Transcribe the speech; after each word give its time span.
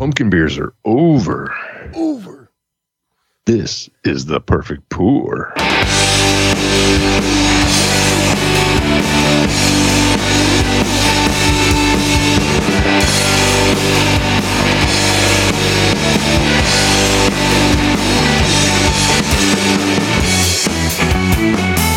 Pumpkin 0.00 0.30
beers 0.30 0.56
are 0.56 0.72
over. 0.86 1.54
Over. 1.94 2.50
This 3.44 3.90
is 4.02 4.24
the 4.24 4.40
perfect 4.40 4.88
pour. 4.88 5.52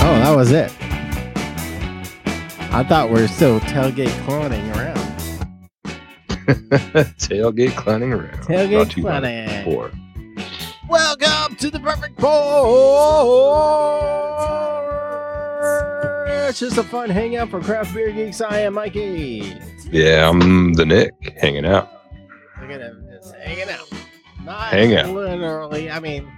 Oh, 0.02 0.20
that 0.20 0.34
was 0.36 0.52
it. 0.52 0.74
I 2.74 2.84
thought 2.84 3.10
we 3.10 3.22
are 3.22 3.30
still 3.30 3.62
tailgate 3.62 4.10
cloning 4.26 4.76
around. 4.76 4.93
Tailgate 7.18 7.76
clowning 7.76 8.14
around. 8.14 8.34
Tailgate 8.44 8.72
Brought 8.72 8.92
to 8.92 8.98
you 8.98 9.04
by 9.04 9.20
clowning. 9.20 9.64
Pour. 9.64 9.92
Welcome 10.90 11.56
to 11.58 11.70
the 11.70 11.80
perfect 11.80 12.18
pour. 12.18 12.34
It's 16.50 16.60
just 16.60 16.78
a 16.78 16.84
fun 16.84 17.10
hangout 17.10 17.50
for 17.50 17.62
craft 17.62 17.94
beer 17.94 18.12
geeks. 18.12 18.42
I 18.42 18.60
am 18.60 18.74
Mikey. 18.76 19.56
Yeah, 19.92 20.30
I'm 20.30 20.74
the 20.74 20.86
Nick 20.86 21.14
hanging 21.40 21.66
out. 21.66 21.90
Look 22.62 22.70
at 22.72 22.82
him 22.82 23.08
just 23.12 23.34
hanging 23.36 23.70
out. 23.70 23.90
Not 24.44 24.74
Hang 24.74 24.96
out. 24.96 25.10
literally. 25.10 25.90
I 25.90 26.00
mean, 26.00 26.30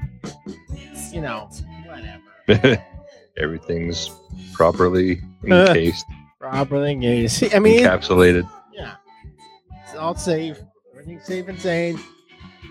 you 1.11 1.21
know, 1.21 1.49
whatever. 1.87 2.81
Everything's 3.37 4.09
properly 4.53 5.21
encased, 5.43 6.05
Properly 6.39 6.91
engaged. 6.91 7.31
See, 7.33 7.53
I 7.53 7.59
mean, 7.59 7.83
encapsulated, 7.83 8.43
yeah, 8.43 8.47
it's 8.47 8.54
all 9.95 10.15
safe. 10.15 10.57
Everything's 10.91 11.25
safe 11.25 11.47
and 11.47 11.59
sane. 11.59 11.99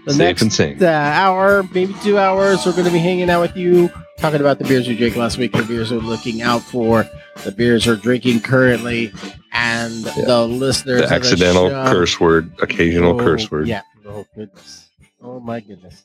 The 0.06 0.12
safe 0.12 0.18
next 0.18 0.42
and 0.42 0.52
sane. 0.52 0.82
uh, 0.82 0.86
hour, 0.86 1.62
maybe 1.72 1.94
two 2.02 2.18
hours, 2.18 2.64
we're 2.66 2.72
going 2.72 2.84
to 2.84 2.90
be 2.90 2.98
hanging 2.98 3.30
out 3.30 3.40
with 3.40 3.56
you, 3.56 3.88
talking 4.18 4.40
about 4.40 4.58
the 4.58 4.64
beers 4.64 4.86
we 4.88 4.96
drank 4.96 5.16
last 5.16 5.38
week, 5.38 5.52
the 5.52 5.62
beers 5.62 5.90
we're 5.90 5.98
looking 5.98 6.42
out 6.42 6.60
for, 6.62 7.08
the 7.44 7.52
beers 7.52 7.86
we're 7.86 7.96
drinking 7.96 8.40
currently, 8.40 9.12
and 9.52 10.04
Yeah. 10.04 10.24
the 10.26 10.46
listeners. 10.46 11.02
The 11.08 11.14
accidental 11.14 11.70
show. 11.70 11.84
curse 11.86 12.20
word, 12.20 12.52
occasional 12.60 13.18
Oh, 13.18 13.24
curse 13.24 13.50
word. 13.50 13.66
Yeah. 13.68 13.82
Oh 14.06 14.26
goodness. 14.34 14.90
Oh 15.22 15.40
my 15.40 15.60
goodness. 15.60 16.04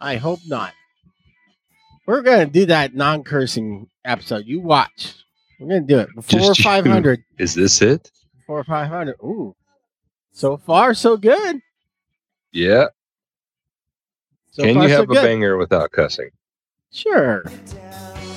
I 0.00 0.16
hope 0.16 0.40
not. 0.46 0.72
We're 2.06 2.22
gonna 2.22 2.46
do 2.46 2.66
that 2.66 2.94
non-cursing 2.94 3.86
episode. 4.04 4.44
You 4.46 4.60
watch. 4.60 5.14
We're 5.58 5.68
gonna 5.68 5.80
do 5.82 5.98
it 6.00 6.08
before 6.14 6.40
Just 6.40 6.58
you. 6.58 6.64
five 6.64 6.84
hundred. 6.84 7.22
Is 7.38 7.54
this 7.54 7.80
it? 7.80 8.10
Before 8.36 8.64
five 8.64 8.88
hundred. 8.88 9.16
Ooh. 9.22 9.54
So 10.40 10.56
far, 10.56 10.94
so 10.94 11.18
good. 11.18 11.60
Yeah. 12.50 12.86
So 14.52 14.62
Can 14.62 14.74
far, 14.74 14.84
you 14.84 14.88
so 14.88 14.94
have 15.00 15.04
a 15.04 15.12
good. 15.12 15.22
banger 15.22 15.58
without 15.58 15.90
cussing? 15.92 16.30
Sure. 16.90 17.44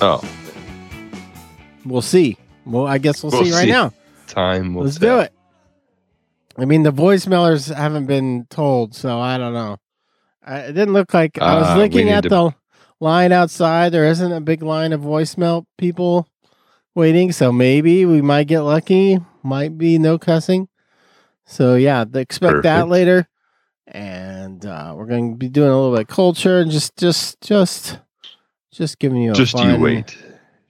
Oh, 0.01 0.21
We'll 1.85 2.01
see. 2.01 2.35
Well, 2.65 2.85
I 2.87 2.97
guess 2.97 3.23
we'll, 3.23 3.31
We'll 3.31 3.45
see 3.45 3.53
right 3.53 3.63
see. 3.65 3.71
now. 3.71 3.93
time 4.27 4.73
will 4.73 4.83
Let's 4.83 4.97
tell. 4.99 5.17
do 5.19 5.21
it. 5.23 5.31
I 6.57 6.65
mean, 6.65 6.83
the 6.83 6.91
voicemailers 6.91 7.73
haven't 7.73 8.05
been 8.07 8.47
told, 8.49 8.93
so 8.95 9.19
I 9.21 9.37
don't 9.37 9.53
know. 9.53 9.77
I, 10.45 10.57
it 10.59 10.73
didn't 10.73 10.93
look 10.93 11.13
like 11.13 11.39
I 11.41 11.55
was 11.57 11.67
Uh, 11.69 11.77
looking 11.77 12.09
at 12.09 12.23
to- 12.23 12.29
the 12.29 12.55
line 12.99 13.31
outside. 13.31 13.93
There 13.93 14.05
isn't 14.07 14.31
a 14.31 14.41
big 14.41 14.61
line 14.61 14.91
of 14.91 14.99
voicemail 14.99 15.63
people 15.77 16.27
waiting, 16.95 17.31
so 17.31 17.53
maybe 17.53 18.05
we 18.05 18.21
might 18.21 18.47
get 18.47 18.61
lucky. 18.61 19.19
Might 19.41 19.77
be 19.77 19.97
no 19.97 20.17
cussing. 20.17 20.67
So 21.53 21.75
yeah, 21.75 22.03
expect 22.15 22.63
that 22.63 22.87
later. 22.87 23.27
And 23.85 24.65
uh, 24.65 24.93
we're 24.95 25.05
going 25.05 25.33
to 25.33 25.37
be 25.37 25.49
doing 25.49 25.69
a 25.69 25.75
little 25.79 25.91
bit 25.91 26.01
of 26.01 26.07
culture 26.07 26.59
and 26.59 26.71
just, 26.71 26.97
just, 26.97 27.39
just, 27.41 27.99
just 28.71 28.97
giving 28.97 29.21
you 29.21 29.31
a 29.31 29.35
Just 29.35 29.51
fun, 29.51 29.75
you 29.75 29.79
wait. 29.79 30.17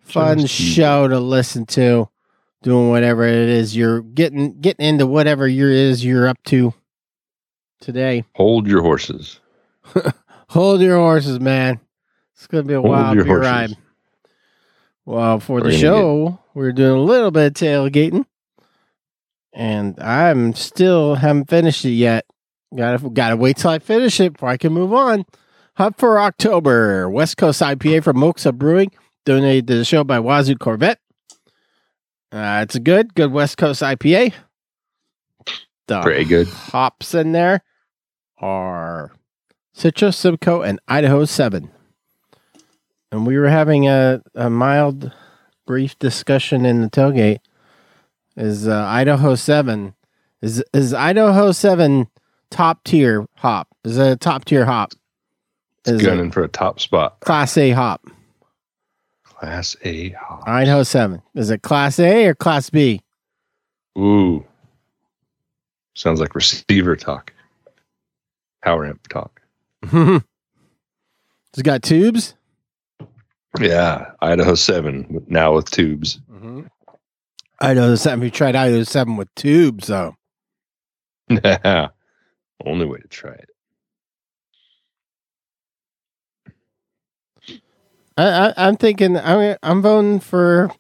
fun 0.02 0.40
Just 0.40 0.54
show 0.54 1.08
to 1.08 1.20
listen 1.22 1.66
to 1.68 2.10
doing 2.64 2.90
whatever 2.90 3.26
it 3.26 3.34
is 3.50 3.76
you're 3.76 4.02
getting 4.02 4.60
getting 4.60 4.86
into 4.86 5.06
whatever 5.08 5.48
you're 5.48 5.70
is 5.72 6.04
you're 6.04 6.28
up 6.28 6.42
to 6.46 6.74
today 7.80 8.24
Hold 8.36 8.68
your 8.68 8.82
horses. 8.82 9.40
hold 10.50 10.80
your 10.82 10.96
horses 10.98 11.40
man 11.42 11.80
it's 12.34 12.48
gonna 12.48 12.64
be 12.64 12.74
a 12.74 12.80
Hold 12.80 12.90
wild 12.90 13.16
beer 13.18 13.26
horses. 13.26 13.46
ride 13.52 13.78
well 15.06 15.40
for 15.42 15.60
We're 15.62 15.72
the 15.72 15.78
show 15.78 16.40
we're 16.54 16.72
doing 16.72 16.98
a 17.00 17.04
little 17.04 17.32
bit 17.32 17.48
of 17.48 17.54
tailgating 17.54 18.26
and 19.54 20.00
i'm 20.00 20.54
still 20.54 21.16
haven't 21.16 21.50
finished 21.50 21.86
it 21.86 21.92
yet 21.92 22.26
gotta 22.76 23.10
gotta 23.10 23.38
wait 23.38 23.58
till 23.58 23.70
i 23.72 23.80
finish 23.80 24.20
it 24.20 24.34
before 24.34 24.50
i 24.50 24.58
can 24.58 24.74
move 24.74 24.94
on 24.94 25.26
Hub 25.76 25.98
for 25.98 26.20
October, 26.20 27.10
West 27.10 27.38
Coast 27.38 27.60
IPA 27.60 28.04
from 28.04 28.18
Moksa 28.18 28.54
Brewing, 28.54 28.92
donated 29.26 29.68
to 29.68 29.76
the 29.76 29.86
show 29.86 30.04
by 30.04 30.20
Wazoo 30.20 30.56
Corvette. 30.56 31.00
Uh, 32.32 32.62
it's 32.62 32.76
a 32.76 32.80
good, 32.80 33.16
good 33.16 33.32
West 33.32 33.58
Coast 33.58 33.82
IPA. 33.82 34.34
The 35.88 36.02
Pretty 36.02 36.26
good. 36.26 36.48
hops 36.48 37.16
in 37.16 37.32
there 37.32 37.62
are 38.38 39.14
Citra, 39.76 40.14
Simcoe, 40.14 40.62
and 40.62 40.80
Idaho 40.88 41.26
7. 41.26 41.72
And 43.12 43.26
we 43.26 43.38
were 43.38 43.50
having 43.50 43.88
a, 43.88 44.22
a 44.36 44.52
mild, 44.52 45.12
brief 45.66 45.98
discussion 45.98 46.66
in 46.66 46.82
the 46.82 46.90
tailgate. 46.90 47.40
Is 48.36 48.68
uh, 48.68 48.86
Idaho 48.88 49.36
7, 49.36 49.94
is, 50.42 50.64
is 50.74 50.94
Idaho 50.94 51.52
7 51.52 52.08
top 52.50 52.84
tier 52.84 53.28
hop? 53.36 53.68
Is 53.84 53.98
it 53.98 54.12
a 54.12 54.16
top 54.16 54.46
tier 54.46 54.66
hop? 54.66 54.94
Is 55.86 56.02
it 56.02 56.06
Gunning 56.06 56.32
for 56.32 56.44
a 56.44 56.48
top 56.48 56.80
spot. 56.80 57.20
Class 57.20 57.58
A 57.58 57.72
hop? 57.72 58.08
Class 59.24 59.76
A 59.84 60.10
hop. 60.12 60.44
Idaho 60.48 60.84
7. 60.84 61.22
Is 61.36 61.50
it 61.52 61.62
Class 61.62 62.00
A 62.00 62.26
or 62.28 62.34
Class 62.36 62.70
B? 62.70 63.02
Ooh. 63.98 64.44
Sounds 65.94 66.20
like 66.20 66.34
receiver 66.34 66.96
talk. 66.96 67.34
Power 68.64 68.88
amp 68.88 69.08
talk. 69.10 69.42
it's 69.84 71.62
got 71.62 71.84
tubes. 71.84 72.34
Yeah. 73.60 74.12
Idaho 74.22 74.56
7 74.56 75.26
now 75.28 75.54
with 75.54 75.70
tubes. 75.70 76.20
Idaho 77.64 77.96
7. 77.96 78.20
We 78.20 78.30
tried 78.30 78.58
Idaho 78.58 78.84
7 78.84 79.16
with 79.16 79.34
tubes, 79.36 79.88
though. 79.88 80.18
Only 82.66 82.86
way 82.86 83.00
to 83.00 83.08
try 83.08 83.32
it. 83.32 83.50
I, 88.18 88.50
I, 88.50 88.54
I'm 88.58 88.76
thinking, 88.76 89.18
I'm, 89.18 89.56
I'm 89.64 89.82
voting 89.82 90.20
for 90.20 90.72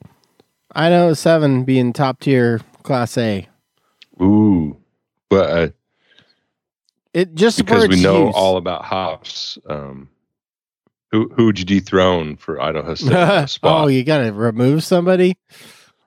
Idaho 0.75 1.13
7 1.13 1.63
being 1.63 1.93
top 1.93 2.19
tier 2.19 2.59
Class 2.83 3.17
A. 3.17 3.47
Ooh. 4.21 4.75
But 5.29 5.49
uh, 5.49 5.69
It 7.13 7.33
just 7.33 7.59
because 7.59 7.87
we 7.87 8.03
know 8.03 8.29
all 8.31 8.57
about 8.57 8.83
hops, 8.83 9.57
um, 9.67 10.09
who 11.11 11.31
who 11.33 11.45
would 11.45 11.57
you 11.57 11.65
dethrone 11.65 12.35
for 12.35 12.61
Idaho 12.61 12.93
7 12.93 13.47
oh, 13.63 13.87
you 13.87 14.03
got 14.03 14.17
to 14.17 14.33
remove 14.33 14.83
somebody? 14.83 15.37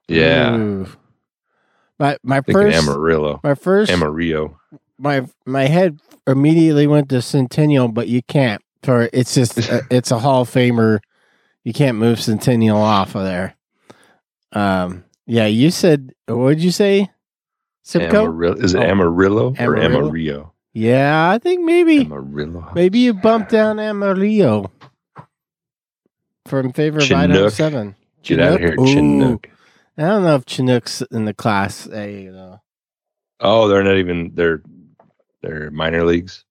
Yeah. 0.09 0.57
Ooh. 0.57 0.87
My, 1.99 2.17
my 2.23 2.41
first, 2.43 2.77
Amarillo. 2.77 3.41
my 3.43 3.55
first, 3.55 3.91
Amarillo. 3.91 4.59
my 4.99 5.27
my 5.47 5.65
head 5.67 5.99
immediately 6.27 6.87
went 6.87 7.09
to 7.09 7.23
Centennial, 7.23 7.89
but 7.89 8.09
you 8.09 8.23
can't. 8.23 8.61
For 8.83 9.09
it's 9.13 9.35
just 9.35 9.59
uh, 9.73 9.81
it's 9.91 10.11
a 10.11 10.19
Hall 10.19 10.43
of 10.43 10.51
Famer. 10.51 10.99
You 11.65 11.73
can't 11.73 11.97
move 11.97 12.21
Centennial 12.21 12.79
off 12.79 13.15
of 13.15 13.25
there. 13.25 13.57
Um, 14.53 15.05
yeah, 15.27 15.47
you 15.47 15.71
said 15.71 16.13
what 16.29 16.51
did 16.51 16.63
you 16.63 16.71
say? 16.71 17.11
Amarillo. 17.95 18.55
Is 18.57 18.75
it 18.75 18.79
Oh. 18.81 18.83
Amarillo, 18.83 19.49
or 19.59 19.77
Amarillo? 19.79 20.07
Amarillo? 20.09 20.53
Yeah, 20.75 21.31
I 21.31 21.39
think 21.39 21.65
maybe 21.65 22.01
Amarillo. 22.01 22.73
maybe 22.75 22.99
you 22.99 23.15
bumped 23.15 23.51
down 23.51 23.79
Amarillo 23.81 24.71
from 26.47 26.73
favor 26.73 26.99
of 26.99 27.05
Idaho 27.11 27.49
Chinook. 27.49 27.53
Seven. 27.53 27.97
Get 28.23 28.41
out 28.41 28.55
of 28.55 28.61
here, 28.61 28.77
Ooh. 28.79 28.87
Chinook. 28.87 29.49
I 29.99 30.03
don't 30.03 30.23
know 30.25 30.35
if 30.37 30.45
Chinook's 30.47 31.03
in 31.11 31.25
the 31.25 31.35
class 31.35 31.87
A 31.89 32.29
though. 32.29 32.61
Oh, 33.41 33.69
they're 33.69 33.85
not 33.85 33.97
even 33.97 34.33
they're 34.35 34.63
they're 35.43 35.71
minor 35.71 36.05
leagues. 36.05 36.45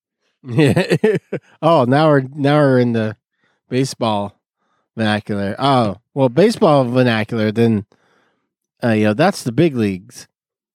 Yeah. 0.47 0.85
oh, 1.61 1.85
now 1.85 2.07
we're 2.09 2.21
now 2.33 2.57
we're 2.57 2.79
in 2.79 2.93
the 2.93 3.17
baseball 3.69 4.39
vernacular. 4.95 5.55
Oh, 5.59 5.97
well, 6.13 6.29
baseball 6.29 6.85
vernacular. 6.85 7.51
Then, 7.51 7.85
uh, 8.83 8.89
you 8.89 9.03
know, 9.05 9.13
that's 9.13 9.43
the 9.43 9.51
big 9.51 9.75
leagues. 9.75 10.27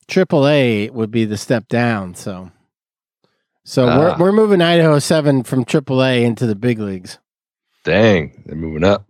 Triple 0.09 0.47
A 0.49 0.91
would 0.91 1.11
be 1.13 1.25
the 1.25 1.37
step 1.37 1.69
down. 1.69 2.15
So, 2.17 2.51
so 3.65 3.89
Ah. 3.89 3.99
we're 3.99 4.17
we're 4.19 4.33
moving 4.33 4.61
Idaho 4.61 4.99
Seven 4.99 5.45
from 5.45 5.65
Triple 5.65 6.03
A 6.03 6.25
into 6.25 6.47
the 6.47 6.57
big 6.57 6.79
leagues. 6.81 7.19
Dang, 7.85 8.43
they're 8.47 8.57
moving 8.57 8.85
up. 8.85 9.07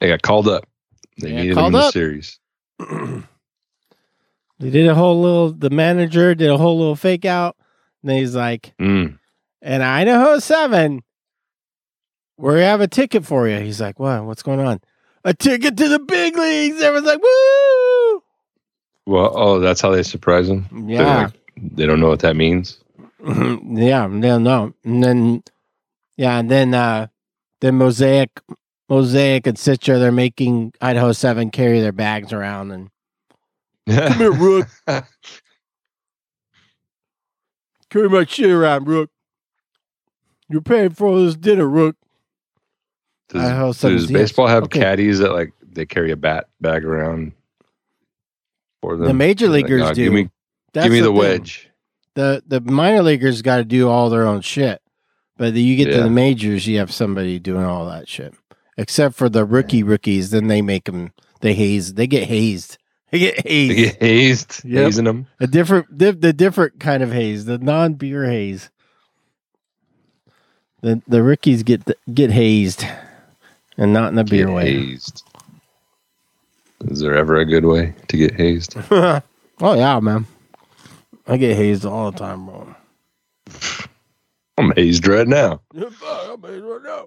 They 0.00 0.08
got 0.08 0.22
called 0.22 0.48
up. 0.48 0.68
They 1.18 1.32
needed 1.32 1.56
them 1.56 1.66
in 1.66 1.72
the 1.72 1.78
up. 1.78 1.92
series. 1.92 2.38
they 4.58 4.70
did 4.70 4.86
a 4.86 4.94
whole 4.94 5.20
little. 5.20 5.52
The 5.52 5.70
manager 5.70 6.34
did 6.34 6.50
a 6.50 6.56
whole 6.58 6.78
little 6.78 6.96
fake 6.96 7.24
out. 7.24 7.56
And 8.02 8.12
he's 8.12 8.34
like, 8.34 8.74
Mm. 8.80 9.18
And 9.60 9.82
Idaho 9.82 10.40
7, 10.40 11.02
we 12.36 12.60
have 12.60 12.80
a 12.80 12.88
ticket 12.88 13.24
for 13.24 13.46
you. 13.48 13.60
He's 13.60 13.80
like, 13.80 14.00
what? 14.00 14.24
What's 14.24 14.42
going 14.42 14.58
on? 14.58 14.80
A 15.24 15.32
ticket 15.32 15.76
to 15.76 15.88
the 15.88 16.00
big 16.00 16.36
leagues. 16.36 16.82
Everyone's 16.82 17.06
like, 17.06 17.22
woo! 17.22 18.22
Well, 19.06 19.32
oh, 19.34 19.60
that's 19.60 19.80
how 19.80 19.90
they 19.90 20.02
surprise 20.02 20.48
them. 20.48 20.66
Yeah. 20.88 21.24
like- 21.24 21.32
they 21.56 21.86
don't 21.86 22.00
know 22.00 22.08
what 22.08 22.20
that 22.20 22.34
means. 22.34 22.78
yeah, 23.24 24.08
they'll 24.10 24.40
know. 24.40 24.74
And 24.84 25.04
then, 25.04 25.42
yeah, 26.16 26.38
and 26.38 26.50
then, 26.50 26.74
uh, 26.74 27.06
then 27.60 27.76
Mosaic, 27.76 28.40
Mosaic 28.88 29.46
and 29.46 29.56
Citra, 29.56 29.98
they're 29.98 30.12
making 30.12 30.72
Idaho 30.80 31.12
7 31.12 31.50
carry 31.50 31.80
their 31.80 31.92
bags 31.92 32.32
around 32.32 32.70
and 32.72 32.90
come 33.88 34.18
here, 34.18 34.32
Rook. 34.32 34.66
Carry 37.90 38.08
my 38.08 38.24
shit 38.24 38.50
around, 38.50 38.86
Rook. 38.88 39.10
You're 40.48 40.62
paying 40.62 40.90
for 40.90 41.20
this 41.20 41.34
dinner, 41.36 41.68
Rook. 41.68 41.94
Does, 43.28 43.42
Idaho 43.42 43.72
does 43.72 44.10
baseball 44.10 44.46
have 44.46 44.64
Okay. 44.64 44.80
caddies 44.80 45.18
that 45.18 45.32
like 45.32 45.52
they 45.62 45.84
carry 45.84 46.10
a 46.10 46.16
bat 46.16 46.46
bag 46.60 46.84
around 46.86 47.32
for 48.80 48.96
them? 48.96 49.06
The 49.08 49.14
major 49.14 49.46
Like, 49.48 49.64
leaguers 49.64 49.82
"Oh, 49.82 49.94
do. 49.94 50.04
Give 50.04 50.12
me, 50.12 50.30
That's 50.72 50.84
give 50.86 50.92
me 50.92 51.00
the, 51.00 51.08
thing. 51.08 51.14
wedge. 51.16 51.68
The 52.14 52.42
the 52.46 52.60
minor 52.62 53.02
leaguers 53.02 53.42
got 53.42 53.58
to 53.58 53.64
do 53.64 53.88
all 53.90 54.08
their 54.08 54.26
own 54.26 54.40
shit, 54.40 54.80
but 55.36 55.52
then 55.54 55.62
you 55.64 55.76
get 55.76 55.92
to 55.92 56.02
the 56.02 56.10
majors, 56.10 56.66
you 56.66 56.78
have 56.78 56.92
somebody 56.92 57.38
doing 57.38 57.64
all 57.64 57.86
that 57.88 58.08
shit. 58.08 58.34
Except 58.76 59.14
for 59.14 59.28
the 59.28 59.44
rookie 59.44 59.82
rookies, 59.82 60.30
then 60.30 60.46
they 60.48 60.62
make 60.62 60.84
them. 60.84 61.12
They 61.40 61.54
haze. 61.54 61.94
They 61.94 62.06
get 62.06 62.28
hazed. 62.28 62.78
They 63.10 63.18
get 63.18 63.46
hazed. 63.46 63.68
They 63.70 63.74
get 63.84 64.00
hazed, 64.02 64.64
Yep. 64.64 64.84
hazing 64.84 65.04
them. 65.04 65.26
a 65.40 65.46
different, 65.46 65.98
di- 65.98 66.12
the 66.12 66.32
different 66.32 66.80
kind 66.80 67.02
of 67.02 67.12
haze, 67.12 67.44
the 67.44 67.58
non 67.58 67.94
beer 67.94 68.24
haze. 68.24 68.70
The 70.80 71.02
the 71.06 71.22
rookies 71.22 71.62
get 71.62 71.82
get 72.12 72.30
hazed, 72.30 72.84
and 73.76 73.92
not 73.92 74.08
in 74.08 74.14
the 74.16 74.24
beer 74.24 74.46
Get 74.46 74.54
way. 74.54 74.72
hazed. 74.72 75.22
Is 76.86 77.00
there 77.00 77.14
ever 77.14 77.36
a 77.36 77.44
good 77.44 77.64
way 77.66 77.94
to 78.08 78.16
get 78.16 78.34
hazed? 78.34 78.74
oh 78.90 79.20
yeah, 79.60 80.00
man. 80.00 80.26
I 81.28 81.36
get 81.36 81.56
hazed 81.56 81.84
all 81.84 82.10
the 82.10 82.18
time, 82.18 82.46
bro. 82.46 82.74
I'm 84.58 84.72
hazed 84.74 85.06
right 85.06 85.28
now. 85.28 85.60
I'm 85.76 85.84
hazed 86.42 86.64
right 86.64 86.82
now. 86.82 87.06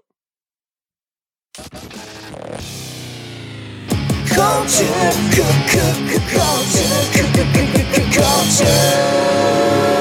Culture, 4.36 5.12
cu- 5.32 5.56
cu- 5.72 5.96
cu- 6.10 6.24
culture, 6.32 7.00
cu- 7.14 7.30
cu- 7.36 7.48
cu- 7.54 7.68
cu- 7.72 7.88
cu- 7.94 8.08
culture. 8.12 9.96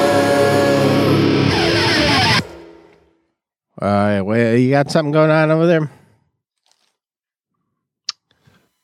All 3.81 3.87
right, 3.89 4.21
wait, 4.21 4.59
you 4.65 4.69
got 4.71 4.91
something 4.91 5.13
going 5.13 5.31
on 5.31 5.49
over 5.51 5.65
there? 5.65 5.89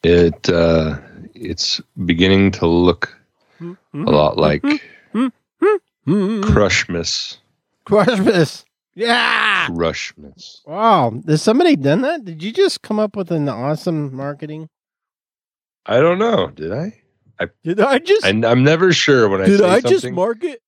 It 0.03 0.50
uh, 0.50 0.97
it's 1.35 1.81
beginning 2.06 2.51
to 2.51 2.68
look 2.68 3.13
a 3.62 3.75
lot 4.12 4.38
like 4.38 4.62
hmm, 4.62 4.77
hmm, 5.12 5.27
hmm, 5.59 5.75
Mm-hmm. 6.07 6.50
Crushmas. 6.50 7.38
Christmas. 7.85 8.63
Yeah. 8.95 9.50
Crushmas. 9.69 10.61
Wow. 10.65 11.13
Has 11.27 11.41
somebody 11.41 11.75
done 11.75 12.01
that? 12.01 12.25
Did 12.25 12.41
you 12.43 12.51
just 12.51 12.81
come 12.81 12.99
up 12.99 13.15
with 13.15 13.31
an 13.31 13.47
awesome 13.49 14.15
marketing? 14.15 14.69
I 15.85 15.99
don't 15.99 16.19
know. 16.19 16.47
Did 16.51 16.71
I? 16.71 17.01
I 17.39 17.47
Did 17.63 17.79
I 17.79 17.99
just? 17.99 18.25
I 18.25 18.29
I'm 18.29 18.63
never 18.63 18.93
sure 18.93 19.27
when 19.29 19.41
I 19.41 19.45
did 19.45 19.59
say 19.59 19.69
I 19.69 19.81
just 19.81 20.09
market? 20.11 20.61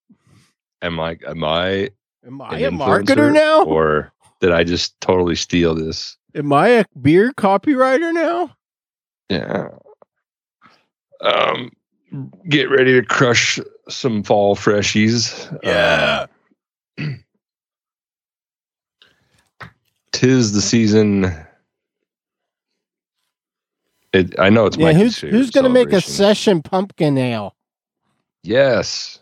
am 0.81 0.99
I 0.99 1.17
am 1.27 1.43
I 1.43 1.89
Am 2.25 2.41
I 2.41 2.57
an 2.59 2.75
a 2.75 2.77
marketer 2.77 3.31
now? 3.31 3.63
or 3.63 4.11
did 4.39 4.51
I 4.51 4.63
just 4.63 4.99
totally 5.01 5.35
steal 5.35 5.75
this? 5.75 6.17
Am 6.35 6.51
I 6.51 6.67
a 6.69 6.85
beer 7.01 7.31
copywriter 7.33 8.11
now? 8.13 8.55
Yeah. 9.29 9.69
Um, 11.21 11.71
get 12.49 12.69
ready 12.69 12.93
to 12.99 13.05
crush 13.05 13.59
some 13.89 14.23
fall 14.23 14.55
freshies. 14.55 15.57
Yeah. 15.63 16.25
Uh, 16.99 17.05
tis 20.13 20.53
the 20.53 20.61
season. 20.61 21.33
It, 24.13 24.39
I 24.39 24.49
know 24.49 24.67
it's 24.67 24.77
yeah. 24.77 24.93
Mikey's 24.93 25.19
Who's 25.19 25.31
who's 25.31 25.51
gonna 25.51 25.69
make 25.69 25.91
a 25.91 25.99
session 25.99 26.61
pumpkin 26.61 27.17
ale? 27.17 27.55
Yes. 28.43 29.19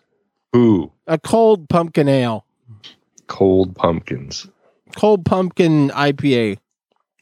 Who? 0.54 0.92
A 1.08 1.18
cold 1.18 1.68
pumpkin 1.70 2.08
ale. 2.08 2.46
Cold 3.28 3.76
pumpkins. 3.76 4.48
Cold 4.96 5.26
pumpkin 5.26 5.90
IPA. 5.92 6.58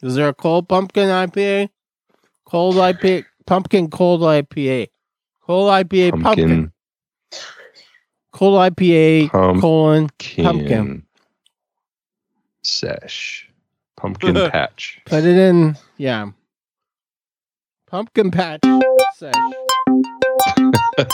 Is 0.02 0.16
there 0.16 0.28
a 0.28 0.34
cold 0.34 0.68
pumpkin 0.68 1.08
IPA? 1.08 1.70
Cold 2.44 2.74
IPA. 2.74 3.24
Pumpkin 3.46 3.88
cold 3.88 4.22
IPA. 4.22 4.88
Cold 5.42 5.70
IPA 5.70 6.10
pumpkin. 6.22 6.22
Pumpkin. 6.22 6.72
Cold 8.32 8.72
IPA 8.72 9.30
Pumpkin. 9.30 9.60
colon 9.60 10.08
pumpkin. 10.42 11.06
Sesh. 12.62 13.49
Pumpkin 14.00 14.34
patch. 14.50 15.00
Put 15.04 15.24
it 15.24 15.36
in. 15.36 15.76
Yeah. 15.98 16.30
Pumpkin 17.86 18.30
patch 18.30 18.60
sesh. 19.16 19.34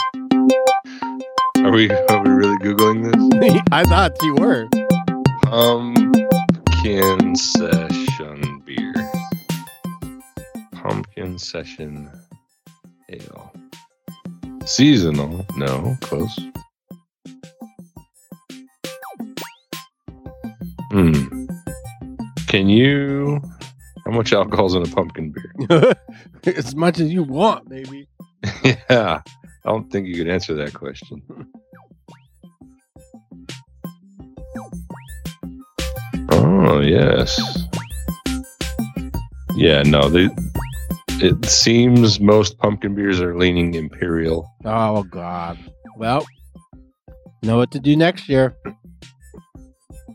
Are 1.65 1.73
we 1.73 1.91
are 1.91 2.23
we 2.23 2.31
really 2.31 2.57
googling 2.59 3.03
this? 3.11 3.61
I 3.73 3.83
thought 3.83 4.13
you 4.23 4.35
were. 4.37 4.69
Pumpkin 5.43 7.35
session 7.35 8.63
beer. 8.65 8.95
Pumpkin 10.73 11.39
session 11.41 12.09
ale. 13.09 13.53
Seasonal. 14.65 15.45
No, 15.57 15.97
close. 16.03 16.39
Hmm. 20.93 21.46
Can 22.57 22.71
you 22.71 23.39
how 24.07 24.13
much 24.13 24.33
alcohol's 24.33 24.75
in 24.75 24.83
a 24.83 24.87
pumpkin 24.87 25.31
beer? 25.31 25.95
as 26.57 26.75
much 26.75 26.99
as 27.01 27.13
you 27.13 27.23
want, 27.23 27.69
maybe. 27.69 28.09
yeah. 28.65 29.21
I 29.27 29.69
don't 29.69 29.93
think 29.93 30.07
you 30.07 30.15
could 30.17 30.29
answer 30.29 30.55
that 30.55 30.73
question. 30.73 31.21
Oh 36.31 36.81
yes. 36.81 37.39
Yeah, 39.55 39.83
no, 39.83 40.09
they 40.09 40.31
it 41.23 41.45
seems 41.45 42.21
most 42.21 42.57
pumpkin 42.57 42.95
beers 42.95 43.21
are 43.21 43.37
leaning 43.37 43.75
imperial. 43.75 44.51
Oh 44.65 45.03
God. 45.03 45.59
Well, 45.99 46.25
know 47.43 47.59
what 47.59 47.71
to 47.73 47.81
do 47.81 47.95
next 47.99 48.31
year. 48.31 48.57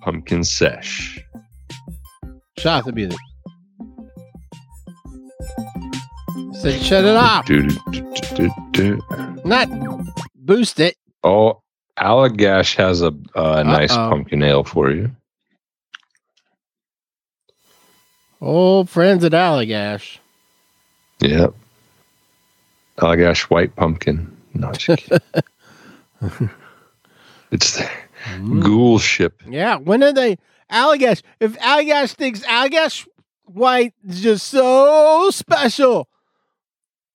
Pumpkin 0.02 0.44
sesh. 0.44 1.24
Shot 2.62 2.86
the 2.86 2.92
music. 2.92 3.18
Said 6.54 6.80
shut 6.80 7.06
it 7.06 7.16
off. 7.16 7.50
Not 9.44 9.68
boost 10.36 10.80
it. 10.80 10.96
Oh, 11.24 11.64
Allagash 11.98 12.76
has 12.76 13.02
a, 13.02 13.16
a 13.34 13.64
nice 13.64 13.92
Uh-oh. 13.92 14.10
pumpkin 14.12 14.44
ale 14.44 14.64
for 14.64 14.92
you. 14.92 15.10
Old 18.40 18.92
friends 18.92 19.24
at 19.24 19.32
Allagash. 19.32 20.20
Yep. 21.20 21.56
Allagash 23.00 23.42
white 23.50 23.76
pumpkin. 23.76 24.38
No, 24.54 24.70
it's 24.78 24.88
the 27.78 27.90
mm. 28.26 28.62
Ghoulschip. 28.62 29.32
Yeah, 29.48 29.78
when 29.78 30.04
are 30.04 30.14
they 30.14 30.38
Allagash? 30.72 31.22
If 31.40 31.58
Allagash 31.60 32.14
thinks 32.14 32.42
Allagash 32.42 33.08
White 33.46 33.94
is 34.08 34.22
just 34.22 34.48
so 34.48 35.30
special, 35.32 36.08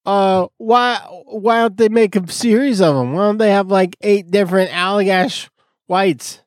uh, 0.04 0.48
why 0.58 0.96
why 1.24 1.62
don't 1.62 1.76
they 1.76 1.88
make 1.88 2.14
a 2.14 2.30
series 2.30 2.80
of 2.80 2.94
them? 2.94 3.14
Why 3.14 3.24
don't 3.24 3.38
they 3.38 3.50
have 3.50 3.68
like 3.68 3.96
eight 4.02 4.30
different 4.30 4.70
Allagash 4.70 5.48
Whites? 5.86 6.40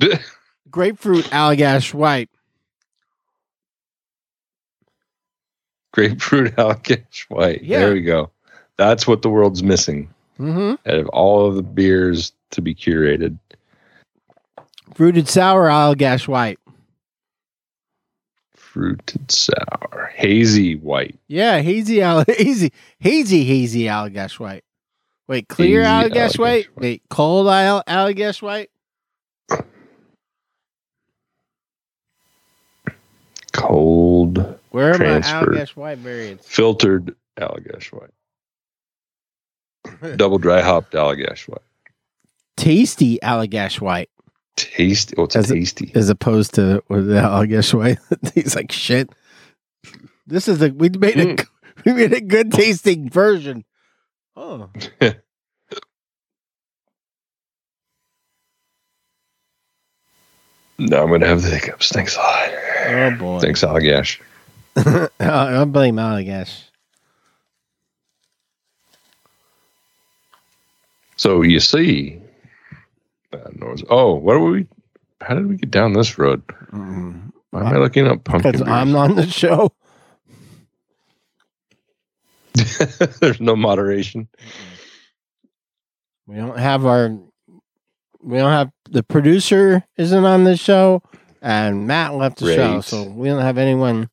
Grapefruit 0.70 1.24
Allagash 1.26 1.94
White. 1.94 2.28
Grapefruit 5.92 6.54
Allagash 6.56 7.22
white. 7.28 7.62
Yeah. 7.62 7.80
There 7.80 7.94
we 7.94 8.02
go. 8.02 8.30
That's 8.76 9.06
what 9.06 9.22
the 9.22 9.30
world's 9.30 9.62
missing. 9.62 10.08
Mm-hmm. 10.38 10.88
Out 10.88 10.98
of 10.98 11.08
all 11.08 11.46
of 11.46 11.56
the 11.56 11.62
beers 11.62 12.32
to 12.50 12.62
be 12.62 12.74
curated, 12.74 13.38
Fruited 14.94 15.28
sour, 15.28 15.70
I'll 15.70 15.94
white. 16.26 16.58
Fruited 18.54 19.30
sour, 19.30 20.12
hazy 20.14 20.76
white. 20.76 21.18
Yeah, 21.26 21.60
hazy, 21.60 22.02
al- 22.02 22.24
hazy, 22.28 22.72
hazy, 22.98 23.44
hazy 23.44 23.82
allagash 23.82 24.38
white. 24.38 24.64
Wait, 25.26 25.48
clear 25.48 25.82
hazy 25.82 25.90
allagash 26.10 26.38
white? 26.38 26.68
white? 26.74 26.82
Wait, 26.82 27.02
cold 27.10 27.48
al- 27.48 27.82
allagash 27.84 28.40
white? 28.42 28.70
Cold. 33.52 34.58
Where 34.70 34.94
are 34.94 34.98
my 34.98 35.20
allagash 35.20 35.70
white 35.70 35.98
variants? 35.98 36.46
Filtered 36.46 37.14
allagash 37.38 37.92
white. 37.92 38.10
Double 40.16 40.38
dry 40.38 40.60
hopped 40.60 40.92
allagash 40.92 41.48
white. 41.48 41.60
Tasty 42.56 43.18
allagash 43.22 43.80
white. 43.80 44.10
Tasty. 44.58 45.14
Oh, 45.16 45.24
it's 45.24 45.36
As 45.36 45.48
tasty. 45.48 45.92
as 45.94 46.08
opposed 46.08 46.54
to 46.54 46.82
the 46.88 47.20
Allagash 47.22 47.72
White. 47.72 47.98
Tastes 48.24 48.56
like 48.56 48.72
shit. 48.72 49.10
This 50.26 50.48
is 50.48 50.60
a 50.60 50.70
we 50.70 50.88
made 50.90 51.18
a 51.18 51.26
mm. 51.36 51.46
we 51.86 51.92
made 51.94 52.12
a 52.12 52.20
good 52.20 52.52
tasting 52.52 53.08
version. 53.08 53.64
Oh, 54.36 54.68
no, 60.78 61.02
I'm 61.02 61.10
gonna 61.10 61.26
have 61.26 61.42
the 61.42 61.50
hiccups. 61.50 61.90
Thanks 61.90 62.16
a 62.16 62.20
lot. 62.20 62.50
oh 62.88 63.10
boy. 63.18 63.38
Thanks, 63.40 63.62
Allagash. 63.62 64.20
I'll 65.20 65.66
blame 65.66 65.96
Allagash. 65.96 66.64
So 71.16 71.42
you 71.42 71.58
see, 71.58 72.20
bad 73.30 73.58
noise. 73.58 73.82
Oh, 73.90 74.14
what 74.14 74.36
are 74.36 74.40
we? 74.40 74.66
How 75.20 75.34
did 75.34 75.46
we 75.48 75.56
get 75.56 75.70
down 75.70 75.92
this 75.92 76.18
road? 76.18 76.46
Mm, 76.72 77.32
Why 77.50 77.60
am 77.60 77.66
I 77.74 77.78
looking 77.78 78.06
up 78.06 78.24
pumpkin? 78.24 78.52
Because 78.52 78.64
beers? 78.64 78.76
I'm 78.76 78.94
on 78.96 79.14
the 79.16 79.26
show. 79.26 79.72
There's 83.20 83.40
no 83.40 83.56
moderation. 83.56 84.28
We 86.26 86.36
don't 86.36 86.58
have 86.58 86.86
our. 86.86 87.16
We 88.20 88.36
don't 88.38 88.50
have 88.52 88.70
the 88.90 89.02
producer 89.02 89.84
isn't 89.96 90.24
on 90.24 90.44
the 90.44 90.56
show, 90.56 91.02
and 91.40 91.86
Matt 91.86 92.14
left 92.14 92.38
the 92.38 92.54
show, 92.54 92.80
so 92.80 93.04
we 93.04 93.28
don't 93.28 93.42
have 93.42 93.58
anyone. 93.58 94.10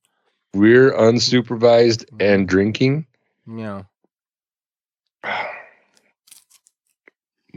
We're 0.54 0.92
unsupervised 0.94 2.06
and 2.20 2.48
drinking. 2.48 3.08
You 3.48 3.56
know, 3.56 3.86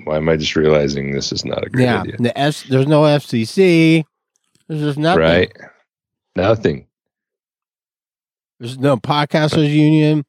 Why 0.05 0.17
am 0.17 0.28
I 0.28 0.37
just 0.37 0.57
realizing 0.57 1.12
this 1.12 1.33
is 1.33 1.45
not 1.45 1.67
a 1.67 1.71
great 1.71 1.85
yeah. 1.85 2.00
idea? 2.02 2.17
The 2.19 2.38
S. 2.38 2.62
There's 2.64 2.87
no 2.87 3.02
FCC. 3.02 4.05
There's 4.67 4.81
just 4.81 4.99
nothing. 4.99 5.23
Right? 5.23 5.52
Nothing. 6.37 6.87
There's 8.59 8.78
no 8.78 8.97
podcasters 8.97 9.73
union. 9.73 10.25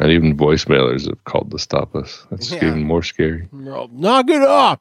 Not 0.00 0.10
even 0.10 0.36
voicemailers 0.36 1.08
have 1.08 1.24
called 1.24 1.50
to 1.50 1.58
stop 1.58 1.96
us. 1.96 2.26
That's 2.30 2.52
Yeah. 2.52 2.66
even 2.66 2.84
more 2.84 3.02
scary. 3.02 3.48
No, 3.50 3.88
knock 3.90 4.28
it 4.30 4.42
off. 4.42 4.78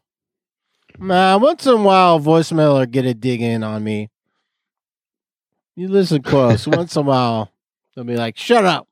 Man, 1.00 1.42
once 1.42 1.66
in 1.66 1.74
a 1.74 1.78
while, 1.82 2.20
voicemail 2.20 2.78
will 2.80 2.86
get 2.86 3.06
a 3.06 3.14
dig 3.14 3.42
in 3.42 3.64
on 3.64 3.84
me. 3.84 4.10
You 5.76 5.88
listen 5.88 6.22
close. 6.22 6.68
once 6.68 6.96
in 6.96 7.02
a 7.02 7.06
while, 7.06 7.52
they'll 7.96 8.04
be 8.04 8.16
like, 8.16 8.38
"Shut 8.38 8.66
up." 8.66 8.88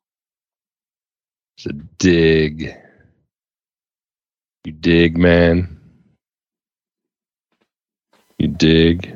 It's 1.57 1.67
a 1.67 1.73
dig. 1.73 2.75
You 4.65 4.71
dig, 4.71 5.15
man. 5.17 5.79
You 8.39 8.47
dig. 8.47 9.13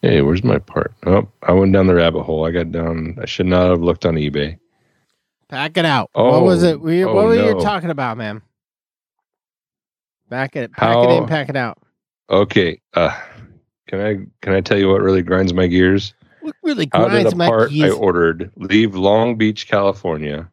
Hey, 0.00 0.22
where's 0.22 0.44
my 0.44 0.58
part? 0.58 0.94
Oh, 1.04 1.28
I 1.42 1.52
went 1.52 1.72
down 1.72 1.86
the 1.88 1.94
rabbit 1.94 2.22
hole. 2.22 2.46
I 2.46 2.52
got 2.52 2.72
down. 2.72 3.18
I 3.20 3.26
should 3.26 3.46
not 3.46 3.68
have 3.68 3.82
looked 3.82 4.06
on 4.06 4.14
eBay. 4.14 4.58
Pack 5.48 5.76
it 5.76 5.84
out. 5.84 6.08
what 6.12 6.42
was 6.42 6.62
Oh, 6.64 6.68
it? 6.68 6.80
We, 6.80 7.04
oh, 7.04 7.12
what 7.12 7.24
were 7.26 7.34
you 7.34 7.60
talking 7.60 7.90
about, 7.90 8.16
man? 8.16 8.40
Pack 10.30 10.54
it. 10.54 10.72
Pack 10.72 10.96
it 10.96 11.08
How- 11.10 11.18
in. 11.22 11.26
Pack 11.26 11.48
it 11.48 11.56
out. 11.56 11.78
Okay. 12.30 12.80
Uh, 12.94 13.10
can 13.88 14.00
I 14.00 14.14
can 14.40 14.54
I 14.54 14.60
tell 14.60 14.78
you 14.78 14.88
what 14.88 15.02
really 15.02 15.22
grinds 15.22 15.52
my 15.52 15.66
gears? 15.66 16.14
What 16.42 16.54
really 16.62 16.86
grinds 16.86 17.10
How 17.10 17.22
did 17.24 17.32
a 17.32 17.36
my 17.36 17.48
part 17.48 17.72
I 17.72 17.90
ordered 17.90 18.52
leave 18.54 18.94
Long 18.94 19.34
Beach, 19.36 19.66
California, 19.66 20.48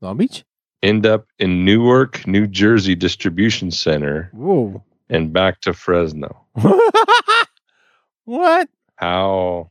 Long 0.00 0.16
Beach. 0.16 0.44
End 0.82 1.06
up 1.06 1.26
in 1.38 1.64
Newark, 1.64 2.26
New 2.26 2.46
Jersey 2.46 2.94
distribution 2.94 3.70
center, 3.70 4.30
Whoa. 4.32 4.82
and 5.08 5.32
back 5.32 5.60
to 5.62 5.72
Fresno? 5.72 6.44
what? 8.24 8.68
How 8.96 9.70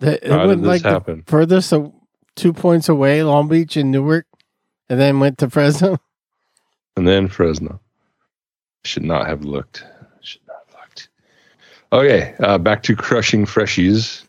The, 0.00 0.24
it 0.24 0.30
how 0.30 0.38
did 0.38 0.46
went 0.48 0.62
this 0.62 0.68
like 0.68 0.82
the 0.82 0.90
happen? 0.90 1.24
furthest 1.26 1.68
so 1.70 1.94
two 2.36 2.52
points 2.52 2.88
away, 2.88 3.22
Long 3.22 3.48
Beach 3.48 3.76
and 3.76 3.90
Newark, 3.90 4.26
and 4.88 4.98
then 5.00 5.18
went 5.20 5.38
to 5.38 5.50
Fresno. 5.50 5.98
and 6.96 7.06
then 7.06 7.28
Fresno. 7.28 7.80
Should 8.84 9.02
not 9.02 9.26
have 9.26 9.44
looked. 9.44 9.84
Should 10.20 10.42
not 10.46 10.56
have 10.68 10.74
looked. 10.80 11.08
Okay, 11.92 12.34
uh, 12.38 12.58
back 12.58 12.82
to 12.84 12.94
crushing 12.94 13.44
freshies. 13.44 14.24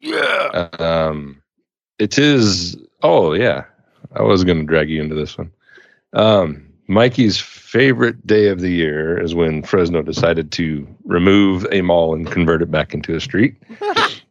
Yeah. 0.00 0.68
Um, 0.80 1.40
it 1.98 2.18
is. 2.18 2.76
Oh 3.02 3.32
yeah, 3.32 3.64
I 4.14 4.22
was 4.22 4.44
going 4.44 4.58
to 4.58 4.64
drag 4.64 4.90
you 4.90 5.00
into 5.00 5.14
this 5.14 5.36
one. 5.38 5.50
Um, 6.12 6.64
Mikey's 6.86 7.38
favorite 7.38 8.26
day 8.26 8.48
of 8.48 8.60
the 8.60 8.70
year 8.70 9.20
is 9.20 9.34
when 9.34 9.62
Fresno 9.62 10.02
decided 10.02 10.50
to 10.52 10.86
remove 11.04 11.66
a 11.70 11.82
mall 11.82 12.14
and 12.14 12.30
convert 12.30 12.62
it 12.62 12.70
back 12.70 12.94
into 12.94 13.14
a 13.14 13.20
street. 13.20 13.56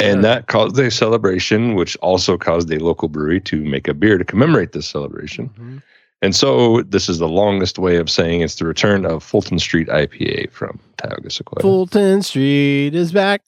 And 0.00 0.22
that 0.22 0.46
caused 0.46 0.78
a 0.78 0.90
celebration, 0.90 1.74
which 1.74 1.96
also 1.96 2.36
caused 2.38 2.72
a 2.72 2.78
local 2.78 3.08
brewery 3.08 3.40
to 3.40 3.64
make 3.64 3.88
a 3.88 3.94
beer 3.94 4.16
to 4.18 4.24
commemorate 4.24 4.72
this 4.72 4.86
celebration. 4.86 5.50
Mhm. 5.58 5.82
And 6.22 6.34
so 6.34 6.82
this 6.82 7.08
is 7.08 7.18
the 7.18 7.28
longest 7.28 7.78
way 7.78 7.96
of 7.96 8.10
saying 8.10 8.40
it's 8.40 8.56
the 8.56 8.64
return 8.66 9.04
of 9.06 9.22
Fulton 9.22 9.58
Street 9.58 9.88
IPA 9.88 10.50
from 10.52 10.78
Tioga 10.96 11.30
Sequoia. 11.30 11.62
Fulton 11.62 12.22
Street 12.22 12.94
is 12.94 13.12
back. 13.12 13.42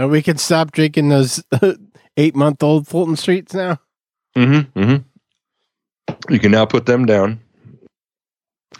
And 0.00 0.10
we 0.10 0.22
can 0.22 0.38
stop 0.38 0.72
drinking 0.72 1.10
those 1.10 1.44
eight 2.16 2.34
month 2.34 2.62
old 2.62 2.88
Fulton 2.88 3.16
Streets 3.16 3.52
now. 3.52 3.78
Mm-hmm, 4.34 4.80
mm-hmm. 4.80 6.32
You 6.32 6.38
can 6.38 6.52
now 6.52 6.64
put 6.64 6.86
them 6.86 7.04
down. 7.04 7.38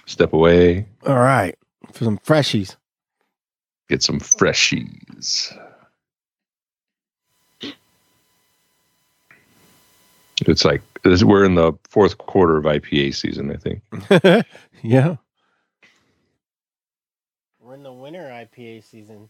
Step 0.06 0.32
away, 0.32 0.86
All 1.04 1.18
right. 1.18 1.54
For 1.92 2.04
some 2.04 2.16
freshies. 2.20 2.76
get 3.90 4.02
some 4.02 4.18
freshies. 4.18 5.54
It's 10.46 10.64
like 10.64 10.80
this, 11.02 11.22
we're 11.22 11.44
in 11.44 11.54
the 11.54 11.74
fourth 11.90 12.16
quarter 12.16 12.56
of 12.56 12.64
IPA 12.64 13.14
season, 13.14 13.52
I 13.52 13.56
think. 13.56 14.46
yeah. 14.82 15.16
We're 17.60 17.74
in 17.74 17.82
the 17.82 17.92
winter 17.92 18.22
IPA 18.22 18.84
season. 18.84 19.28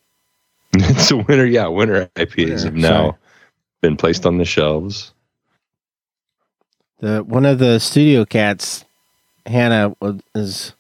it's 0.75 1.11
a 1.11 1.17
winter, 1.17 1.47
yeah, 1.47 1.67
winter 1.67 2.11
IPAs 2.15 2.37
Winter, 2.37 2.65
have 2.65 2.75
now 2.75 2.91
sorry. 2.91 3.13
been 3.81 3.97
placed 3.97 4.27
on 4.27 4.39
the 4.39 4.45
shelves. 4.45 5.13
The 7.01 7.25
one 7.25 7.47
of 7.47 7.59
the 7.59 7.79
studio 7.81 8.25
cats, 8.25 8.85
Hannah, 9.47 9.97
is 10.35 10.75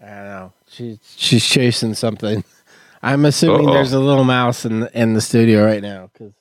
I 0.00 0.06
don't 0.06 0.24
know. 0.24 0.52
She's 0.68 0.98
she's 1.16 1.44
chasing 1.44 1.94
something. 1.94 2.44
I'm 3.02 3.24
assuming 3.24 3.68
Uh-oh. 3.68 3.74
there's 3.74 3.92
a 3.92 4.00
little 4.00 4.24
mouse 4.24 4.64
in 4.64 4.86
in 4.94 5.14
the 5.14 5.20
studio 5.20 5.64
right 5.64 5.82
now 5.82 6.10
because 6.12 6.34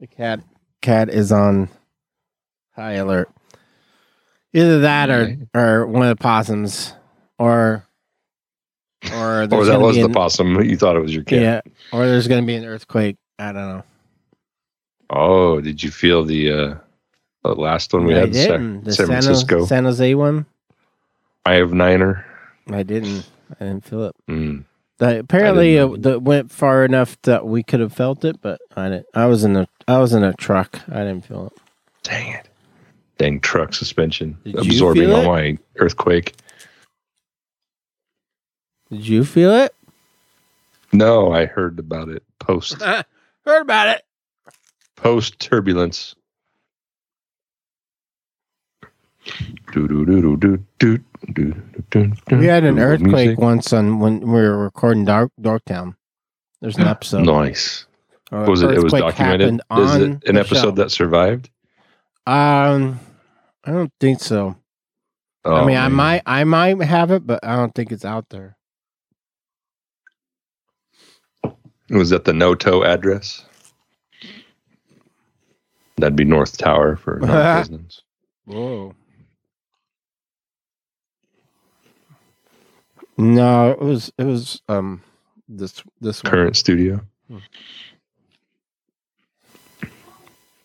the 0.00 0.06
cat 0.06 0.40
cat 0.80 1.10
is 1.10 1.30
on 1.32 1.68
high 2.74 2.94
alert. 2.94 3.30
Either 4.52 4.80
that 4.80 5.10
or 5.10 5.36
or 5.54 5.86
one 5.86 6.02
of 6.02 6.08
the 6.16 6.22
possums 6.22 6.94
or 7.38 7.84
or 9.12 9.42
Or 9.42 9.46
that 9.46 9.80
was 9.80 9.96
the 9.96 10.04
an- 10.04 10.12
possum. 10.12 10.62
You 10.62 10.76
thought 10.76 10.96
it 10.96 11.00
was 11.00 11.14
your 11.14 11.24
cat. 11.24 11.40
yeah 11.40 11.72
or 11.92 12.06
there's 12.06 12.28
gonna 12.28 12.46
be 12.46 12.54
an 12.54 12.64
earthquake. 12.64 13.16
I 13.38 13.52
don't 13.52 13.68
know. 13.68 13.84
Oh, 15.10 15.60
did 15.60 15.82
you 15.82 15.90
feel 15.90 16.24
the 16.24 16.50
uh 16.52 16.74
the 17.42 17.54
last 17.54 17.92
one 17.92 18.04
we 18.04 18.14
I 18.14 18.20
had, 18.20 18.32
didn't. 18.32 18.84
The 18.84 18.92
San 18.92 19.06
San, 19.06 19.22
Francisco? 19.22 19.64
San 19.66 19.84
Jose 19.84 20.14
one. 20.14 20.46
I 21.46 21.54
have 21.54 21.72
Niner. 21.72 22.24
I 22.70 22.82
didn't. 22.82 23.26
I 23.58 23.64
didn't 23.64 23.84
feel 23.84 24.04
it. 24.04 24.16
Mm. 24.28 24.64
The, 24.98 25.20
apparently, 25.20 25.76
it, 25.76 26.02
the, 26.02 26.20
went 26.20 26.52
far 26.52 26.84
enough 26.84 27.16
that 27.22 27.46
we 27.46 27.62
could 27.62 27.80
have 27.80 27.94
felt 27.94 28.24
it, 28.24 28.40
but 28.42 28.60
I 28.76 28.90
didn't. 28.90 29.06
I 29.14 29.26
was 29.26 29.44
in 29.44 29.56
a 29.56 29.66
I 29.88 29.98
was 29.98 30.12
in 30.12 30.22
a 30.22 30.34
truck. 30.34 30.78
I 30.88 30.98
didn't 30.98 31.24
feel 31.24 31.46
it. 31.46 31.62
Dang 32.02 32.32
it. 32.34 32.48
Dang 33.18 33.40
truck 33.40 33.74
suspension 33.74 34.36
Did 34.44 34.56
absorbing 34.56 35.10
all 35.12 35.24
my 35.24 35.58
earthquake. 35.76 36.34
Did 38.90 39.06
you 39.06 39.24
feel 39.24 39.54
it? 39.54 39.74
No, 40.92 41.32
I 41.32 41.46
heard 41.46 41.78
about 41.78 42.08
it 42.08 42.24
post. 42.40 42.82
heard 42.82 43.62
about 43.62 43.88
it. 43.88 44.02
Post 44.96 45.38
turbulence. 45.38 46.16
We 49.74 49.82
had 52.46 52.64
an 52.64 52.78
earthquake 52.78 53.12
music. 53.12 53.38
once 53.38 53.72
on 53.72 54.00
when 54.00 54.20
we 54.20 54.26
were 54.26 54.58
recording 54.58 55.04
Dark 55.04 55.30
Town. 55.66 55.96
There's 56.60 56.76
an 56.76 56.84
episode. 56.88 57.24
Nice. 57.24 57.86
Uh, 58.32 58.46
was 58.48 58.62
it? 58.62 58.72
It 58.72 58.82
was 58.82 58.92
documented. 58.92 59.60
Is 59.76 59.94
it 59.96 60.28
an 60.28 60.36
episode 60.36 60.62
show. 60.62 60.70
that 60.72 60.90
survived? 60.90 61.50
Um, 62.26 62.98
I 63.64 63.72
don't 63.72 63.92
think 64.00 64.20
so. 64.20 64.56
Oh, 65.44 65.54
I 65.54 65.64
mean, 65.64 65.76
oh, 65.76 65.76
man. 65.80 65.84
I 65.84 65.88
might, 65.88 66.22
I 66.26 66.44
might 66.44 66.82
have 66.82 67.10
it, 67.10 67.26
but 67.26 67.44
I 67.44 67.56
don't 67.56 67.74
think 67.74 67.92
it's 67.92 68.04
out 68.04 68.28
there. 68.28 68.56
Was 71.90 72.10
that 72.10 72.24
the 72.24 72.32
Noto 72.32 72.84
address? 72.84 73.44
That'd 75.96 76.16
be 76.16 76.24
North 76.24 76.56
Tower 76.56 76.96
for 76.96 77.18
non-residents. 77.22 78.02
Whoa. 78.46 78.94
No, 83.18 83.72
it 83.72 83.80
was 83.80 84.10
it 84.16 84.24
was 84.24 84.62
um 84.68 85.02
this 85.48 85.82
this 86.00 86.22
one. 86.22 86.30
Current 86.30 86.56
studio. 86.56 87.00
Hmm. 87.28 87.38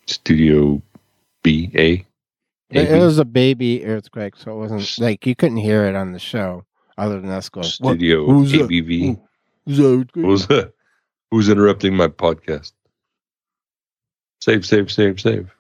Studio 0.05 0.81
B 1.43 1.69
A. 1.75 2.05
It, 2.69 2.91
it 2.91 2.99
was 2.99 3.19
a 3.19 3.25
baby 3.25 3.85
earthquake, 3.85 4.35
so 4.37 4.51
it 4.51 4.55
wasn't 4.55 4.99
like 4.99 5.25
you 5.25 5.35
couldn't 5.35 5.57
hear 5.57 5.85
it 5.85 5.95
on 5.95 6.13
the 6.13 6.19
show 6.19 6.65
other 6.97 7.19
than 7.19 7.29
us 7.29 7.49
going. 7.49 7.65
Studio 7.65 8.25
Who's 8.25 8.51
that? 8.53 8.69
ABV. 8.69 9.19
Who's 9.65 9.77
that 9.77 9.83
earthquake?" 9.85 10.25
Who's 10.25 10.47
that? 10.47 10.74
Who's 11.35 11.49
interrupting 11.49 11.93
my 11.97 12.07
podcast? 12.07 12.71
Save, 14.39 14.65
save, 14.65 14.89
save, 14.89 15.19
save. 15.19 15.53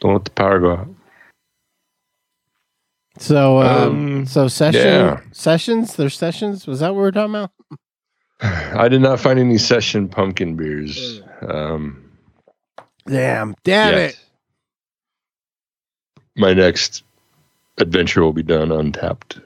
Don't 0.00 0.14
let 0.14 0.24
the 0.24 0.32
power 0.32 0.58
go 0.58 0.72
out. 0.72 0.88
So 3.18 3.62
um, 3.62 3.92
Um, 4.18 4.26
so 4.26 4.48
session 4.48 4.82
yeah. 4.82 5.20
sessions. 5.30 5.94
There's 5.94 6.18
sessions. 6.18 6.66
Was 6.66 6.80
that 6.80 6.88
what 6.88 6.96
we 6.96 7.02
were 7.02 7.12
talking 7.12 7.36
about? 7.36 7.52
I 8.76 8.88
did 8.88 9.02
not 9.02 9.20
find 9.20 9.38
any 9.38 9.56
session 9.56 10.08
pumpkin 10.08 10.56
beers. 10.56 11.22
Um, 11.42 12.10
Damn, 13.06 13.54
damn 13.62 13.94
yet. 13.94 14.10
it! 14.10 14.20
My 16.34 16.54
next 16.54 17.04
adventure 17.76 18.24
will 18.24 18.32
be 18.32 18.42
done 18.42 18.70
Untappd. 18.70 19.40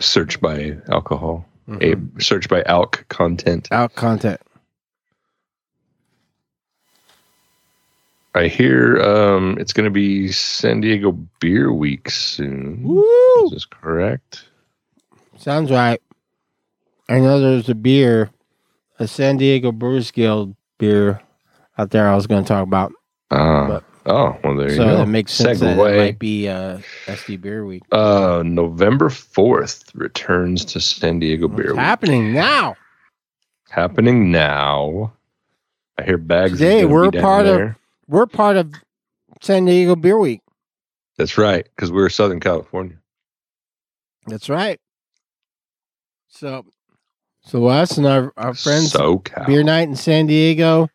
Search 0.00 0.40
by 0.40 0.76
alcohol. 0.90 1.47
Mhm. 1.68 2.18
A 2.18 2.22
search 2.22 2.48
by 2.48 2.62
alc 2.64 3.04
content. 3.08 3.68
Out 3.70 3.94
content. 3.94 4.40
I 8.34 8.46
hear 8.46 9.00
um, 9.02 9.56
it's 9.58 9.72
going 9.72 9.84
to 9.84 9.90
be 9.90 10.30
San 10.30 10.80
Diego 10.80 11.12
Beer 11.40 11.72
Week 11.72 12.08
soon. 12.10 12.82
Woo! 12.84 13.44
Is 13.46 13.50
this 13.52 13.64
correct? 13.64 14.44
Sounds 15.38 15.70
right. 15.70 16.00
I 17.08 17.18
know 17.20 17.40
there's 17.40 17.68
a 17.68 17.74
beer, 17.74 18.30
a 18.98 19.08
San 19.08 19.38
Diego 19.38 19.72
Brewers 19.72 20.10
Guild 20.10 20.54
beer 20.78 21.20
out 21.78 21.90
there. 21.90 22.08
I 22.08 22.14
was 22.14 22.26
going 22.26 22.44
to 22.44 22.48
talk 22.48 22.62
about, 22.66 22.92
Ah. 23.30 23.66
But- 23.66 23.84
oh, 24.08 24.36
well, 24.42 24.56
there 24.56 24.68
so 24.70 24.74
you 24.74 24.78
go. 24.78 24.96
So 24.96 25.02
it 25.02 25.06
makes 25.06 25.32
sense 25.32 25.60
that 25.60 25.78
it 25.78 25.96
might 25.98 26.18
be 26.18 26.48
uh, 26.48 26.78
SD 27.06 27.40
Beer 27.40 27.64
Week. 27.64 27.82
Uh, 27.92 28.42
November 28.44 29.08
4th 29.08 29.90
returns 29.94 30.64
to 30.66 30.80
San 30.80 31.18
Diego 31.20 31.46
Beer 31.48 31.66
It's 31.66 31.72
Week. 31.74 31.80
happening 31.80 32.32
now. 32.32 32.76
Happening 33.70 34.30
now. 34.30 35.12
I 35.98 36.04
hear 36.04 36.18
bags. 36.18 36.54
is 36.54 36.58
Today, 36.58 36.82
gonna 36.82 36.88
be 37.10 37.18
we're 37.18 37.22
part 37.22 37.46
of- 37.46 37.74
We're 38.08 38.26
part 38.26 38.56
of 38.56 38.72
San 39.42 39.64
Diego 39.66 39.94
Beer 39.96 40.18
Week. 40.18 40.40
That's 41.16 41.36
right, 41.36 41.64
because 41.74 41.90
we're 41.92 42.08
Southern 42.08 42.40
California. 42.40 42.96
That's 44.26 44.48
right. 44.48 44.80
So, 46.28 46.64
so 47.42 47.66
us 47.66 47.96
and 47.98 48.06
our, 48.06 48.32
our 48.36 48.54
friends 48.54 48.92
SoCal. 48.92 49.46
Beer 49.46 49.62
Night 49.64 49.88
in 49.88 49.96
San 49.96 50.26
Diego. 50.26 50.88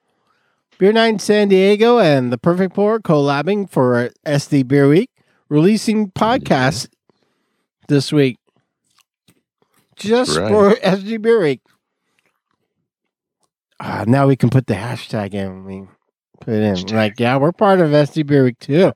Beer 0.83 0.91
Night 0.91 1.07
in 1.07 1.19
San 1.19 1.47
Diego 1.47 1.97
and 1.97 2.29
the 2.29 2.37
Perfect 2.37 2.75
Pour 2.75 2.99
collabing 2.99 3.69
for 3.69 4.09
SD 4.25 4.67
Beer 4.67 4.89
Week, 4.89 5.09
releasing 5.47 6.11
podcasts 6.11 6.89
this 7.87 8.11
week. 8.11 8.37
Just 9.95 10.37
right. 10.37 10.49
for 10.49 10.71
SD 10.71 11.21
Beer 11.21 11.41
Week. 11.41 11.61
Ah, 13.79 14.03
now 14.05 14.27
we 14.27 14.35
can 14.35 14.49
put 14.49 14.67
the 14.67 14.73
hashtag 14.73 15.33
in. 15.33 15.63
We 15.63 15.87
put 16.41 16.53
it 16.53 16.61
in. 16.61 16.75
Hashtag. 16.75 16.91
Like, 16.91 17.17
yeah, 17.17 17.37
we're 17.37 17.53
part 17.53 17.79
of 17.79 17.91
SD 17.91 18.27
Beer 18.27 18.43
Week 18.43 18.59
too. 18.59 18.91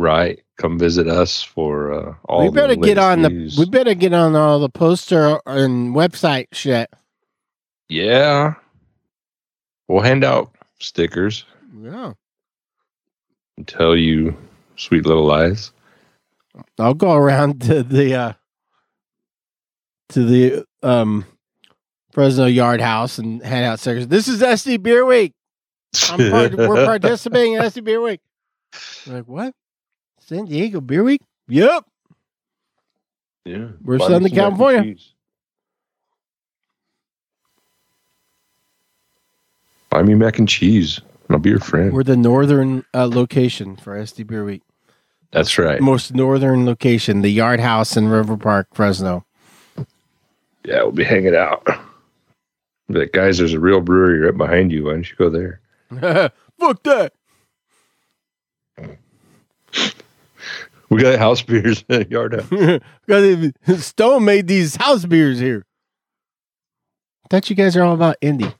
Right. 0.00 0.42
Come 0.56 0.80
visit 0.80 1.06
us 1.06 1.44
for 1.44 1.92
uh, 1.92 2.14
all. 2.24 2.40
we 2.40 2.46
the 2.48 2.52
better 2.52 2.74
get 2.74 2.98
on 2.98 3.22
the 3.22 3.54
we 3.56 3.66
better 3.66 3.94
get 3.94 4.12
on 4.12 4.34
all 4.34 4.58
the 4.58 4.68
poster 4.68 5.38
and 5.46 5.94
website 5.94 6.48
shit. 6.50 6.90
Yeah. 7.88 8.54
We'll 9.86 10.02
hand 10.02 10.24
out 10.24 10.57
stickers 10.80 11.44
Yeah. 11.80 12.12
and 13.56 13.66
tell 13.68 13.96
you 13.96 14.36
sweet 14.76 15.06
little 15.06 15.24
lies. 15.24 15.72
I'll 16.78 16.94
go 16.94 17.12
around 17.14 17.60
to 17.62 17.82
the 17.82 18.14
uh 18.14 18.32
to 20.10 20.24
the 20.24 20.64
um 20.82 21.24
Fresno 22.12 22.46
Yard 22.46 22.80
House 22.80 23.18
and 23.18 23.42
hand 23.42 23.64
out 23.66 23.80
stickers. 23.80 24.08
This 24.08 24.28
is 24.28 24.40
SD 24.42 24.82
Beer 24.82 25.04
Week. 25.04 25.34
I'm 26.10 26.30
part, 26.30 26.54
we're 26.54 26.84
participating 26.86 27.54
in 27.54 27.62
SD 27.62 27.84
Beer 27.84 28.00
Week. 28.00 28.20
They're 29.06 29.16
like, 29.18 29.28
what? 29.28 29.54
San 30.20 30.44
Diego 30.46 30.80
Beer 30.80 31.02
Week? 31.04 31.22
Yep. 31.48 31.84
Yeah. 33.44 33.68
We're 33.82 33.98
Southern 33.98 34.14
some 34.14 34.22
mac 34.22 34.30
and 34.32 34.34
California. 34.34 34.82
cheese. 34.94 35.12
Buy 39.98 40.04
me 40.04 40.14
mac 40.14 40.38
and 40.38 40.48
cheese, 40.48 40.98
and 41.26 41.34
I'll 41.34 41.40
be 41.40 41.50
your 41.50 41.58
friend. 41.58 41.92
We're 41.92 42.04
the 42.04 42.16
northern 42.16 42.84
uh, 42.94 43.08
location 43.08 43.74
for 43.74 43.98
SD 43.98 44.28
Beer 44.28 44.44
Week. 44.44 44.62
That's 45.32 45.58
right. 45.58 45.80
Most 45.80 46.14
northern 46.14 46.64
location, 46.64 47.22
the 47.22 47.30
Yard 47.30 47.58
House 47.58 47.96
in 47.96 48.06
River 48.06 48.36
Park, 48.36 48.68
Fresno. 48.72 49.26
Yeah, 50.64 50.82
we'll 50.82 50.92
be 50.92 51.02
hanging 51.02 51.34
out. 51.34 51.66
Like, 52.88 53.10
guys, 53.10 53.38
there's 53.38 53.54
a 53.54 53.58
real 53.58 53.80
brewery 53.80 54.20
right 54.20 54.36
behind 54.36 54.70
you. 54.70 54.84
Why 54.84 54.92
don't 54.92 55.10
you 55.10 55.16
go 55.16 55.30
there? 55.30 55.60
Fuck 56.60 56.84
that. 56.84 57.12
We 60.90 61.02
got 61.02 61.18
house 61.18 61.42
beers 61.42 61.84
at 61.90 62.08
the 62.08 62.10
Yard 62.10 62.80
House. 63.66 63.84
Stone 63.84 64.24
made 64.24 64.46
these 64.46 64.76
house 64.76 65.04
beers 65.04 65.40
here. 65.40 65.66
thought 67.28 67.50
you 67.50 67.56
guys 67.56 67.76
are 67.76 67.82
all 67.82 67.94
about 67.94 68.16
indie. 68.22 68.54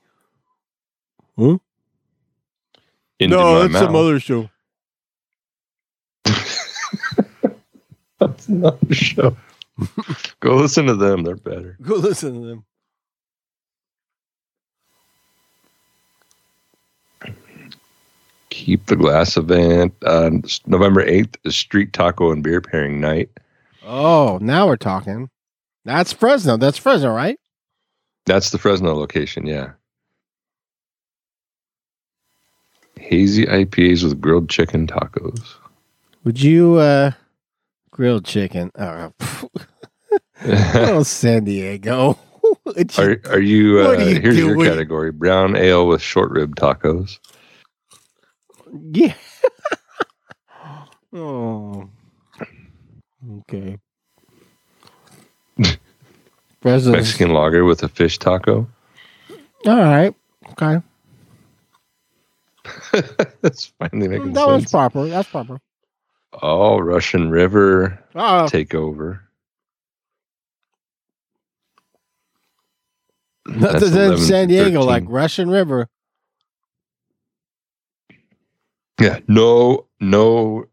Into 3.20 3.37
no, 3.37 3.55
my 3.55 3.68
that's 3.68 3.85
some 3.85 3.96
other 3.96 4.20
show. 4.20 4.51
That's 8.18 8.48
another 8.48 8.94
show. 8.94 9.37
Go 10.40 10.57
listen 10.57 10.87
to 10.87 10.94
them. 10.94 11.22
They're 11.22 11.37
better. 11.37 11.77
Go 11.81 11.94
listen 11.96 12.35
to 12.35 12.46
them. 12.46 12.64
Keep 18.51 18.87
the 18.87 18.96
Glass 18.96 19.37
event. 19.37 19.94
Uh, 20.05 20.31
November 20.66 21.05
8th 21.05 21.37
is 21.44 21.55
Street 21.55 21.92
Taco 21.92 22.33
and 22.33 22.42
Beer 22.42 22.61
Pairing 22.61 23.01
Night. 23.01 23.31
Oh, 23.85 24.38
now 24.42 24.66
we're 24.66 24.77
talking. 24.77 25.31
That's 25.85 26.12
Fresno. 26.12 26.57
That's 26.57 26.79
Fresno, 26.79 27.12
right? 27.12 27.38
That's 28.27 28.51
the 28.51 28.59
Fresno 28.59 28.94
location, 28.94 29.46
yeah. 29.46 29.72
Hazy 32.98 33.46
IPAs 33.46 34.04
with 34.04 34.20
grilled 34.20 34.48
chicken 34.48 34.87
tacos. 34.87 35.54
Would 36.24 36.42
you 36.42 36.76
uh 36.76 37.12
grilled 37.90 38.24
chicken? 38.24 38.70
Oh, 38.78 39.12
oh 40.44 41.02
San 41.02 41.44
Diego. 41.44 42.18
You- 42.76 42.84
are 42.98 43.20
are 43.30 43.40
you? 43.40 43.80
Uh, 43.80 43.92
you 43.92 44.20
here's 44.20 44.37
your 44.38 44.56
category: 44.64 45.12
brown 45.12 45.54
ale 45.56 45.87
with 45.87 46.00
short 46.00 46.30
rib 46.30 46.56
tacos. 46.56 47.18
yeah. 48.92 49.14
oh. 51.12 51.90
Okay. 53.40 53.78
Mexican 56.64 57.32
lager 57.32 57.64
with 57.64 57.82
a 57.82 57.88
fish 57.88 58.18
taco. 58.18 58.66
All 59.66 59.76
right. 59.76 60.14
Okay. 60.52 60.80
That's 63.42 63.66
finally 63.78 64.07
mm, 64.07 64.11
making 64.11 64.33
That 64.35 64.46
was 64.48 64.66
proper. 64.70 65.07
That's 65.07 65.28
proper. 65.28 65.61
Oh, 66.42 66.78
Russian 66.78 67.31
River 67.31 67.98
Oh, 68.14 68.48
takeover. 68.50 69.20
That's 73.46 73.83
11 73.85 74.18
San 74.18 74.48
Diego, 74.48 74.81
13. 74.81 74.87
like 74.87 75.04
Russian 75.09 75.48
River. 75.50 75.88
Yeah, 79.00 79.20
no, 79.28 79.87
no 80.00 80.66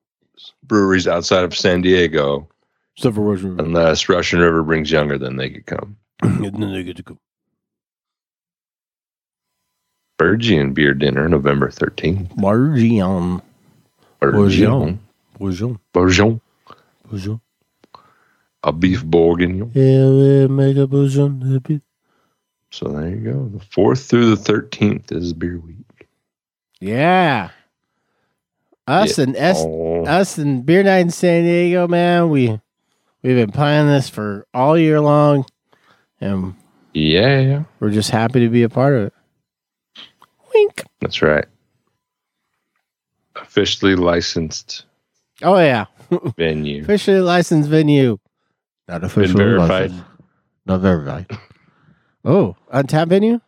breweries 0.63 1.07
outside 1.07 1.43
of 1.43 1.55
San 1.55 1.81
Diego, 1.81 2.49
Except 2.97 3.15
for 3.15 3.21
Russian 3.21 3.51
River. 3.55 3.63
unless 3.63 4.09
Russian 4.09 4.39
River 4.39 4.63
brings 4.63 4.91
younger, 4.91 5.17
then 5.17 5.35
they 5.37 5.49
could 5.49 5.65
come. 5.65 5.97
Then 6.21 6.71
they 6.73 6.83
get 6.83 6.97
to 6.97 7.03
go. 7.03 7.17
Bergian 10.17 10.73
beer 10.73 10.93
dinner, 10.93 11.27
November 11.27 11.69
thirteenth. 11.69 12.29
Margion. 12.37 13.41
Bergian. 14.21 14.99
Bonjour. 15.37 15.77
Bourgeon, 15.93 16.39
Bonjour. 17.09 17.41
a 18.63 18.71
beef 18.71 19.03
bourguignon. 19.03 19.69
Yeah, 19.73 20.09
we 20.09 20.47
make 20.47 20.77
a 20.77 20.87
bonjour. 20.87 21.29
So 22.71 22.87
there 22.89 23.09
you 23.09 23.17
go. 23.17 23.49
The 23.57 23.65
fourth 23.71 24.05
through 24.05 24.29
the 24.29 24.37
thirteenth 24.37 25.11
is 25.11 25.33
beer 25.33 25.59
week. 25.59 26.07
Yeah. 26.79 27.49
Us 28.87 29.17
and 29.17 29.35
S 29.35 29.57
Oh, 29.59 30.05
us 30.05 30.37
and 30.37 30.65
Beer 30.65 30.83
Night 30.83 30.99
in 30.99 31.09
San 31.09 31.43
Diego, 31.43 31.87
man, 31.87 32.29
we 32.29 32.49
we've 33.23 33.35
been 33.35 33.51
planning 33.51 33.91
this 33.91 34.07
for 34.09 34.45
all 34.53 34.77
year 34.77 35.01
long 35.01 35.45
and 36.21 36.53
yeah, 36.93 37.63
we're 37.79 37.89
just 37.89 38.11
happy 38.11 38.39
to 38.41 38.49
be 38.49 38.63
a 38.63 38.69
part 38.69 38.93
of 38.93 39.01
it. 39.07 39.13
Wink. 40.55 40.83
that's 41.01 41.21
right. 41.21 41.45
Officially 43.35 43.95
licensed 43.95 44.85
Oh 45.41 45.57
yeah. 45.59 45.85
venue. 46.37 46.83
Officially 46.83 47.19
licensed 47.19 47.69
venue. 47.69 48.17
Not 48.87 49.01
Been 49.01 49.05
officially 49.09 49.43
verified. 49.43 49.91
licensed. 49.91 50.03
Not 50.65 50.79
verified. 50.81 51.25
oh, 52.25 52.55
Untappd 52.73 53.09
venue? 53.09 53.39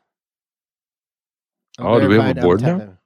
Oh, 1.80 2.00
do 2.00 2.10
we 2.10 2.16
have 2.20 2.38
a 2.38 2.42
board 2.42 2.62
now? 2.62 2.78
venue. 2.78 2.98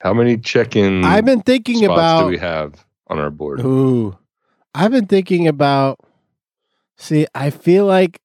How 0.00 0.12
many 0.12 0.36
check-in 0.36 1.02
I've 1.04 1.24
been 1.24 1.40
thinking 1.40 1.76
spots 1.76 1.90
about 1.92 2.20
do 2.24 2.26
we 2.28 2.38
have 2.38 2.84
on 3.06 3.18
our 3.18 3.30
board? 3.30 3.60
Ooh. 3.60 4.18
I've 4.74 4.90
been 4.90 5.06
thinking 5.06 5.48
about 5.48 5.98
see, 6.98 7.26
I 7.34 7.48
feel 7.50 7.86
like 7.86 8.20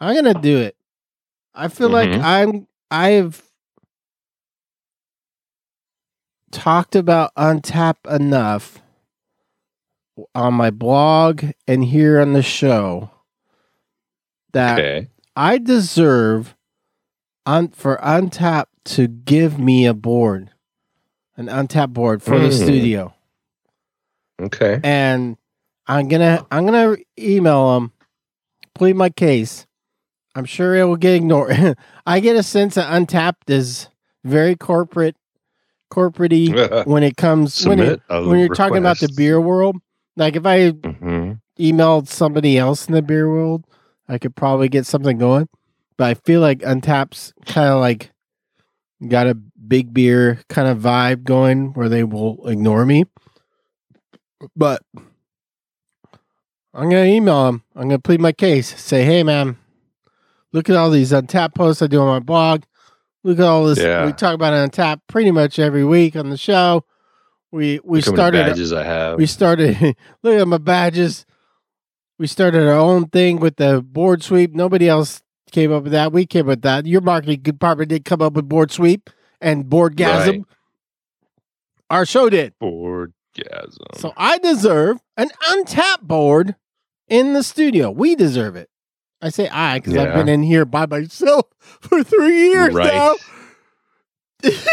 I'm 0.00 0.14
gonna 0.16 0.40
do 0.40 0.58
it. 0.58 0.74
I 1.54 1.68
feel 1.68 1.88
like 1.88 2.08
Mhm. 2.10 2.22
I'm 2.22 2.66
I've 2.90 3.42
talked 6.50 6.94
about 6.94 7.34
Untap 7.36 7.96
enough 8.12 8.80
on 10.34 10.54
my 10.54 10.70
blog 10.70 11.44
and 11.66 11.84
here 11.84 12.20
on 12.20 12.32
the 12.32 12.42
show 12.42 13.10
that 14.52 14.78
Okay. 14.78 15.08
I 15.34 15.58
deserve 15.58 16.54
un- 17.46 17.68
for 17.68 17.96
Untap 17.96 18.66
to 18.84 19.08
give 19.08 19.58
me 19.58 19.86
a 19.86 19.94
board, 19.94 20.50
an 21.36 21.46
Untap 21.46 21.92
board 21.92 22.22
for 22.22 22.38
the 22.38 22.48
Mm. 22.48 22.62
studio 22.62 23.14
Okay. 24.40 24.80
and 24.84 25.36
I'm 25.86 26.08
gonna 26.08 26.46
I'm 26.50 26.64
gonna 26.64 26.96
email 27.18 27.74
them, 27.74 27.92
plead 28.74 28.94
my 28.96 29.10
case. 29.10 29.66
I'm 30.34 30.44
sure 30.44 30.74
it 30.74 30.84
will 30.84 30.96
get 30.96 31.14
ignored. 31.14 31.76
I 32.06 32.20
get 32.20 32.36
a 32.36 32.42
sense 32.42 32.74
that 32.74 32.90
Untappd 32.90 33.48
is 33.50 33.88
very 34.24 34.56
corporate, 34.56 35.16
corporatey 35.92 36.84
when 36.86 37.02
it 37.02 37.16
comes 37.16 37.64
when 37.66 37.78
it, 37.80 38.00
when 38.08 38.38
you're 38.38 38.48
talking 38.56 38.78
about 38.78 38.98
the 38.98 39.08
beer 39.16 39.40
world. 39.40 39.76
Like 40.16 40.36
if 40.36 40.44
I 40.46 40.70
Mhm. 40.72 41.40
emailed 41.58 42.08
somebody 42.08 42.58
else 42.58 42.86
in 42.88 42.94
the 42.94 43.02
beer 43.02 43.28
world, 43.28 43.64
I 44.08 44.18
could 44.18 44.34
probably 44.34 44.68
get 44.68 44.86
something 44.86 45.18
going. 45.18 45.48
But 45.96 46.04
I 46.10 46.14
feel 46.14 46.40
like 46.40 46.58
Untappd's 46.60 47.32
kind 47.46 47.68
of 47.68 47.80
like 47.80 48.10
got 49.06 49.26
a 49.28 49.34
big 49.34 49.94
beer 49.94 50.40
kind 50.48 50.66
of 50.68 50.78
vibe 50.78 51.22
going 51.24 51.72
where 51.74 51.88
they 51.88 52.02
will 52.02 52.46
ignore 52.48 52.84
me. 52.84 53.04
But 54.56 54.82
I'm 56.72 56.90
gonna 56.90 57.04
email 57.04 57.46
them. 57.46 57.62
I'm 57.76 57.82
gonna 57.88 57.98
plead 58.00 58.20
my 58.20 58.32
case. 58.32 58.78
Say, 58.80 59.04
hey, 59.04 59.22
man, 59.22 59.56
look 60.54 60.70
at 60.70 60.76
all 60.76 60.88
these 60.88 61.12
Untappd 61.12 61.54
posts 61.54 61.82
I 61.82 61.86
do 61.88 62.00
on 62.00 62.06
my 62.06 62.20
blog. 62.20 62.62
Look 63.24 63.38
at 63.38 63.44
all 63.44 63.66
this. 63.66 63.78
Yeah. 63.78 64.06
We 64.06 64.12
talk 64.12 64.34
about 64.34 64.52
Untappd 64.54 65.00
pretty 65.08 65.30
much 65.30 65.58
every 65.58 65.84
week 65.84 66.16
on 66.16 66.30
the 66.30 66.38
show. 66.38 66.84
We 67.52 67.80
we 67.84 67.98
Look 68.00 68.14
started 68.14 68.46
badges 68.46 68.72
I 68.72 68.82
have. 68.84 69.18
we 69.18 69.26
started 69.26 69.76
look 70.22 70.40
at 70.40 70.48
my 70.48 70.58
badges 70.58 71.24
we 72.18 72.26
started 72.26 72.66
our 72.66 72.74
own 72.74 73.08
thing 73.08 73.38
with 73.38 73.56
the 73.56 73.80
board 73.82 74.22
sweep 74.24 74.54
nobody 74.54 74.88
else 74.88 75.22
came 75.52 75.70
up 75.72 75.84
with 75.84 75.92
that 75.92 76.10
we 76.12 76.26
came 76.26 76.42
up 76.46 76.46
with 76.48 76.62
that 76.62 76.84
your 76.86 77.00
marketing 77.00 77.42
department 77.42 77.90
did 77.90 78.04
come 78.04 78.20
up 78.20 78.32
with 78.32 78.48
board 78.48 78.72
sweep 78.72 79.08
and 79.40 79.66
boardgasm 79.66 80.26
Right. 80.26 80.42
our 81.90 82.04
show 82.06 82.28
did 82.28 82.54
Boardgasm. 82.60 83.96
so 83.98 84.12
i 84.16 84.38
deserve 84.38 84.98
an 85.16 85.28
Untappd 85.50 86.00
board 86.02 86.56
in 87.08 87.34
the 87.34 87.42
studio 87.44 87.88
we 87.90 88.16
deserve 88.16 88.56
it 88.56 88.68
i 89.22 89.28
say 89.28 89.48
i 89.48 89.78
because 89.78 89.96
i've 89.96 90.14
been 90.14 90.28
in 90.28 90.42
here 90.42 90.64
by 90.64 90.86
myself 90.86 91.46
for 91.58 92.02
three 92.04 92.50
years 92.50 92.74
Right. 92.74 92.92
now 92.94 93.14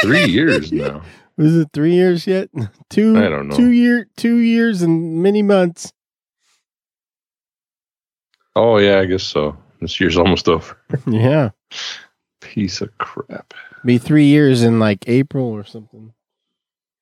Three 0.01 0.25
years 0.25 0.71
now. 0.73 1.01
was 1.37 1.55
it 1.57 1.69
three 1.73 1.93
years 1.93 2.27
yet 2.27 2.49
two 2.89 3.17
I 3.17 3.29
don't 3.29 3.47
know. 3.47 3.55
two 3.55 3.69
year 3.71 4.07
two 4.17 4.37
years 4.37 4.81
and 4.81 5.21
many 5.23 5.41
months 5.41 5.93
Oh 8.53 8.79
yeah, 8.79 8.99
I 8.99 9.05
guess 9.05 9.23
so. 9.23 9.55
This 9.79 9.99
year's 10.01 10.17
almost 10.17 10.49
over. 10.49 10.75
yeah 11.07 11.51
Piece 12.41 12.81
of 12.81 12.95
crap. 12.97 13.53
be 13.85 13.97
three 13.97 14.25
years 14.25 14.61
in 14.63 14.77
like 14.79 15.05
April 15.07 15.45
or 15.45 15.63
something. 15.63 16.13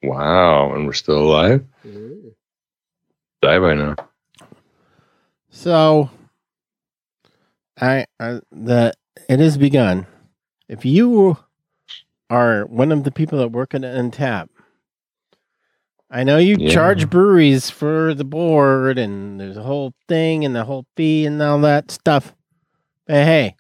Wow, 0.04 0.76
and 0.76 0.86
we're 0.86 0.94
still 0.94 1.18
alive. 1.18 1.66
Die 3.42 3.60
by 3.60 3.74
now. 3.74 3.96
So, 5.50 6.10
I, 7.82 8.06
I 8.20 8.40
the 8.52 8.94
it 9.30 9.40
has 9.40 9.58
begun. 9.58 10.08
If 10.68 10.86
you 10.86 11.38
are 12.30 12.66
one 12.66 12.92
of 12.92 13.04
the 13.04 13.12
people 13.12 13.40
that 13.40 13.50
work 13.52 13.74
at 13.74 13.82
Untap, 13.82 14.50
I 16.12 16.24
know 16.24 16.38
you 16.38 16.58
Yeah. 16.58 16.70
charge 16.72 17.10
breweries 17.10 17.70
for 17.70 18.14
the 18.14 18.24
board 18.26 18.98
and 18.98 19.40
there's 19.40 19.58
a 19.58 19.64
whole 19.64 19.94
thing 20.08 20.46
and 20.46 20.56
the 20.56 20.66
whole 20.66 20.86
fee 20.96 21.26
and 21.26 21.42
all 21.42 21.60
that 21.62 21.92
stuff. 21.92 22.34
But 23.08 23.26
hey, 23.26 23.56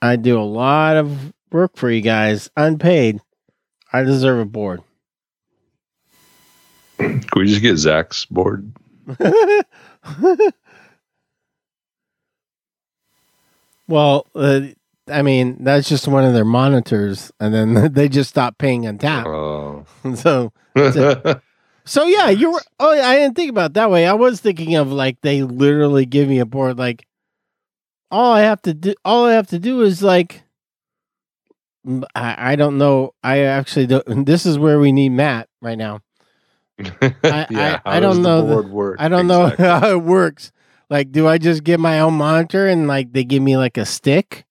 I 0.00 0.16
do 0.16 0.40
a 0.40 0.42
lot 0.44 0.96
of 0.96 1.32
work 1.50 1.76
for 1.76 1.90
you 1.90 2.00
guys 2.02 2.50
unpaid. 2.56 3.20
I 3.92 4.02
deserve 4.02 4.40
a 4.40 4.44
board. 4.46 4.82
Can 6.98 7.22
we 7.36 7.46
just 7.46 7.62
get 7.62 7.76
Zach's 7.76 8.24
board? 8.24 8.72
well, 13.92 14.26
uh, 14.34 14.60
I 15.08 15.20
mean, 15.22 15.62
that's 15.62 15.88
just 15.88 16.08
one 16.08 16.24
of 16.24 16.32
their 16.32 16.44
monitors, 16.46 17.30
and 17.38 17.52
then 17.52 17.92
they 17.92 18.08
just 18.08 18.30
stopped 18.30 18.58
paying 18.58 18.86
on 18.86 18.98
tap. 18.98 19.26
Oh. 19.26 19.84
So, 20.16 20.52
so 21.84 22.04
yeah, 22.06 22.30
you 22.30 22.52
were. 22.52 22.62
Oh, 22.80 22.90
I 22.90 23.16
didn't 23.16 23.36
think 23.36 23.50
about 23.50 23.72
it 23.72 23.74
that 23.74 23.90
way. 23.90 24.06
I 24.06 24.14
was 24.14 24.40
thinking 24.40 24.74
of 24.76 24.90
like 24.90 25.20
they 25.20 25.42
literally 25.42 26.06
give 26.06 26.28
me 26.28 26.38
a 26.38 26.46
board. 26.46 26.78
Like 26.78 27.06
all 28.10 28.32
I 28.32 28.40
have 28.42 28.62
to 28.62 28.72
do, 28.74 28.94
all 29.04 29.26
I 29.26 29.34
have 29.34 29.48
to 29.48 29.58
do 29.58 29.82
is 29.82 30.02
like. 30.02 30.42
I 32.14 32.54
don't 32.54 32.78
know. 32.78 33.12
I 33.24 33.40
actually 33.40 33.86
don't. 33.88 34.24
This 34.26 34.46
is 34.46 34.56
where 34.58 34.78
we 34.78 34.92
need 34.92 35.10
Matt 35.10 35.48
right 35.60 35.76
now. 35.76 36.00
I- 36.78 37.46
yeah, 37.50 37.80
I 37.84 37.94
how 37.94 38.00
don't 38.00 38.22
know 38.22 38.46
the-? 38.46 38.96
I 38.98 39.08
don't 39.08 39.26
exactly? 39.28 39.64
know 39.64 39.80
how 39.80 39.90
it 39.90 40.02
works. 40.02 40.52
Like, 40.92 41.10
do 41.10 41.26
I 41.26 41.38
just 41.38 41.64
get 41.64 41.80
my 41.80 42.00
own 42.00 42.12
monitor 42.12 42.66
and 42.66 42.86
like 42.86 43.14
they 43.14 43.24
give 43.24 43.42
me 43.42 43.56
like 43.56 43.78
a 43.78 43.86
stick, 43.86 44.44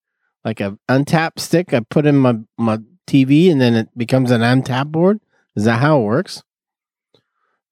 like 0.44 0.60
a 0.60 0.76
Untappd 0.90 1.38
stick? 1.38 1.72
I 1.72 1.82
put 1.82 2.08
in 2.08 2.18
my 2.18 2.40
my 2.58 2.80
TV 3.06 3.52
and 3.52 3.62
then 3.62 3.76
it 3.76 3.96
becomes 3.96 4.32
an 4.32 4.42
Untappd 4.42 4.92
board. 4.92 5.20
Is 5.56 5.66
that 5.66 5.80
how 5.80 6.00
it 6.00 6.04
works? 6.06 6.42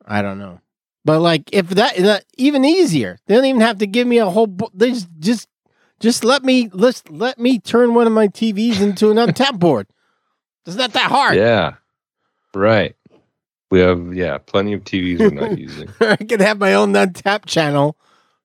I 0.05 0.21
don't 0.21 0.37
know. 0.37 0.61
But 1.03 1.21
like, 1.21 1.49
if 1.51 1.69
that, 1.69 1.95
that 1.97 2.25
even 2.37 2.63
easier, 2.63 3.17
they 3.25 3.33
don't 3.33 3.45
even 3.45 3.61
have 3.61 3.79
to 3.79 3.87
give 3.87 4.05
me 4.05 4.19
a 4.19 4.29
whole. 4.29 4.45
Bo- 4.45 4.69
they 4.71 4.91
just 4.91 5.09
just 5.17 5.47
just 5.99 6.23
let 6.23 6.43
me 6.43 6.69
let's 6.71 7.01
let 7.09 7.39
me 7.39 7.57
turn 7.57 7.95
one 7.95 8.05
of 8.05 8.13
my 8.13 8.27
TVs 8.27 8.81
into 8.81 9.09
an 9.09 9.17
Untappd 9.17 9.57
board. 9.57 9.87
It's 10.67 10.75
not 10.75 10.93
that 10.93 11.09
hard. 11.09 11.37
Yeah. 11.37 11.77
Right. 12.53 12.95
We 13.71 13.79
have 13.79 14.13
yeah, 14.13 14.37
plenty 14.37 14.73
of 14.73 14.83
TVs 14.83 15.17
we're 15.17 15.31
not 15.31 15.57
using. 15.57 15.89
I 15.99 16.17
can 16.17 16.39
have 16.39 16.59
my 16.59 16.75
own 16.75 16.93
Untappd 16.93 17.47
channel 17.47 17.97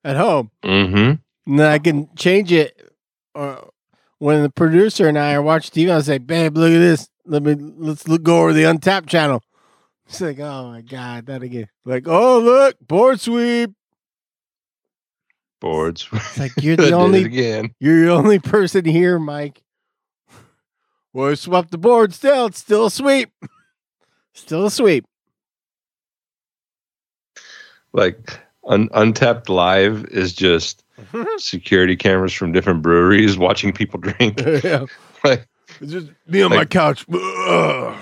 at 0.05 0.15
home. 0.15 0.51
Mm-hmm. 0.63 1.51
And 1.51 1.59
then 1.59 1.71
I 1.71 1.79
can 1.79 2.07
change 2.15 2.51
it. 2.51 2.89
Uh, 3.33 3.57
when 4.19 4.43
the 4.43 4.49
producer 4.49 5.09
and 5.09 5.19
I 5.19 5.33
are 5.33 5.41
watching 5.41 5.73
TV, 5.73 5.93
I 5.93 5.99
say, 5.99 6.19
"Babe, 6.19 6.55
look 6.55 6.71
at 6.71 6.79
this. 6.79 7.09
Let 7.25 7.43
me 7.43 7.55
let's 7.55 8.07
look 8.07 8.23
go 8.23 8.43
over 8.43 8.53
the 8.53 8.63
Untappd 8.63 9.07
channel." 9.07 9.43
It's 10.07 10.21
like, 10.21 10.39
"Oh 10.39 10.69
my 10.69 10.81
god, 10.81 11.25
that 11.25 11.43
again!" 11.43 11.67
Like, 11.83 12.07
"Oh 12.07 12.39
look, 12.39 12.77
board 12.79 13.19
sweep." 13.19 13.71
Boards. 15.59 16.07
It's 16.13 16.39
like 16.39 16.51
you're 16.61 16.77
the 16.77 16.93
only 16.93 17.23
again. 17.23 17.73
you're 17.79 18.05
the 18.05 18.11
only 18.13 18.39
person 18.39 18.85
here, 18.85 19.19
Mike. 19.19 19.63
Well, 21.11 21.31
I 21.31 21.33
swept 21.33 21.71
the 21.71 21.77
board. 21.77 22.13
Still, 22.13 22.45
it's 22.47 22.59
still 22.59 22.85
a 22.85 22.91
sweep. 22.91 23.31
Still 24.33 24.65
a 24.65 24.71
sweep. 24.71 25.05
Like 27.93 28.37
un- 28.67 28.89
Untappd 28.89 29.49
live 29.49 30.05
is 30.05 30.33
just 30.33 30.83
security 31.37 31.95
cameras 31.95 32.33
from 32.33 32.51
different 32.51 32.81
breweries 32.81 33.37
watching 33.37 33.71
people 33.73 33.99
drink. 33.99 34.39
yeah. 34.63 34.85
Like, 35.23 35.47
It's 35.81 35.91
just 35.91 36.07
me 36.27 36.43
on 36.43 36.51
my 36.51 36.65
couch. 36.65 37.03
Ugh. 37.11 37.97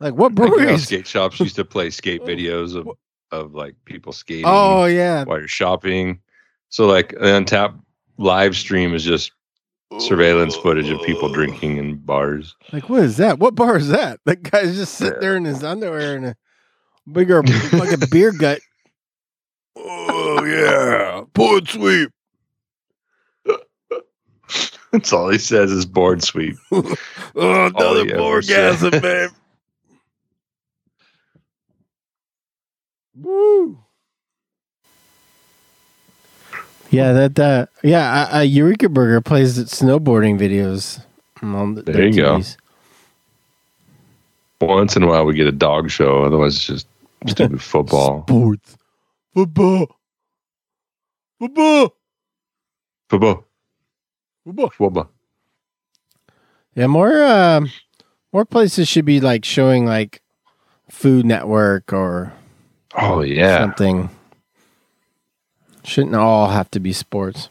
Like 0.00 0.14
what 0.14 0.34
Like, 0.34 0.50
breweries? 0.50 0.84
skate 0.84 1.06
shops 1.06 1.38
used 1.38 1.56
to 1.56 1.64
play 1.64 1.90
skate 1.90 2.22
videos 2.22 2.74
of, 2.74 2.88
of 3.30 3.54
like 3.54 3.74
people 3.84 4.12
skating 4.12 4.44
Oh 4.46 4.86
yeah. 4.86 5.24
while 5.24 5.38
you're 5.38 5.48
shopping. 5.48 6.18
So 6.70 6.86
like 6.86 7.12
an 7.14 7.44
Untappd 7.44 7.78
live 8.18 8.56
stream 8.56 8.94
is 8.94 9.04
just 9.04 9.32
surveillance 9.98 10.56
footage 10.56 10.88
of 10.88 11.00
people 11.02 11.30
drinking 11.30 11.76
in 11.76 11.96
bars. 11.98 12.56
Like 12.72 12.88
what 12.88 13.02
is 13.04 13.18
that? 13.18 13.38
What 13.38 13.54
bar 13.54 13.76
is 13.76 13.88
that? 13.88 14.18
That 14.24 14.42
guy's 14.42 14.74
just 14.76 14.94
sitting 14.94 15.20
there 15.20 15.36
in 15.36 15.44
his 15.44 15.62
underwear 15.62 16.16
and 16.16 16.24
a 16.26 16.36
bigger 17.12 17.42
like 17.74 17.92
a 17.92 18.06
beer 18.10 18.32
gut. 18.32 18.60
Oh 19.84 20.44
yeah, 20.44 21.22
board 21.34 21.68
sweep. 21.68 22.10
That's 24.92 25.12
all 25.12 25.30
he 25.30 25.38
says 25.38 25.70
is 25.72 25.86
board 25.86 26.22
sweep. 26.22 26.56
Oh, 27.34 27.70
All 27.74 27.96
another 27.96 28.04
he 28.04 28.12
ever 28.12 28.22
orgasm, 28.22 28.90
said. 28.90 29.02
babe. 29.02 29.30
Woo. 33.16 33.78
Yeah, 36.90 37.12
that 37.12 37.38
uh, 37.38 37.66
yeah, 37.82 38.28
uh, 38.32 38.36
uh, 38.38 38.40
Eureka 38.42 38.88
Burger 38.90 39.20
plays 39.22 39.58
snowboarding 39.64 40.38
videos 40.38 41.02
on 41.42 41.74
the, 41.74 41.82
There 41.82 42.06
you 42.06 42.16
go. 42.16 42.42
Once 44.60 44.94
in 44.96 45.02
a 45.02 45.06
while 45.06 45.24
we 45.24 45.34
get 45.34 45.46
a 45.46 45.52
dog 45.52 45.90
show, 45.90 46.22
otherwise 46.24 46.54
it's 46.56 46.66
just 46.66 46.86
stupid 47.28 47.62
football. 47.62 48.24
Sports, 48.28 48.76
football, 49.34 49.96
football, 51.38 51.94
Football. 53.08 53.44
football. 54.44 54.70
Football. 54.70 55.10
Yeah, 56.74 56.86
more 56.86 57.22
um 57.24 57.70
more 58.32 58.44
places 58.46 58.88
should 58.88 59.04
be 59.04 59.20
like 59.20 59.44
showing 59.44 59.84
like 59.84 60.22
Food 60.90 61.26
Network 61.26 61.92
or 61.92 62.32
Oh 62.94 63.20
yeah. 63.22 63.58
something. 63.58 64.10
Shouldn't 65.84 66.14
all 66.14 66.48
have 66.48 66.70
to 66.70 66.80
be 66.80 66.92
sports. 66.92 67.48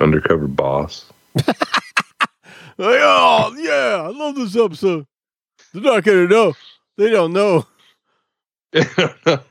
Undercover 0.00 0.48
boss. 0.48 1.04
like, 1.46 1.56
oh 2.78 3.54
yeah, 3.58 4.02
I 4.02 4.08
love 4.08 4.34
this 4.34 4.56
episode. 4.56 5.06
They're 5.72 5.82
not 5.82 6.04
gonna 6.04 6.26
know. 6.26 6.54
They 6.96 7.10
don't 7.10 7.32
know. 7.32 7.66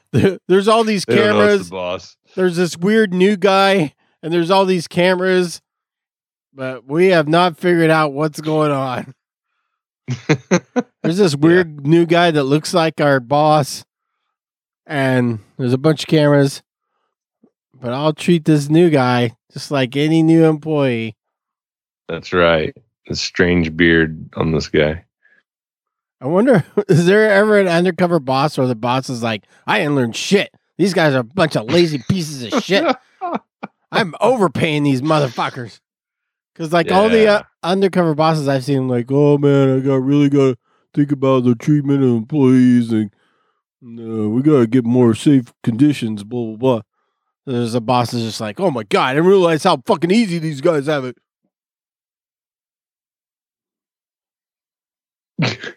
There's 0.48 0.68
all 0.68 0.84
these 0.84 1.06
don't 1.06 1.18
know 1.18 1.42
it's 1.42 1.70
cameras. 1.70 1.70
the. 1.70 2.16
There's 2.36 2.56
this 2.56 2.78
weird 2.78 3.14
new 3.14 3.38
guy, 3.38 3.94
and 4.24 4.34
there's 4.34 4.52
all 4.52 4.66
these 4.66 4.88
cameras, 4.88 5.62
but 6.54 6.86
we 6.86 7.08
have 7.08 7.28
not 7.28 7.58
figured 7.58 7.90
out 7.90 8.14
what's 8.14 8.42
going 8.42 8.72
on. 8.72 9.14
There's 11.04 11.18
this 11.18 11.36
weird 11.38 11.86
new 11.86 12.06
guy 12.06 12.32
that 12.32 12.44
looks 12.44 12.74
like 12.74 13.02
our 13.02 13.20
boss, 13.20 13.84
and 14.86 15.40
there's 15.58 15.74
a 15.74 15.78
bunch 15.78 16.04
of 16.04 16.08
cameras. 16.08 16.64
But 17.74 17.94
I'll 17.94 18.14
treat 18.14 18.46
this 18.46 18.70
new 18.70 18.90
guy 18.90 19.36
just 19.54 19.72
like 19.72 19.96
any 19.96 20.22
new 20.22 20.46
employee. 20.46 21.16
That's 22.08 22.34
right. 22.34 22.76
The 23.08 23.16
strange 23.16 23.76
beard 23.76 24.30
on 24.36 24.52
this 24.52 24.68
guy. 24.68 25.06
I 26.22 26.28
wonder, 26.28 26.64
is 26.88 27.06
there 27.06 27.30
ever 27.30 27.60
an 27.60 27.68
undercover 27.68 28.20
boss 28.20 28.58
where 28.58 28.68
the 28.68 28.76
boss 28.76 29.10
is 29.10 29.24
like, 29.24 29.44
I 29.66 29.80
didn't 29.80 29.96
learn 29.96 30.12
shit. 30.12 30.54
These 30.78 30.94
guys 30.94 31.14
are 31.14 31.20
a 31.20 31.24
bunch 31.24 31.56
of 31.56 31.66
lazy 31.66 32.02
pieces 32.10 32.54
of 32.54 32.64
shit. 32.64 32.96
I'm 33.92 34.16
overpaying 34.22 34.84
these 34.84 35.02
motherfuckers. 35.02 35.80
Because 36.54 36.74
like 36.74 36.92
all 36.92 37.10
the 37.10 37.28
uh, 37.28 37.44
undercover 37.64 38.14
bosses 38.16 38.48
I've 38.48 38.66
seen, 38.66 38.88
like, 38.88 39.08
oh 39.10 39.38
man, 39.38 39.78
I 39.78 39.80
got 39.80 39.96
really 39.96 40.30
got 40.30 40.40
to 40.40 40.58
think 40.94 41.12
about 41.12 41.46
the 41.46 41.56
treatment 41.56 42.04
of 42.04 42.10
employees, 42.10 42.92
and 42.92 43.12
uh, 43.82 44.30
we 44.30 44.42
got 44.42 44.60
to 44.60 44.68
get 44.68 44.84
more 44.84 45.16
safe 45.16 45.54
conditions. 45.64 46.24
Blah 46.26 46.46
blah 46.48 46.56
blah. 46.58 46.82
And 47.46 47.56
There's 47.56 47.76
a 47.76 47.82
boss 47.82 48.12
that's 48.12 48.26
just 48.26 48.42
like, 48.42 48.60
oh 48.60 48.72
my 48.72 48.84
god, 48.84 49.06
I 49.06 49.14
didn't 49.16 49.30
realize 49.30 49.64
how 49.64 49.82
fucking 49.86 50.12
easy 50.12 50.38
these 50.38 50.60
guys 50.60 50.88
have 50.88 51.06
it. 51.06 51.18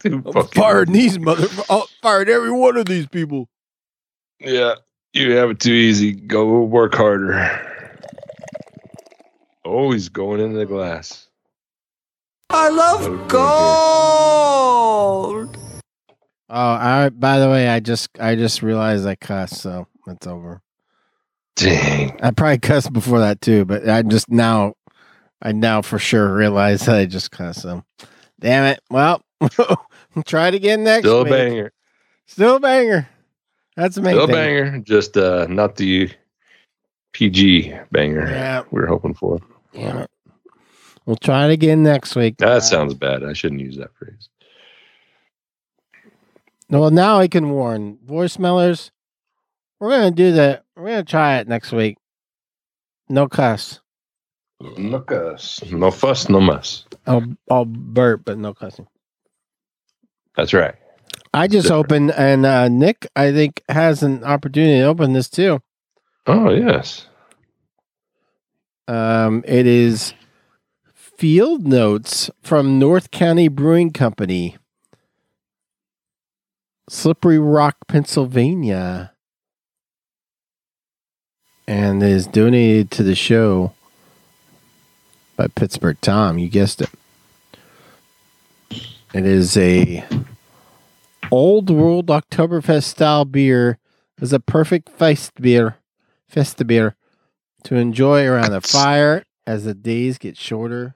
Dude, 0.00 0.14
I'm 0.14 0.22
fucking- 0.32 0.50
firing 0.60 0.92
these 0.92 1.18
mother, 1.28 1.46
oh, 1.68 1.86
fired 2.02 2.28
every 2.28 2.52
one 2.52 2.76
of 2.76 2.86
these 2.86 3.06
people. 3.06 3.48
Yeah, 4.40 4.74
you 5.12 5.32
have 5.32 5.50
it 5.50 5.60
too 5.60 5.72
easy. 5.72 6.12
Go 6.12 6.62
work 6.62 6.94
harder. 6.94 7.66
Oh, 9.64 9.92
he's 9.92 10.08
going 10.08 10.40
into 10.40 10.58
the 10.58 10.66
glass. 10.66 11.28
I 12.48 12.68
What 12.68 12.68
are 12.68 12.72
we 12.72 12.78
love 12.78 13.04
doing 13.04 13.28
gold. 13.28 15.56
Oh, 16.52 16.72
I 16.72 17.10
by 17.10 17.38
the 17.38 17.48
way, 17.48 17.68
I 17.68 17.78
just 17.80 18.08
I 18.18 18.34
just 18.34 18.62
realized 18.62 19.06
I 19.06 19.14
cussed, 19.14 19.60
so 19.60 19.86
it's 20.08 20.26
over. 20.26 20.60
Dang. 21.56 22.18
I 22.22 22.30
probably 22.32 22.58
cussed 22.58 22.92
before 22.92 23.20
that 23.20 23.40
too, 23.40 23.64
but 23.66 23.88
I 23.88 24.02
just 24.02 24.28
now 24.30 24.74
I 25.42 25.52
now 25.52 25.82
for 25.82 25.98
sure 25.98 26.34
realize 26.34 26.86
that 26.86 26.96
I 26.96 27.06
just 27.06 27.30
cussed. 27.30 27.62
So 27.62 27.84
damn 28.40 28.64
it. 28.64 28.80
Well, 28.90 29.22
try 30.26 30.48
it 30.48 30.54
again 30.54 30.84
next 30.84 31.04
week. 31.04 31.10
Still 31.10 31.20
a 31.20 31.24
week. 31.24 31.32
banger. 31.32 31.72
Still 32.26 32.56
a 32.56 32.60
banger. 32.60 33.08
That's 33.76 33.94
the 33.94 34.02
main 34.02 34.14
Still 34.14 34.24
a 34.24 34.26
thing. 34.26 34.34
banger. 34.36 34.78
Just 34.80 35.16
uh 35.16 35.46
not 35.48 35.76
the 35.76 36.10
PG 37.12 37.74
banger 37.92 38.28
Yeah, 38.28 38.62
we 38.70 38.80
were 38.80 38.86
hoping 38.86 39.14
for. 39.14 39.38
damn 39.72 39.98
it. 39.98 40.10
We'll 41.06 41.16
try 41.16 41.46
it 41.46 41.52
again 41.52 41.82
next 41.82 42.14
week. 42.14 42.36
That 42.38 42.48
Uh, 42.48 42.60
sounds 42.60 42.94
bad. 42.94 43.24
I 43.24 43.32
shouldn't 43.32 43.60
use 43.60 43.76
that 43.78 43.92
phrase. 43.96 44.28
well 46.68 46.90
now 46.90 47.18
I 47.18 47.26
can 47.28 47.50
warn 47.50 47.98
voicemailers. 48.06 48.90
We're 49.80 49.90
gonna 49.90 50.10
do 50.10 50.32
that. 50.32 50.64
We're 50.76 50.86
gonna 50.88 51.04
try 51.04 51.38
it 51.38 51.48
next 51.48 51.72
week. 51.72 51.96
No 53.08 53.28
cuss. 53.28 53.80
No 54.60 55.00
cuss. 55.00 55.62
No 55.72 55.90
fuss, 55.90 56.28
no 56.28 56.40
muss. 56.40 56.84
I'll 57.06 57.24
I'll 57.50 57.64
burp, 57.64 58.22
but 58.24 58.38
no 58.38 58.52
cussing. 58.54 58.86
That's 60.40 60.54
right. 60.54 60.74
I 61.34 61.48
just 61.48 61.64
Different. 61.64 61.84
opened, 61.84 62.10
and 62.12 62.46
uh, 62.46 62.68
Nick, 62.68 63.06
I 63.14 63.30
think, 63.30 63.62
has 63.68 64.02
an 64.02 64.24
opportunity 64.24 64.78
to 64.78 64.84
open 64.86 65.12
this 65.12 65.28
too. 65.28 65.60
Oh 66.26 66.48
yes. 66.48 67.06
Um, 68.88 69.44
it 69.46 69.66
is 69.66 70.14
field 70.94 71.66
notes 71.66 72.30
from 72.42 72.78
North 72.78 73.10
County 73.10 73.48
Brewing 73.48 73.90
Company, 73.92 74.56
Slippery 76.88 77.38
Rock, 77.38 77.76
Pennsylvania, 77.86 79.12
and 81.68 82.02
is 82.02 82.26
donated 82.26 82.90
to 82.92 83.02
the 83.02 83.14
show 83.14 83.74
by 85.36 85.48
Pittsburgh 85.48 85.98
Tom. 86.00 86.38
You 86.38 86.48
guessed 86.48 86.80
it. 86.80 86.88
It 89.12 89.26
is 89.26 89.56
a 89.56 90.04
old 91.30 91.70
world 91.70 92.06
Oktoberfest 92.06 92.84
style 92.84 93.24
beer. 93.24 93.78
Is 94.20 94.34
a 94.34 94.40
perfect 94.40 94.90
fest 94.90 95.40
beer, 95.40 95.76
festa 96.28 96.62
beer 96.62 96.94
to 97.64 97.76
enjoy 97.76 98.26
around 98.26 98.50
the 98.50 98.60
fire 98.60 99.24
as 99.46 99.64
the 99.64 99.72
days 99.72 100.18
get 100.18 100.36
shorter 100.36 100.94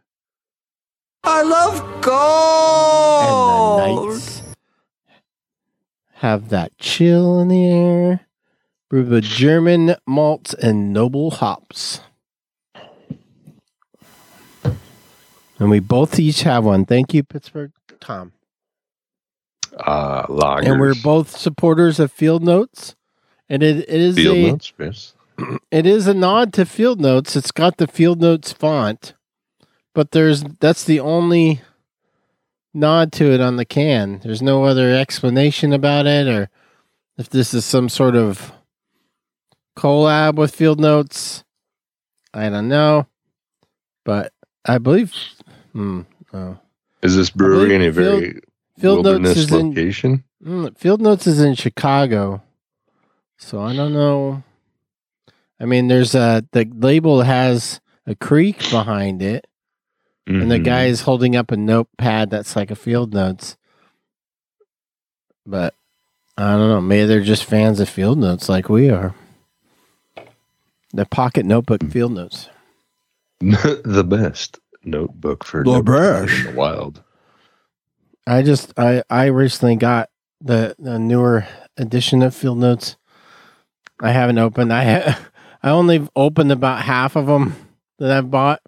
I 1.27 1.41
love 1.43 2.03
gold. 2.03 3.81
and 3.81 4.09
the 4.11 4.15
nights 4.15 4.43
have 6.17 6.51
that 6.51 6.77
chill 6.79 7.41
in 7.41 7.49
the 7.49 7.67
air. 7.67 8.27
Brewed 8.91 9.09
with 9.09 9.25
German 9.25 9.97
malts 10.07 10.53
and 10.55 10.93
noble 10.93 11.31
hops. 11.31 12.01
And 15.59 15.71
we 15.71 15.81
both 15.81 16.19
each 16.19 16.43
have 16.43 16.65
one. 16.65 16.85
Thank 16.85 17.15
you, 17.15 17.23
Pittsburgh 17.23 17.73
Tom. 18.01 18.33
Uh 19.79 20.27
lagers. 20.27 20.67
And 20.67 20.81
we're 20.81 20.95
both 21.03 21.37
supporters 21.37 21.99
of 21.99 22.13
Field 22.13 22.43
Notes. 22.43 22.95
And 23.49 23.63
it, 23.63 23.79
it 23.79 23.89
is 23.89 24.17
field 24.17 24.37
a 24.37 24.51
notes, 24.53 24.73
yes. 24.79 25.15
it 25.71 25.87
is 25.87 26.07
a 26.07 26.15
nod 26.15 26.53
to 26.55 26.65
Field 26.65 27.01
Notes. 27.01 27.37
It's 27.37 27.53
got 27.53 27.77
the 27.77 27.87
Field 27.87 28.21
Notes 28.21 28.53
font, 28.53 29.15
but 29.95 30.13
there's 30.13 30.45
that's 30.61 30.85
the 30.85 31.01
only 31.01 31.61
nod 32.73 33.13
to 33.13 33.33
it 33.33 33.41
on 33.41 33.57
the 33.57 33.65
can. 33.65 34.21
There's 34.23 34.43
no 34.43 34.65
other 34.65 34.95
explanation 34.95 35.73
about 35.73 36.07
it, 36.07 36.27
or 36.27 36.49
if 37.19 37.29
this 37.29 37.53
is 37.53 37.65
some 37.65 37.89
sort 37.89 38.17
of 38.17 38.53
collab 39.77 40.37
with 40.37 40.55
Field 40.55 40.81
Notes. 40.81 41.45
I 42.33 42.49
don't 42.49 42.69
know, 42.69 43.07
but 44.05 44.33
I 44.65 44.79
believe. 44.79 45.15
Hmm, 45.73 46.03
oh. 46.33 46.59
Is 47.03 47.15
this 47.17 47.31
brewery 47.31 47.75
in 47.75 47.83
a 47.83 47.93
Field- 47.93 48.21
very 48.21 48.41
Field 48.79 49.05
Notes 49.05 49.05
wilderness 49.05 49.37
is 49.37 49.53
in 49.53 49.69
location? 49.71 50.25
Mm, 50.45 50.77
Field 50.77 51.01
Notes 51.01 51.27
is 51.27 51.41
in 51.41 51.55
Chicago, 51.55 52.43
so 53.39 53.61
I 53.63 53.75
don't 53.75 53.93
know. 53.93 54.43
I 55.61 55.65
mean, 55.67 55.89
there's 55.89 56.15
a 56.15 56.45
the 56.53 56.69
label 56.75 57.23
has 57.23 57.81
a 58.07 58.15
creek 58.15 58.59
behind 58.71 59.23
it, 59.23 59.47
and 60.27 60.51
the 60.51 60.59
Mhm. 60.59 60.65
guy 60.65 60.85
is 60.87 61.03
holding 61.03 61.37
up 61.37 61.51
a 61.53 61.57
notepad 61.57 62.31
that's 62.31 62.57
like 62.57 62.71
a 62.71 62.77
field 62.77 63.15
notes. 63.15 63.57
But 65.47 65.75
I 66.37 66.53
don't 66.57 66.69
know. 66.69 66.81
Maybe 66.81 67.07
they're 67.07 67.21
just 67.21 67.45
fans 67.45 67.79
of 67.81 67.89
field 67.89 68.19
notes 68.19 68.49
like 68.49 68.69
we 68.69 68.91
are. 68.91 69.15
The 70.93 71.07
pocket 71.07 71.47
notebook 71.47 71.85
field 71.91 72.13
notes. 72.13 72.49
the 73.41 74.05
best 74.07 74.59
notebook 74.85 75.45
for 75.45 75.63
The 75.65 75.83
best. 75.83 76.33
in 76.33 76.45
the 76.55 76.59
wild. 76.59 77.03
I 78.27 78.43
just 78.43 78.73
I 78.79 79.03
I 79.11 79.27
recently 79.27 79.77
got 79.77 80.11
the 80.41 80.75
the 80.79 80.99
newer 80.99 81.47
edition 81.77 82.23
of 82.23 82.35
Field 82.35 82.59
Notes. 82.59 82.97
I 84.01 84.13
haven't 84.13 84.39
opened. 84.39 84.73
I 84.73 84.85
ha- 84.85 85.29
I 85.63 85.71
only 85.71 86.07
opened 86.17 86.53
about 86.53 86.83
half 86.83 87.17
of 87.17 87.27
them 87.27 87.55
that 87.99 88.11
I've 88.11 88.31
bought, 88.31 88.61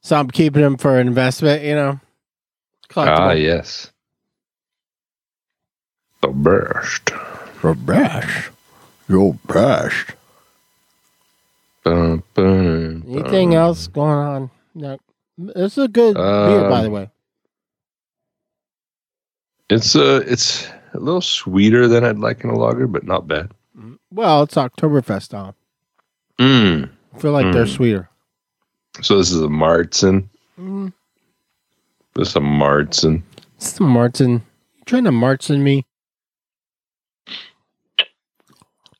so 0.00 0.16
I'm 0.16 0.30
keeping 0.30 0.62
them 0.62 0.76
for 0.76 0.98
investment. 1.00 1.62
You 1.62 1.74
know, 1.74 2.00
Ah, 2.90 3.34
collectible. 3.34 3.42
yes. 3.42 3.90
The 6.22 6.28
best. 6.28 7.10
For 7.10 7.74
best, 7.74 8.50
your 9.08 9.34
best. 9.46 10.14
Bum, 11.84 12.22
bum, 12.34 13.04
Anything 13.08 13.54
else 13.54 13.86
going 13.88 14.18
on? 14.18 14.50
No, 14.74 14.98
it's 15.38 15.78
a 15.78 15.88
good 15.88 16.14
beer, 16.14 16.68
by 16.68 16.78
Um, 16.78 16.82
the 16.84 16.90
way. 16.90 17.10
It's 19.70 19.94
a 19.94 20.16
it's 20.30 20.68
a 20.94 20.98
little 20.98 21.20
sweeter 21.20 21.88
than 21.88 22.04
I'd 22.04 22.18
like 22.18 22.44
in 22.44 22.50
a 22.50 22.56
lager, 22.58 22.86
but 22.86 23.04
not 23.04 23.26
bad. 23.26 23.50
Well, 24.10 24.42
it's 24.42 24.54
Oktoberfest 24.56 25.30
time. 25.30 25.54
Mm. 26.38 26.90
I 27.14 27.18
feel 27.18 27.32
like 27.32 27.52
they're 27.52 27.64
Mm. 27.64 27.74
sweeter. 27.76 28.08
So 29.00 29.16
this 29.16 29.30
is 29.30 29.40
a 29.40 29.46
Märzen. 29.46 30.28
Mm, 30.58 30.92
This 32.14 32.28
is 32.28 32.36
a 32.36 32.40
Märzen. 32.40 33.22
it's 33.56 33.72
the 33.72 33.84
Martin. 33.84 34.32
You 34.76 34.82
trying 34.84 35.04
to 35.04 35.12
Martin 35.12 35.62
me? 35.64 35.86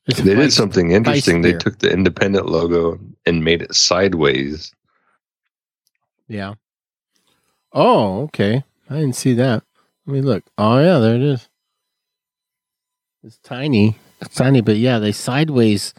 It's 0.06 0.18
They 0.20 0.34
did 0.34 0.52
something 0.52 0.90
interesting. 0.92 1.42
They 1.42 1.52
took 1.52 1.78
the 1.78 1.92
independent 1.92 2.46
logo 2.46 2.98
and 3.26 3.44
made 3.44 3.62
it 3.62 3.74
sideways. 3.74 4.74
Yeah. 6.26 6.54
Oh, 7.72 8.22
okay. 8.24 8.64
I 8.90 8.94
didn't 8.94 9.14
see 9.16 9.34
that. 9.34 9.62
Let 10.06 10.14
me 10.14 10.20
look. 10.20 10.44
Oh 10.58 10.78
yeah, 10.78 10.98
there 10.98 11.14
it 11.14 11.22
is. 11.22 11.48
It's 13.22 13.38
tiny. 13.38 13.96
It's 14.20 14.34
tiny, 14.34 14.60
but 14.60 14.76
yeah, 14.76 14.98
they 14.98 15.12
sideways. 15.12 15.94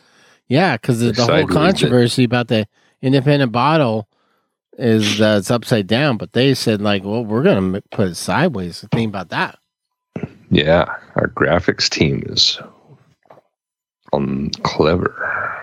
Yeah, 0.47 0.75
because 0.75 0.99
the 0.99 1.13
whole 1.25 1.47
controversy 1.47 2.25
about 2.25 2.49
the 2.49 2.67
independent 3.01 3.51
bottle 3.51 4.07
is 4.77 5.19
that 5.19 5.37
it's 5.39 5.51
upside 5.51 5.87
down, 5.87 6.17
but 6.17 6.33
they 6.33 6.53
said 6.53 6.81
like, 6.81 7.03
well, 7.03 7.23
we're 7.23 7.43
gonna 7.43 7.81
put 7.91 8.09
it 8.09 8.15
sideways. 8.15 8.85
Think 8.91 9.09
about 9.09 9.29
that. 9.29 9.57
Yeah, 10.49 10.85
our 11.15 11.29
graphics 11.29 11.89
team 11.89 12.23
is 12.27 12.59
um 14.11 14.49
clever. 14.63 15.59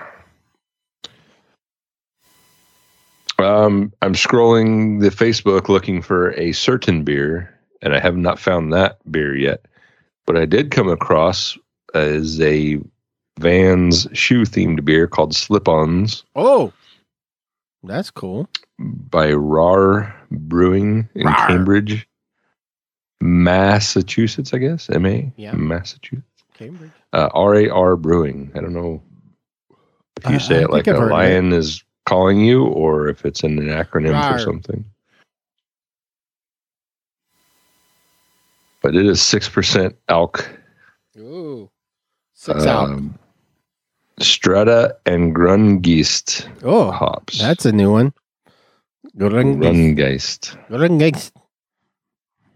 Um, 3.38 3.92
I'm 4.02 4.14
scrolling 4.14 5.00
the 5.00 5.08
Facebook 5.08 5.68
looking 5.68 6.02
for 6.02 6.32
a 6.32 6.52
certain 6.52 7.04
beer, 7.04 7.58
and 7.82 7.94
I 7.94 8.00
have 8.00 8.16
not 8.16 8.38
found 8.38 8.72
that 8.72 8.98
beer 9.10 9.36
yet. 9.36 9.64
But 10.26 10.36
I 10.36 10.44
did 10.46 10.70
come 10.70 10.88
across 10.88 11.56
is 11.94 12.40
a 12.40 12.78
Vans 13.38 14.06
shoe 14.12 14.42
themed 14.42 14.84
beer 14.84 15.06
called 15.06 15.34
Slip 15.34 15.66
Ons 15.66 16.24
Oh, 16.36 16.72
that's 17.82 18.10
cool. 18.10 18.48
by 18.78 19.32
RAR 19.32 20.14
Brewing 20.30 21.08
in 21.14 21.26
Rar. 21.26 21.46
Cambridge, 21.48 22.06
Massachusetts, 23.20 24.52
I 24.54 24.58
guess. 24.58 24.88
M 24.90 25.06
A. 25.06 25.32
Yeah. 25.36 25.52
Massachusetts. 25.52 26.26
Cambridge. 26.54 26.90
Uh, 27.12 27.28
R 27.34 27.54
A 27.56 27.68
R 27.70 27.96
Brewing. 27.96 28.50
I 28.54 28.60
don't 28.60 28.72
know 28.74 29.02
if 30.16 30.28
you 30.28 30.36
I- 30.36 30.38
say 30.38 30.58
I 30.58 30.62
it 30.62 30.70
like 30.70 30.86
a 30.86 30.92
heard 30.92 31.04
of 31.04 31.08
it. 31.10 31.12
lion 31.12 31.52
is 31.52 31.82
calling 32.06 32.40
you, 32.40 32.64
or 32.66 33.08
if 33.08 33.24
it's 33.24 33.42
an 33.42 33.58
acronym 33.58 34.12
Rar. 34.12 34.32
for 34.32 34.44
something. 34.44 34.84
But 38.82 38.96
it 38.96 39.06
is 39.06 39.20
six 39.20 39.48
percent 39.48 39.96
alk. 40.08 40.46
Ooh, 41.18 41.70
six 42.34 42.64
out. 42.64 42.88
Um, 42.90 43.18
Strata 44.20 44.96
and 45.06 45.34
Grungeist 45.34 46.46
Oh, 46.62 46.90
hops. 46.90 47.38
that's 47.38 47.64
a 47.64 47.72
new 47.72 47.90
one. 47.90 48.12
Grungeist. 49.16 50.56
Grungeist. 50.68 50.68
Grungeist. 50.68 51.32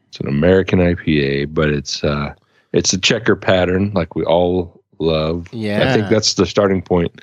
It's 0.08 0.20
an 0.20 0.28
American 0.28 0.78
IPA, 0.78 1.52
but 1.54 1.70
it's 1.70 2.04
uh 2.04 2.34
it's 2.72 2.92
a 2.92 2.98
checker 2.98 3.34
pattern 3.36 3.92
like 3.94 4.14
we 4.14 4.24
all 4.24 4.82
love. 4.98 5.48
Yeah. 5.52 5.90
I 5.90 5.94
think 5.94 6.08
that's 6.08 6.34
the 6.34 6.46
starting 6.46 6.82
point 6.82 7.20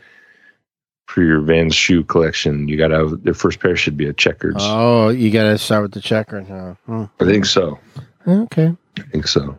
for 1.08 1.24
your 1.24 1.42
Vans 1.42 1.76
shoe 1.76 2.04
collection. 2.04 2.68
You 2.68 2.78
gotta 2.78 2.96
have 2.98 3.24
the 3.24 3.34
first 3.34 3.60
pair 3.60 3.76
should 3.76 3.96
be 3.98 4.08
a 4.08 4.14
checkers. 4.14 4.56
Oh, 4.60 5.10
you 5.10 5.30
got 5.32 5.44
to 5.44 5.58
start 5.58 5.84
with 5.84 5.92
the 5.94 6.02
checker 6.02 6.42
now. 6.42 6.78
Hmm. 6.86 7.06
I 7.20 7.26
think 7.26 7.46
so. 7.46 7.80
Okay. 8.28 8.76
I 9.02 9.12
think 9.12 9.28
so. 9.28 9.58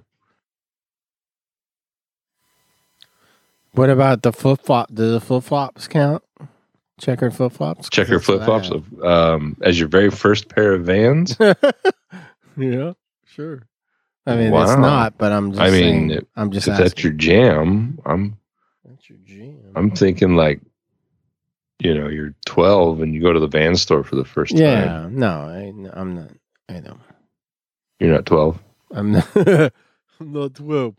What 3.72 3.90
about 3.90 4.22
the 4.22 4.32
flip 4.32 4.60
flop? 4.62 4.88
Do 4.92 5.12
the 5.12 5.20
flip 5.20 5.44
flops 5.44 5.88
count? 5.88 6.22
Checkered 7.00 7.34
flip 7.34 7.52
flops? 7.52 7.88
Checker 7.88 8.20
flip 8.20 8.44
flops 8.44 8.70
um 9.02 9.56
as 9.62 9.78
your 9.78 9.88
very 9.88 10.10
first 10.10 10.48
pair 10.48 10.74
of 10.74 10.84
Vans. 10.84 11.36
yeah, 12.56 12.92
sure. 13.24 13.66
I 14.24 14.36
mean, 14.36 14.54
it's 14.54 14.76
not, 14.76 15.18
but 15.18 15.32
I'm 15.32 15.50
just. 15.50 15.62
I 15.62 15.70
mean, 15.70 15.80
saying, 15.80 16.10
if- 16.10 16.24
I'm 16.36 16.52
just 16.52 16.68
if 16.68 16.72
asking. 16.74 16.84
that's 16.84 17.02
your 17.02 17.12
jam, 17.14 17.98
I'm 18.04 18.36
That's 18.84 19.08
your 19.08 19.18
jam. 19.24 19.72
I'm 19.74 19.90
thinking 19.90 20.36
like 20.36 20.60
you 21.80 21.94
know, 21.94 22.08
you're 22.08 22.34
12 22.46 23.00
and 23.00 23.12
you 23.12 23.20
go 23.20 23.32
to 23.32 23.40
the 23.40 23.48
van 23.48 23.74
store 23.74 24.04
for 24.04 24.14
the 24.14 24.24
first 24.24 24.52
time. 24.52 24.60
yeah, 24.60 25.08
no, 25.10 25.28
I, 25.28 25.72
I'm 25.98 26.14
not. 26.14 26.30
I 26.68 26.78
know. 26.78 26.96
You're 27.98 28.12
not 28.12 28.26
12. 28.26 28.62
I'm 28.92 29.12
not. 29.12 29.28
I'm 29.36 30.32
not 30.32 30.54
twelve. 30.54 30.94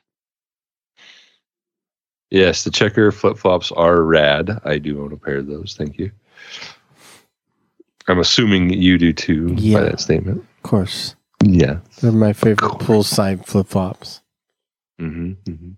Yes, 2.32 2.64
the 2.64 2.72
checker 2.72 3.12
flip 3.12 3.38
flops 3.38 3.72
are 3.72 4.02
rad. 4.02 4.60
I 4.66 4.80
do 4.80 5.02
own 5.04 5.14
a 5.14 5.18
pair 5.18 5.38
of 5.38 5.48
those. 5.48 5.76
Thank 5.78 6.00
you. 6.00 6.12
I'm 8.08 8.20
assuming 8.20 8.72
you 8.74 8.98
do 8.98 9.14
too 9.14 9.54
Yeah. 9.58 9.78
by 9.80 9.84
that 9.86 10.00
statement. 10.00 10.40
Of 10.40 10.64
course, 10.64 11.16
Yeah. 11.46 11.80
they're 12.02 12.12
my 12.12 12.34
favorite 12.34 12.80
pool 12.80 13.04
side 13.04 13.46
flip 13.46 13.68
flops. 13.68 14.22
hmm 15.00 15.34
hmm 15.48 15.72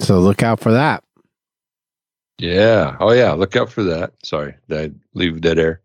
So 0.00 0.18
look 0.20 0.42
out 0.42 0.60
for 0.60 0.72
that. 0.72 1.02
Yeah. 2.38 2.96
Oh, 3.00 3.12
yeah. 3.12 3.32
Look 3.32 3.56
out 3.56 3.70
for 3.70 3.82
that. 3.84 4.12
Sorry. 4.22 4.54
Did 4.68 4.92
I 4.92 4.94
leave 5.14 5.40
dead 5.40 5.58
air? 5.58 5.80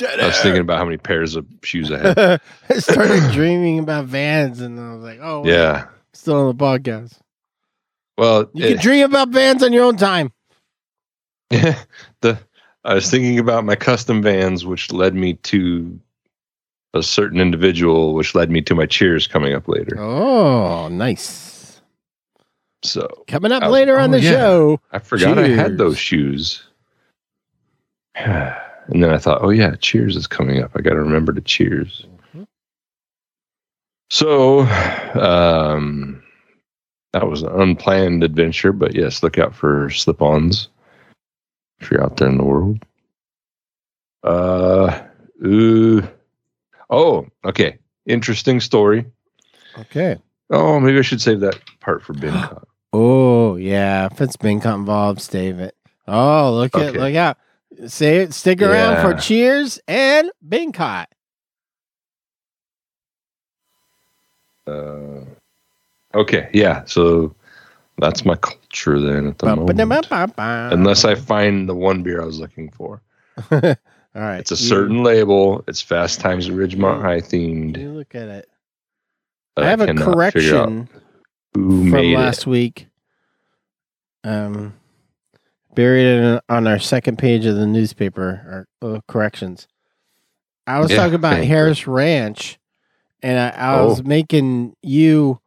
I 0.00 0.26
was 0.26 0.38
thinking 0.40 0.60
about 0.60 0.78
how 0.78 0.84
many 0.84 0.98
pairs 0.98 1.34
of 1.36 1.46
shoes 1.64 1.90
I 1.90 1.98
had. 1.98 2.40
I 2.68 2.78
started 2.78 3.32
dreaming 3.32 3.80
about 3.80 4.04
vans, 4.04 4.60
and 4.60 4.78
I 4.78 4.94
was 4.94 5.02
like, 5.02 5.18
"Oh, 5.20 5.44
yeah. 5.44 5.88
still 6.12 6.36
on 6.36 6.56
the 6.56 6.64
podcast." 6.64 7.18
Well, 8.16 8.48
You 8.54 8.66
it- 8.66 8.68
can 8.74 8.82
dream 8.82 9.04
about 9.06 9.30
vans 9.30 9.64
on 9.64 9.72
your 9.72 9.84
own 9.84 9.96
time. 9.96 10.32
Yeah. 11.50 11.76
the 12.20 12.38
I 12.84 12.94
was 12.94 13.10
thinking 13.10 13.38
about 13.40 13.64
my 13.64 13.74
custom 13.74 14.22
vans, 14.22 14.64
which 14.64 14.92
led 14.92 15.14
me 15.14 15.34
to 15.34 15.98
a 16.94 17.02
certain 17.02 17.40
individual, 17.40 18.14
which 18.14 18.34
led 18.34 18.48
me 18.50 18.62
to 18.62 18.74
my 18.76 18.86
cheers 18.86 19.26
coming 19.26 19.54
up 19.54 19.66
later. 19.68 19.98
Oh, 20.00 20.86
nice. 20.88 21.49
So 22.82 23.08
Coming 23.26 23.52
up 23.52 23.62
Oh, 23.64 23.68
later 23.70 23.98
on 23.98 24.10
oh, 24.10 24.12
the 24.18 24.20
yeah. 24.22 24.30
show. 24.30 24.80
I 24.92 24.98
forgot 24.98 25.38
I 25.38 25.48
had 25.48 25.78
those 25.78 25.98
shoes. 25.98 26.62
And 28.92 29.04
then 29.04 29.10
I 29.12 29.18
thought, 29.18 29.42
oh 29.42 29.50
yeah, 29.50 29.76
Cheers 29.76 30.16
is 30.16 30.26
coming 30.26 30.60
up. 30.64 30.72
I 30.74 30.80
got 30.80 30.94
to 30.94 31.00
remember 31.00 31.32
to 31.32 31.40
Cheers. 31.40 32.06
Mhm. 32.34 32.44
So, 34.10 34.60
um, 35.14 36.20
that 37.12 37.28
was 37.28 37.42
an 37.42 37.50
unplanned 37.60 38.24
adventure, 38.24 38.72
but 38.72 38.96
yes, 38.96 39.22
look 39.22 39.38
out 39.38 39.54
for 39.54 39.90
slip-ons 39.90 40.70
if 41.78 41.88
you're 41.88 42.02
out 42.02 42.16
there 42.16 42.28
in 42.28 42.38
the 42.38 42.42
world. 42.44 42.84
Uh, 44.24 45.02
ooh. 45.46 46.02
oh, 46.88 47.28
okay. 47.44 47.78
Interesting 48.06 48.58
story. 48.60 49.04
Okay. 49.78 50.16
Oh, 50.50 50.80
maybe 50.80 50.98
I 50.98 51.02
should 51.02 51.20
save 51.20 51.38
that 51.40 51.60
part 51.78 52.02
for 52.02 52.12
BinCon. 52.14 52.64
Oh 52.92 53.56
yeah, 53.56 54.06
if 54.06 54.20
it's 54.20 54.36
been 54.36 54.60
involved, 54.62 55.20
save 55.20 55.60
it. 55.60 55.76
Oh, 56.08 56.52
look 56.54 56.74
at 56.76 56.88
Okay. 56.90 56.98
look 56.98 57.14
out. 57.14 57.38
Say 57.86 58.18
it. 58.18 58.34
Stick 58.34 58.60
around 58.62 59.00
for 59.00 59.18
Cheers 59.20 59.78
and 59.86 60.30
Bingcott. 60.46 61.08
Uh, 64.66 65.24
okay, 66.14 66.48
yeah. 66.52 66.84
So 66.84 67.34
that's 67.98 68.24
my 68.24 68.34
culture 68.36 69.00
then 69.00 69.28
at 69.28 69.38
the 69.38 69.46
moment. 69.56 69.80
Unless 70.38 71.04
I 71.04 71.14
find 71.14 71.68
the 71.68 71.74
one 71.74 72.02
beer 72.02 72.20
I 72.22 72.24
was 72.24 72.38
looking 72.40 72.70
for. 72.70 73.00
All 73.52 74.22
right. 74.22 74.40
It's 74.40 74.50
a 74.52 74.54
you- 74.56 74.68
certain 74.68 75.02
label. 75.02 75.64
It's 75.68 75.80
Fast 75.80 76.20
Times 76.20 76.48
at 76.48 76.54
Ridgemont 76.54 77.00
High 77.02 77.16
You 77.16 77.22
themed. 77.22 77.94
look 77.94 78.14
at 78.14 78.28
it. 78.28 78.48
I 79.56 79.66
have 79.66 79.80
a 79.80 79.86
figure 79.88 80.02
out 80.04 80.14
correction 80.14 80.88
Who 81.54 81.90
from 81.90 82.12
last 82.12 82.46
week. 82.46 82.86
Um, 84.24 84.74
buried 85.74 86.06
in, 86.06 86.40
on 86.48 86.66
our 86.66 86.78
second 86.78 87.18
page 87.18 87.46
of 87.46 87.56
the 87.56 87.66
newspaper. 87.66 88.66
Our 88.82 88.94
uh, 88.96 89.00
corrections. 89.08 89.66
I 90.66 90.78
was 90.80 90.90
Yeah, 90.90 90.98
talking 90.98 91.14
about 91.14 91.34
thank 91.34 91.44
you. 91.48 91.54
Harris 91.54 91.86
Ranch, 91.86 92.58
and 93.22 93.38
I, 93.38 93.48
I 93.76 93.82
was 93.82 94.00
Oh. 94.00 94.04
making 94.04 94.76
you 94.82 95.40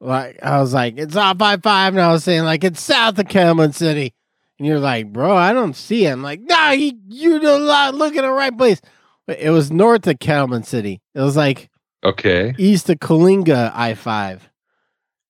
like 0.00 0.38
I 0.42 0.60
was 0.60 0.72
like 0.72 0.96
it's 0.98 1.16
off 1.16 1.38
by 1.38 1.56
five, 1.58 1.92
and 1.94 2.00
I 2.00 2.10
was 2.12 2.24
saying 2.24 2.44
like 2.44 2.64
it's 2.64 2.80
south 2.80 3.18
of 3.18 3.26
Kettleman 3.26 3.74
City, 3.74 4.14
and 4.58 4.66
you're 4.66 4.80
like, 4.80 5.12
bro, 5.12 5.36
I 5.36 5.52
don't 5.52 5.76
see 5.76 6.06
it. 6.06 6.10
I'm 6.12 6.22
like, 6.22 6.40
nah, 6.40 6.70
you 6.70 6.92
you 7.08 7.38
do 7.40 7.58
not 7.60 7.94
look 7.94 8.16
in 8.16 8.22
the 8.22 8.30
right 8.32 8.56
place. 8.56 8.80
But 9.26 9.38
it 9.40 9.50
was 9.50 9.70
north 9.70 10.06
of 10.06 10.18
Kettleman 10.18 10.64
City. 10.64 11.00
It 11.14 11.20
was 11.20 11.36
like? 11.36 11.68
Okay. 12.02 12.54
east 12.58 12.88
of 12.88 12.98
Coalinga 13.00 13.70
I 13.74 13.94
five. 13.94 14.48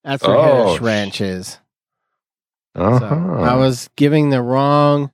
That's 0.09 0.27
where 0.27 0.37
Oh, 0.37 0.67
Harris 0.67 0.81
Ranch 0.81 1.21
is. 1.21 1.59
Uh-huh. 2.75 2.99
So 2.99 3.43
I 3.45 3.55
was 3.57 3.91
giving 3.97 4.31
the 4.31 4.41
wrong 4.41 5.11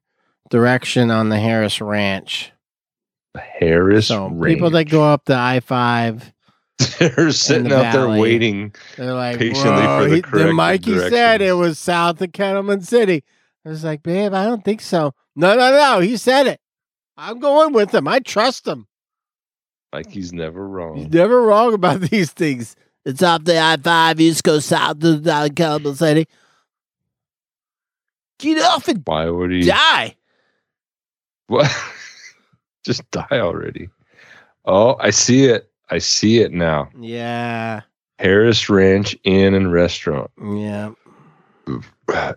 direction 0.50 1.10
on 1.10 1.30
the 1.30 1.38
Harris 1.38 1.80
Ranch. 1.80 2.52
Harris 3.36 4.06
so 4.08 4.28
Range. 4.28 4.54
people 4.54 4.70
that 4.70 4.84
go 4.84 5.02
up 5.02 5.24
the 5.24 5.34
I 5.36 5.58
five, 5.60 6.32
They're 7.00 7.32
sitting 7.32 7.68
the 7.70 7.84
out 7.84 7.92
there 7.92 8.08
waiting. 8.08 8.72
they're 8.96 9.14
like, 9.14 9.38
Patiently 9.38 9.82
for 9.82 10.08
the 10.08 10.14
he- 10.16 10.22
correct 10.22 10.54
Mikey 10.54 10.98
said 11.08 11.40
it 11.42 11.54
was 11.54 11.78
south 11.78 12.20
of 12.20 12.30
Kettleman 12.30 12.84
City. 12.84 13.24
I 13.66 13.70
was 13.70 13.82
like, 13.82 14.02
babe, 14.04 14.32
I 14.34 14.44
don't 14.44 14.64
think 14.64 14.80
so. 14.80 15.14
No, 15.34 15.56
no, 15.56 15.72
no. 15.72 16.00
He 16.00 16.16
said 16.16 16.46
it. 16.46 16.60
I'm 17.16 17.40
going 17.40 17.72
with 17.72 17.92
him. 17.94 18.06
I 18.06 18.20
trust 18.20 18.66
him. 18.68 18.86
Like 19.92 20.10
he's 20.10 20.32
never 20.32 20.68
wrong. 20.68 20.96
He's 20.96 21.08
never 21.08 21.42
wrong 21.42 21.74
about 21.74 22.00
these 22.10 22.30
things. 22.32 22.76
It's 23.04 23.22
off 23.22 23.44
the 23.44 23.60
I 23.60 23.76
five. 23.76 24.20
You 24.20 24.30
just 24.30 24.44
go 24.44 24.58
south 24.60 25.00
to 25.00 25.14
uh, 25.16 25.48
Kettleman 25.48 25.96
City. 25.96 26.26
Get 28.38 28.62
off 28.62 28.88
and 28.88 29.02
Why 29.04 29.28
would 29.28 29.50
he? 29.50 29.62
die. 29.62 30.16
What? 31.46 31.70
Just 32.84 33.08
die 33.10 33.26
already. 33.32 33.88
Oh, 34.64 34.96
I 35.00 35.10
see 35.10 35.44
it. 35.44 35.70
I 35.90 35.98
see 35.98 36.40
it 36.40 36.52
now. 36.52 36.88
Yeah. 36.98 37.82
Harris 38.18 38.68
Ranch 38.68 39.16
Inn 39.24 39.54
and 39.54 39.72
Restaurant. 39.72 40.30
Yeah. 40.42 40.92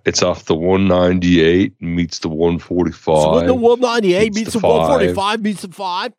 It's 0.06 0.24
off 0.24 0.46
the 0.46 0.56
198 0.56 1.82
meets 1.82 2.20
the 2.20 2.30
145. 2.30 3.04
So 3.04 3.36
when 3.36 3.46
the 3.48 3.54
198 3.54 4.20
Meets 4.20 4.36
meets 4.36 4.54
the 4.54 4.60
the 4.60 4.68
145 4.68 5.42
meets 5.42 5.62
the 5.64 5.68
5 5.70 6.14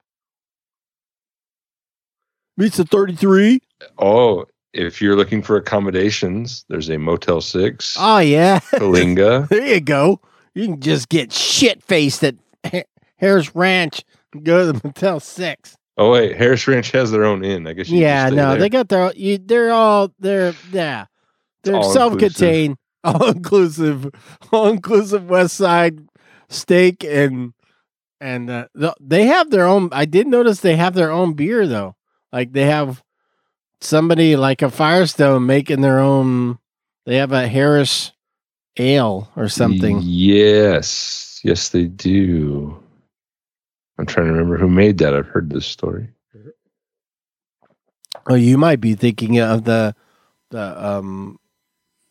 meets 2.58 2.76
the 2.76 2.84
33. 2.84 3.60
oh, 3.98 4.44
if 4.74 5.00
you're 5.00 5.16
looking 5.16 5.42
for 5.42 5.56
accommodations, 5.56 6.64
there's 6.68 6.90
a 6.90 6.98
Motel 6.98 7.40
6, 7.40 7.96
Oh, 7.98 8.18
yeah. 8.18 8.58
Coalinga. 8.74 9.48
there 9.48 9.66
you 9.66 9.80
go. 9.80 10.20
You 10.54 10.66
can 10.66 10.80
just 10.80 11.08
get 11.08 11.32
shit 11.32 11.82
faced 11.82 12.22
at 12.22 12.34
Harris 13.16 13.54
Ranch 13.54 14.02
and 14.34 14.44
go 14.44 14.66
to 14.66 14.72
the 14.72 14.80
Motel 14.84 15.20
6. 15.20 15.74
Oh, 15.96 16.12
wait. 16.12 16.36
Harris 16.36 16.68
Ranch 16.68 16.90
has 16.92 17.10
their 17.10 17.24
own 17.24 17.44
inn. 17.44 17.66
I 17.66 17.72
guess 17.72 17.88
you 17.88 18.00
Yeah, 18.00 18.28
no, 18.28 18.50
there. 18.50 18.58
they 18.58 18.68
got 18.68 18.88
their, 18.88 19.12
you, 19.16 19.38
they're 19.38 19.70
all, 19.72 20.12
they're, 20.20 20.54
yeah. 20.70 21.06
They're 21.64 21.76
all 21.76 21.92
self 21.92 22.18
contained, 22.18 22.76
all 23.02 23.30
inclusive, 23.30 24.08
all 24.52 24.68
inclusive 24.68 25.28
West 25.28 25.56
Side 25.56 25.98
steak 26.50 27.04
and, 27.04 27.52
and 28.20 28.48
uh, 28.50 28.66
they 29.00 29.26
have 29.26 29.50
their 29.50 29.66
own. 29.66 29.88
I 29.92 30.04
did 30.04 30.26
notice 30.28 30.60
they 30.60 30.76
have 30.76 30.94
their 30.94 31.10
own 31.10 31.32
beer 31.34 31.66
though. 31.66 31.94
Like 32.32 32.52
they 32.52 32.64
have 32.64 33.02
somebody 33.80 34.36
like 34.36 34.62
a 34.62 34.70
Firestone 34.70 35.46
making 35.46 35.80
their 35.80 35.98
own. 35.98 36.58
They 37.06 37.16
have 37.16 37.32
a 37.32 37.48
Harris 37.48 38.12
ale 38.76 39.30
or 39.36 39.48
something. 39.48 40.00
Yes. 40.02 41.40
Yes, 41.42 41.70
they 41.70 41.84
do. 41.84 42.82
I'm 43.98 44.06
trying 44.06 44.26
to 44.26 44.32
remember 44.32 44.58
who 44.58 44.68
made 44.68 44.98
that. 44.98 45.14
I've 45.14 45.26
heard 45.26 45.50
this 45.50 45.66
story. 45.66 46.08
Oh, 48.28 48.34
you 48.34 48.58
might 48.58 48.80
be 48.80 48.94
thinking 48.94 49.40
of 49.40 49.64
the 49.64 49.94
the 50.50 50.86
um 50.86 51.38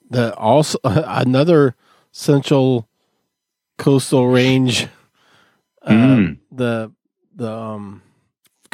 the 0.10 0.36
also 0.36 0.80
another 0.84 1.76
central 2.12 2.90
coastal 3.78 4.28
range. 4.28 4.88
Uh, 5.82 5.92
Mm. 5.92 6.38
The 6.52 6.92
the 7.36 7.50
um 7.52 8.02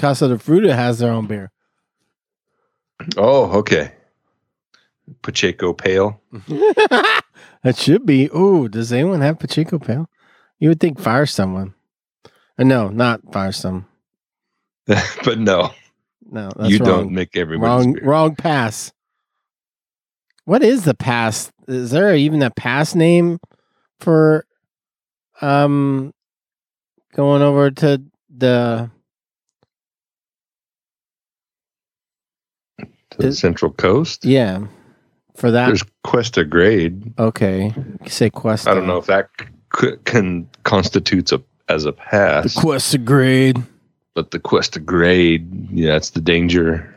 Casa 0.04 0.28
de 0.28 0.36
Fruta 0.36 0.76
has 0.76 1.00
their 1.00 1.14
own 1.14 1.28
beer. 1.28 1.50
Oh, 3.16 3.60
okay. 3.60 3.94
Pacheco 5.22 5.72
Pale. 5.72 6.20
that 7.64 7.78
should 7.78 8.06
be. 8.06 8.26
Ooh, 8.36 8.68
does 8.68 8.92
anyone 8.92 9.22
have 9.22 9.40
Pacheco 9.40 9.80
Pale? 9.80 10.10
You 10.60 10.68
would 10.68 10.82
think 10.82 11.00
Firestone 11.00 11.54
one. 11.54 11.74
Uh, 12.60 12.66
no, 12.66 12.90
not 12.90 13.22
Firestone. 13.32 13.86
but 14.88 15.40
no, 15.40 15.72
No, 16.30 16.52
that's 16.58 16.70
you 16.70 16.80
wrong. 16.80 16.88
don't 16.88 17.12
make 17.14 17.38
everybody's 17.38 17.86
wrong 17.86 17.94
beer. 17.94 18.04
wrong 18.04 18.36
pass. 18.36 18.92
What 20.44 20.64
is 20.64 20.84
the 20.84 20.96
pass? 20.96 21.50
Is 21.70 21.92
there 21.92 22.14
even 22.14 22.42
a 22.42 22.52
pass 22.52 22.94
name 22.94 23.40
for 24.02 24.46
um 25.40 26.14
going 27.16 27.42
over 27.42 27.72
to 27.72 28.04
the 28.36 28.92
to 33.14 33.28
the 33.28 33.34
Central 33.34 33.72
Coast. 33.72 34.26
yeah 34.26 34.66
for 35.36 35.50
that? 35.52 35.68
There's 35.68 35.84
Cuesta 36.04 36.44
Grade. 36.46 37.14
okay, 37.18 37.74
you 38.04 38.10
say 38.10 38.30
Quest. 38.30 38.68
I 38.68 38.74
don't 38.76 38.86
know 38.88 38.98
if 38.98 39.08
that 39.08 39.30
c- 39.80 39.96
can 40.06 40.48
constitutes 40.64 41.32
a 41.32 41.42
as 41.70 41.86
a 41.86 41.88
the 41.88 41.94
pass, 41.94 42.54
Quest 42.56 43.04
grade. 43.06 43.62
but 44.14 44.30
the 44.32 44.40
Cuesta 44.40 44.80
Grade, 44.80 45.70
yeah, 45.72 45.96
it's 45.96 46.12
the 46.12 46.22
danger, 46.22 46.94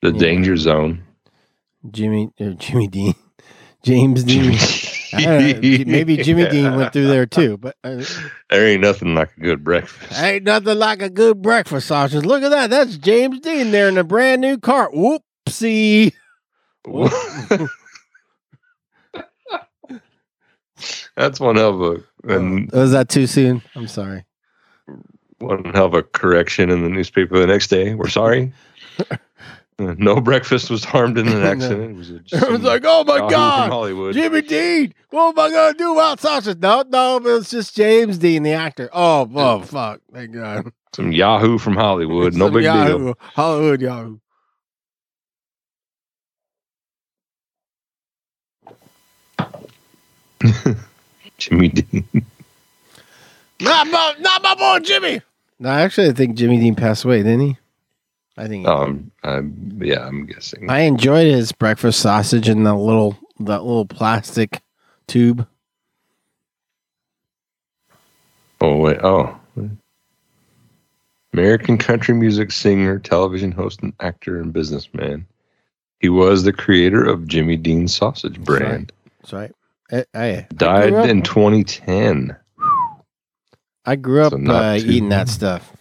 the 0.00 0.10
Yeah. 0.12 0.18
danger 0.18 0.56
zone. 0.56 1.02
Jimmy 1.90 2.30
or 2.40 2.52
Jimmy 2.54 2.86
Dean, 2.88 3.14
James 3.82 4.24
Dean. 4.24 4.56
I 5.12 5.24
don't 5.24 5.62
know, 5.62 5.84
maybe 5.86 6.16
Jimmy 6.18 6.46
Dean 6.48 6.76
went 6.76 6.92
through 6.92 7.08
there 7.08 7.26
too, 7.26 7.56
but 7.58 7.74
uh, 7.82 8.02
There 8.48 8.68
ain't 8.68 8.80
nothing 8.80 9.14
like 9.14 9.36
a 9.36 9.40
good 9.40 9.64
breakfast. 9.64 10.18
ain't 10.22 10.44
nothing 10.44 10.78
like 10.78 11.02
a 11.02 11.10
good 11.10 11.42
breakfast 11.42 11.88
sausage. 11.88 12.24
Look 12.24 12.42
at 12.44 12.50
that. 12.50 12.70
That's 12.70 12.96
James 12.96 13.40
Dean 13.40 13.70
there 13.72 13.88
in 13.88 13.98
a 13.98 14.04
brand 14.04 14.40
new 14.40 14.56
car. 14.56 14.88
Whoopsie. 15.50 16.12
That's 21.16 21.38
one 21.40 21.56
hell 21.56 21.82
of 21.82 22.02
a 22.26 22.32
and 22.34 22.70
Was 22.72 22.92
that 22.92 23.08
too 23.08 23.26
soon? 23.26 23.62
I'm 23.74 23.86
sorry. 23.88 24.24
one 25.38 25.64
hell 25.74 25.86
of 25.86 25.94
a 25.94 26.02
correction 26.02 26.70
in 26.70 26.82
the 26.82 26.88
newspaper 26.88 27.38
the 27.38 27.46
next 27.46 27.68
day. 27.68 27.94
We're 27.94 28.08
sorry. 28.08 28.52
Uh, 29.78 29.94
no 29.96 30.20
breakfast 30.20 30.68
was 30.68 30.84
harmed 30.84 31.16
in 31.16 31.26
an 31.26 31.40
No. 31.40 31.50
accident. 31.50 31.92
It 31.92 31.96
was, 31.96 32.10
It 32.10 32.50
was 32.50 32.60
like, 32.60 32.82
oh 32.84 33.02
my 33.04 33.20
God, 33.30 33.70
Hollywood. 33.70 34.12
Jimmy 34.12 34.42
Dean. 34.42 34.92
What 35.08 35.30
am 35.30 35.38
I 35.38 35.48
going 35.50 35.72
to 35.72 35.78
do 35.78 35.92
about 35.94 36.20
sausage? 36.20 36.58
No, 36.58 36.84
no, 36.86 37.16
it 37.16 37.22
was 37.22 37.48
just 37.48 37.74
James 37.74 38.18
Dean, 38.18 38.42
the 38.42 38.52
actor. 38.52 38.90
Oh, 38.92 39.26
oh 39.34 39.60
fuck. 39.62 40.02
Thank 40.12 40.32
God. 40.34 40.70
Some 40.94 41.12
Yahoo 41.12 41.56
from 41.56 41.76
Hollywood. 41.76 42.34
No 42.34 42.50
big 42.50 42.64
deal. 42.64 42.74
Yahoo, 42.74 43.14
Hollywood 43.20 43.80
Yahoo. 43.80 44.18
Jimmy 51.38 51.68
Dean. 51.68 52.06
Not 53.60 53.86
my, 53.88 54.14
not 54.18 54.42
my 54.42 54.54
boy 54.54 54.78
Jimmy. 54.84 55.20
No, 55.58 55.68
actually, 55.68 56.08
I 56.08 56.12
think 56.12 56.36
Jimmy 56.36 56.58
Dean 56.58 56.74
passed 56.74 57.04
away, 57.04 57.18
didn't 57.18 57.40
he? 57.40 57.58
I 58.36 58.48
think. 58.48 58.66
he 58.66 58.72
Um, 58.72 59.10
I'm, 59.22 59.80
yeah, 59.82 60.06
I'm 60.06 60.24
guessing. 60.24 60.70
I 60.70 60.80
enjoyed 60.80 61.26
his 61.26 61.52
breakfast 61.52 62.00
sausage 62.00 62.48
in 62.48 62.64
the 62.64 62.74
little 62.74 63.18
that 63.40 63.64
little 63.64 63.86
plastic 63.86 64.62
tube. 65.06 65.46
oh 68.62 68.76
wait. 68.76 68.98
Oh, 69.02 69.38
American 71.32 71.78
country 71.78 72.14
music 72.14 72.50
singer, 72.50 72.98
television 72.98 73.52
host, 73.52 73.82
and 73.82 73.92
actor 74.00 74.40
and 74.40 74.52
businessman. 74.52 75.26
He 76.00 76.08
was 76.08 76.44
the 76.44 76.52
creator 76.52 77.04
of 77.04 77.28
Jimmy 77.28 77.56
Dean's 77.56 77.94
sausage 77.94 78.40
brand. 78.40 78.92
That's 79.20 79.32
right. 79.32 79.52
I, 79.92 80.04
I, 80.14 80.46
Died 80.54 80.94
I 80.94 81.08
in 81.08 81.22
2010. 81.22 82.36
I 83.84 83.96
grew 83.96 84.22
up 84.22 84.32
So 84.32 84.38
uh, 84.38 84.74
eating 84.76 85.08
that 85.08 85.28
stuff. 85.28 85.72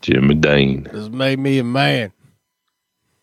Jimmy 0.00 0.34
Dean. 0.34 0.88
This 0.90 1.08
made 1.08 1.38
me 1.38 1.58
a 1.58 1.64
man. 1.64 2.12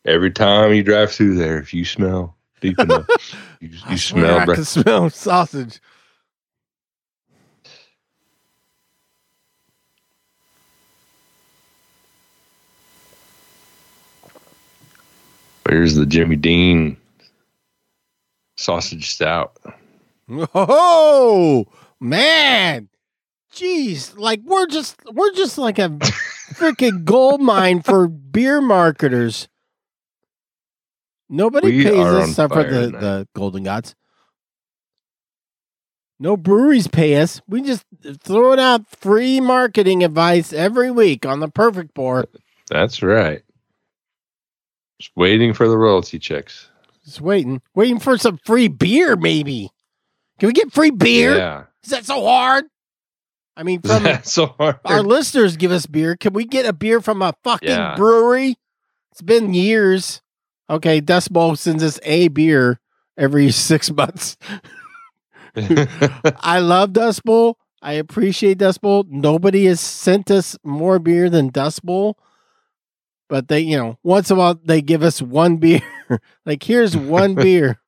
Every 0.05 0.29
time 0.29 0.73
you 0.73 0.83
drive 0.83 1.11
through 1.11 1.35
there, 1.35 1.57
if 1.57 1.73
you 1.73 1.85
smell 1.85 2.35
deep 2.61 2.77
enough, 2.77 3.07
you, 3.59 3.69
you 3.89 3.97
smell. 3.97 4.39
I 4.39 4.45
can 4.45 4.65
smell 4.65 5.09
sausage. 5.09 5.79
Where's 15.63 15.95
the 15.95 16.05
Jimmy 16.05 16.35
Dean 16.35 16.97
sausage 18.56 19.10
stout? 19.10 19.58
Oh 20.53 21.66
man, 21.99 22.89
jeez! 23.53 24.18
Like 24.18 24.41
we're 24.43 24.68
just 24.68 24.97
we're 25.14 25.34
just 25.34 25.58
like 25.58 25.78
a 25.80 25.89
freaking 26.53 27.03
gold 27.06 27.41
mine 27.41 27.82
for 27.82 28.08
beer 28.08 28.62
marketers. 28.62 29.47
Nobody 31.30 31.78
We 31.78 31.84
pays 31.84 31.99
us 31.99 32.30
except 32.30 32.53
for 32.53 32.64
the, 32.64 32.86
tonight. 32.88 33.01
the 33.01 33.28
Golden 33.36 33.64
Gods. 33.64 33.95
No 36.20 36.38
breweries 36.38 36.88
pay 36.88 37.16
us. 37.18 37.41
We 37.47 37.62
just 37.62 37.84
throwing 38.22 38.60
out 38.60 38.88
free 38.88 39.41
marketing 39.41 40.03
advice 40.03 40.53
every 40.53 40.89
week 40.91 41.26
on 41.26 41.39
the 41.41 41.49
Perfect 41.49 41.93
Pour. 41.93 42.26
That's 42.70 43.03
right. 43.03 43.41
Just 44.99 45.12
waiting 45.18 45.53
for 45.53 45.68
the 45.68 45.78
royalty 45.78 46.20
checks. 46.20 46.70
Just 47.06 47.22
waiting, 47.22 47.62
waiting 47.76 47.99
for 47.99 48.18
some 48.18 48.39
free 48.45 48.68
beer. 48.68 49.16
Maybe 49.16 49.70
can 50.39 50.47
we 50.47 50.53
get 50.53 50.74
free 50.74 50.91
beer? 50.91 51.38
Yeah. 51.38 51.64
Is 51.84 51.91
that 51.91 52.06
so 52.06 52.24
hard? 52.26 52.66
I 53.56 53.64
mean, 53.64 53.82
from 53.84 54.06
so 54.24 54.47
hard. 54.47 54.80
our 54.84 55.01
listeners 55.03 55.56
give 55.56 55.72
us 55.72 55.86
beer. 55.86 56.16
Can 56.18 56.34
we 56.34 56.45
get 56.45 56.66
a 56.66 56.74
beer 56.74 56.99
from 57.01 57.22
a 57.22 57.34
fucking 57.43 57.70
Yeah. 57.70 57.95
brewery? 57.95 58.58
It's 59.12 59.22
been 59.22 59.53
years. 59.53 60.22
Okay, 60.70 60.99
Dust 60.99 61.32
Bowl 61.32 61.56
sends 61.56 61.84
us 61.84 61.99
a 62.03 62.28
beer 62.30 62.80
every 63.18 63.51
six 63.51 63.91
months. 63.95 64.36
I 65.56 66.60
love 66.60 66.93
Dust 66.93 67.24
Bowl. 67.24 67.58
I 67.82 67.93
appreciate 67.93 68.58
Dust 68.58 68.82
Bowl. 68.82 69.06
Nobody 69.08 69.66
has 69.66 69.80
sent 69.80 70.32
us 70.32 70.58
more 70.64 70.99
beer 70.99 71.30
than 71.30 71.49
Dust 71.49 71.86
Bowl. 71.86 72.18
But 73.30 73.47
they, 73.47 73.60
you 73.62 73.78
know, 73.78 73.97
once 74.03 74.30
in 74.32 74.38
a 74.38 74.39
while 74.39 74.60
they 74.64 74.82
give 74.82 75.03
us 75.03 75.22
one 75.22 75.58
beer. 75.58 75.82
like, 76.45 76.64
here's 76.64 76.95
one 76.97 77.36
beer. 77.36 77.80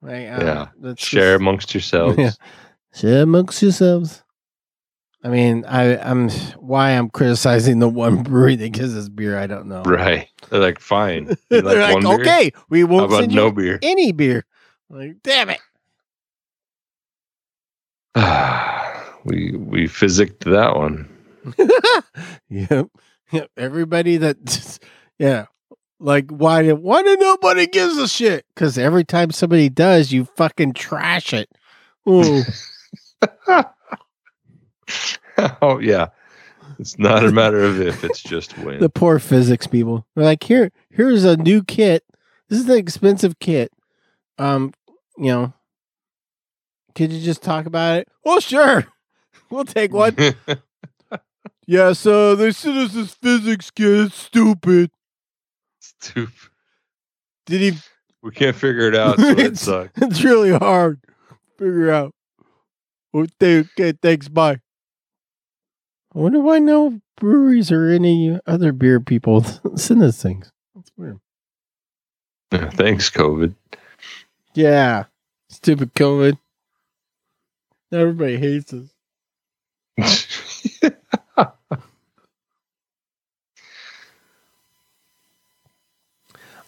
Like, 0.00 0.28
uh, 0.28 0.66
Yeah. 0.82 0.94
Share 0.96 1.32
just- 1.34 1.40
amongst 1.40 1.74
yourselves. 1.74 2.18
Yeah. 2.18 2.30
Share 2.94 3.22
amongst 3.22 3.62
yourselves. 3.62 4.22
I 5.24 5.28
mean, 5.28 5.64
I, 5.66 5.96
I'm 5.98 6.30
why 6.58 6.90
I'm 6.90 7.08
criticizing 7.08 7.78
the 7.78 7.88
one 7.88 8.24
brewery 8.24 8.56
that 8.56 8.70
gives 8.70 8.96
us 8.96 9.08
beer. 9.08 9.38
I 9.38 9.46
don't 9.46 9.66
know. 9.66 9.82
Right. 9.84 10.28
They're 10.50 10.58
like, 10.58 10.80
fine. 10.80 11.28
You 11.28 11.36
They're 11.48 11.62
like 11.62 11.94
like, 11.94 12.02
beer? 12.02 12.20
okay, 12.20 12.52
we 12.68 12.82
won't 12.82 13.12
send 13.12 13.32
no 13.32 13.46
you 13.46 13.52
beer? 13.52 13.78
any 13.82 14.10
beer. 14.10 14.44
Like, 14.90 15.18
damn 15.22 15.50
it. 15.50 15.60
we 19.24 19.52
we 19.56 19.86
physicked 19.86 20.44
that 20.44 20.74
one. 20.76 21.08
yep. 22.48 22.88
Yep. 23.30 23.50
Everybody 23.56 24.16
that, 24.18 24.78
yeah. 25.18 25.46
Like, 26.02 26.30
why 26.30 26.62
did 26.62 26.80
why 26.80 27.02
did 27.04 27.20
nobody 27.20 27.68
gives 27.68 27.96
a 27.96 28.08
shit? 28.08 28.44
Because 28.52 28.76
every 28.76 29.04
time 29.04 29.30
somebody 29.30 29.68
does, 29.68 30.10
you 30.10 30.24
fucking 30.24 30.72
trash 30.72 31.32
it. 31.32 31.48
Ooh. 32.08 32.42
oh 35.62 35.78
yeah. 35.78 36.08
It's 36.80 36.98
not 36.98 37.24
a 37.24 37.30
matter 37.30 37.62
of 37.62 37.80
if, 37.80 38.02
it's 38.02 38.20
just 38.20 38.58
when. 38.58 38.80
the 38.80 38.88
poor 38.88 39.20
physics 39.20 39.68
people. 39.68 40.04
They're 40.16 40.24
like, 40.24 40.42
here, 40.42 40.72
here's 40.90 41.22
a 41.22 41.36
new 41.36 41.62
kit. 41.62 42.02
This 42.48 42.58
is 42.58 42.68
an 42.68 42.78
expensive 42.78 43.38
kit. 43.38 43.70
Um, 44.38 44.72
you 45.16 45.26
know, 45.26 45.52
could 46.96 47.12
you 47.12 47.20
just 47.20 47.42
talk 47.42 47.66
about 47.66 48.00
it? 48.00 48.08
Well, 48.24 48.40
sure. 48.40 48.86
We'll 49.50 49.66
take 49.66 49.92
one. 49.92 50.16
yeah, 51.66 51.92
so 51.92 52.34
they 52.34 52.48
us 52.48 52.62
this 52.62 53.12
physics 53.12 53.70
kit. 53.70 54.06
It's 54.06 54.14
stupid. 54.14 54.90
Did 57.46 57.60
he? 57.60 57.72
We 58.22 58.30
can't 58.30 58.56
figure 58.56 58.88
it 58.88 58.94
out, 58.96 59.18
so 59.18 59.28
It's- 59.30 59.60
sucks. 59.62 59.92
It's 60.00 60.22
really 60.24 60.52
hard. 60.52 61.00
to 61.02 61.34
Figure 61.58 61.90
out. 61.92 62.14
Okay, 63.14 63.92
thanks. 64.00 64.28
Bye. 64.28 64.58
I 66.14 66.18
wonder 66.18 66.40
why 66.40 66.58
no 66.58 67.00
breweries 67.16 67.70
or 67.72 67.88
any 67.88 68.38
other 68.46 68.72
beer 68.72 69.00
people 69.00 69.42
send 69.76 70.02
us 70.02 70.22
things. 70.22 70.50
That's 70.74 70.90
weird. 70.96 71.18
Thanks, 72.50 73.10
COVID. 73.10 73.54
Yeah. 74.54 75.04
Stupid 75.48 75.94
COVID. 75.94 76.38
Everybody 77.92 78.36
hates 78.38 78.72
us. 78.72 78.88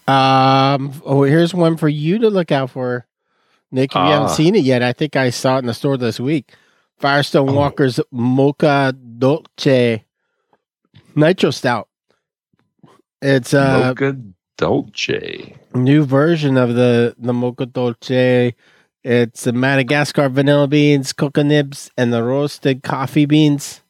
Um. 0.06 0.92
Oh, 1.04 1.22
here's 1.22 1.54
one 1.54 1.76
for 1.76 1.88
you 1.88 2.18
to 2.18 2.28
look 2.30 2.52
out 2.52 2.70
for, 2.70 3.06
Nick. 3.70 3.90
If 3.92 3.94
you 3.96 4.00
haven't 4.02 4.28
Ah. 4.28 4.34
seen 4.34 4.54
it 4.54 4.62
yet, 4.64 4.82
I 4.82 4.92
think 4.92 5.16
I 5.16 5.30
saw 5.30 5.56
it 5.56 5.60
in 5.60 5.66
the 5.66 5.74
store 5.74 5.96
this 5.96 6.20
week. 6.20 6.52
Firestone 6.98 7.48
Oh. 7.50 7.54
Walker's 7.54 7.98
Mocha 8.10 8.94
Dolce 9.18 10.04
Nitro 11.16 11.50
Stout. 11.50 11.88
It's 13.22 13.54
a 13.54 13.78
Mocha 13.94 14.16
Dolce. 14.58 15.56
new 15.74 16.04
version 16.04 16.56
of 16.56 16.74
the 16.74 17.14
the 17.18 17.32
Mocha 17.32 17.66
Dolce. 17.66 18.54
It's 19.02 19.44
the 19.44 19.52
Madagascar 19.52 20.28
vanilla 20.28 20.66
beans, 20.66 21.12
cocoa 21.12 21.42
nibs, 21.42 21.90
and 21.96 22.12
the 22.12 22.22
roasted 22.22 22.82
coffee 22.82 23.26
beans. 23.26 23.80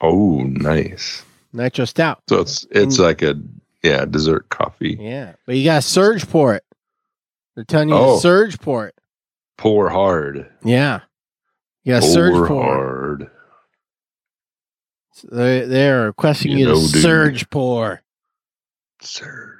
Oh, 0.00 0.42
nice. 0.44 1.22
Nitro 1.52 1.84
Stout. 1.84 2.22
So 2.28 2.40
it's 2.40 2.66
it's 2.70 2.98
Mm. 2.98 3.02
like 3.02 3.22
a 3.22 3.38
yeah 3.84 4.04
dessert 4.06 4.48
coffee. 4.48 4.96
Yeah, 5.00 5.34
but 5.46 5.54
you 5.56 5.64
got 5.64 5.82
to 5.82 5.88
surge 5.88 6.28
pour 6.28 6.54
it. 6.54 6.64
They're 7.54 7.64
telling 7.64 7.90
you 7.90 7.94
Oh. 7.94 8.16
to 8.16 8.20
surge 8.20 8.58
pour 8.58 8.88
it. 8.88 8.94
Pour 9.58 9.88
hard. 9.90 10.50
Yeah. 10.64 11.00
You 11.84 11.92
got 11.94 12.02
to 12.02 12.08
surge 12.10 12.34
pour 12.34 12.46
pour. 12.48 12.62
hard. 12.64 13.30
They 15.30 15.60
they're 15.66 16.06
requesting 16.06 16.52
you, 16.52 16.58
You 16.58 16.66
to 16.66 16.74
dude. 16.92 17.02
surge 17.02 17.50
pour. 17.50 18.02
Surge. 19.00 19.50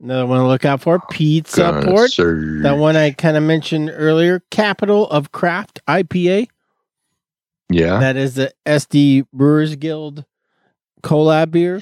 Another 0.00 0.26
one 0.26 0.38
to 0.40 0.46
look 0.46 0.64
out 0.64 0.80
for: 0.82 1.00
pizza 1.10 1.60
Gonna 1.62 1.86
port. 1.86 2.10
surge. 2.12 2.62
That 2.62 2.78
one 2.78 2.94
I 2.96 3.10
kind 3.12 3.36
of 3.36 3.42
mentioned 3.42 3.90
earlier. 3.92 4.42
Capital 4.50 5.08
of 5.10 5.32
Craft 5.32 5.80
IPA. 5.88 6.46
Yeah. 7.70 7.98
That 7.98 8.16
is 8.16 8.34
the 8.34 8.52
SD 8.66 9.26
Brewers 9.32 9.74
Guild 9.76 10.24
collab 11.02 11.50
beer. 11.50 11.80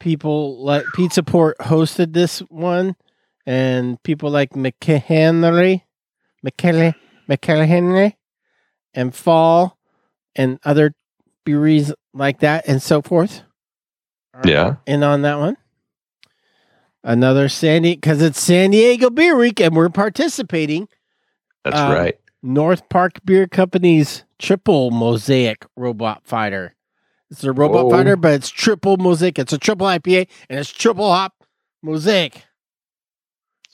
People 0.00 0.62
like 0.64 0.84
Pizza 0.94 1.22
Port 1.22 1.58
hosted 1.58 2.12
this 2.12 2.38
one, 2.48 2.94
and 3.46 4.00
people 4.02 4.30
like 4.30 4.50
McHenry, 4.50 5.82
McKelly, 6.46 6.94
McHenry, 7.28 8.14
and 8.94 9.14
Fall, 9.14 9.76
and 10.36 10.58
other 10.64 10.94
breweries 11.44 11.92
like 12.14 12.40
that, 12.40 12.68
and 12.68 12.80
so 12.82 13.02
forth. 13.02 13.42
Yeah. 14.44 14.76
in 14.86 15.02
on 15.02 15.22
that 15.22 15.38
one. 15.40 15.56
Another 17.02 17.48
Sandy, 17.48 17.94
because 17.94 18.22
it's 18.22 18.40
San 18.40 18.70
Diego 18.70 19.10
Beer 19.10 19.36
Week, 19.36 19.60
and 19.60 19.74
we're 19.74 19.88
participating. 19.88 20.88
That's 21.64 21.76
Um, 21.76 21.92
right. 21.92 22.18
North 22.42 22.88
Park 22.88 23.18
Beer 23.24 23.46
Company's 23.48 24.24
triple 24.38 24.90
mosaic 24.92 25.64
robot 25.76 26.22
fighter. 26.24 26.74
It's 27.30 27.44
a 27.44 27.52
robot 27.52 27.84
Whoa. 27.86 27.90
fighter, 27.90 28.16
but 28.16 28.32
it's 28.34 28.48
triple 28.50 28.96
mosaic. 28.96 29.38
It's 29.38 29.52
a 29.52 29.58
triple 29.58 29.86
IPA 29.86 30.28
and 30.48 30.58
it's 30.58 30.70
triple 30.70 31.10
hop 31.12 31.34
mosaic. 31.82 32.42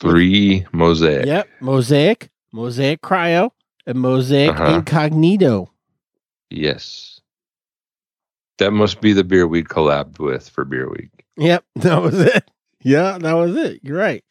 Three 0.00 0.66
mosaic. 0.72 1.26
Yep. 1.26 1.48
Mosaic, 1.60 2.30
mosaic 2.52 3.00
cryo, 3.00 3.50
and 3.86 4.00
mosaic 4.00 4.50
Uh-huh. 4.50 4.74
incognito. 4.76 5.70
Yes. 6.50 7.20
That 8.58 8.72
must 8.72 9.00
be 9.00 9.12
the 9.12 9.24
beer 9.24 9.46
we 9.46 9.62
collabed 9.62 10.18
with 10.18 10.48
for 10.48 10.64
Beer 10.64 10.88
Week. 10.90 11.10
Yep. 11.36 11.64
That 11.76 12.02
was 12.02 12.18
it. 12.20 12.50
Yeah, 12.82 13.18
that 13.18 13.32
was 13.32 13.56
it. 13.56 13.80
You're 13.82 13.96
right. 13.98 14.24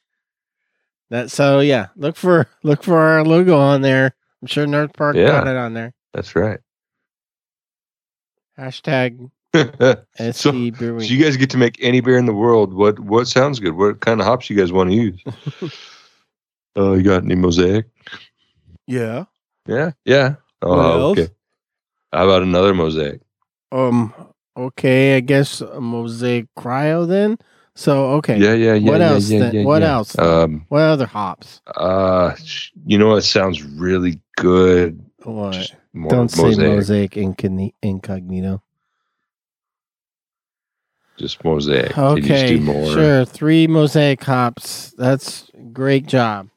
That 1.10 1.32
so 1.32 1.60
yeah, 1.60 1.88
look 1.96 2.16
for 2.16 2.48
look 2.64 2.84
for 2.84 2.98
our 2.98 3.24
logo 3.24 3.58
on 3.58 3.82
there. 3.82 4.16
I'm 4.42 4.48
sure 4.48 4.68
North 4.68 4.94
Park 4.94 5.16
Yeah. 5.16 5.28
got 5.28 5.48
it 5.48 5.56
on 5.56 5.74
there. 5.74 5.94
That's 6.14 6.36
right. 6.36 6.60
Hashtag 8.58 9.30
so, 9.56 9.96
SD 10.20 10.78
Beer 10.78 11.00
so 11.00 11.06
you 11.06 11.24
guys 11.24 11.38
get 11.38 11.50
to 11.52 11.58
make 11.58 11.78
any 11.82 12.02
beer 12.02 12.18
in 12.18 12.26
the 12.26 12.34
world. 12.34 12.74
What 12.74 13.00
what 13.00 13.28
sounds 13.28 13.60
good? 13.60 13.76
What 13.76 14.00
kind 14.02 14.20
of 14.20 14.26
hops 14.28 14.50
you 14.50 14.56
guys 14.56 14.72
want 14.72 14.90
to 14.92 14.96
use? 14.96 15.24
Oh, 16.76 16.96
you 16.96 17.04
got 17.04 17.24
any 17.24 17.36
mosaic? 17.36 17.86
yeah. 18.88 19.26
Yeah, 19.68 19.92
yeah. 20.06 20.36
Oh, 20.64 20.76
What 20.76 20.86
else? 20.86 21.20
okay. 21.20 21.34
How 22.12 22.26
about 22.26 22.42
another 22.42 22.74
mosaic? 22.74 23.22
Um. 23.72 24.12
Okay, 24.58 25.18
I 25.18 25.20
guess 25.20 25.62
a 25.62 25.80
mosaic 25.82 26.48
cryo 26.58 27.08
then. 27.08 27.38
So 27.76 28.12
okay. 28.14 28.38
Yeah, 28.40 28.54
yeah, 28.54 28.74
yeah. 28.74 28.92
What 28.92 29.02
yeah, 29.02 29.10
else 29.12 29.30
Yeah, 29.30 29.40
then? 29.40 29.54
yeah, 29.56 29.64
What 29.66 29.82
yeah. 29.84 29.94
else? 29.94 30.18
Um, 30.18 30.66
what 30.70 30.82
other 30.82 31.06
hops? 31.06 31.62
uh, 31.76 32.36
you 32.86 32.98
know 32.98 33.08
what 33.10 33.24
sounds 33.24 33.62
really 33.64 34.20
good? 34.38 35.00
What? 35.24 35.72
More 35.94 36.10
Don't 36.10 36.30
say 36.30 36.44
mosaic. 36.44 36.76
mosaic 36.76 37.12
incogni- 37.12 37.74
incognito. 37.82 38.62
Just 41.18 41.44
mosaic. 41.44 41.92
Can 41.92 42.18
you 42.18 42.24
just 42.24 42.32
Okay, 42.44 42.56
do 42.58 42.62
more? 42.62 42.92
sure. 42.92 43.26
Three 43.26 43.68
mosaic 43.68 44.24
hops. 44.24 44.94
That's 44.98 45.50
great 45.72 46.08
job. 46.08 46.50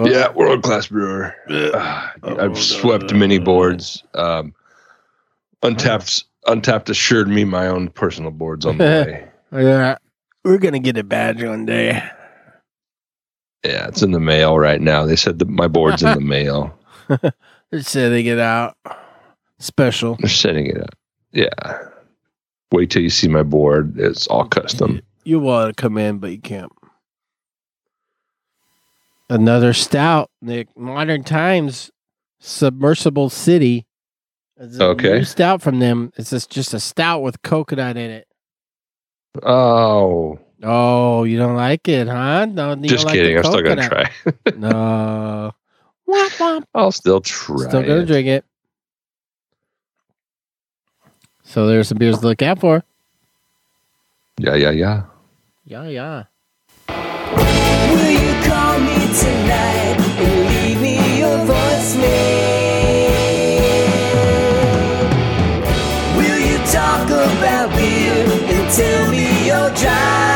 Yeah, 0.00 0.30
world 0.32 0.62
class 0.62 0.86
brewer. 0.86 1.34
Ah, 1.74 2.12
I've 2.22 2.56
swept 2.56 3.12
many 3.12 3.38
boards. 3.40 4.04
Um, 4.14 4.54
Untappd, 5.64 6.22
Untappd 6.46 6.88
assured 6.88 7.28
me 7.28 7.42
my 7.44 7.66
own 7.66 7.88
personal 7.88 8.30
boards 8.30 8.64
on 8.64 8.78
the 8.78 8.84
way. 9.52 9.60
Yeah, 9.64 9.96
we're 10.44 10.58
gonna 10.58 10.78
get 10.78 10.96
a 10.98 11.02
badge 11.02 11.42
one 11.42 11.66
day. 11.66 12.00
Yeah, 13.64 13.88
it's 13.88 14.02
in 14.02 14.12
the 14.12 14.20
mail 14.20 14.58
right 14.58 14.80
now. 14.80 15.04
They 15.04 15.16
said 15.16 15.38
that 15.40 15.48
my 15.48 15.66
board's 15.68 16.02
in 16.02 16.14
the 16.14 16.20
mail. 16.24 16.78
They're 17.70 17.82
sending 17.82 18.26
it 18.26 18.38
out. 18.38 18.76
Special. 19.58 20.16
They're 20.20 20.28
sending 20.28 20.66
it 20.66 20.78
out. 20.80 20.94
Yeah. 21.32 21.78
Wait 22.72 22.90
till 22.90 23.02
you 23.02 23.10
see 23.10 23.28
my 23.28 23.42
board. 23.42 23.98
It's 23.98 24.26
all 24.28 24.44
custom. 24.46 25.00
You 25.24 25.40
want 25.40 25.76
to 25.76 25.80
come 25.80 25.98
in, 25.98 26.18
but 26.18 26.30
you 26.30 26.40
can't. 26.40 26.70
Another 29.30 29.72
stout, 29.72 30.30
Nick. 30.40 30.68
Modern 30.76 31.22
Times 31.24 31.90
Submersible 32.40 33.28
City. 33.28 33.86
It's 34.56 34.80
Okay. 34.80 35.18
new 35.18 35.24
stout 35.24 35.60
from 35.62 35.78
them. 35.80 36.12
It's 36.16 36.30
just, 36.30 36.50
just 36.50 36.72
a 36.74 36.80
stout 36.80 37.22
with 37.22 37.42
coconut 37.42 37.96
in 37.96 38.10
it. 38.10 38.28
Oh, 39.42 40.38
Oh, 40.62 41.22
you 41.24 41.38
don't 41.38 41.54
like 41.54 41.86
it, 41.88 42.08
huh? 42.08 42.46
No, 42.46 42.74
you 42.74 42.88
just 42.88 43.04
don't 43.06 43.06
like 43.06 43.14
kidding. 43.14 43.36
the 43.36 43.46
I'm 43.46 43.52
still 43.52 43.62
gonna 43.62 43.88
try. 43.88 44.10
No. 44.56 45.52
Womp 46.08 46.30
womp. 46.38 46.64
I'll 46.74 46.90
still 46.92 47.20
try. 47.20 47.56
Still 47.68 47.82
gonna 47.82 48.00
it. 48.00 48.06
drink 48.06 48.26
it. 48.28 48.44
So 51.44 51.66
there's 51.66 51.88
some 51.88 51.98
beers 51.98 52.18
to 52.18 52.26
look 52.26 52.42
out 52.42 52.58
for. 52.60 52.82
Yeah, 54.38 54.54
yeah, 54.54 54.70
yeah. 54.70 55.02
Yeah, 55.64 55.86
yeah. 55.88 56.24
Will 56.88 58.10
you 58.10 58.34
call 58.48 58.78
me 58.80 58.96
tonight 59.14 59.96
and 59.98 60.48
leave 60.48 60.80
me 60.80 61.18
your 61.18 61.38
voicemail? 61.46 62.16
Will 66.16 66.38
you 66.38 66.58
talk 66.66 67.06
about 67.08 67.70
beer 67.76 68.26
and 68.54 68.72
tell 68.72 69.10
me 69.10 69.46
you're 69.46 69.70
driving? 69.74 70.27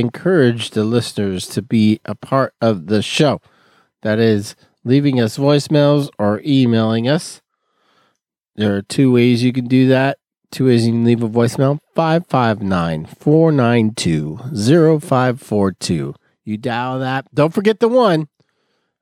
Encourage 0.00 0.70
the 0.70 0.84
listeners 0.84 1.46
to 1.48 1.62
be 1.62 2.00
a 2.04 2.14
part 2.14 2.54
of 2.60 2.86
the 2.86 3.02
show. 3.02 3.40
That 4.02 4.18
is, 4.18 4.56
leaving 4.84 5.20
us 5.20 5.36
voicemails 5.38 6.08
or 6.18 6.40
emailing 6.44 7.06
us. 7.08 7.40
There 8.56 8.74
are 8.76 8.82
two 8.82 9.12
ways 9.12 9.42
you 9.44 9.52
can 9.52 9.66
do 9.66 9.86
that. 9.88 10.18
Two 10.50 10.66
ways 10.66 10.84
you 10.86 10.92
can 10.92 11.04
leave 11.04 11.22
a 11.22 11.28
voicemail 11.28 11.78
559 11.94 13.04
492 13.06 14.38
0542. 15.00 16.14
You 16.44 16.56
dial 16.56 16.98
that. 16.98 17.32
Don't 17.34 17.54
forget 17.54 17.78
the 17.80 17.88
one. 17.88 18.28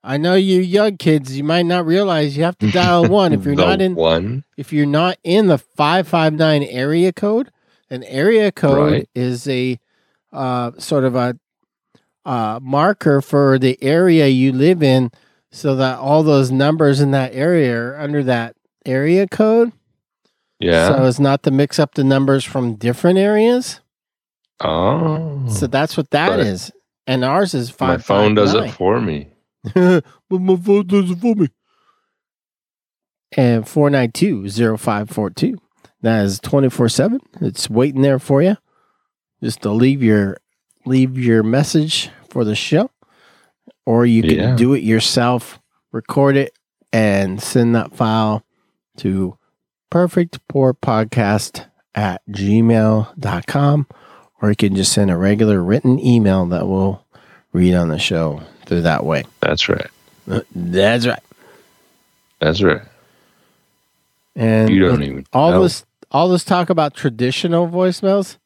I 0.04 0.16
know 0.16 0.34
you 0.34 0.60
young 0.60 0.96
kids, 0.96 1.36
you 1.36 1.44
might 1.44 1.66
not 1.66 1.86
realize 1.86 2.36
you 2.36 2.44
have 2.44 2.58
to 2.58 2.70
dial 2.70 3.06
one 3.10 3.32
if 3.32 3.44
you're 3.44 3.54
not 3.54 3.80
in 3.80 3.94
one. 3.94 4.44
if 4.56 4.72
you're 4.72 4.86
not 4.86 5.16
in 5.24 5.46
the 5.46 5.58
559 5.58 6.62
area 6.64 7.12
code, 7.12 7.50
an 7.90 8.04
area 8.04 8.52
code 8.52 8.92
Right. 8.92 9.08
is 9.14 9.48
a 9.48 9.78
uh, 10.32 10.72
sort 10.78 11.04
of 11.04 11.14
a 11.14 11.38
uh, 12.24 12.60
marker 12.62 13.20
for 13.22 13.58
the 13.58 13.82
area 13.82 14.28
you 14.28 14.52
live 14.52 14.82
in 14.82 15.10
so 15.50 15.76
that 15.76 15.98
all 15.98 16.22
those 16.22 16.50
numbers 16.50 17.00
in 17.00 17.10
that 17.12 17.34
area 17.34 17.74
are 17.74 17.98
under 17.98 18.22
that 18.22 18.54
area 18.84 19.26
code. 19.26 19.72
Yeah. 20.60 20.88
So 20.88 21.04
as 21.04 21.20
not 21.20 21.42
to 21.44 21.50
mix 21.50 21.78
up 21.78 21.94
the 21.94 22.04
numbers 22.04 22.44
from 22.44 22.74
different 22.74 23.18
areas. 23.18 23.80
oh. 24.60 25.46
So 25.48 25.66
that's 25.66 25.96
what 25.96 26.10
that 26.10 26.40
is. 26.40 26.70
And 27.06 27.24
ours 27.24 27.54
is 27.54 27.70
five. 27.70 28.00
my 28.00 28.02
559. 28.02 28.26
phone 28.26 28.34
does 28.34 28.54
it 28.54 28.70
for 28.76 29.00
me. 29.00 29.28
but 30.28 30.40
my 30.40 30.56
phone 30.56 30.86
does 30.86 31.10
it 31.10 31.18
for 31.18 31.34
me. 31.34 31.48
And 33.36 33.64
492-0542. 33.64 35.56
That 36.02 36.24
is 36.24 36.40
24-7. 36.40 37.20
It's 37.40 37.70
waiting 37.70 38.02
there 38.02 38.18
for 38.18 38.42
you. 38.42 38.56
Just 39.42 39.62
to 39.62 39.70
leave 39.70 40.02
your 40.02 40.38
leave 40.84 41.18
your 41.18 41.42
message 41.42 42.10
for 42.28 42.44
the 42.44 42.54
show. 42.54 42.90
Or 43.86 44.04
you 44.06 44.22
can 44.22 44.34
Yeah. 44.36 44.54
do 44.56 44.74
it 44.74 44.82
yourself, 44.82 45.58
record 45.92 46.36
it, 46.36 46.52
and 46.92 47.42
send 47.42 47.74
that 47.74 47.94
file 47.94 48.42
to 48.98 49.36
perfectpourpodcast 49.90 51.64
at 51.94 52.22
gmail.com. 52.30 53.86
Or 54.40 54.50
you 54.50 54.56
can 54.56 54.74
just 54.76 54.92
send 54.92 55.10
a 55.10 55.16
regular 55.16 55.62
written 55.62 55.98
email 55.98 56.46
that 56.46 56.68
we'll 56.68 57.02
read 57.52 57.74
on 57.74 57.88
the 57.88 57.98
show 57.98 58.42
through 58.66 58.82
that 58.82 59.04
way. 59.04 59.24
That's 59.40 59.68
right. 59.68 59.88
Uh, 60.30 60.40
That's 60.54 61.06
right. 61.06 61.22
That's 62.40 62.62
right. 62.62 62.82
And 64.36 64.70
You 64.70 64.80
don't 64.80 65.02
even 65.02 65.26
all 65.32 65.50
know. 65.50 65.62
this 65.64 65.84
all 66.10 66.28
this 66.28 66.44
talk 66.44 66.70
about 66.70 66.94
traditional 66.94 67.66
voicemails 67.68 68.36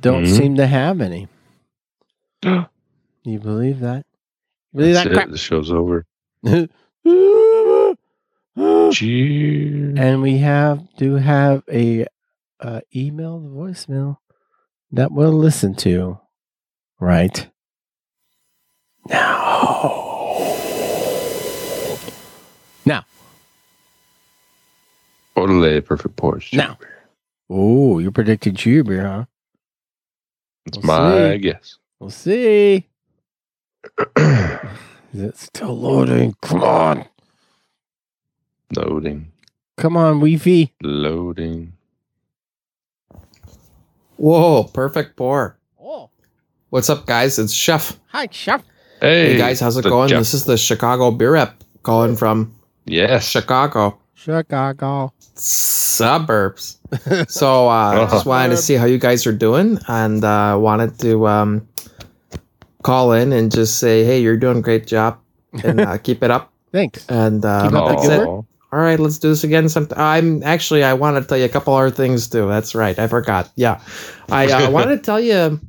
don't 0.00 0.24
Mhm. 0.24 0.36
seem 0.36 0.54
to 0.56 0.66
have 0.66 1.00
any. 1.00 1.28
you 2.42 3.38
believe 3.38 3.80
that? 3.80 4.04
You 4.72 4.78
believe 4.80 4.94
That's 4.94 5.08
that 5.08 5.14
crap? 5.14 5.30
The 5.30 5.38
show's 5.38 5.70
over. 5.70 6.06
And 8.54 10.20
we 10.22 10.38
have 10.38 10.86
do 10.96 11.14
have 11.14 11.62
a 11.70 12.06
uh, 12.60 12.80
email 12.94 13.40
voicemail 13.40 14.18
that 14.90 15.10
we'll 15.10 15.32
listen 15.32 15.74
to 15.76 16.20
right 17.00 17.48
now. 19.08 19.98
Now, 22.84 23.04
Orderly, 25.34 25.80
perfect 25.80 26.16
porch. 26.16 26.52
Now. 26.52 26.78
oh, 27.48 27.98
you're 27.98 28.10
predicting 28.12 28.54
beer, 28.84 29.06
huh? 29.06 29.24
It's 30.66 30.78
We'll 30.78 30.86
my 30.86 31.32
see. 31.32 31.38
guess. 31.38 31.78
We'll 31.98 32.10
see. 32.10 32.86
Is 34.16 35.20
it 35.20 35.36
still 35.36 35.76
loading? 35.78 36.34
Come 36.42 36.62
on. 36.62 37.04
loading. 38.76 39.30
Come 39.76 39.96
on, 39.96 40.14
Wi-Fi. 40.20 40.72
Loading. 40.82 41.72
Whoa, 44.16 44.64
perfect 44.64 45.16
pour. 45.16 45.58
Oh, 45.80 46.10
What's 46.70 46.88
up, 46.88 47.06
guys? 47.06 47.38
It's 47.38 47.52
Chef. 47.52 47.98
hi, 48.08 48.28
chef. 48.30 48.62
Hey, 49.00 49.32
Hey, 49.32 49.38
guys, 49.38 49.58
how's 49.60 49.76
it 49.76 49.82
going? 49.82 50.08
Jeff- 50.08 50.20
This 50.20 50.32
is 50.34 50.44
the 50.44 50.56
Chicago 50.56 51.10
Beer 51.10 51.32
Rep 51.32 51.62
calling 51.82 52.16
from 52.16 52.54
yes. 52.86 53.26
Chicago 53.28 53.98
Chicago. 54.22 55.12
suburbs. 55.34 56.78
So 57.28 57.68
uh, 57.68 57.72
Uh-huh. 57.92 58.10
just 58.14 58.26
wanted 58.26 58.50
to 58.50 58.56
see 58.56 58.74
how 58.74 58.84
you 58.84 58.98
guys 58.98 59.26
are 59.26 59.32
doing 59.32 59.78
and 59.88 60.22
uh, 60.24 60.56
wanted 60.60 60.98
to 61.00 61.26
um, 61.26 61.66
call 62.82 63.12
in 63.12 63.32
and 63.32 63.50
just 63.50 63.78
say, 63.78 64.04
hey, 64.04 64.20
you're 64.20 64.36
doing 64.36 64.58
a 64.58 64.60
great 64.60 64.86
job 64.86 65.18
and 65.64 65.80
uh, 65.80 65.96
keep 66.06 66.22
it 66.22 66.30
up. 66.30 66.52
Thanks. 66.70 67.08
And 67.08 67.44
uh, 67.44 67.64
Keep 67.70 67.78
up 67.78 67.88
that's 67.88 68.08
it. 68.08 68.20
All 68.28 68.46
right, 68.72 68.98
let's 68.98 69.18
do 69.18 69.28
this 69.28 69.44
again. 69.44 69.68
Some 69.68 69.88
I'm 69.96 70.42
actually 70.42 70.82
I 70.84 70.94
want 70.94 71.16
to 71.22 71.24
tell 71.28 71.36
you 71.36 71.44
a 71.44 71.48
couple 71.48 71.74
other 71.74 71.90
things 71.90 72.28
too. 72.28 72.46
That's 72.48 72.74
right, 72.74 72.98
I 72.98 73.06
forgot. 73.06 73.50
Yeah, 73.56 73.80
I 74.30 74.46
uh, 74.50 74.70
wanted 74.76 74.96
to 74.96 75.02
tell 75.02 75.20
you 75.20 75.60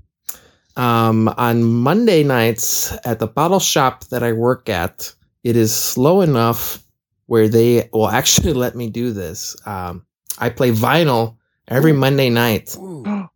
um, 0.78 1.28
on 1.38 1.64
Monday 1.64 2.24
nights 2.24 2.93
at 3.06 3.20
the 3.20 3.28
bottle 3.28 3.60
shop 3.60 4.06
that 4.06 4.24
I 4.24 4.32
work 4.34 4.68
at. 4.70 5.14
It 5.43 5.56
is 5.58 5.76
slow 5.76 6.22
enough 6.22 6.83
where 7.28 7.47
they 7.47 7.89
will 7.93 8.09
actually 8.09 8.53
let 8.63 8.76
me 8.76 8.89
do 8.89 9.11
this. 9.11 9.55
Um, 9.65 10.05
I 10.39 10.49
play 10.49 10.71
vinyl 10.71 11.38
every 11.67 11.93
Monday 11.93 12.30
night 12.30 12.76
uh, 12.82 13.28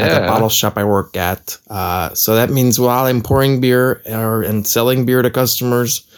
at 0.00 0.08
the 0.20 0.26
bottle 0.26 0.48
shop 0.48 0.76
I 0.76 0.84
work 0.84 1.16
at. 1.16 1.56
Uh, 1.68 2.12
so 2.14 2.34
that 2.34 2.50
means 2.50 2.78
while 2.80 3.04
I'm 3.06 3.22
pouring 3.22 3.60
beer 3.60 4.02
or 4.06 4.42
and 4.42 4.66
selling 4.66 5.04
beer 5.06 5.22
to 5.22 5.30
customers, 5.30 6.08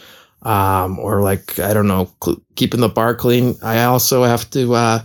um, 0.43 0.97
or 0.99 1.21
like 1.21 1.59
I 1.59 1.73
don't 1.73 1.87
know, 1.87 2.09
cl- 2.23 2.41
keeping 2.55 2.79
the 2.79 2.87
bar 2.89 3.13
clean, 3.13 3.55
I 3.61 3.83
also 3.83 4.23
have 4.23 4.49
to 4.51 4.73
uh, 4.73 4.99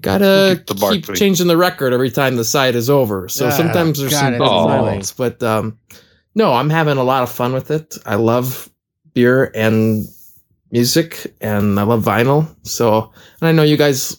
gotta 0.00 0.56
Keep 0.58 0.66
the 0.66 0.74
bar 0.74 0.92
keep 0.92 1.04
clean. 1.06 1.16
changing 1.16 1.46
the 1.46 1.56
record 1.56 1.92
every 1.94 2.10
time 2.10 2.36
the 2.36 2.44
side 2.44 2.74
is 2.74 2.90
over. 2.90 3.28
So 3.28 3.46
Ah, 3.46 3.50
sometimes 3.50 3.98
there's 3.98 4.12
got 4.12 4.20
some 4.20 4.34
it, 4.34 4.38
faults, 4.38 5.12
but 5.12 5.42
um, 5.42 5.78
no, 6.34 6.52
I'm 6.52 6.68
having 6.70 6.98
a 6.98 7.02
lot 7.02 7.22
of 7.22 7.30
fun 7.32 7.52
with 7.54 7.70
it. 7.70 7.96
I 8.04 8.16
love 8.16 8.68
beer 9.14 9.50
and 9.54 10.04
music 10.70 11.34
and 11.40 11.78
I 11.78 11.82
love 11.84 12.04
vinyl. 12.04 12.46
So, 12.62 13.12
and 13.40 13.48
I 13.48 13.52
know 13.52 13.62
you 13.62 13.76
guys 13.76 14.18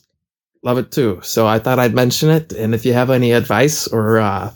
love 0.64 0.78
it 0.78 0.91
too. 0.91 1.20
So 1.24 1.47
I 1.47 1.60
thought 1.60 1.80
I'd 1.80 1.93
mention 1.95 2.30
it. 2.30 2.52
And 2.54 2.74
if 2.74 2.86
you 2.86 2.93
have 2.93 3.10
any 3.10 3.32
advice 3.32 3.88
or, 3.88 4.20
uh, 4.20 4.52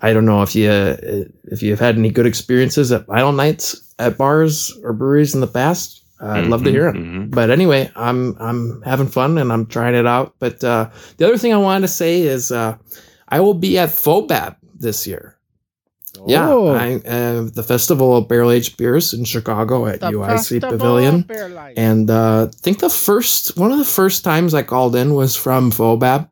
I 0.00 0.12
don't 0.12 0.26
know 0.26 0.42
if 0.42 0.54
you 0.54 0.70
uh, 0.70 0.96
if 1.44 1.62
you've 1.62 1.80
had 1.80 1.96
any 1.98 2.10
good 2.10 2.26
experiences 2.26 2.92
at 2.92 3.06
vinyl 3.06 3.34
nights 3.34 3.94
at 3.98 4.16
bars 4.16 4.72
or 4.84 4.92
breweries 4.92 5.34
in 5.34 5.40
the 5.40 5.46
past, 5.48 6.02
uh, 6.20 6.28
I'd 6.38 6.46
love 6.46 6.62
to 6.64 6.70
Mhm, 6.70 6.72
hear 6.72 6.88
it. 6.88 6.96
mhm. 6.96 7.30
But 7.30 7.50
anyway, 7.50 7.90
I'm 7.96 8.36
I'm 8.40 8.82
having 8.82 9.08
fun 9.08 9.38
and 9.38 9.52
I'm 9.52 9.66
trying 9.66 9.94
it 9.96 10.06
out. 10.06 10.34
But 10.38 10.62
uh, 10.62 10.90
the 11.16 11.26
other 11.26 11.38
thing 11.38 11.52
I 11.52 11.58
wanted 11.58 11.82
to 11.82 11.88
say 11.92 12.22
is 12.22 12.52
uh, 12.52 12.76
I 13.28 13.40
will 13.40 13.54
be 13.54 13.78
at 13.78 13.90
Fobab 13.90 14.56
this 14.78 15.06
year. 15.06 15.36
Yeah, 16.26 16.48
Oh, 16.48 16.68
I, 16.68 16.94
uh, 17.06 17.48
the 17.52 17.62
Festival 17.62 18.16
of 18.16 18.28
Barrel 18.28 18.50
Aged 18.50 18.76
Beers 18.76 19.12
in 19.12 19.24
Chicago 19.24 19.86
at 19.86 20.00
the 20.00 20.10
UIC 20.10 20.26
Festival 20.60 20.70
Pavilion. 20.70 21.14
of 21.16 21.26
Beer 21.28 21.48
Life. 21.48 21.74
And 21.76 22.10
uh, 22.10 22.48
I 22.50 22.56
think 22.56 22.78
the 22.80 22.90
first 22.90 23.56
one 23.56 23.70
of 23.72 23.78
the 23.78 23.84
first 23.84 24.24
times 24.24 24.54
I 24.54 24.62
called 24.62 24.96
in 24.96 25.14
was 25.14 25.36
from 25.36 25.70
Fobab, 25.70 26.28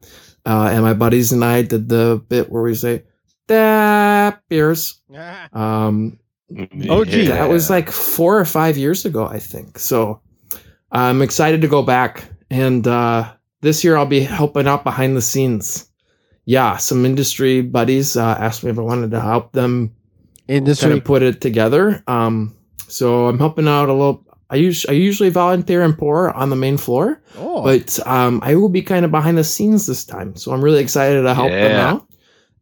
uh, 0.46 0.70
and 0.72 0.82
my 0.82 0.94
buddies 0.94 1.32
and 1.32 1.44
I 1.44 1.62
did 1.62 1.88
the 1.88 2.22
bit 2.28 2.50
where 2.50 2.62
we 2.62 2.74
say 2.74 3.04
"that 3.48 4.42
beers." 4.48 5.00
Um, 5.52 6.18
OG. 6.88 7.08
that 7.26 7.48
was 7.48 7.70
like 7.70 7.90
four 7.90 8.38
or 8.38 8.44
five 8.44 8.76
years 8.76 9.04
ago, 9.04 9.26
I 9.26 9.38
think. 9.40 9.78
So 9.80 10.20
I'm 10.92 11.20
excited 11.22 11.60
to 11.62 11.68
go 11.68 11.82
back, 11.82 12.24
and 12.50 12.86
uh, 12.86 13.32
this 13.62 13.82
year 13.82 13.96
I'll 13.96 14.06
be 14.06 14.20
helping 14.20 14.68
out 14.68 14.84
behind 14.84 15.16
the 15.16 15.22
scenes. 15.22 15.90
Yeah, 16.46 16.76
some 16.78 17.04
industry 17.04 17.60
buddies 17.60 18.16
uh, 18.16 18.36
asked 18.38 18.62
me 18.64 18.70
if 18.70 18.78
I 18.78 18.82
wanted 18.82 19.10
to 19.10 19.20
help 19.20 19.52
them 19.52 19.88
kind 19.88 20.56
industry. 20.58 20.92
of 20.92 21.04
put 21.04 21.22
it 21.22 21.40
together. 21.40 22.02
Um, 22.06 22.56
so 22.88 23.26
I'm 23.26 23.38
helping 23.38 23.66
out 23.68 23.88
a 23.88 23.92
little. 23.92 24.24
I 24.48 24.58
us- 24.58 24.86
I 24.88 24.92
usually 24.92 25.28
volunteer 25.30 25.82
and 25.82 25.98
pour 25.98 26.30
on 26.32 26.50
the 26.50 26.56
main 26.56 26.76
floor, 26.76 27.20
Oh, 27.36 27.64
but 27.64 27.98
um, 28.06 28.38
I 28.44 28.54
will 28.54 28.68
be 28.68 28.80
kind 28.80 29.04
of 29.04 29.10
behind 29.10 29.36
the 29.36 29.42
scenes 29.44 29.86
this 29.86 30.04
time. 30.04 30.36
So 30.36 30.52
I'm 30.52 30.62
really 30.62 30.80
excited 30.80 31.22
to 31.22 31.34
help 31.34 31.50
them 31.50 31.72
out, 31.80 32.06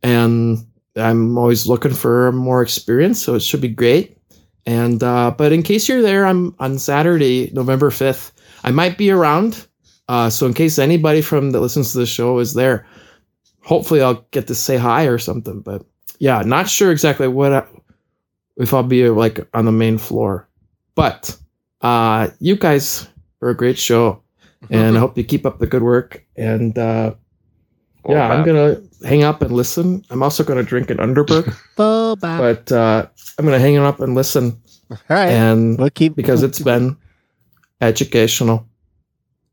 and 0.03 0.59
I'm 0.97 1.37
always 1.37 1.66
looking 1.66 1.93
for 1.93 2.32
more 2.32 2.62
experience. 2.62 3.22
So 3.22 3.35
it 3.35 3.43
should 3.43 3.61
be 3.61 3.68
great. 3.68 4.16
And 4.64 5.03
uh, 5.03 5.35
but 5.37 5.53
in 5.53 5.62
case 5.62 5.87
you're 5.87 6.01
there, 6.01 6.24
I'm 6.24 6.55
on 6.59 6.78
Saturday, 6.78 7.51
November 7.53 7.91
fifth. 7.91 8.32
I 8.64 8.70
might 8.70 8.97
be 8.97 9.11
around. 9.11 9.66
Uh, 10.09 10.30
so 10.30 10.47
in 10.47 10.55
case 10.55 10.78
anybody 10.78 11.20
from 11.20 11.51
that 11.51 11.61
listens 11.61 11.93
to 11.93 11.99
the 11.99 12.07
show 12.07 12.39
is 12.39 12.55
there, 12.55 12.87
hopefully 13.64 14.02
I'll 14.02 14.24
get 14.30 14.46
to 14.46 14.54
say 14.54 14.76
hi 14.76 15.04
or 15.04 15.18
something. 15.18 15.60
But 15.60 15.84
yeah, 16.18 16.42
not 16.42 16.68
sure 16.68 16.92
exactly 16.92 17.28
what 17.28 17.52
I, 17.52 17.64
if 18.56 18.72
I'll 18.72 18.82
be 18.82 19.08
like 19.08 19.46
on 19.54 19.64
the 19.64 19.72
main 19.72 19.98
floor. 19.98 20.48
But 20.94 21.36
uh, 21.80 22.28
you 22.38 22.56
guys 22.56 23.08
are 23.42 23.50
a 23.50 23.56
great 23.56 23.78
show, 23.78 24.22
and 24.70 24.96
I 24.96 25.00
hope 25.00 25.18
you 25.18 25.24
keep 25.24 25.44
up 25.44 25.58
the 25.58 25.66
good 25.66 25.82
work. 25.82 26.24
And 26.36 26.78
uh, 26.78 27.14
yeah, 28.08 28.28
I'm 28.28 28.44
gonna 28.44 28.80
hang 29.04 29.24
up 29.24 29.42
and 29.42 29.52
listen. 29.52 30.04
I'm 30.10 30.22
also 30.22 30.44
gonna 30.44 30.62
drink 30.62 30.90
an 30.90 30.98
Underberg, 30.98 31.54
but 31.76 32.70
uh, 32.70 33.06
I'm 33.38 33.44
gonna 33.44 33.58
hang 33.58 33.76
up 33.78 34.00
and 34.00 34.14
listen, 34.14 34.60
All 34.90 34.98
right, 35.08 35.30
and 35.30 35.78
we'll 35.78 35.90
keep 35.90 36.14
because 36.14 36.42
it's 36.42 36.60
been 36.60 36.96
educational. 37.80 38.66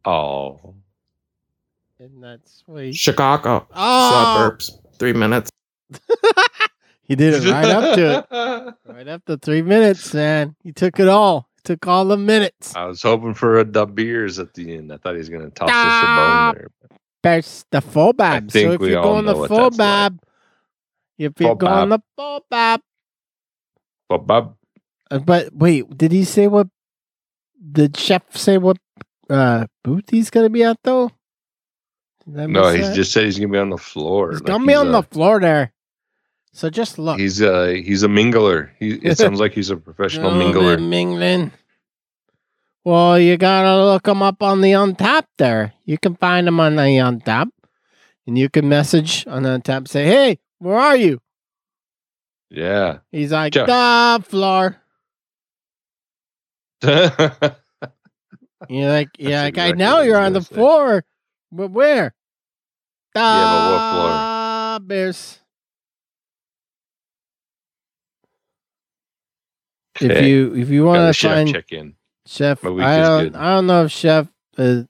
Oh, 0.06 0.76
Isn't 2.02 2.22
that 2.22 2.40
sweet? 2.50 2.96
Chicago 2.96 3.68
Oh, 3.76 4.12
suburbs, 4.12 4.80
three 4.98 5.14
minutes. 5.14 5.52
he 7.04 7.16
did 7.16 7.36
it 7.36 7.52
right 7.52 7.66
up 7.66 7.96
to 7.96 8.18
it. 8.32 8.76
Right 8.92 9.08
up 9.08 9.24
to 9.26 9.38
three 9.38 9.62
minutes, 9.62 10.12
man. 10.12 10.56
He 10.64 10.72
took 10.72 11.00
it 11.00 11.08
all. 11.08 11.48
He 11.58 11.62
took 11.64 11.86
all 11.86 12.06
the 12.06 12.18
minutes. 12.18 12.76
I 12.76 12.86
was 12.86 13.04
hoping 13.04 13.36
for 13.36 13.60
a 13.60 13.64
dub 13.64 13.94
beers 13.94 14.40
at 14.40 14.56
the 14.56 14.78
end. 14.78 14.92
I 14.92 14.98
thought 14.98 15.12
he 15.14 15.20
was 15.20 15.30
going 15.30 15.44
to 15.44 15.52
toss 15.52 15.70
us 15.70 16.04
a 16.04 16.06
bone 16.16 16.56
there. 16.56 16.98
There's 17.22 17.66
the 17.70 17.82
Fobab. 17.82 18.20
I 18.22 18.40
think 18.40 18.52
so 18.52 18.72
if 18.72 18.82
we 18.82 18.90
you're 18.90 19.00
all 19.00 19.04
going 19.04 19.26
the 19.26 19.34
know 19.34 19.40
what 19.40 19.50
that's 19.52 19.78
Fobab, 19.78 20.18
if 21.20 21.34
you're 21.40 21.56
going 21.56 21.90
the 21.90 22.00
Fobab, 22.18 22.80
But 24.10 24.18
Bob, 24.26 24.56
Uh, 25.12 25.20
but 25.20 25.54
wait, 25.54 25.96
did 25.96 26.12
he 26.12 26.24
say 26.24 26.48
what? 26.48 26.68
Did 27.72 27.96
chef 27.96 28.36
say 28.36 28.58
what 28.58 28.78
uh, 29.30 29.68
booth 29.84 30.10
he's 30.10 30.32
gonna 30.32 30.50
be 30.50 30.64
at 30.64 30.78
though? 30.84 31.12
No, 32.34 32.70
he 32.70 32.82
just 32.94 33.12
said 33.12 33.26
he's 33.26 33.38
to 33.40 33.48
be 33.48 33.58
on 33.58 33.70
the 33.70 33.78
floor. 33.78 34.32
he's 34.32 34.40
Like, 34.42 34.48
gonna 34.48 34.66
be 34.66 34.74
on 34.74 34.88
a- 34.90 34.92
the 34.92 35.04
floor 35.04 35.40
there. 35.40 35.74
So 36.54 36.70
just 36.70 36.98
look. 37.00 37.20
He's 37.20 37.42
uh 37.42 37.68
he's 37.84 38.04
a 38.04 38.08
mingler. 38.08 38.70
He 38.80 38.92
it 38.96 39.18
sounds 39.20 39.40
like 39.40 39.54
he's 39.54 39.70
a 39.70 39.78
professional 39.78 40.32
Gonna 40.32 40.44
mingler. 40.46 40.90
mingling. 40.90 41.52
Well, 42.84 43.20
you 43.20 43.38
gotta 43.38 43.84
look 43.86 44.08
him 44.08 44.22
up 44.22 44.42
on 44.44 44.62
the 44.62 44.72
Untap 44.72 45.26
there. 45.38 45.74
You 45.86 45.98
can 45.98 46.16
find 46.16 46.48
him 46.48 46.60
on 46.60 46.76
the 46.76 46.82
Untap, 46.84 47.50
and 48.28 48.38
you 48.38 48.50
can 48.50 48.68
message 48.68 49.26
on 49.28 49.44
the 49.44 49.50
Untap. 49.60 49.78
And 49.78 49.90
say, 49.90 50.06
hey, 50.06 50.40
where 50.60 50.78
are 50.78 50.96
you? 50.98 51.20
Yeah. 52.50 53.00
He's 53.12 53.32
like, 53.32 53.54
Jeff. 53.54 53.68
the 53.68 54.24
floor. 54.28 54.78
You're 58.70 58.90
like, 58.90 59.10
yeah, 59.18 59.44
like, 59.44 59.58
I 59.58 59.72
know 59.72 60.02
you're 60.02 60.20
on 60.20 60.34
the 60.34 60.42
say. 60.42 60.54
floor, 60.56 61.04
but 61.52 61.70
where? 61.72 62.14
Yeah, 63.16 63.22
but 63.22 63.72
what 63.72 63.92
floor? 63.94 64.10
Ah, 64.12 64.80
Bears. 64.82 65.40
If 70.00 70.26
you 70.26 70.56
if 70.56 70.70
you 70.70 70.86
want 70.86 71.14
to 71.16 71.28
find 71.28 71.52
check 71.52 71.72
in. 71.72 71.96
Chef, 72.26 72.64
I 72.66 72.70
don't. 73.02 73.36
I 73.36 73.56
don't 73.56 73.68
know 73.68 73.86
if 73.86 73.92
Chef 73.92 74.28
uh, 74.58 74.84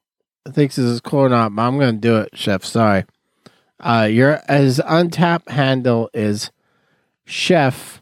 thinks 0.49 0.75
this 0.75 0.85
is 0.85 1.01
cool 1.01 1.21
or 1.21 1.29
not, 1.29 1.53
but 1.55 1.61
I'm 1.63 1.79
gonna 1.79 1.93
do 1.93 2.17
it, 2.17 2.29
Chef. 2.37 2.63
Sorry. 2.63 3.05
Uh, 3.79 4.07
your 4.11 4.39
as 4.47 4.79
untap 4.79 5.49
handle 5.49 6.09
is 6.13 6.51
Chef 7.25 8.01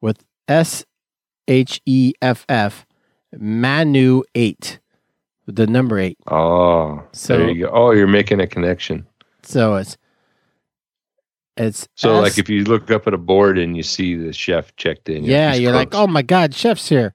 with 0.00 0.24
S 0.48 0.84
H 1.46 1.80
E 1.84 2.14
F 2.22 2.46
F 2.48 2.86
Manu 3.36 4.22
eight 4.34 4.78
the 5.46 5.66
number 5.66 5.98
eight. 5.98 6.16
Oh, 6.28 7.02
So- 7.12 7.36
there 7.38 7.50
you 7.50 7.66
go. 7.66 7.70
Oh, 7.72 7.90
you're 7.90 8.06
making 8.06 8.40
a 8.40 8.46
connection. 8.46 9.04
So 9.50 9.74
it's 9.76 9.96
it's 11.56 11.88
So, 11.94 12.16
S- 12.16 12.22
like, 12.22 12.38
if 12.38 12.48
you 12.48 12.64
look 12.64 12.90
up 12.90 13.06
at 13.06 13.14
a 13.14 13.18
board 13.18 13.58
and 13.58 13.76
you 13.76 13.82
see 13.82 14.14
the 14.14 14.32
chef 14.32 14.74
checked 14.76 15.08
in, 15.08 15.24
yeah, 15.24 15.54
you're 15.54 15.72
like, 15.72 15.94
oh 15.94 16.06
my 16.06 16.22
god, 16.22 16.54
Chef's 16.54 16.88
here. 16.88 17.14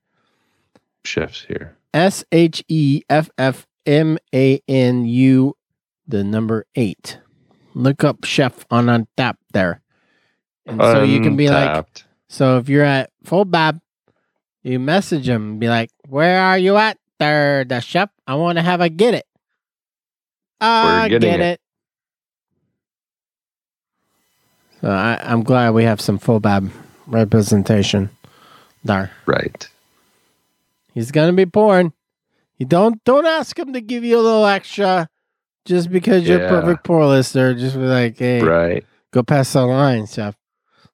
chef's 1.06 1.46
here. 1.46 1.78
S 1.94 2.26
H 2.32 2.64
E 2.68 3.02
F 3.10 3.30
F 3.38 3.66
M 3.86 4.18
A 4.34 4.62
N 4.68 5.06
U, 5.06 5.56
the 6.08 6.24
number 6.24 6.66
eight. 6.76 7.20
Look 7.74 8.04
up 8.04 8.26
Chef 8.26 8.66
on 8.70 8.86
Untap 8.88 9.36
there. 9.54 9.82
And 10.66 10.82
so 10.82 11.04
you 11.04 11.22
can 11.22 11.36
be 11.36 11.50
like, 11.50 11.86
so 12.28 12.58
if 12.58 12.70
you're 12.70 12.84
at 12.84 13.12
Fobab, 13.24 13.82
you 14.64 14.80
message 14.80 15.30
him 15.30 15.52
and 15.52 15.60
be 15.60 15.70
like, 15.70 15.92
where 16.08 16.42
are 16.42 16.58
you 16.58 16.76
at 16.76 16.98
there, 17.20 17.64
the 17.64 17.80
chef? 17.80 18.10
I 18.26 18.36
want 18.36 18.58
to 18.58 18.64
have 18.64 18.82
a 18.82 18.90
get 18.90 19.14
it. 19.14 19.26
I 20.60 21.04
ah, 21.04 21.08
getting 21.08 21.30
get 21.30 21.40
it. 21.40 21.44
it. 21.44 21.62
So 24.86 24.92
I, 24.92 25.20
I'm 25.24 25.42
glad 25.42 25.72
we 25.74 25.84
have 25.86 26.00
some 26.00 26.20
Fobab 26.20 26.70
representation 27.08 28.12
there. 28.84 29.10
right. 29.26 29.68
He's 30.94 31.10
gonna 31.10 31.34
be 31.34 31.48
pouring. 31.48 31.92
You 32.60 32.68
don't 32.68 33.04
don't 33.04 33.26
ask 33.26 33.58
him 33.58 33.74
to 33.74 33.82
give 33.82 34.04
you 34.04 34.20
a 34.20 34.22
little 34.22 34.46
extra 34.46 35.10
just 35.66 35.90
because 35.90 36.28
you're 36.28 36.40
Yeah. 36.40 36.50
perfect 36.50 36.84
pour 36.84 37.04
listener. 37.08 37.56
Just 37.56 37.76
be 37.76 37.82
like, 37.82 38.20
hey, 38.20 38.44
Right. 38.44 38.86
go 39.10 39.24
past 39.24 39.54
the 39.54 39.66
line, 39.66 40.06
chef. 40.06 40.36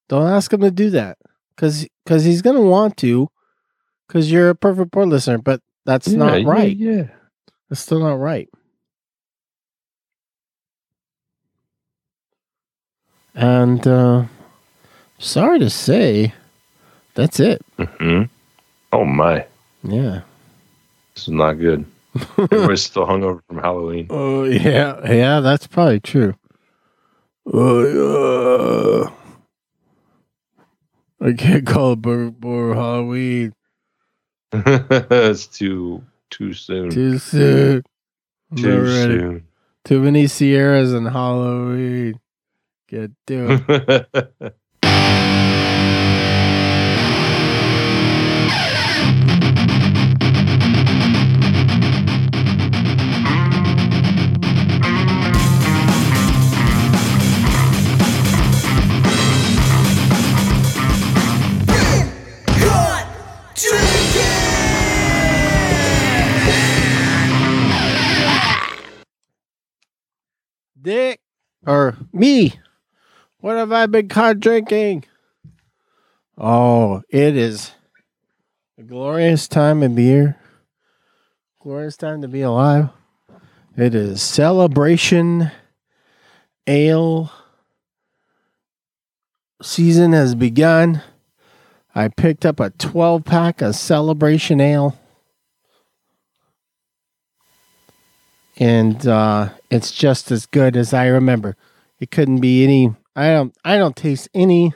Don't 0.07 0.29
ask 0.29 0.53
him 0.53 0.61
to 0.61 0.71
do 0.71 0.89
that 0.91 1.17
because 1.53 1.85
because 2.05 2.23
he's 2.23 2.41
gonna 2.41 2.61
want 2.61 2.95
to 2.99 3.27
because 4.07 4.31
you're 4.31 4.51
a 4.51 4.55
perfect 4.55 4.93
poor 4.93 5.05
listener. 5.05 5.37
But 5.39 5.59
that's 5.85 6.07
Yeah, 6.07 6.15
not 6.17 6.41
yeah, 6.43 6.49
right. 6.49 6.77
Yeah. 6.77 7.03
That's 7.67 7.81
still 7.81 7.99
not 7.99 8.19
right. 8.19 8.47
And 13.35 13.85
uh 13.87 14.25
sorry 15.19 15.59
to 15.59 15.69
say, 15.69 16.33
that's 17.15 17.39
it. 17.39 17.61
hmm 17.77 18.23
Oh 18.93 19.05
my, 19.05 19.45
Yeah. 19.83 20.21
this 21.15 21.23
is 21.23 21.29
not 21.29 21.53
good. 21.53 21.85
Everybody's 22.37 22.81
still 22.83 23.05
hungover 23.07 23.39
from 23.47 23.59
Halloween. 23.59 24.07
Oh 24.09 24.43
yeah, 24.43 24.99
yeah, 25.09 25.39
that's 25.39 25.65
probably 25.67 26.01
true. 26.01 26.35
Oh 27.45 29.05
yeah. 29.05 29.11
I 31.25 31.33
can't 31.33 31.65
call 31.67 31.93
it 31.93 32.01
Burger 32.01 32.31
Boy 32.31 32.73
Halloween 32.73 33.53
it's 34.53 35.47
too 35.47 36.03
too 36.29 36.53
soon. 36.53 36.89
Too, 36.89 37.11
too 37.13 37.19
soon. 37.19 37.83
Ready. 38.51 38.83
soon. 38.83 39.47
Too 39.85 40.01
many 40.01 40.27
Sierras 40.27 40.91
and 40.93 41.07
Halloween. 41.07 42.19
Good. 42.91 43.15
Do 43.25 43.61
it. 43.69 44.53
Dick 70.81 71.21
or 71.65 71.95
me. 72.11 72.59
What 73.41 73.57
have 73.57 73.71
I 73.71 73.87
been 73.87 74.07
caught 74.07 74.39
drinking? 74.39 75.05
Oh, 76.37 77.01
it 77.09 77.35
is 77.35 77.71
a 78.77 78.83
glorious 78.83 79.47
time 79.47 79.81
of 79.81 79.97
year. 79.97 80.37
Glorious 81.59 81.97
time 81.97 82.21
to 82.21 82.27
be 82.27 82.41
alive. 82.41 82.89
It 83.75 83.95
is 83.95 84.21
celebration 84.21 85.49
ale 86.67 87.31
season 89.59 90.13
has 90.13 90.35
begun. 90.35 91.01
I 91.95 92.09
picked 92.09 92.45
up 92.45 92.59
a 92.59 92.69
12 92.69 93.25
pack 93.25 93.63
of 93.63 93.75
celebration 93.75 94.61
ale. 94.61 94.99
And 98.57 99.07
uh, 99.07 99.49
it's 99.71 99.91
just 99.91 100.31
as 100.31 100.45
good 100.45 100.77
as 100.77 100.93
I 100.93 101.07
remember. 101.07 101.57
It 101.99 102.11
couldn't 102.11 102.39
be 102.39 102.63
any 102.63 102.95
I 103.15 103.27
don't 103.27 103.55
I 103.65 103.77
don't 103.77 103.95
taste 103.95 104.29
any 104.33 104.73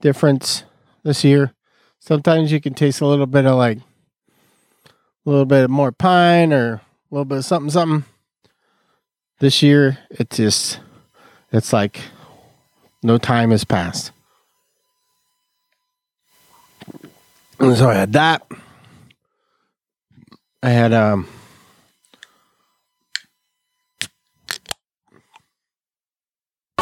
difference 0.00 0.64
this 1.02 1.24
year. 1.24 1.54
Sometimes 1.98 2.52
you 2.52 2.60
can 2.60 2.74
taste 2.74 3.00
a 3.00 3.06
little 3.06 3.26
bit 3.26 3.46
of 3.46 3.56
like 3.56 3.78
a 3.78 5.30
little 5.30 5.46
bit 5.46 5.70
more 5.70 5.92
pine 5.92 6.52
or 6.52 6.74
a 6.74 6.80
little 7.10 7.24
bit 7.24 7.38
of 7.38 7.44
something 7.44 7.70
something. 7.70 8.04
This 9.40 9.62
year 9.62 9.98
it 10.10 10.30
just 10.30 10.80
it's 11.52 11.72
like 11.72 12.00
no 13.02 13.16
time 13.16 13.50
has 13.50 13.64
passed. 13.64 14.12
And 17.60 17.76
so 17.76 17.90
I 17.90 17.94
had 17.94 18.12
that. 18.12 18.46
I 20.62 20.70
had 20.70 20.92
um 20.92 21.26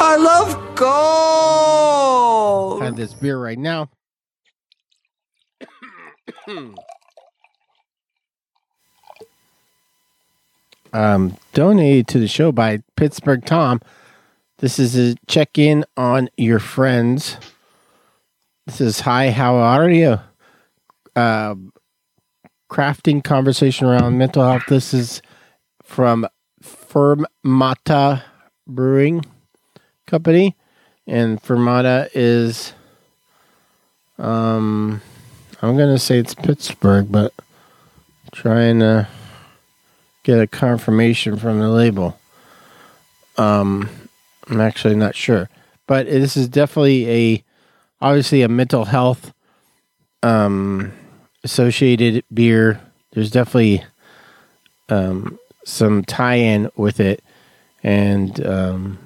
I 0.09 0.15
love 0.15 0.75
gold. 0.75 2.81
had 2.81 2.95
this 2.95 3.13
beer 3.13 3.37
right 3.37 3.59
now. 3.59 3.89
um, 10.93 11.35
donated 11.51 12.07
to 12.07 12.19
the 12.19 12.27
show 12.29 12.53
by 12.53 12.79
Pittsburgh 12.95 13.45
Tom. 13.45 13.81
This 14.59 14.79
is 14.79 14.97
a 14.97 15.17
check 15.27 15.57
in 15.57 15.83
on 15.97 16.29
your 16.37 16.59
friends. 16.59 17.35
This 18.65 18.79
is 18.79 19.01
hi, 19.01 19.31
how 19.31 19.57
are 19.57 19.89
you? 19.89 20.21
Uh, 21.17 21.55
crafting 22.71 23.21
conversation 23.21 23.87
around 23.87 24.17
mental 24.17 24.49
health. 24.49 24.63
This 24.69 24.93
is 24.93 25.21
from 25.83 26.25
Fermata 26.63 28.23
Brewing 28.65 29.25
Company, 30.07 30.55
and 31.05 31.39
Fermata 31.43 32.09
is, 32.13 32.73
um, 34.17 35.01
I'm 35.61 35.77
gonna 35.77 35.99
say 35.99 36.17
it's 36.17 36.33
Pittsburgh, 36.33 37.11
but 37.11 37.33
trying 38.31 38.79
to 38.79 39.07
get 40.23 40.39
a 40.39 40.47
confirmation 40.47 41.37
from 41.37 41.59
the 41.59 41.69
label. 41.69 42.17
Um, 43.37 43.89
I'm 44.47 44.59
actually 44.61 44.95
not 44.95 45.13
sure, 45.13 45.49
but 45.85 46.07
this 46.07 46.35
is 46.35 46.47
definitely 46.47 47.09
a, 47.09 47.43
obviously 48.01 48.41
a 48.41 48.47
mental 48.47 48.85
health, 48.85 49.33
um, 50.23 50.93
associated 51.43 52.23
beer. 52.33 52.81
There's 53.11 53.29
definitely, 53.29 53.83
um, 54.89 55.37
some 55.65 56.05
tie-in 56.05 56.71
with 56.77 57.01
it, 57.01 57.21
and 57.83 58.45
um, 58.45 58.97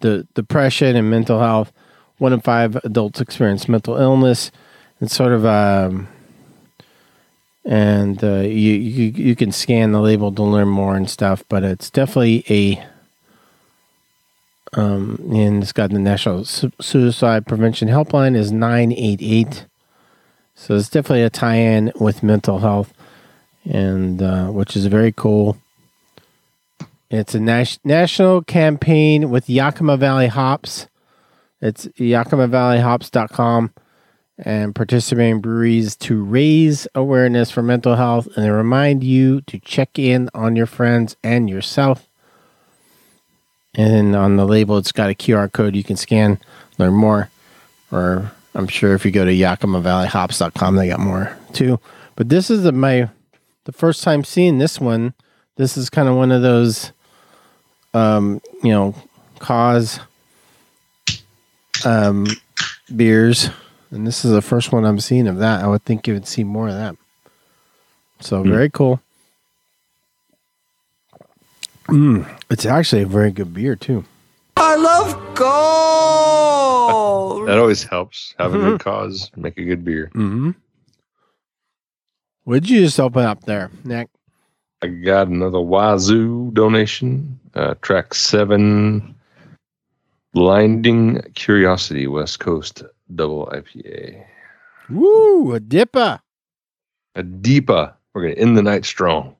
the 0.00 0.26
depression 0.34 0.96
and 0.96 1.10
mental 1.10 1.40
health. 1.40 1.72
One 2.18 2.32
in 2.32 2.40
five 2.40 2.76
adults 2.76 3.20
experience 3.20 3.68
mental 3.68 3.96
illness, 3.96 4.50
and 5.00 5.10
sort 5.10 5.32
of 5.32 5.44
um, 5.44 6.08
and 7.64 8.22
uh, 8.24 8.40
you, 8.40 8.72
you 8.72 9.04
you 9.12 9.36
can 9.36 9.52
scan 9.52 9.92
the 9.92 10.00
label 10.00 10.32
to 10.32 10.42
learn 10.42 10.68
more 10.68 10.96
and 10.96 11.10
stuff. 11.10 11.44
But 11.48 11.62
it's 11.62 11.90
definitely 11.90 12.44
a 12.48 12.86
um, 14.72 15.18
and 15.32 15.62
it's 15.62 15.72
got 15.72 15.90
the 15.90 15.98
National 15.98 16.44
Su- 16.44 16.72
Suicide 16.80 17.46
Prevention 17.46 17.88
Helpline 17.88 18.36
is 18.36 18.52
nine 18.52 18.92
eight 18.92 19.20
eight. 19.22 19.66
So 20.54 20.74
it's 20.74 20.88
definitely 20.88 21.22
a 21.22 21.28
tie-in 21.28 21.92
with 22.00 22.22
mental 22.22 22.60
health, 22.60 22.94
and 23.64 24.22
uh, 24.22 24.46
which 24.46 24.74
is 24.74 24.86
very 24.86 25.12
cool. 25.12 25.58
It's 27.10 27.34
a 27.34 27.40
nas- 27.40 27.78
national 27.84 28.42
campaign 28.42 29.30
with 29.30 29.48
Yakima 29.48 29.96
Valley 29.96 30.26
Hops. 30.26 30.88
It's 31.60 31.86
yakimavalleyhops.com 31.86 33.72
and 34.38 34.74
participating 34.74 35.40
breweries 35.40 35.96
to 35.96 36.22
raise 36.22 36.86
awareness 36.94 37.50
for 37.50 37.62
mental 37.62 37.96
health 37.96 38.28
and 38.36 38.52
remind 38.52 39.02
you 39.02 39.40
to 39.42 39.58
check 39.58 39.98
in 39.98 40.28
on 40.34 40.56
your 40.56 40.66
friends 40.66 41.16
and 41.22 41.48
yourself. 41.48 42.08
And 43.74 44.16
on 44.16 44.36
the 44.36 44.46
label, 44.46 44.78
it's 44.78 44.92
got 44.92 45.10
a 45.10 45.14
QR 45.14 45.50
code 45.52 45.76
you 45.76 45.84
can 45.84 45.96
scan, 45.96 46.38
learn 46.78 46.94
more. 46.94 47.30
Or 47.92 48.32
I'm 48.54 48.68
sure 48.68 48.94
if 48.94 49.04
you 49.04 49.10
go 49.10 49.24
to 49.24 49.30
yakimavalleyhops.com, 49.30 50.76
they 50.76 50.88
got 50.88 51.00
more 51.00 51.36
too. 51.52 51.78
But 52.16 52.28
this 52.30 52.50
is 52.50 52.70
my 52.72 53.10
the 53.64 53.72
first 53.72 54.02
time 54.02 54.24
seeing 54.24 54.58
this 54.58 54.80
one. 54.80 55.14
This 55.56 55.76
is 55.76 55.90
kind 55.90 56.08
of 56.08 56.16
one 56.16 56.32
of 56.32 56.42
those, 56.42 56.92
um, 57.96 58.40
you 58.62 58.70
know, 58.70 58.94
cause 59.38 59.98
um, 61.84 62.26
beers, 62.94 63.48
and 63.90 64.06
this 64.06 64.24
is 64.24 64.30
the 64.32 64.42
first 64.42 64.70
one 64.72 64.84
I'm 64.84 65.00
seeing 65.00 65.26
of 65.26 65.38
that. 65.38 65.64
I 65.64 65.66
would 65.66 65.82
think 65.84 66.06
you 66.06 66.12
would 66.14 66.26
see 66.26 66.44
more 66.44 66.68
of 66.68 66.74
that. 66.74 66.94
So 68.20 68.42
very 68.42 68.70
cool. 68.70 69.00
Mm, 71.88 72.28
it's 72.50 72.66
actually 72.66 73.02
a 73.02 73.06
very 73.06 73.30
good 73.30 73.54
beer 73.54 73.76
too. 73.76 74.04
I 74.56 74.74
love 74.76 75.14
gold. 75.34 75.56
That 77.48 77.58
always 77.58 77.84
helps. 77.84 78.34
Have 78.38 78.54
a 78.54 78.58
good 78.58 78.80
cause, 78.80 79.30
make 79.36 79.56
a 79.58 79.64
good 79.64 79.84
beer. 79.84 80.10
Mm-hmm. 80.14 80.50
What'd 82.44 82.68
you 82.68 82.80
just 82.80 83.00
open 83.00 83.24
up 83.24 83.44
there, 83.44 83.70
Nick? 83.84 84.08
I 84.82 84.88
got 84.88 85.28
another 85.28 85.60
Wazoo 85.60 86.50
donation. 86.52 87.38
Uh, 87.56 87.74
track 87.80 88.12
seven, 88.14 89.14
Blinding 90.34 91.22
Curiosity, 91.34 92.06
West 92.06 92.38
Coast 92.38 92.82
Double 93.14 93.46
IPA. 93.46 94.24
Woo, 94.90 95.54
a 95.54 95.60
dipper. 95.60 96.20
A 97.14 97.22
Deepa. 97.22 97.94
We're 98.12 98.22
gonna 98.22 98.34
end 98.34 98.56
the 98.58 98.62
night 98.62 98.84
strong. 98.84 99.34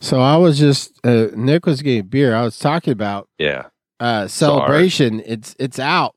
So 0.00 0.20
I 0.20 0.36
was 0.36 0.58
just 0.58 0.98
uh, 1.06 1.28
Nick 1.34 1.66
was 1.66 1.82
getting 1.82 2.06
beer. 2.08 2.34
I 2.34 2.42
was 2.42 2.58
talking 2.58 2.92
about 2.92 3.28
Yeah. 3.38 3.66
uh 4.00 4.26
celebration. 4.26 5.22
It's 5.26 5.54
it's 5.58 5.78
out, 5.78 6.14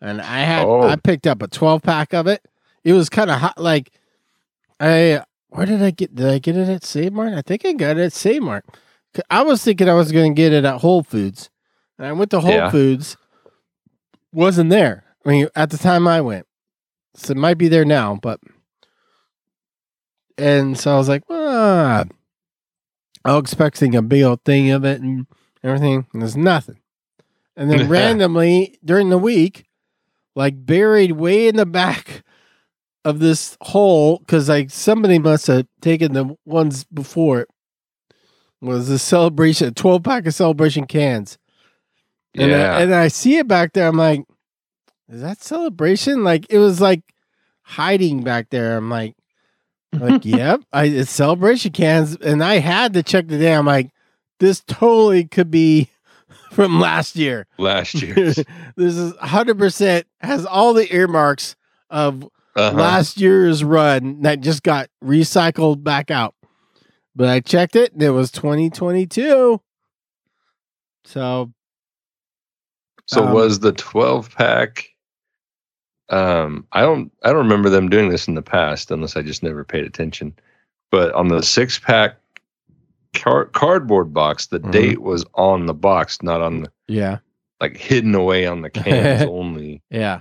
and 0.00 0.20
I 0.20 0.40
had 0.40 0.66
Oh. 0.66 0.82
I 0.82 0.96
picked 0.96 1.26
up 1.26 1.40
a 1.42 1.48
twelve 1.48 1.82
pack 1.82 2.12
of 2.12 2.26
it. 2.26 2.44
It 2.82 2.92
was 2.92 3.08
kind 3.08 3.30
of 3.30 3.38
hot. 3.40 3.56
Like 3.58 3.90
I 4.80 5.22
where 5.54 5.66
did 5.66 5.82
I 5.82 5.90
get? 5.90 6.14
Did 6.14 6.26
I 6.26 6.38
get 6.38 6.56
it 6.56 6.68
at 6.68 6.84
Save 6.84 7.12
Mart? 7.12 7.32
I 7.32 7.42
think 7.42 7.64
I 7.64 7.72
got 7.72 7.96
it 7.96 8.04
at 8.04 8.12
Save 8.12 8.42
Mart. 8.42 8.64
I 9.30 9.42
was 9.42 9.62
thinking 9.62 9.88
I 9.88 9.94
was 9.94 10.10
going 10.10 10.34
to 10.34 10.36
get 10.36 10.52
it 10.52 10.64
at 10.64 10.80
Whole 10.80 11.04
Foods, 11.04 11.48
and 11.96 12.06
I 12.06 12.12
went 12.12 12.30
to 12.32 12.40
Whole 12.40 12.50
Yeah. 12.50 12.70
Foods. 12.70 13.16
Wasn't 14.32 14.70
there? 14.70 15.04
I 15.24 15.28
mean, 15.28 15.48
at 15.54 15.70
the 15.70 15.78
time 15.78 16.08
I 16.08 16.20
went, 16.20 16.46
so 17.14 17.30
it 17.30 17.36
might 17.36 17.56
be 17.56 17.68
there 17.68 17.84
now. 17.84 18.18
But 18.20 18.40
and 20.36 20.76
so 20.76 20.92
I 20.92 20.98
was 20.98 21.08
like, 21.08 21.22
ah. 21.30 22.04
I 23.24 23.32
was 23.34 23.42
expecting 23.44 23.94
a 23.94 24.02
big 24.02 24.22
old 24.24 24.44
thing 24.44 24.70
of 24.70 24.84
it 24.84 25.00
and 25.00 25.26
everything, 25.62 26.06
and 26.12 26.20
there's 26.20 26.36
nothing. 26.36 26.80
And 27.56 27.70
then 27.70 27.88
randomly 27.88 28.76
during 28.84 29.08
the 29.10 29.18
week, 29.18 29.66
like 30.34 30.66
buried 30.66 31.12
way 31.12 31.46
in 31.46 31.54
the 31.56 31.64
back 31.64 32.23
of 33.04 33.18
this 33.18 33.56
hole, 33.60 34.18
because 34.18 34.48
like 34.48 34.70
somebody 34.70 35.18
must 35.18 35.46
have 35.46 35.66
taken 35.80 36.12
the 36.12 36.36
ones 36.44 36.84
before 36.84 37.40
it, 37.40 37.48
was 38.60 38.88
a 38.88 38.98
celebration, 38.98 39.74
12 39.74 40.02
pack 40.02 40.26
of 40.26 40.34
celebration 40.34 40.86
cans. 40.86 41.38
And, 42.34 42.50
yeah. 42.50 42.76
I, 42.76 42.80
and 42.82 42.94
I 42.94 43.08
see 43.08 43.36
it 43.36 43.46
back 43.46 43.72
there. 43.72 43.86
I'm 43.86 43.96
like, 43.96 44.24
is 45.08 45.20
that 45.20 45.42
celebration? 45.42 46.24
Like 46.24 46.46
it 46.50 46.58
was 46.58 46.80
like 46.80 47.02
hiding 47.62 48.22
back 48.22 48.50
there. 48.50 48.76
I'm 48.76 48.90
like, 48.90 49.14
like, 49.92 50.24
yep, 50.24 50.60
I 50.72 50.84
it's 50.84 51.10
celebration 51.10 51.72
cans, 51.72 52.16
and 52.16 52.42
I 52.42 52.58
had 52.58 52.94
to 52.94 53.02
check 53.02 53.28
the 53.28 53.38
day. 53.38 53.54
I'm 53.54 53.66
like, 53.66 53.90
this 54.40 54.62
totally 54.66 55.24
could 55.24 55.50
be 55.50 55.90
from 56.50 56.80
last 56.80 57.16
year. 57.16 57.46
Last 57.58 57.94
year. 58.02 58.14
this 58.14 58.38
is 58.76 59.14
100 59.14 59.58
percent 59.58 60.06
has 60.20 60.46
all 60.46 60.74
the 60.74 60.92
earmarks 60.94 61.56
of 61.90 62.28
Uh-huh. 62.56 62.76
last 62.76 63.20
year's 63.20 63.64
run 63.64 64.22
that 64.22 64.40
just 64.40 64.62
got 64.62 64.88
recycled 65.02 65.82
back 65.82 66.10
out. 66.10 66.34
but 67.16 67.28
I 67.28 67.40
checked 67.40 67.76
it 67.76 67.92
and 67.92 68.02
it 68.02 68.10
was 68.10 68.30
2022. 68.32 69.60
So 71.04 71.52
So 73.06 73.24
Um, 73.24 73.32
was 73.34 73.60
the 73.60 73.72
12 73.72 74.34
pack 74.34 74.86
um 76.10 76.66
I 76.72 76.82
don't 76.82 77.10
I 77.22 77.28
don't 77.28 77.38
remember 77.38 77.70
them 77.70 77.88
doing 77.88 78.08
this 78.10 78.28
in 78.28 78.34
the 78.34 78.42
past 78.42 78.90
unless 78.90 79.16
I 79.16 79.22
just 79.22 79.42
never 79.42 79.64
paid 79.64 79.84
attention. 79.84 80.34
But 80.90 81.12
on 81.14 81.28
the 81.28 81.42
6 81.42 81.78
pack 81.80 82.16
car- 83.14 83.46
cardboard 83.46 84.12
box 84.12 84.46
the 84.46 84.60
Mhm. 84.60 84.70
date 84.72 85.02
was 85.02 85.24
on 85.34 85.66
the 85.66 85.74
box 85.74 86.22
not 86.22 86.40
on 86.40 86.62
the 86.62 86.72
yeah, 86.88 87.18
like 87.60 87.76
hidden 87.76 88.14
away 88.14 88.46
on 88.46 88.62
the 88.62 88.70
cans 88.70 89.22
only. 89.22 89.82
yeah. 89.90 90.20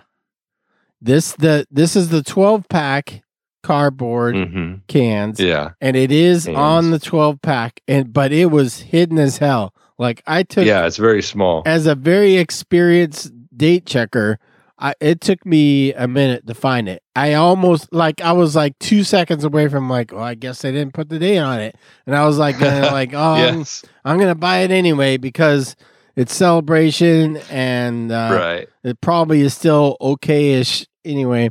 This 1.03 1.33
the 1.33 1.67
this 1.69 1.95
is 1.97 2.09
the 2.09 2.23
12 2.23 2.67
pack 2.69 3.21
cardboard 3.61 4.35
Mhm. 4.35 4.81
cans, 4.87 5.39
Yeah. 5.39 5.71
and 5.81 5.95
it 5.97 6.11
is 6.11 6.45
Cans. 6.45 6.57
on 6.57 6.91
the 6.91 6.99
12 6.99 7.41
pack, 7.41 7.81
and 7.87 8.11
but 8.13 8.31
it 8.31 8.45
was 8.51 8.79
hidden 8.79 9.19
as 9.19 9.37
hell. 9.37 9.73
Like 9.99 10.23
I 10.25 10.43
took 10.43 10.65
Yeah, 10.65 10.85
it's 10.85 10.97
very 10.97 11.21
small. 11.21 11.61
as 11.65 11.87
a 11.87 11.95
very 11.95 12.37
experienced 12.37 13.31
date 13.55 13.85
checker, 13.85 14.39
I, 14.79 14.93
it 14.99 15.21
took 15.21 15.45
me 15.45 15.93
a 15.93 16.07
minute 16.07 16.47
to 16.47 16.53
find 16.53 16.89
it. 16.89 17.03
I 17.15 17.33
almost 17.33 17.93
like 17.93 18.21
I 18.21 18.31
was 18.33 18.55
like 18.55 18.77
two 18.79 19.03
seconds 19.03 19.43
away 19.43 19.67
from 19.67 19.89
like, 19.89 20.11
well, 20.13 20.23
I 20.23 20.35
guess 20.35 20.61
they 20.61 20.71
didn't 20.71 20.93
put 20.93 21.09
the 21.09 21.19
date 21.19 21.37
on 21.39 21.59
it, 21.59 21.75
and 22.07 22.15
I 22.15 22.25
was 22.25 22.37
like, 22.37 22.59
like, 22.61 23.13
oh, 23.13 23.33
I'm. 23.33 23.65
I'm 24.05 24.17
gonna 24.19 24.35
buy 24.35 24.59
it 24.59 24.71
anyway 24.71 25.17
because 25.17 25.75
it's 26.15 26.33
celebration 26.35 27.37
and 27.49 28.11
uh, 28.11 28.29
right. 28.39 28.67
it 28.83 28.99
probably 29.01 29.41
is 29.41 29.53
still 29.53 29.95
okay-ish 30.01 30.85
anyway. 31.05 31.49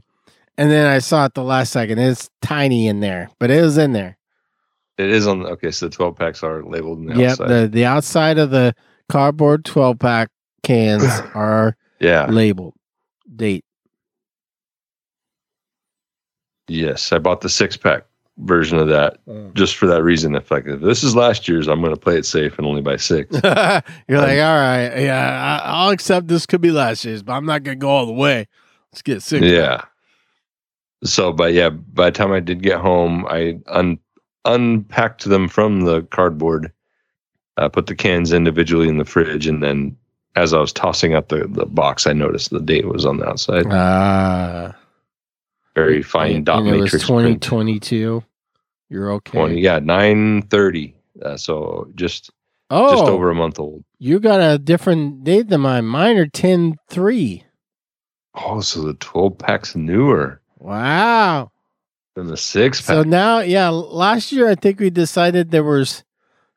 And 0.58 0.70
then 0.70 0.86
I 0.86 0.98
saw 0.98 1.24
it 1.24 1.34
the 1.34 1.42
last 1.42 1.72
second. 1.72 1.98
It's 1.98 2.28
tiny 2.42 2.86
in 2.86 3.00
there, 3.00 3.30
but 3.38 3.50
it 3.50 3.62
was 3.62 3.78
in 3.78 3.92
there. 3.92 4.18
It 4.98 5.10
is 5.10 5.26
on 5.26 5.46
okay, 5.46 5.70
so 5.70 5.86
the 5.86 5.94
12 5.94 6.16
packs 6.16 6.42
are 6.42 6.62
labeled 6.62 6.98
on 6.98 7.06
the 7.06 7.16
Yep, 7.16 7.30
outside. 7.30 7.48
the 7.48 7.68
the 7.68 7.84
outside 7.86 8.38
of 8.38 8.50
the 8.50 8.74
cardboard 9.08 9.64
12 9.64 9.98
pack 9.98 10.28
cans 10.62 11.04
are 11.34 11.76
yeah. 12.00 12.26
labeled 12.26 12.74
date. 13.34 13.64
Yes, 16.68 17.12
I 17.12 17.18
bought 17.18 17.40
the 17.40 17.48
6 17.48 17.76
pack 17.78 18.04
version 18.38 18.78
of 18.78 18.88
that 18.88 19.18
mm. 19.26 19.52
just 19.54 19.76
for 19.76 19.86
that 19.86 20.02
reason. 20.02 20.34
If 20.34 20.50
like 20.50 20.66
if 20.66 20.80
this 20.80 21.02
is 21.02 21.16
last 21.16 21.48
year's, 21.48 21.68
I'm 21.68 21.80
going 21.80 21.94
to 21.94 22.00
play 22.00 22.16
it 22.16 22.26
safe 22.26 22.56
and 22.58 22.66
only 22.66 22.82
buy 22.82 22.96
6. 22.96 23.32
You're 23.34 23.42
like, 23.42 23.84
all 24.08 24.58
right, 24.58 24.92
yeah, 24.98 25.60
I, 25.64 25.70
I'll 25.70 25.90
accept 25.90 26.28
this 26.28 26.46
could 26.46 26.60
be 26.60 26.70
last 26.70 27.04
year's, 27.04 27.22
but 27.22 27.32
I'm 27.32 27.46
not 27.46 27.62
gonna 27.62 27.76
go 27.76 27.88
all 27.88 28.06
the 28.06 28.12
way. 28.12 28.46
Let's 28.92 29.02
get 29.02 29.22
sick. 29.22 29.42
yeah. 29.42 29.82
So, 31.04 31.32
but 31.32 31.52
yeah, 31.52 31.70
by 31.70 32.10
the 32.10 32.16
time 32.16 32.32
I 32.32 32.40
did 32.40 32.62
get 32.62 32.78
home, 32.78 33.26
I 33.26 33.58
un- 33.66 33.98
unpacked 34.44 35.24
them 35.24 35.48
from 35.48 35.80
the 35.80 36.02
cardboard, 36.02 36.72
uh, 37.56 37.68
put 37.68 37.86
the 37.86 37.94
cans 37.96 38.32
individually 38.32 38.88
in 38.88 38.98
the 38.98 39.04
fridge, 39.04 39.46
and 39.46 39.62
then 39.62 39.96
as 40.36 40.52
I 40.54 40.58
was 40.58 40.72
tossing 40.72 41.14
out 41.14 41.28
the, 41.28 41.46
the 41.48 41.66
box, 41.66 42.06
I 42.06 42.12
noticed 42.12 42.50
the 42.50 42.60
date 42.60 42.86
was 42.86 43.04
on 43.04 43.18
the 43.18 43.28
outside. 43.28 43.66
Ah, 43.70 44.74
Very 45.74 46.02
fine 46.02 46.36
and, 46.36 46.46
dot 46.46 46.60
and 46.60 46.68
it 46.68 46.72
was 46.72 46.82
matrix 46.84 47.06
print. 47.06 47.42
2022. 47.42 48.22
You're 48.88 49.12
okay. 49.12 49.38
20, 49.38 49.60
yeah, 49.60 49.78
nine 49.78 50.42
thirty. 50.42 50.94
Uh, 51.22 51.36
so 51.36 51.88
just 51.94 52.30
oh, 52.70 52.90
just 52.94 53.04
over 53.10 53.30
a 53.30 53.34
month 53.34 53.58
old. 53.58 53.84
You 53.98 54.20
got 54.20 54.40
a 54.40 54.58
different 54.58 55.24
date 55.24 55.48
than 55.48 55.62
mine. 55.62 55.86
Mine 55.86 56.16
are 56.18 56.26
10 56.26 56.76
3. 56.88 57.44
Oh, 58.34 58.60
so 58.60 58.82
the 58.82 58.94
twelve 58.94 59.36
pack's 59.38 59.74
newer 59.76 60.40
Wow. 60.58 61.50
than 62.14 62.28
the 62.28 62.36
six 62.36 62.80
pack. 62.80 62.86
So 62.86 63.02
now, 63.02 63.40
yeah, 63.40 63.68
last 63.68 64.32
year 64.32 64.48
I 64.48 64.54
think 64.54 64.80
we 64.80 64.90
decided 64.90 65.50
there 65.50 65.64
was 65.64 66.04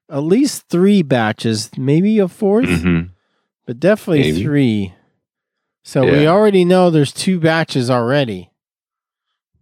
at 0.10 0.20
least 0.20 0.70
three 0.70 1.02
batches, 1.02 1.72
maybe 1.78 2.20
a 2.20 2.28
4th 2.28 2.68
Mhm. 2.68 3.10
but 3.66 3.80
definitely 3.80 4.32
Maybe. 4.32 4.44
three. 4.44 4.94
So 5.84 6.04
we 6.04 6.28
already 6.28 6.66
know 6.66 6.90
there's 6.90 7.12
two 7.12 7.40
batches 7.40 7.90
already. 7.90 8.52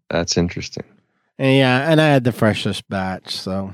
That's 0.10 0.38
interesting. 0.38 0.84
And 1.40 1.56
yeah, 1.58 1.90
and 1.90 2.00
I 2.00 2.08
had 2.08 2.24
the 2.26 2.32
freshest 2.32 2.88
batch, 2.90 3.36
so 3.36 3.74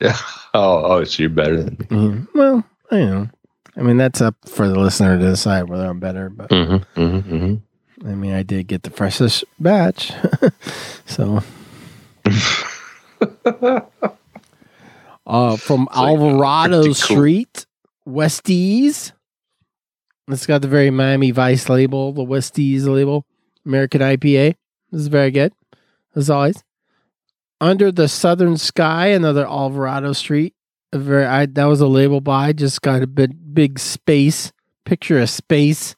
Yeah. 0.00 0.16
Oh, 0.54 0.84
oh, 0.84 1.04
so 1.04 1.22
you're 1.22 1.30
better 1.30 1.62
than 1.62 1.76
me. 1.80 1.86
Mhm. 1.86 2.28
well, 2.34 2.64
I 2.92 2.96
know. 2.98 3.28
I 3.76 3.82
mean, 3.82 3.96
that's 3.96 4.20
up 4.20 4.36
for 4.46 4.68
the 4.68 4.78
listener 4.78 5.18
to 5.18 5.24
decide 5.24 5.68
whether 5.68 5.86
I'm 5.86 6.00
better, 6.00 6.28
but 6.28 6.50
Mm-hmm, 6.50 7.00
mm-hmm, 7.00 7.34
mm-hmm. 7.34 8.08
I 8.08 8.14
mean, 8.14 8.32
I 8.34 8.42
did 8.42 8.66
get 8.66 8.82
the 8.82 8.90
freshest 8.90 9.44
batch. 9.58 10.12
so, 11.06 11.42
uh, 15.26 15.56
from 15.56 15.88
uh, 15.88 16.06
Alvarado 16.06 16.84
cool. 16.84 16.94
Street, 16.94 17.66
Westies. 18.06 19.12
It's 20.28 20.46
got 20.46 20.62
the 20.62 20.68
very 20.68 20.90
Miami 20.90 21.30
Vice 21.30 21.68
label, 21.68 22.12
the 22.12 22.24
Westies 22.24 22.86
label, 22.86 23.26
American 23.66 24.00
IPA. 24.00 24.56
This 24.90 25.02
is 25.02 25.08
very 25.08 25.30
good, 25.30 25.52
as 26.14 26.30
always. 26.30 26.62
Under 27.60 27.90
the 27.90 28.08
Southern 28.08 28.56
Sky, 28.56 29.08
another 29.08 29.46
Alvarado 29.46 30.12
Street. 30.12 30.54
A 30.92 30.98
very, 30.98 31.24
I, 31.24 31.46
that 31.46 31.64
was 31.64 31.80
a 31.80 31.86
label 31.86 32.20
buy. 32.20 32.52
Just 32.52 32.82
got 32.82 33.02
a 33.02 33.06
bit 33.06 33.30
big 33.54 33.78
space 33.78 34.52
picture 34.84 35.20
of 35.20 35.30
space, 35.30 35.96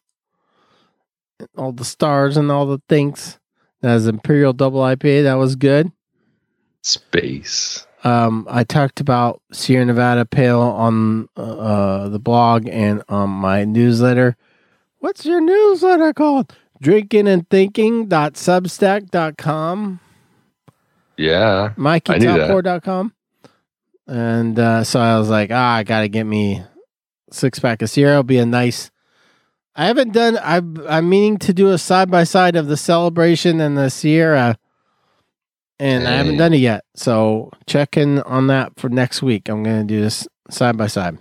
all 1.56 1.72
the 1.72 1.84
stars 1.84 2.36
and 2.36 2.48
all 2.50 2.66
the 2.66 2.82
things. 2.88 3.38
That 3.82 3.94
was 3.94 4.06
Imperial 4.06 4.52
Double 4.52 4.80
IPA. 4.80 5.24
That 5.24 5.34
was 5.34 5.56
good. 5.56 5.90
Space. 6.82 7.86
Um, 8.04 8.46
I 8.48 8.62
talked 8.64 9.00
about 9.00 9.42
Sierra 9.52 9.84
Nevada 9.84 10.24
Pale 10.24 10.60
on 10.60 11.28
uh, 11.36 12.08
the 12.08 12.20
blog 12.20 12.68
and 12.68 13.02
on 13.08 13.30
my 13.30 13.64
newsletter. 13.64 14.36
What's 15.00 15.26
your 15.26 15.40
newsletter 15.40 16.12
called? 16.12 16.54
Drinking 16.80 17.26
and 17.26 17.48
thinking.substack.com, 17.48 20.00
Yeah. 21.16 21.72
That. 24.06 24.06
And 24.06 24.56
uh, 24.58 24.84
so 24.84 25.00
I 25.00 25.18
was 25.18 25.30
like, 25.30 25.50
ah, 25.52 25.76
I 25.76 25.82
got 25.82 26.02
to 26.02 26.08
get 26.08 26.24
me 26.24 26.62
six 27.30 27.58
pack 27.58 27.82
of 27.82 27.90
Sierra. 27.90 28.12
It'll 28.12 28.22
be 28.22 28.38
a 28.38 28.46
nice. 28.46 28.90
I 29.74 29.86
haven't 29.86 30.12
done. 30.12 30.38
I 30.38 30.56
I'm 30.88 31.08
meaning 31.08 31.38
to 31.38 31.52
do 31.52 31.70
a 31.70 31.78
side 31.78 32.10
by 32.10 32.24
side 32.24 32.56
of 32.56 32.66
the 32.66 32.76
celebration 32.76 33.60
and 33.60 33.76
the 33.76 33.90
Sierra, 33.90 34.58
and 35.78 36.06
I 36.08 36.12
haven't 36.12 36.38
done 36.38 36.54
it 36.54 36.58
yet. 36.58 36.84
So 36.94 37.50
check 37.66 37.96
in 37.96 38.20
on 38.20 38.46
that 38.46 38.78
for 38.78 38.88
next 38.88 39.22
week. 39.22 39.48
I'm 39.48 39.62
gonna 39.62 39.84
do 39.84 40.00
this 40.00 40.26
side 40.50 40.76
by 40.76 40.86
side. 40.86 41.18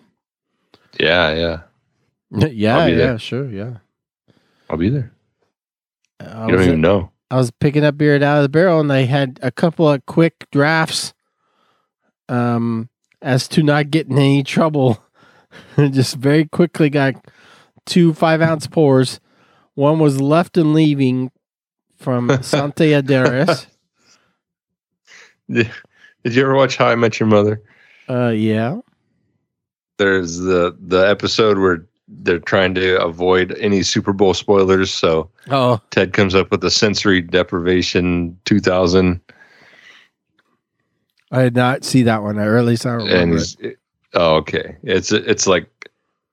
Yeah, 1.00 1.34
yeah. 1.34 1.62
yeah, 2.48 2.86
yeah, 2.88 2.96
there. 2.96 3.20
sure, 3.20 3.50
yeah. 3.50 3.78
I'll 4.70 4.78
be 4.78 4.90
there. 4.90 5.12
I 6.20 6.44
You 6.46 6.48
don't 6.48 6.58
was, 6.58 6.68
even 6.68 6.82
know. 6.82 7.12
I 7.30 7.36
was 7.38 7.52
picking 7.52 7.84
up 7.84 7.98
beer 7.98 8.16
out 8.16 8.38
of 8.38 8.44
the 8.44 8.50
barrel, 8.50 8.80
and 8.80 8.90
they 8.90 9.06
had 9.06 9.40
a 9.42 9.52
couple 9.52 9.90
of 9.90 10.06
quick 10.06 10.46
drafts, 10.52 11.14
um, 12.30 12.90
as 13.22 13.48
to 13.50 13.64
not 13.64 13.92
get 13.92 14.08
in 14.08 14.18
any 14.18 14.44
trouble. 14.44 15.04
Just 15.78 16.16
very 16.16 16.46
quickly 16.46 16.90
got 16.90 17.16
two 17.86 18.14
five 18.14 18.42
ounce 18.42 18.68
pours. 18.68 19.20
One 19.76 20.00
was 20.00 20.22
left 20.22 20.58
and 20.58 20.74
leaving 20.74 21.32
from 21.98 22.30
Santa 22.42 22.84
Adairius. 22.84 23.68
Did 25.50 25.70
you 26.24 26.42
ever 26.42 26.56
watch 26.56 26.78
How 26.78 26.88
I 26.88 26.96
Met 26.96 27.20
Your 27.20 27.28
Mother? 27.28 27.62
Uh, 28.10 28.30
yeah. 28.30 28.80
There's 29.98 30.38
the 30.38 30.76
the 30.80 31.08
episode 31.08 31.58
where 31.60 31.86
they're 32.08 32.40
trying 32.40 32.76
to 32.76 33.02
avoid 33.02 33.56
any 33.60 33.82
Super 33.84 34.14
Bowl 34.14 34.34
spoilers. 34.34 34.94
So 34.94 35.30
Oh, 35.50 35.80
Ted 35.92 36.14
comes 36.14 36.36
up 36.36 36.52
with 36.52 36.62
the 36.62 36.70
sensory 36.72 37.22
deprivation 37.22 38.38
2000, 38.46 39.20
I 41.32 41.44
did 41.44 41.56
not 41.56 41.84
see 41.84 42.04
that 42.04 42.22
one. 42.22 42.38
Or 42.38 42.58
at 42.58 42.66
least 42.66 42.86
I 42.86 42.92
don't 42.98 43.02
and 43.10 43.32
remember. 43.32 43.36
he's 43.38 43.58
oh 44.16 44.36
okay. 44.38 44.76
It's 44.84 45.12
it's 45.12 45.46
like 45.48 45.70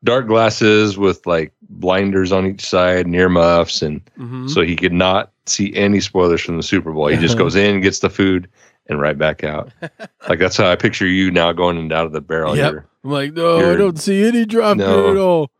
dark 0.04 0.26
glasses 0.26 0.96
with 0.98 1.26
like 1.26 1.52
blinders 1.68 2.32
on 2.32 2.46
each 2.46 2.64
side, 2.64 3.06
near 3.06 3.28
muffs, 3.28 3.82
and. 3.82 4.00
Mhm. 4.18 4.48
so 4.50 4.62
he 4.62 4.76
could 4.76 4.92
not 4.92 5.32
see 5.46 5.74
any 5.74 6.00
spoilers 6.00 6.40
from 6.40 6.56
the 6.56 6.62
Super 6.62 6.92
Bowl. 6.92 7.08
He 7.08 7.16
just 7.16 7.36
goes 7.44 7.54
in, 7.56 7.80
gets 7.80 7.98
the 8.00 8.10
food, 8.10 8.48
and 8.88 9.00
right 9.00 9.16
back 9.18 9.44
out. 9.44 9.70
like 10.28 10.38
that's 10.38 10.56
how 10.56 10.70
I 10.70 10.76
picture 10.76 11.06
you 11.06 11.30
now 11.30 11.52
going 11.52 11.76
in 11.76 11.82
and 11.84 11.92
out 11.92 12.06
of 12.06 12.12
the 12.12 12.20
barrel. 12.20 12.56
Yep. 12.56 12.72
You're- 12.72 12.84
I'm 13.04 13.10
like, 13.10 13.32
no, 13.32 13.72
I 13.72 13.76
don't 13.76 13.98
see 13.98 14.24
any 14.24 14.44
drop 14.44 14.76
No. 14.76 15.10
at 15.10 15.16
all. 15.16 15.50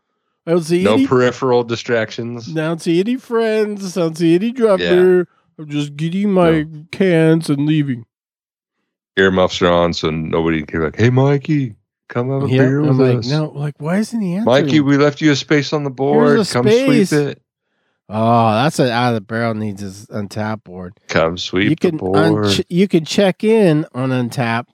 I 0.47 0.53
don't 0.53 0.63
see 0.63 0.85
no 0.85 0.95
any 0.95 1.07
peripheral 1.09 1.65
distractions. 1.65 2.49
I 2.51 2.55
don't 2.55 2.81
see 2.81 3.01
any 3.01 3.17
friends. 3.17 3.97
I 3.97 4.01
don't 4.03 4.17
see 4.17 4.37
any 4.37 4.53
drop 4.53 4.79
Yeah. 4.79 4.91
beer. 4.95 5.29
I'm 5.59 5.69
just 5.69 5.97
getting 5.97 6.31
my 6.33 6.67
cans 6.93 7.51
and 7.51 7.67
leaving. 7.67 8.07
Earmuffs 9.17 9.61
are 9.61 9.73
on, 9.73 9.93
so 9.93 10.11
nobody 10.11 10.63
can 10.65 10.79
be 10.81 10.85
like, 10.87 10.97
"Hey, 10.97 11.11
Mikey, 11.11 11.75
come 12.13 12.31
have 12.31 12.43
a 12.45 12.49
Yeah, 12.49 12.59
beer 12.59 12.81
I'm 12.81 12.99
with 12.99 13.09
like, 13.09 13.19
us." 13.21 13.29
no, 13.31 13.47
like, 13.51 13.75
why 13.79 13.99
isn't 13.99 14.21
he 14.21 14.35
answering? 14.35 14.65
Mikey, 14.67 14.81
we 14.81 14.97
left 14.97 15.21
you 15.21 15.33
a 15.33 15.37
space 15.37 15.73
on 15.73 15.85
the 15.85 15.91
board. 15.91 16.37
Come 16.49 16.67
space. 16.69 17.11
sweep 17.11 17.21
it. 17.21 17.43
oh, 18.09 18.53
that's 18.53 18.79
an 18.79 18.89
out 18.89 19.09
of 19.11 19.15
the 19.15 19.21
barrel 19.23 19.55
needs 19.55 19.81
his 19.81 20.07
Untappd 20.07 20.65
board. 20.65 20.95
Come 21.09 21.39
sweep 21.39 21.65
you 21.71 21.77
the 21.77 21.77
can 21.91 21.97
board. 21.97 22.45
unch- 22.45 22.65
you 22.69 22.87
can 22.89 23.05
check 23.05 23.43
in 23.45 23.87
on 23.95 24.11
Untappd 24.11 24.67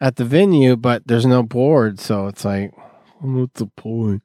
at 0.00 0.16
the 0.16 0.24
venue, 0.24 0.76
but 0.76 1.06
there's 1.06 1.26
no 1.26 1.42
board, 1.42 2.00
so 2.00 2.26
it's 2.26 2.44
like, 2.44 2.72
what's 3.20 3.60
the 3.60 3.66
point? 3.66 4.22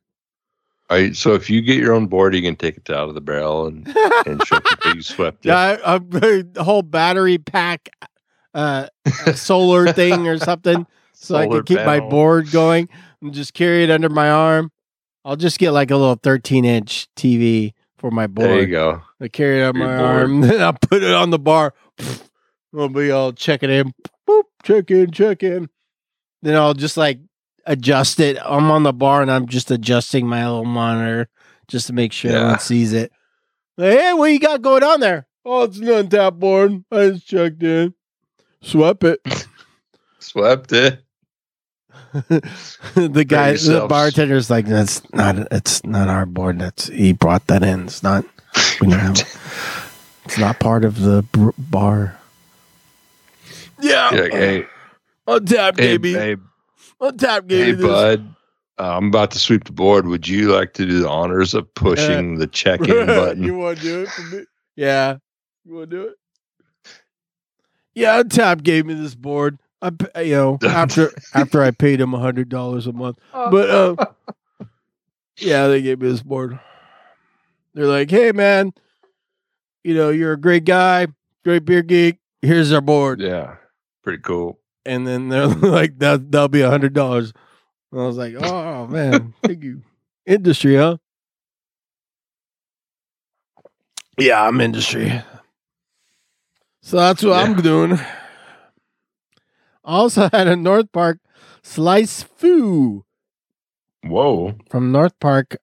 All 0.89 0.97
right, 0.97 1.13
so 1.15 1.33
if 1.33 1.49
you 1.49 1.61
get 1.61 1.77
your 1.77 1.93
own 1.93 2.07
board, 2.07 2.33
you 2.33 2.41
can 2.41 2.55
take 2.55 2.77
it 2.77 2.89
out 2.89 3.09
of 3.09 3.13
the 3.15 3.19
barrel 3.21 3.67
and, 3.67 3.85
and 4.25 4.41
show 4.47 4.57
people 4.61 4.95
you 4.95 5.01
swept 5.03 5.45
it. 5.45 5.49
Yeah, 5.49 5.77
I, 5.83 5.95
I, 5.95 5.97
the 5.99 6.63
whole 6.63 6.81
battery 6.81 7.37
pack, 7.37 7.89
uh, 8.53 8.87
solar 9.35 9.91
thing 9.91 10.27
or 10.29 10.37
something, 10.37 10.87
so 11.20 11.36
I 11.36 11.47
can 11.47 11.63
keep 11.63 11.84
my 11.86 11.99
board 11.99 12.51
going 12.51 12.89
and 13.22 13.34
just 13.34 13.53
carry 13.53 13.84
it 13.84 13.89
under 13.89 14.09
my 14.09 14.30
arm. 14.30 14.72
I'll 15.26 15.36
just 15.36 15.59
get 15.59 15.72
like 15.72 15.91
a 15.91 15.97
little 15.97 16.15
13 16.15 16.63
inch 16.65 17.07
TV 17.15 17.74
for 17.97 18.11
my 18.11 18.28
board. 18.28 18.49
There 18.49 18.61
you 18.61 18.68
go. 18.68 19.01
I 19.20 19.28
carry 19.28 19.61
it 19.61 19.63
on 19.65 19.76
Your 19.76 19.88
my 19.88 19.97
board. 19.97 20.09
arm, 20.09 20.41
then 20.41 20.61
I'll 20.61 20.74
put 20.74 21.03
it 21.03 21.13
on 21.13 21.30
the 21.32 21.39
bar. 21.39 21.74
I'll 22.78 22.89
be 22.89 23.11
all 23.11 23.34
checking 23.34 23.70
in, 23.70 23.93
boop, 24.30 24.43
check 24.63 24.91
in, 24.91 25.11
check 25.11 25.41
in. 25.43 25.70
Then 26.43 26.55
I'll 26.55 26.74
just 26.76 26.95
like 26.97 27.20
adjust 27.65 28.20
it. 28.20 28.38
I'm 28.43 28.70
on 28.72 28.84
the 28.84 28.93
bar 28.93 29.22
and 29.22 29.32
I'm 29.32 29.47
just 29.47 29.72
adjusting 29.72 30.28
my 30.28 30.45
little 30.47 30.65
monitor 30.65 31.28
just 31.68 31.88
to 31.88 31.93
make 31.93 32.13
sure 32.13 32.32
Yeah. 32.32 32.38
everyone 32.38 32.59
sees 32.59 32.93
it. 32.93 33.11
Like, 33.78 33.97
hey, 33.97 34.13
what 34.13 34.32
you 34.32 34.39
got 34.39 34.61
going 34.61 34.84
on 34.84 34.99
there? 34.99 35.28
Oh, 35.43 35.63
it's 35.63 35.78
an 35.80 35.86
Untappd 35.86 36.39
board. 36.39 36.84
I 36.91 37.09
just 37.09 37.28
checked 37.28 37.63
in. 37.63 37.93
Swept 38.61 39.03
it. 39.03 39.20
Swept 40.20 40.72
it. 40.74 41.03
the 42.14 43.26
guy, 43.28 43.53
the 43.53 43.86
bartender's 43.89 44.49
like, 44.49 44.66
that's 44.66 45.01
not, 45.14 45.47
it's 45.51 45.84
not 45.86 46.08
our 46.08 46.26
board. 46.26 46.60
That's 46.60 46.88
he 46.88 47.14
brought 47.14 47.47
that 47.47 47.64
in. 47.64 47.86
It's 47.86 48.03
not. 48.03 48.26
We 48.82 48.88
don't 48.88 48.99
have. 48.99 49.20
It's 50.26 50.38
not 50.38 50.60
part 50.60 50.84
of 50.84 50.99
the 51.01 51.24
br- 51.32 51.49
bar. 51.58 52.18
Yeah, 53.80 54.12
You're 54.14 54.24
like, 54.24 54.34
hey, 54.34 54.66
Untappd 55.28 55.80
hey, 55.80 55.88
gave 55.88 56.01
me. 56.01 56.14
hey, 56.14 56.36
Untappd 56.99 57.47
gave 57.47 57.66
hey, 57.66 57.72
this. 57.74 57.86
bud. 57.86 58.36
Uh, 58.80 58.95
I'm 58.97 59.08
about 59.08 59.32
to 59.32 59.39
sweep 59.39 59.64
the 59.64 59.72
board. 59.72 60.05
Would 60.08 60.28
you 60.28 60.53
like 60.53 60.74
to 60.74 60.86
do 60.86 60.99
the 61.01 61.10
honors 61.10 61.53
of 61.53 61.72
pushing 61.74 62.36
the 62.38 62.47
check-in 62.47 62.88
button? 63.08 63.43
you 63.43 63.55
want 63.58 63.78
to 63.80 63.84
do 63.84 64.01
it 64.03 64.10
for 64.10 64.22
me? 64.24 64.43
Yeah, 64.76 65.18
you 65.66 65.74
want 65.76 65.89
to 65.89 65.95
do 65.95 66.03
it? 66.10 66.16
Yeah, 67.95 68.22
Untappd 68.22 68.64
gave 68.64 68.86
me 68.86 68.93
this 68.93 69.16
board. 69.16 69.58
I, 69.82 70.21
you 70.21 70.36
know, 70.36 70.57
after 70.63 71.11
after 71.34 71.61
I 71.61 71.71
paid 71.71 72.01
him 72.01 72.13
a 72.13 72.19
hundred 72.19 72.49
dollars 72.49 72.88
a 72.88 72.93
month, 72.93 73.19
but 73.32 73.69
uh, 73.69 73.95
yeah, 75.38 75.67
they 75.67 75.82
gave 75.82 75.99
me 75.99 76.09
this 76.09 76.23
board. 76.23 76.59
They're 77.73 77.86
like, 77.86 78.09
"Hey, 78.09 78.32
man, 78.32 78.73
you 79.84 79.93
know, 79.93 80.09
you're 80.09 80.34
a 80.34 80.39
great 80.39 80.65
guy, 80.65 81.07
great 81.43 81.65
beer 81.65 81.84
geek. 81.84 82.17
Here's 82.41 82.71
our 82.71 82.82
board." 82.82 83.21
yeah, 83.21 83.57
pretty 84.03 84.21
cool. 84.21 84.59
And 84.86 85.05
then 85.05 85.30
they're 85.30 85.47
like, 85.47 85.99
"That 85.99 86.32
that'll 86.32 86.47
be 86.47 86.61
a 86.61 86.69
hundred 86.69 86.93
dollars." 86.93 87.34
I 87.93 87.97
was 87.97 88.17
like, 88.17 88.36
"Oh 88.39 88.88
man, 88.88 89.34
thank 89.43 89.63
you, 89.63 89.84
industry, 90.25 90.75
huh?" 90.75 90.97
Yeah, 94.17 94.41
I'm 94.43 94.59
industry. 94.59 95.21
So 96.82 96.97
that's 96.97 97.21
what 97.21 97.34
I'm 97.34 97.61
doing. 97.61 97.99
Also 99.88 100.29
had 100.33 100.47
a 100.47 100.55
North 100.55 100.91
Park 100.91 101.19
slice 101.63 102.21
foo 102.21 103.05
Whoa. 104.03 104.55
from 104.69 104.91
North 104.91 105.19
Park. 105.19 105.57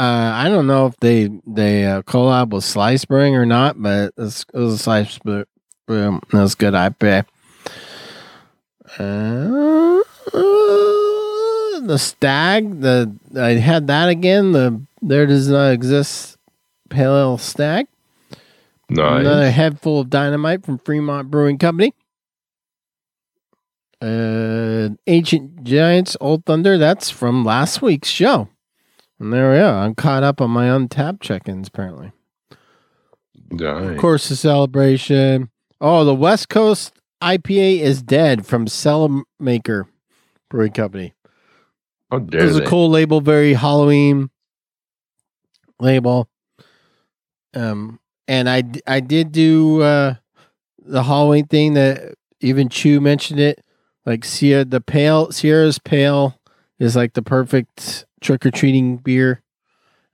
Uh, 0.00 0.32
I 0.34 0.48
don't 0.48 0.66
know 0.66 0.86
if 0.86 0.96
they 1.00 1.28
they 1.46 1.84
uh, 1.84 2.02
collab 2.02 2.50
with 2.50 2.64
Slice 2.64 3.04
Brewing 3.04 3.34
or 3.34 3.44
not, 3.44 3.80
but 3.80 4.12
it's, 4.16 4.44
it 4.54 4.58
was 4.58 4.74
a 4.74 4.78
Slice 4.78 5.18
Brew. 5.18 5.44
Brew. 5.86 6.20
That 6.30 6.42
was 6.42 6.54
good 6.54 6.74
IPA. 6.74 7.24
Uh, 8.98 10.02
the 11.80 11.98
Stag, 11.98 12.80
the 12.80 13.12
I 13.36 13.54
had 13.54 13.88
that 13.88 14.08
again. 14.08 14.52
The 14.52 14.80
there 15.02 15.26
does 15.26 15.48
not 15.48 15.72
exist 15.72 16.36
pale 16.90 17.16
ale 17.16 17.38
Stag. 17.38 17.86
Nice. 18.88 19.20
Another 19.20 19.50
head 19.50 19.80
full 19.80 20.00
of 20.00 20.10
dynamite 20.10 20.64
from 20.64 20.78
Fremont 20.78 21.30
Brewing 21.30 21.58
Company. 21.58 21.92
Uh, 24.00 24.90
Ancient 25.06 25.64
Giants, 25.64 26.16
Old 26.20 26.44
Thunder. 26.44 26.78
That's 26.78 27.10
from 27.10 27.44
last 27.44 27.82
week's 27.82 28.08
show. 28.08 28.48
And 29.18 29.32
there 29.32 29.50
we 29.50 29.58
are. 29.58 29.84
I'm 29.84 29.94
caught 29.94 30.22
up 30.22 30.40
on 30.40 30.50
my 30.50 30.66
Untappd 30.66 31.20
check-ins. 31.20 31.68
Apparently, 31.68 32.12
of 33.92 33.98
course, 33.98 34.28
the 34.28 34.36
celebration. 34.36 35.50
Oh, 35.80 36.04
the 36.04 36.14
West 36.14 36.48
Coast 36.48 36.92
IPA 37.22 37.80
is 37.80 38.02
dead 38.02 38.46
from 38.46 38.66
Cellar 38.68 39.22
Maker 39.40 39.88
Brewing 40.48 40.72
Company. 40.72 41.14
Dare 42.10 42.44
was 42.44 42.56
a 42.56 42.64
cool 42.64 42.88
label, 42.88 43.20
very 43.20 43.54
Halloween 43.54 44.30
label. 45.80 46.28
Um, 47.54 47.98
and 48.26 48.48
I 48.48 48.62
I 48.86 49.00
did 49.00 49.32
do 49.32 49.82
uh 49.82 50.14
the 50.78 51.02
Halloween 51.02 51.46
thing 51.46 51.74
that 51.74 52.14
even 52.40 52.68
Chew 52.68 53.00
mentioned 53.00 53.40
it. 53.40 53.62
Like 54.08 54.24
Sierra, 54.24 54.64
the 54.64 54.80
pale 54.80 55.30
Sierra's 55.32 55.78
pale 55.78 56.40
is 56.78 56.96
like 56.96 57.12
the 57.12 57.20
perfect 57.20 58.06
trick 58.22 58.46
or 58.46 58.50
treating 58.50 58.96
beer, 58.96 59.42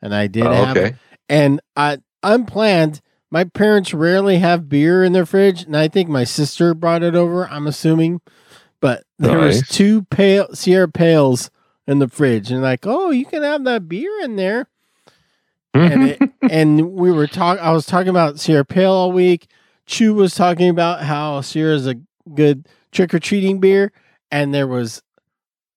and 0.03 0.13
I 0.13 0.27
did 0.27 0.45
Oh, 0.45 0.53
have 0.53 0.77
okay. 0.77 0.97
and 1.29 1.61
I 1.77 1.99
unplanned. 2.25 3.01
My 3.31 3.45
parents 3.45 3.95
rarely 3.95 4.39
have 4.39 4.69
beer 4.69 5.05
in 5.05 5.13
their 5.13 5.25
fridge, 5.25 5.63
and 5.63 5.77
I 5.77 5.87
think 5.87 6.09
my 6.09 6.25
sister 6.25 6.75
brought 6.75 7.05
it 7.05 7.15
over. 7.15 7.49
I'm 7.49 7.69
assuming, 7.69 8.21
but 8.81 9.05
there 9.21 9.39
was 9.39 9.63
two 9.69 10.03
pale 10.07 10.53
Sierra 10.55 10.89
Pales 10.89 11.53
in 11.87 12.01
the 12.01 12.09
fridge, 12.09 12.51
and 12.51 12.63
like, 12.63 12.89
oh, 12.89 13.11
you 13.11 13.25
can 13.25 13.45
have 13.45 13.63
that 13.63 13.89
beer 13.89 14.11
in 14.25 14.35
there. 14.35 14.67
And 15.73 16.09
it, 16.09 16.19
mm-hmm. 16.19 16.47
and 16.51 16.95
we 16.95 17.13
were 17.13 17.29
talking. 17.29 17.63
I 17.63 17.71
was 17.71 17.87
talking 17.87 18.09
about 18.11 18.41
Sierra 18.41 18.65
Pale 18.65 18.91
all 18.91 19.13
week. 19.13 19.47
Chu 19.87 20.15
was 20.15 20.35
talking 20.35 20.69
about 20.69 21.03
how 21.03 21.43
Sierra's 21.43 21.87
a 21.87 21.95
good 22.35 22.67
trick 22.95 23.13
or 23.13 23.19
treating 23.19 23.61
beer, 23.61 23.93
and 24.31 24.55
there 24.55 24.67
was 24.67 25.03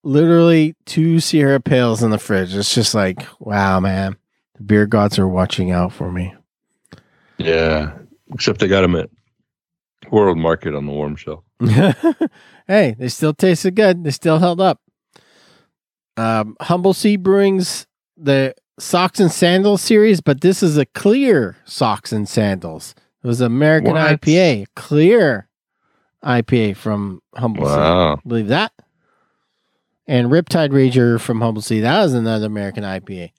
literally 0.04 0.76
two 0.86 1.20
Sierra 1.20 1.60
Pales 1.60 2.02
in 2.04 2.12
the 2.12 2.18
fridge. 2.18 2.56
It's 2.56 2.74
just 2.74 2.94
like, 2.96 3.26
wow, 3.40 3.80
man, 3.82 4.16
the 4.56 4.64
beer 4.64 4.86
gods 4.86 5.20
are 5.20 5.28
watching 5.28 5.72
out 5.72 5.92
for 5.92 6.12
me. 6.12 6.34
yeah. 7.38 7.94
Except 8.34 8.60
they 8.60 8.68
got 8.68 8.82
them 8.82 8.96
at 8.96 9.10
World 10.12 10.38
Market 10.38 10.76
on 10.76 10.86
the 10.86 10.92
warm 10.92 11.16
shelf. 11.16 11.44
hey, 12.68 12.94
they 13.00 13.08
still 13.08 13.34
tasted 13.34 13.74
good. 13.74 14.04
They 14.04 14.12
still 14.12 14.40
held 14.40 14.60
up. 14.60 14.82
Um, 16.18 16.58
Humble 16.60 16.94
Sea 16.94 17.16
Brewing's 17.16 17.88
the 18.18 18.54
Socks 18.80 19.22
and 19.22 19.32
Sandals 19.32 19.82
series, 19.82 20.20
but 20.20 20.42
this 20.42 20.62
is 20.62 20.78
a 20.78 20.86
clear 20.86 21.56
Socks 21.64 22.12
and 22.12 22.28
Sandals. 22.28 22.96
It 23.24 23.28
was 23.28 23.40
American 23.40 23.94
What? 23.94 24.22
IPA, 24.22 24.66
clear 24.76 25.48
IPA 26.28 26.76
from 26.76 27.22
Humble 27.36 27.66
Sea. 27.66 27.72
Wow. 27.72 28.20
Believe 28.28 28.50
that. 28.50 28.74
And 30.06 30.28
Riptide 30.28 30.72
Rager 30.72 31.20
from 31.20 31.42
Humble 31.42 31.62
Sea. 31.62 31.80
That 31.80 32.04
was 32.04 32.14
another 32.14 32.46
American 32.46 32.84
IPA. 32.84 33.32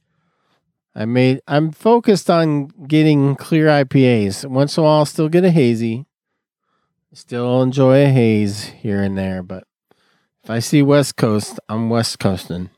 I 0.94 1.05
made. 1.05 1.40
I'm 1.47 1.70
focused 1.70 2.28
on 2.28 2.69
getting 2.89 3.36
clear 3.36 3.66
IPAs. 3.66 4.44
Once 4.48 4.77
in 4.77 4.82
a 4.82 4.85
while, 4.85 4.98
I'll 5.01 5.06
still 5.06 5.28
get 5.28 5.44
a 5.44 5.51
hazy. 5.51 6.06
Still 7.12 7.62
enjoy 7.62 8.05
a 8.05 8.09
haze 8.09 8.65
here 8.65 9.02
and 9.02 9.16
there, 9.16 9.43
but 9.43 9.65
if 10.44 10.51
I 10.51 10.59
see 10.59 10.82
West 10.82 11.16
Coast, 11.16 11.59
I'm 11.69 11.90
West 11.90 12.19
Coasting. 12.19 12.70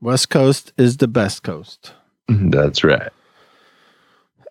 West 0.00 0.30
Coast 0.30 0.72
is 0.76 0.96
the 0.96 1.08
best 1.08 1.42
coast. 1.42 1.92
That's 2.28 2.84
right. 2.84 3.10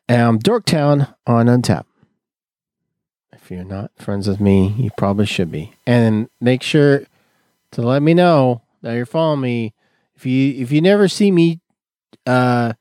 Um, 0.10 0.40
Dorktown 0.40 1.14
on 1.26 1.48
Untappd. 1.48 1.86
If 3.48 3.52
you're 3.52 3.64
not 3.64 3.91
friends 3.98 4.28
with 4.28 4.41
me, 4.41 4.76
you 4.78 4.90
probably 4.98 5.26
should 5.26 5.49
be. 5.49 5.72
And 5.86 6.28
make 6.41 6.61
sure 6.61 7.03
to 7.72 7.82
let 7.82 8.02
me 8.02 8.14
know 8.14 8.61
that 8.82 8.91
you're 8.95 9.06
following 9.06 9.40
me. 9.40 9.74
If 10.18 10.26
you 10.26 10.61
if 10.61 10.69
you 10.74 10.82
never 10.82 11.07
see 11.07 11.32
me 11.32 11.61
uh 12.26 12.74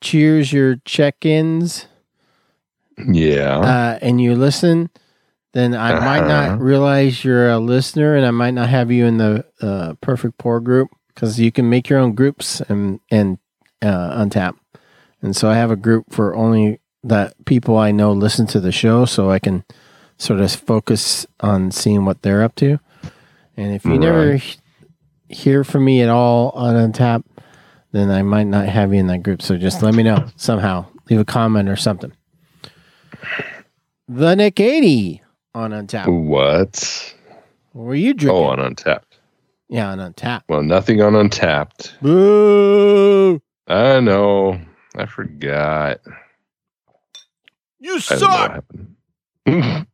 cheers 0.00 0.52
your 0.52 0.74
check-ins 0.84 1.86
Yeah. 2.98 3.60
uh 3.60 3.98
and 4.02 4.20
you 4.20 4.34
listen, 4.34 4.90
then 5.52 5.72
I 5.72 6.00
might 6.00 6.24
Uh-huh. 6.24 6.56
not 6.56 6.60
realize 6.60 7.24
you're 7.24 7.48
a 7.48 7.60
listener 7.60 8.16
and 8.16 8.26
I 8.26 8.32
might 8.32 8.54
not 8.54 8.70
have 8.70 8.90
you 8.90 9.06
in 9.06 9.18
the 9.18 9.44
uh 9.60 9.94
perfect 10.00 10.36
pour 10.36 10.58
group 10.58 10.88
because 11.14 11.38
you 11.38 11.52
can 11.52 11.70
make 11.70 11.88
your 11.88 12.00
own 12.00 12.16
groups 12.16 12.60
and 12.62 12.98
and 13.08 13.38
uh 13.80 14.20
Untappd. 14.20 14.56
And 15.22 15.36
so 15.36 15.48
I 15.48 15.54
have 15.54 15.70
a 15.70 15.76
group 15.76 16.06
for 16.12 16.34
only 16.34 16.80
that 17.04 17.34
people 17.44 17.76
I 17.76 17.92
know 17.92 18.10
listen 18.10 18.48
to 18.48 18.58
the 18.58 18.72
show 18.72 19.04
so 19.04 19.30
I 19.30 19.38
can 19.38 19.64
sort 20.22 20.40
of 20.40 20.52
focus 20.52 21.26
on 21.40 21.70
seeing 21.72 22.04
what 22.04 22.22
they're 22.22 22.42
up 22.44 22.54
to. 22.54 22.78
And 23.56 23.74
if 23.74 23.84
you 23.84 23.98
never 23.98 24.30
Right. 24.32 24.40
he- 24.40 24.58
hear 25.34 25.64
from 25.64 25.84
me 25.84 26.00
at 26.02 26.08
all 26.08 26.50
on 26.50 26.74
Untappd, 26.76 27.24
then 27.90 28.10
I 28.10 28.22
might 28.22 28.46
not 28.46 28.68
have 28.68 28.92
you 28.94 29.00
in 29.00 29.08
that 29.08 29.22
group. 29.22 29.42
So 29.42 29.56
just 29.56 29.82
let 29.82 29.94
me 29.94 30.02
know 30.02 30.26
somehow. 30.36 30.86
Leave 31.10 31.18
a 31.20 31.24
comment 31.24 31.68
or 31.68 31.76
something. 31.76 32.12
The 34.08 34.34
Nick 34.36 34.60
80 34.60 35.22
on 35.54 35.72
Untappd. 35.72 36.06
what? 36.26 37.14
What 37.72 37.84
were 37.86 37.94
you 37.94 38.14
drinking? 38.14 38.38
Oh, 38.38 38.44
on 38.44 38.58
Untappd. 38.58 39.02
yeah, 39.68 39.90
on 39.90 39.98
Untappd. 39.98 40.42
Well, 40.48 40.62
nothing 40.62 41.00
on 41.02 41.14
Untappd. 41.14 41.92
Boo! 42.00 43.40
I 43.66 44.00
know. 44.00 44.60
I 44.96 45.06
forgot. 45.06 46.00
You 47.80 47.96
I 47.96 47.98
don't 48.16 48.20
know 48.20 48.28
what 48.28 48.50
happened. 49.46 49.86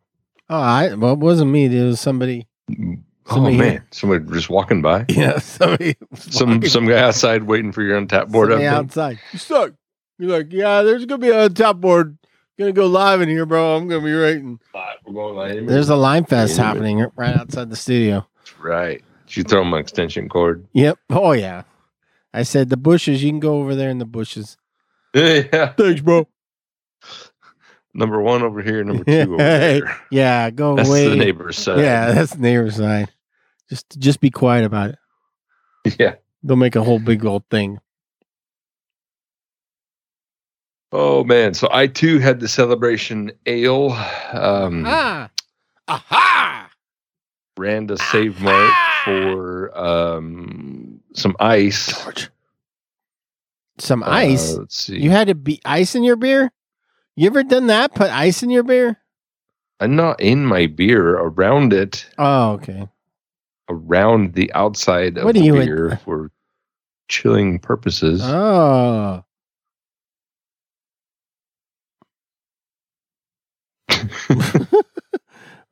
Oh, 0.50 0.58
I 0.60 0.94
well, 0.94 1.12
it 1.12 1.18
wasn't 1.18 1.50
me. 1.50 1.66
It 1.66 1.84
was 1.84 2.00
somebody. 2.00 2.46
oh 2.70 2.94
Somebody 3.26 3.56
here. 3.56 3.64
man, 3.64 3.82
somebody 3.90 4.24
just 4.32 4.48
walking 4.50 4.80
by. 4.82 5.04
Yeah, 5.10 5.38
somebody. 5.38 5.96
Some 6.16 6.62
some 6.64 6.86
guy 6.86 6.98
outside 7.00 7.42
waiting 7.44 7.72
for 7.72 7.82
your 7.82 8.00
Untappd 8.00 8.30
board 8.30 8.48
somebody 8.48 8.64
update. 8.64 8.72
outside. 8.72 9.18
You 9.32 9.38
suck. 9.38 9.72
You're 10.18 10.30
like, 10.38 10.52
yeah. 10.52 10.82
There's 10.82 11.04
gonna 11.06 11.18
be 11.20 11.28
a 11.30 11.48
top 11.50 11.76
board. 11.78 12.16
Gonna 12.58 12.72
go 12.72 12.86
live 12.86 13.20
in 13.20 13.28
here, 13.28 13.46
bro. 13.46 13.76
I'm 13.76 13.86
gonna 13.88 14.04
be 14.04 14.12
writing. 14.12 14.58
We're 15.06 15.12
going 15.12 15.36
live. 15.36 15.66
There's 15.66 15.90
a 15.90 15.96
line 15.96 16.24
fest 16.24 16.56
happening 16.56 17.06
right 17.14 17.36
outside 17.36 17.70
the 17.70 17.76
studio. 17.76 18.26
That's 18.38 18.58
right. 18.58 19.02
Did 19.26 19.36
you 19.36 19.42
throw 19.44 19.60
him 19.62 19.74
an 19.74 19.80
extension 19.80 20.28
cord? 20.28 20.66
Yep. 20.72 20.98
Oh 21.10 21.32
yeah. 21.32 21.62
I 22.34 22.42
said 22.42 22.68
the 22.70 22.76
bushes. 22.78 23.22
You 23.22 23.30
can 23.30 23.40
go 23.40 23.58
over 23.60 23.74
there 23.74 23.90
in 23.90 23.98
the 23.98 24.04
bushes. 24.06 24.56
yeah. 25.14 25.72
Thanks, 25.74 26.00
bro. 26.00 26.26
Number 27.98 28.22
one 28.22 28.42
over 28.42 28.62
here, 28.62 28.82
number 28.84 29.02
two 29.26 29.34
over 29.34 29.36
there. 29.38 30.00
Yeah, 30.10 30.50
go 30.50 30.76
That's 30.76 30.88
away. 30.88 31.04
That's 31.04 31.18
the 31.18 31.24
neighbor's 31.24 31.58
side. 31.58 31.80
Yeah, 31.80 32.12
that's 32.12 32.32
the 32.32 32.40
neighbor's 32.40 32.76
side. 32.76 33.10
Just 33.68 33.98
just 33.98 34.20
be 34.20 34.30
quiet 34.30 34.64
about 34.64 34.90
it. 34.90 34.98
Yeah. 35.98 36.14
Don't 36.46 36.58
make 36.60 36.76
a 36.76 36.82
whole 36.84 36.98
big 37.00 37.24
old 37.24 37.44
thing. 37.50 37.80
Oh 40.92 41.24
man. 41.24 41.54
So 41.54 41.68
I 41.72 41.86
too 41.86 42.18
had 42.18 42.40
the 42.40 42.48
celebration 42.48 43.32
ale. 43.46 43.92
Um 44.32 44.84
Ah. 44.86 45.30
Aha! 45.88 46.70
ran 47.56 47.88
to 47.88 47.96
Save 47.96 48.40
Mart 48.40 48.72
for 49.04 49.76
um 49.76 51.00
some 51.14 51.34
ice. 51.40 52.02
George. 52.04 52.30
Some 53.78 54.02
Uh, 54.02 54.06
ice. 54.10 54.54
let's 54.56 54.76
see. 54.76 54.98
You 55.00 55.10
had 55.10 55.28
to 55.28 55.34
be 55.34 55.60
ice 55.64 55.94
in 55.94 56.04
your 56.04 56.16
beer? 56.16 56.52
You 57.18 57.26
ever 57.26 57.42
done 57.42 57.66
that? 57.66 57.96
Put 57.96 58.12
ice 58.12 58.44
in 58.44 58.50
your 58.50 58.62
beer? 58.62 58.96
I'm 59.80 59.96
not 59.96 60.20
in 60.20 60.46
my 60.46 60.68
beer 60.68 61.16
around 61.16 61.72
it, 61.72 62.08
Oh, 62.16 62.52
okay. 62.52 62.86
around 63.68 64.34
the 64.34 64.52
outside 64.52 65.18
of 65.18 65.24
What 65.24 65.34
the 65.34 65.50
beer 65.50 65.98
for 66.04 66.30
chilling 67.08 67.58
purposes. 67.58 68.22
Oh. 68.22 69.24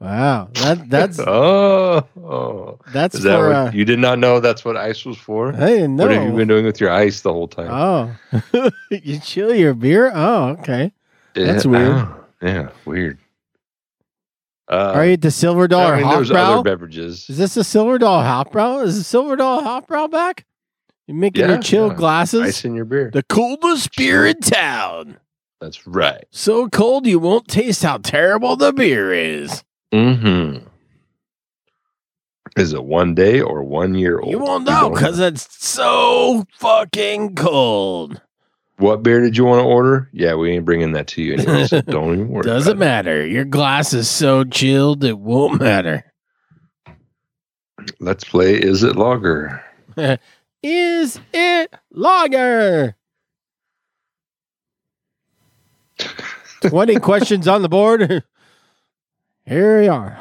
wow. 0.00 0.48
That 0.54 0.90
that's 0.90 1.20
oh, 1.20 2.08
oh. 2.24 2.80
that's 2.92 3.14
is 3.14 3.22
that 3.22 3.38
for 3.38 3.46
what 3.46 3.56
uh, 3.56 3.70
you 3.72 3.84
did 3.84 4.00
not 4.00 4.18
know 4.18 4.40
that's 4.40 4.64
what 4.64 4.76
ice 4.76 5.04
was 5.04 5.16
for? 5.16 5.54
I 5.54 5.68
didn't 5.68 5.94
know. 5.94 6.06
What 6.06 6.12
have 6.12 6.24
you 6.24 6.32
been 6.34 6.48
doing 6.48 6.64
with 6.64 6.80
your 6.80 6.90
ice 6.90 7.20
the 7.20 7.32
whole 7.32 7.46
time? 7.46 7.70
Oh. 7.70 8.70
you 8.90 9.20
chill 9.20 9.54
your 9.54 9.74
beer? 9.74 10.10
Oh, 10.12 10.56
okay. 10.58 10.90
That's 11.44 11.66
weird. 11.66 11.92
oh, 11.92 12.24
yeah, 12.42 12.70
weird. 12.84 13.18
Uh, 14.70 14.92
Are 14.96 15.06
you 15.06 15.16
the 15.16 15.30
Silver 15.30 15.68
Dollar 15.68 15.94
I 15.94 16.00
mean, 16.00 16.10
there's 16.10 16.30
Hofbrau? 16.30 16.36
other 16.58 16.62
beverages. 16.64 17.28
Is 17.30 17.38
this 17.38 17.54
the 17.54 17.62
Silver 17.62 17.98
Dollar 17.98 18.24
Hofbrau? 18.24 18.84
Is 18.84 18.98
the 18.98 19.04
Silver 19.04 19.36
Dollar 19.36 19.62
Hofbrau 19.62 20.10
back? 20.10 20.44
You're 21.06 21.16
making 21.16 21.42
Yeah, 21.42 21.48
your 21.52 21.58
chill 21.62 21.88
yeah. 21.88 21.94
glasses? 21.94 22.40
Ice 22.42 22.64
in 22.64 22.74
your 22.74 22.84
beer. 22.84 23.10
The 23.12 23.22
coldest 23.22 23.94
beer 23.96 24.26
in 24.26 24.40
town. 24.40 25.18
That's 25.60 25.86
right. 25.86 26.24
So 26.32 26.68
cold 26.68 27.06
you 27.06 27.18
won't 27.20 27.46
taste 27.46 27.82
how 27.84 27.98
terrible 27.98 28.56
the 28.56 28.72
beer 28.72 29.12
is. 29.12 29.62
Mm-hmm. 29.94 30.66
Is 32.56 32.72
it 32.72 32.84
one 32.84 33.14
day 33.14 33.40
or 33.40 33.62
one 33.62 33.94
year 33.94 34.18
old? 34.18 34.30
You 34.32 34.38
won't 34.38 34.64
know 34.64 34.90
because 34.90 35.18
it's 35.20 35.46
so 35.64 36.44
fucking 36.58 37.34
cold. 37.36 38.20
What 38.78 39.02
beer 39.02 39.20
did 39.20 39.36
you 39.36 39.44
want 39.44 39.60
to 39.60 39.64
order? 39.66 40.08
Yeah, 40.12 40.34
we 40.34 40.50
ain't 40.52 40.64
bringing 40.66 40.92
that 40.92 41.06
to 41.08 41.22
you 41.22 41.34
anyway, 41.34 41.66
so 41.66 41.80
don't 41.86 42.12
even 42.12 42.28
worry. 42.28 42.42
Doesn't 42.44 42.78
matter. 42.78 43.26
Your 43.26 43.44
glass 43.46 43.94
is 43.94 44.08
so 44.10 44.44
chilled 44.44 45.02
it 45.02 45.18
won't 45.18 45.60
matter. 45.60 46.04
Let's 48.00 48.24
play 48.24 48.54
Is 48.54 48.82
It 48.82 48.96
Lager? 48.96 49.62
Is 50.62 51.20
it 51.32 51.72
lager? 51.90 52.96
20 56.62 56.96
questions 57.00 57.46
on 57.48 57.62
the 57.62 57.68
board. 57.68 58.22
Here 59.46 59.80
we 59.80 59.88
are. 59.88 60.18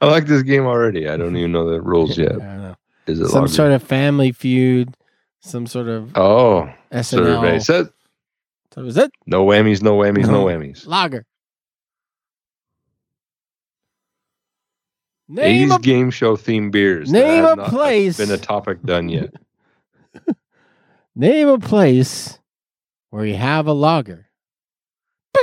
I 0.00 0.06
like 0.06 0.26
this 0.26 0.42
game 0.42 0.66
already. 0.66 1.08
I 1.08 1.16
don't 1.16 1.36
even 1.36 1.52
know 1.52 1.68
the 1.70 1.80
rules 1.80 2.18
I 2.18 2.22
yet. 2.22 2.32
don't 2.32 2.62
know. 2.62 2.76
Is 3.06 3.20
it 3.20 3.28
Some 3.28 3.42
lager? 3.42 3.52
sort 3.54 3.72
of 3.72 3.82
family 3.82 4.32
feud, 4.32 4.94
some 5.40 5.66
sort 5.66 5.88
of 5.88 6.16
oh, 6.16 6.70
survey 7.02 7.58
SNL. 7.58 7.64
says 7.64 7.90
So 8.74 8.84
is 8.84 8.96
it 8.96 9.10
no 9.26 9.44
whammies, 9.46 9.82
no 9.82 9.96
whammies, 9.98 10.26
no 10.26 10.32
No. 10.32 10.44
whammies. 10.46 10.86
lager? 10.86 11.24
Name 15.28 15.70
80s 15.70 15.76
a 15.76 15.80
game 15.80 16.10
show 16.10 16.36
themed 16.36 16.70
beers. 16.70 17.10
That 17.10 17.18
name 17.18 17.44
a 17.44 17.70
place. 17.70 18.16
Been 18.18 18.30
a 18.30 18.38
topic 18.38 18.82
done 18.82 19.08
yet? 19.08 19.30
Name 21.16 21.48
a 21.48 21.58
place 21.58 22.38
where 23.10 23.24
you 23.24 23.36
have 23.36 23.66
a 23.66 23.72
lager. 23.72 24.26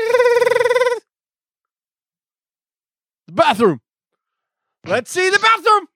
The 3.28 3.34
bathroom. 3.34 3.80
Let's 4.86 5.10
see 5.12 5.30
the 5.30 5.40
bathroom. 5.40 5.88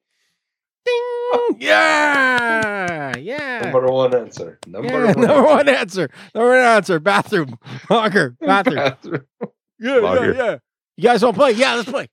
Ding. 0.86 1.58
Yeah. 1.60 3.16
Yeah. 3.18 3.60
Number 3.62 3.88
one 3.88 4.14
answer. 4.16 4.60
Number 4.68 4.88
Yeah, 4.88 5.06
one. 5.14 5.22
number 5.22 5.44
one 5.44 5.70
answer. 5.70 6.10
Number 6.34 6.50
one 6.50 6.60
answer. 6.60 7.00
Bathroom. 7.00 7.58
Locker. 7.90 8.36
Bathroom. 8.42 8.76
Bathroom. 8.76 9.26
Yeah, 9.80 9.96
Lager. 9.96 10.34
yeah, 10.34 10.44
yeah. 10.46 10.58
You 10.98 11.04
guys 11.04 11.24
want 11.24 11.36
to 11.36 11.40
play? 11.42 11.52
Yeah, 11.52 11.76
let's 11.76 11.90
play. 11.90 12.08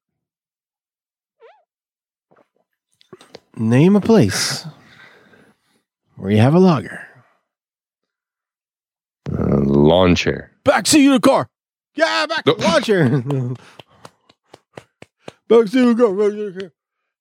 Name 3.57 3.97
a 3.97 4.01
place 4.01 4.67
where 6.17 6.31
you 6.31 6.39
have 6.39 6.55
a 6.55 6.59
logger. 6.59 7.07
Uh, 9.31 9.59
lawn 9.61 10.15
chair. 10.17 10.51
Backseat 10.65 11.07
of 11.15 11.21
the 11.23 11.29
car. 11.29 11.49
Yeah, 11.95 12.27
back 12.27 12.47
Nope. 12.47 12.59
launcher. 12.61 13.05
backseat 13.09 13.21
of 13.21 13.29
the 13.29 13.57
car. 13.57 13.57
Backseat 15.51 15.91
of 15.91 15.97
the 15.97 16.61
car. 16.61 16.73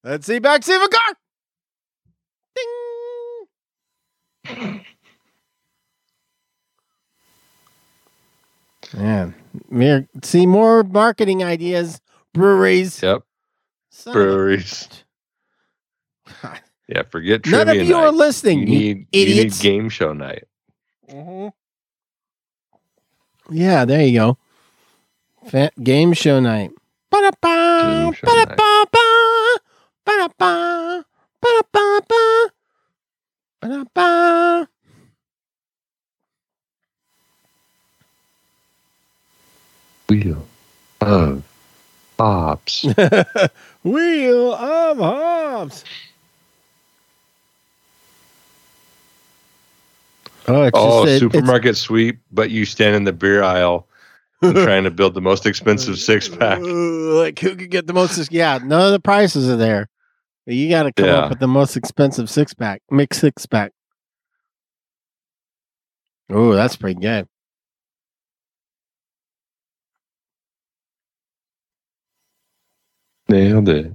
Let's 0.03 0.26
see 0.26 0.40
backseat 0.40 0.82
of 0.84 0.90
the 0.90 0.98
car. 0.98 1.15
Mere, 9.69 10.07
see 10.23 10.45
more 10.45 10.84
marketing 10.84 11.44
ideas. 11.44 12.02
Breweries. 12.34 13.02
Yep. 13.02 13.23
Son 13.90 14.14
Breweries. 14.14 14.88
Yeah, 16.88 17.03
forget 17.10 17.45
None 17.45 17.69
of 17.69 17.76
you 17.76 17.94
night. 17.94 18.03
are 18.03 18.11
listening. 18.11 18.60
You 18.60 18.65
need, 18.65 19.07
you 19.14 19.26
need 19.26 19.38
idiots. 19.40 19.61
game 19.61 19.88
show 19.88 20.11
night. 20.11 20.44
Mhm. 21.10 21.53
Yeah, 23.49 23.86
there 23.86 24.02
you 24.06 24.19
go. 24.19 24.38
Fa- 25.48 25.72
game 25.82 26.11
show 26.11 26.41
night. 26.41 26.72
Ba-da-ba, 27.10 28.02
Game 28.03 28.11
show 28.14 28.28
night. 28.28 28.57
ba-da-ba-ba, 28.57 29.60
ba-da-ba, 30.06 31.06
ba-da-ba-ba, 31.41 32.51
ba-da-ba. 33.62 34.68
Wheel 40.10 40.46
of 41.00 41.44
Bobs. 42.18 42.86
Wheel 43.84 44.54
of 44.54 44.98
Hobbs. 44.98 45.84
Oh, 50.48 50.64
it's 50.64 50.72
oh, 50.78 51.06
just 51.06 51.08
a- 51.08 51.16
it's- 51.16 51.20
supermarket 51.20 51.78
sweep, 51.78 52.20
but 52.32 52.50
you 52.50 52.66
stand 52.66 52.96
in 52.96 53.04
the 53.06 53.14
beer 53.14 53.44
aisle 53.44 53.88
and 54.42 54.56
trying 54.64 54.84
to 54.84 54.92
build 54.92 55.14
the 55.14 55.22
most 55.22 55.46
expensive 55.46 55.98
six 55.98 56.28
pack. 56.28 56.60
Like 56.62 57.40
who 57.40 57.56
could 57.56 57.70
get 57.72 57.88
the 57.88 57.94
most? 57.94 58.32
Yeah, 58.32 58.60
none 58.64 58.88
of 58.88 58.92
the 58.92 59.00
prices 59.00 59.48
are 59.50 59.56
there. 59.56 59.88
You 60.45 60.69
got 60.69 60.84
to 60.84 60.93
come 60.93 61.05
Yeah. 61.05 61.18
up 61.19 61.30
with 61.30 61.39
the 61.39 61.47
most 61.47 61.77
expensive 61.77 62.30
six 62.30 62.53
pack, 62.53 62.81
mixed 62.89 63.22
six 63.22 63.45
pack. 63.45 63.72
Oh, 66.30 66.53
that's 66.53 66.76
pretty 66.76 66.99
good. 66.99 67.27
Nailed 73.30 73.69
it. 73.69 73.93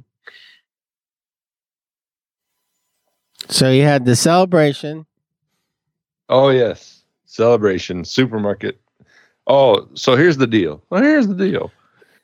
So 3.48 3.70
you 3.70 3.82
had 3.82 4.04
the 4.04 4.16
celebration. 4.16 5.06
Oh 6.28 6.48
yes, 6.48 7.04
celebration 7.26 8.04
supermarket. 8.04 8.80
Oh, 9.46 9.88
so 9.94 10.16
here's 10.16 10.36
the 10.36 10.46
deal. 10.46 10.82
Well, 10.90 11.02
here's 11.02 11.28
the 11.28 11.34
deal. 11.34 11.70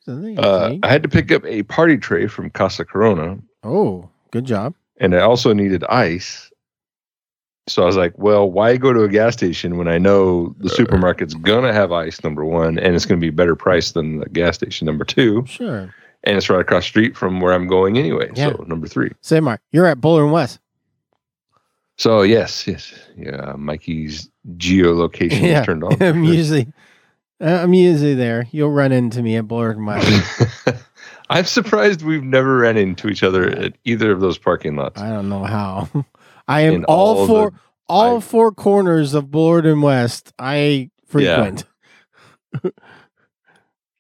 Uh, 0.09 0.75
I 0.83 0.89
had 0.89 1.05
to 1.05 1.09
pick 1.09 1.31
up 1.31 1.45
a 1.47 1.63
party 1.63 1.97
tray 1.97 2.27
from 2.27 2.51
Casa 2.51 2.85
Corona, 2.85 3.39
Oh, 3.63 4.09
good 4.33 4.45
job. 4.45 4.75
and 4.99 5.15
I 5.15 5.21
also 5.21 5.53
needed 5.53 5.85
ice. 5.85 6.49
So 7.69 7.85
I 7.85 7.87
was 7.87 7.97
like, 7.97 8.13
well, 8.19 8.51
why 8.51 8.77
go 8.77 8.93
to 8.93 9.05
a 9.05 9.09
gas 9.09 9.35
station 9.35 9.77
when 9.79 9.87
I 9.87 9.97
know 9.97 10.53
the 10.59 10.69
supermarket's 10.69 11.35
gonna 11.35 11.73
have 11.73 11.93
ice 11.93 12.23
number 12.25 12.45
one, 12.45 12.77
and 12.79 12.97
it's 12.97 13.07
gonna 13.07 13.21
be 13.21 13.31
better 13.31 13.55
price 13.55 13.93
than 13.93 14.19
the 14.19 14.29
gas 14.31 14.57
station 14.57 14.85
number 14.87 15.05
two, 15.05 15.45
Sure. 15.47 15.95
and 16.25 16.37
it's 16.37 16.51
right 16.51 16.61
across 16.61 16.83
the 16.83 16.89
street 16.89 17.17
from 17.17 17.41
where 17.41 17.53
I'm 17.53 17.69
going 17.69 17.99
anyway. 17.99 18.33
Yeah. 18.35 18.51
So 18.51 18.65
number 18.67 18.89
three. 18.89 19.13
Say, 19.21 19.39
Mark, 19.39 19.61
you're 19.71 19.87
at 19.87 20.01
Bullard 20.01 20.25
and 20.25 20.33
West. 20.33 20.59
So 21.99 22.23
yes, 22.23 22.67
yes, 22.67 22.93
yeah. 23.17 23.53
Mikey's 23.57 24.29
geolocation 24.57 25.43
Yeah. 25.43 25.61
is 25.61 25.67
turned 25.67 25.85
on. 25.85 25.97
I'm 26.03 26.25
usually, 26.25 26.67
I'm 27.41 27.75
usually 27.75 28.15
there. 28.15 28.49
You'll 28.51 28.71
run 28.73 28.91
into 28.91 29.23
me 29.23 29.37
at 29.37 29.47
Bullard 29.47 29.77
and 29.77 29.87
West. 29.87 30.43
I'm 31.33 31.45
surprised 31.45 32.03
we've 32.03 32.23
never 32.23 32.59
ran 32.59 32.77
into 32.77 33.09
each 33.09 33.23
other 33.23 33.49
at 33.49 33.75
either 33.85 34.13
of 34.13 34.21
those 34.21 34.39
parking 34.39 34.77
lots. 34.77 35.01
I 35.01 35.09
don't 35.11 35.29
know 35.29 35.45
how. 35.45 35.89
I 36.49 36.63
am 36.63 36.75
In 36.75 36.85
all, 36.87 37.19
all 37.19 37.27
four, 37.27 37.51
the- 37.51 37.57
all 37.89 38.17
I- 38.19 38.21
four 38.21 38.53
corners 38.53 39.15
of 39.15 39.31
Bullard 39.31 39.67
and 39.67 39.83
West. 39.83 40.33
I 40.39 40.91
frequent. 41.07 41.65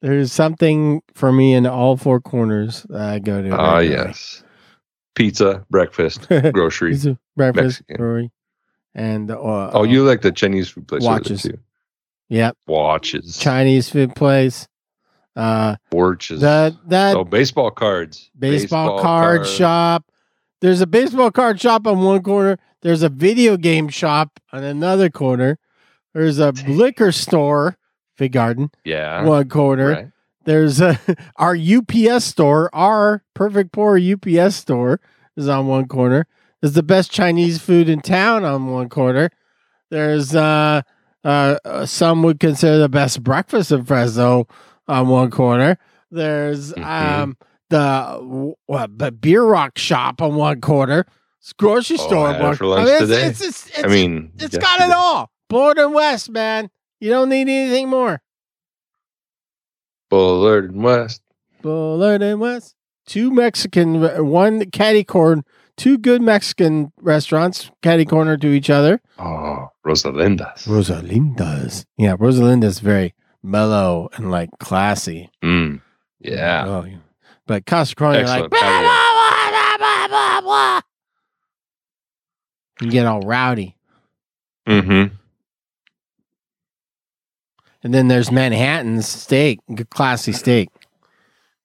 There's 0.02 0.32
something 0.32 1.00
for 1.14 1.30
me 1.32 1.54
in 1.54 1.66
all 1.66 1.96
four 1.96 2.20
corners 2.20 2.84
that 2.88 3.00
I 3.08 3.18
go 3.20 3.40
to. 3.40 3.50
Ah, 3.56 3.78
yes. 3.78 4.42
Pizza, 5.14 5.64
breakfast, 5.70 6.26
grocery. 6.52 6.92
Pizza, 6.92 7.18
breakfast, 7.36 7.64
Mexican. 7.82 7.96
brewery, 7.96 8.30
and 8.94 9.30
uh, 9.30 9.70
oh, 9.74 9.82
you 9.84 10.02
like 10.04 10.22
the 10.22 10.32
Chinese 10.32 10.70
food 10.70 10.88
place 10.88 11.02
Watches. 11.04 11.42
too? 11.42 11.58
Yep, 12.30 12.56
Watches, 12.66 13.36
Chinese 13.38 13.90
food 13.90 14.16
place. 14.16 14.66
Uh, 15.34 15.76
watches. 15.90 16.40
that 16.42 16.74
that 16.88 17.16
oh, 17.16 17.24
baseball 17.24 17.70
cards. 17.70 18.30
baseball, 18.38 19.00
card 19.00 19.40
cards. 19.40 19.50
shop. 19.50 20.04
There's 20.60 20.80
a 20.80 20.86
baseball 20.86 21.30
card 21.30 21.60
shop 21.60 21.86
on 21.86 22.02
one 22.02 22.22
corner. 22.22 22.58
There's 22.82 23.02
a 23.02 23.08
video 23.08 23.56
game 23.56 23.88
shop 23.88 24.38
on 24.52 24.62
another 24.62 25.08
corner. 25.08 25.58
There's 26.14 26.38
a 26.38 26.52
liquor 26.68 27.12
store, 27.12 27.76
Fig 28.16 28.32
Garden, 28.32 28.70
Yeah. 28.84 29.24
one 29.24 29.48
corner. 29.48 29.88
Right. 29.88 30.08
There's 30.44 30.80
a, 30.80 30.98
our 31.36 31.56
UPS 31.56 32.24
store, 32.24 32.68
our 32.74 33.22
Perfect 33.34 33.72
Pour 33.72 33.98
UPS 33.98 34.56
store 34.56 35.00
is 35.36 35.48
on 35.48 35.66
one 35.66 35.88
corner. 35.88 36.26
There's 36.60 36.74
the 36.74 36.82
best 36.82 37.10
Chinese 37.10 37.60
food 37.60 37.88
in 37.88 38.00
town 38.00 38.44
on 38.44 38.66
one 38.66 38.88
corner. 38.88 39.30
There's 39.90 40.34
uh, 40.34 40.82
uh, 41.24 41.56
uh, 41.64 41.86
some 41.86 42.22
would 42.22 42.40
consider 42.40 42.78
the 42.78 42.88
best 42.88 43.22
breakfast 43.22 43.72
in 43.72 43.84
Fresno 43.84 44.46
on 44.88 45.08
one 45.08 45.30
corner. 45.30 45.78
There's 46.10 46.72
Mhm. 46.72 46.84
um 46.84 47.36
the 47.70 48.54
what, 48.66 48.98
the 48.98 49.10
beer 49.12 49.42
rock 49.44 49.78
shop 49.78 50.20
on 50.20 50.34
one 50.34 50.60
corner. 50.60 51.06
It's 51.40 51.52
grocery 51.54 51.96
Oh, 52.00 52.06
store. 52.06 52.28
I 52.28 52.34
on 52.36 52.42
one- 52.42 52.56
for 52.56 52.66
lunch 52.66 52.82
I 52.82 52.84
mean, 52.84 52.94
it's, 52.94 53.00
today. 53.10 53.26
It's, 53.26 53.40
it's, 53.40 53.66
it's, 53.68 53.84
I 53.84 53.88
mean, 53.88 54.32
it's 54.38 54.56
got 54.58 54.80
it 54.80 54.90
all. 54.94 55.30
Bullard 55.48 55.78
and 55.78 55.92
West, 55.94 56.30
man. 56.30 56.70
You 57.00 57.10
don't 57.10 57.28
need 57.30 57.48
anything 57.48 57.88
more. 57.88 58.22
Bullard 60.10 60.70
and 60.72 60.82
West. 60.82 61.22
Bullard 61.62 62.22
and 62.22 62.40
West. 62.40 62.74
Two 63.06 63.30
Mexican, 63.30 64.00
one 64.28 64.70
catty 64.70 65.02
corn, 65.02 65.42
two 65.76 65.98
good 65.98 66.22
Mexican 66.22 66.92
restaurants, 67.00 67.70
catty 67.82 68.04
corner 68.04 68.36
to 68.36 68.48
each 68.48 68.70
other. 68.70 69.00
Oh, 69.18 69.68
Rosalinda's. 69.84 70.66
Rosalinda's. 70.66 71.86
Yeah, 71.96 72.16
Rosalinda's 72.16 72.78
very 72.78 73.14
mellow 73.42 74.08
and 74.14 74.30
like 74.30 74.50
classy. 74.58 75.30
Mm. 75.42 75.80
Yeah. 76.20 76.64
Oh, 76.66 76.84
yeah. 76.84 76.96
But 77.46 77.66
Casa 77.66 77.94
Corona, 77.94 78.22
like, 78.22 78.50
blah, 78.50 78.60
blah, 78.60 79.48
blah, 79.50 79.78
blah, 79.78 80.08
blah, 80.08 80.40
blah. 80.40 80.80
you 82.80 82.90
get 82.90 83.06
all 83.06 83.20
rowdy. 83.20 83.76
Mm-hmm. 84.66 85.14
And 87.84 87.92
then 87.92 88.06
there's 88.06 88.30
Manhattan's 88.30 89.08
steak, 89.08 89.58
classy 89.90 90.32
steak. 90.32 90.68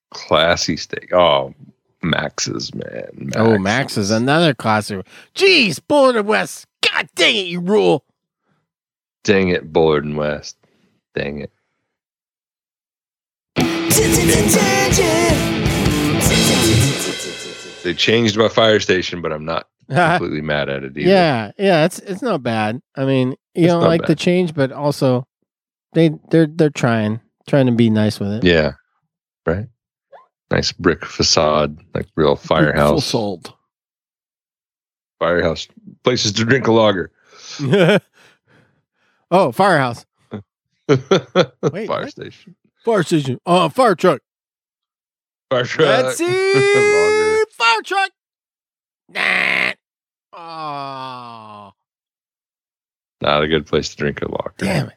Classy 0.10 0.78
steak. 0.78 1.14
Oh, 1.14 1.54
Max's, 2.02 2.74
man. 2.74 3.32
Oh, 3.36 3.58
Max 3.60 3.98
is 3.98 4.10
another 4.10 4.56
classy. 4.56 5.02
Jeez, 5.36 5.80
Bullard 5.88 6.16
and 6.16 6.28
West. 6.28 6.66
God 6.82 7.08
dang 7.16 7.36
it, 7.36 7.48
you 7.48 7.60
rule. 7.60 8.04
Dang 9.24 9.50
it, 9.50 9.72
Bullard 9.72 10.06
and 10.06 10.18
West. 10.18 10.58
Dang 11.14 11.42
it. 11.42 11.52
They 17.84 17.94
changed 17.94 18.36
my 18.38 18.50
fire 18.50 18.82
station, 18.82 19.22
but 19.22 19.32
I'm 19.32 19.46
not 19.46 19.70
completely 19.90 20.42
mad 20.42 20.68
at 20.68 20.84
it 20.84 20.98
either. 20.98 21.10
yeah, 21.10 21.52
yeah, 21.58 21.86
it's 21.86 22.00
it's 22.00 22.22
not 22.22 22.44
bad. 22.44 22.82
I 22.98 23.06
mean, 23.06 23.30
you 23.56 23.64
It's 23.64 23.68
don't 23.68 23.82
not 23.82 23.88
like 23.88 24.02
the 24.02 24.08
bad. 24.10 24.18
change, 24.18 24.54
but 24.54 24.74
also 24.74 25.26
they 25.94 26.12
they're 26.30 26.48
they're 26.48 26.70
trying 26.70 27.22
trying 27.48 27.68
to 27.68 27.72
be 27.72 27.90
nice 27.90 28.20
with 28.20 28.32
it. 28.34 28.44
Yeah. 28.44 28.74
Right. 29.46 29.68
Nice 30.52 30.74
brick 30.74 31.06
facade, 31.06 31.80
like 31.94 32.08
real 32.16 32.36
Full 32.36 32.58
firehouse. 32.58 33.06
sold. 33.06 33.54
Firehouse. 35.20 35.68
Places 36.04 36.34
to 36.34 36.44
drink 36.46 36.68
a 36.68 36.72
lager. 36.74 37.12
oh, 39.32 39.52
firehouse, 39.54 40.06
Wait, 40.90 41.88
fire 41.88 41.90
what? 42.02 42.10
station. 42.12 42.56
Fire 42.88 43.04
station, 43.04 43.38
oh, 43.46 43.68
fire 43.68 43.96
truck. 43.96 44.22
Fire 45.50 45.66
truck. 45.66 46.06
Let's 46.06 46.18
see, 46.18 47.44
fire 47.52 47.82
truck. 47.84 48.12
Nah. 49.10 49.74
Oh, 50.34 51.72
Not 53.22 53.44
a 53.44 53.48
good 53.48 53.66
place 53.66 53.90
to 53.90 53.96
drink 53.98 54.22
a 54.22 54.32
lager. 54.32 54.54
damn 54.58 54.88
it. 54.88 54.94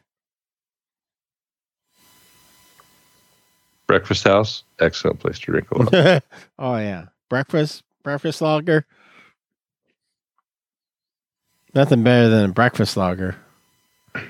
Breakfast 3.87 4.23
house, 4.23 4.63
excellent 4.79 5.19
place 5.19 5.39
to 5.39 5.45
drink 5.47 5.69
a 5.71 5.77
lager. 5.79 6.21
oh 6.59 6.77
yeah, 6.77 7.05
breakfast, 7.29 7.83
breakfast 8.03 8.41
lager. 8.41 8.85
Nothing 11.73 12.03
better 12.03 12.29
than 12.29 12.51
a 12.51 12.53
breakfast 12.53 12.95
lager. 12.95 13.35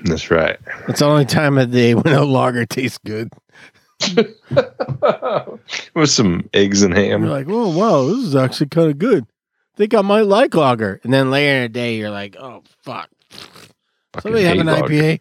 That's 0.04 0.30
right. 0.30 0.58
It's 0.88 1.00
the 1.00 1.06
only 1.06 1.24
time 1.24 1.58
of 1.58 1.70
the 1.70 1.76
day 1.76 1.94
when 1.94 2.14
a 2.14 2.24
lager 2.24 2.64
tastes 2.66 2.98
good. 3.04 3.30
With 5.94 6.10
some 6.10 6.48
eggs 6.54 6.82
and 6.82 6.94
ham. 6.96 7.22
You're 7.22 7.30
like, 7.32 7.46
oh 7.48 7.76
wow, 7.76 8.04
this 8.06 8.18
is 8.26 8.34
actually 8.36 8.68
kind 8.68 8.90
of 8.90 8.98
good. 8.98 9.26
think 9.76 9.94
I 9.94 10.00
might 10.02 10.22
like 10.22 10.54
lager. 10.54 11.00
And 11.04 11.12
then 11.12 11.30
later 11.30 11.56
in 11.56 11.62
the 11.64 11.68
day, 11.68 11.96
you're 11.96 12.10
like, 12.10 12.36
oh 12.38 12.62
fuck, 12.82 13.08
Fucking 13.30 14.20
somebody 14.22 14.44
have 14.44 14.58
an 14.58 14.66
lager. 14.66 14.88
IPA. 14.88 15.20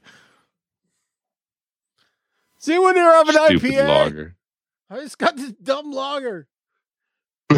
See 2.59 2.77
when 2.77 2.95
you 2.95 3.01
have 3.03 3.29
an 3.29 3.35
Stupid 3.45 3.71
IPA. 3.71 3.88
lager. 3.88 4.35
I 4.89 4.95
just 4.97 5.17
got 5.17 5.35
this 5.38 5.51
dumb 5.53 5.91
lager. 5.91 6.47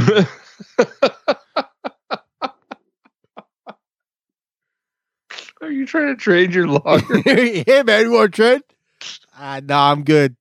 Are 5.63 5.71
you 5.71 5.85
trying 5.85 6.07
to 6.07 6.15
trade 6.17 6.53
your 6.53 6.67
logger? 6.67 7.19
hey 7.25 7.83
man, 7.85 8.01
you 8.01 8.11
want 8.11 8.33
to 8.33 8.35
trade? 8.35 8.61
Ah, 9.33 9.61
no, 9.63 9.77
I'm 9.77 10.03
good. 10.03 10.35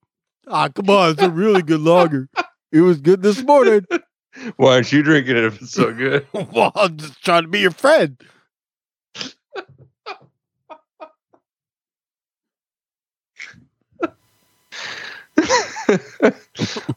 Ah, 0.49 0.69
come 0.69 0.91
on, 0.91 1.13
it's 1.13 1.23
a 1.23 1.31
really 1.31 1.63
good 1.63 1.79
logger. 1.79 2.29
It 2.73 2.81
was 2.81 3.01
good 3.01 3.23
this 3.23 3.41
morning. 3.41 3.87
Why 4.57 4.75
aren't 4.75 4.91
you 4.91 5.05
drinking 5.05 5.37
it 5.37 5.45
if 5.45 5.63
it's 5.63 5.71
so 5.71 5.93
good? 5.93 6.27
well, 6.33 6.73
I'm 6.75 6.97
just 6.97 7.23
trying 7.23 7.43
to 7.43 7.49
be 7.49 7.61
your 7.61 7.71
friend. 7.71 8.21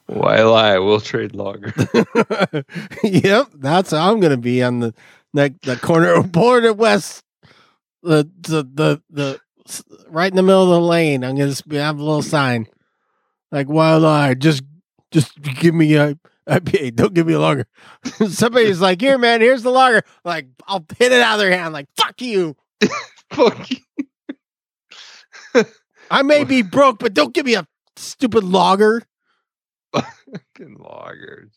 Why 0.08 0.42
lie? 0.42 0.80
We'll 0.80 1.00
trade 1.00 1.36
logger. 1.36 1.74
yep, 3.04 3.50
that's 3.54 3.92
how 3.92 4.12
I'm 4.12 4.20
gonna 4.20 4.36
be 4.36 4.64
on 4.64 4.80
the 4.80 4.96
the, 5.36 5.54
the 5.62 5.76
corner 5.76 6.14
of 6.14 6.32
Border 6.32 6.74
West, 6.74 7.25
the 8.06 8.30
the 8.42 8.64
the 8.74 9.02
the 9.10 9.40
right 10.08 10.32
in 10.32 10.36
the 10.36 10.44
middle 10.44 10.64
of 10.64 10.70
the 10.70 10.80
lane. 10.80 11.24
I'm 11.24 11.36
gonna 11.36 11.54
have 11.82 12.00
a 12.00 12.04
little 12.04 12.22
sign 12.22 12.68
like 13.52 13.68
"Wild 13.68 14.06
Eye." 14.06 14.36
Just 14.36 14.64
just 15.12 15.42
give 15.42 15.74
me 15.74 15.96
a 15.96 16.16
IPA. 16.48 16.96
Don't 16.96 17.14
give 17.14 17.28
me 17.28 17.34
a 17.34 17.40
lager. 17.40 17.66
Somebody's 18.30 18.82
like, 18.82 19.02
"Here, 19.02 19.18
man. 19.18 19.42
Here's 19.42 19.64
the 19.64 19.72
lager." 19.72 20.04
Like, 20.24 20.48
I'll 20.68 20.86
hit 20.98 21.12
it 21.12 21.22
out 21.22 21.34
of 21.36 21.40
their 21.40 21.52
hand. 21.52 21.74
Like, 21.74 21.88
fuck 21.98 22.22
you. 22.22 22.56
Fuck 23.32 23.70
you. 23.72 23.78
I 26.12 26.22
may 26.22 26.44
be 26.44 26.62
broke, 26.62 27.00
but 27.00 27.14
don't 27.16 27.34
give 27.34 27.46
me 27.46 27.56
a 27.56 27.68
stupid 27.96 28.44
lager. 28.44 29.02
Fucking 29.94 30.78
lagers. 30.78 31.52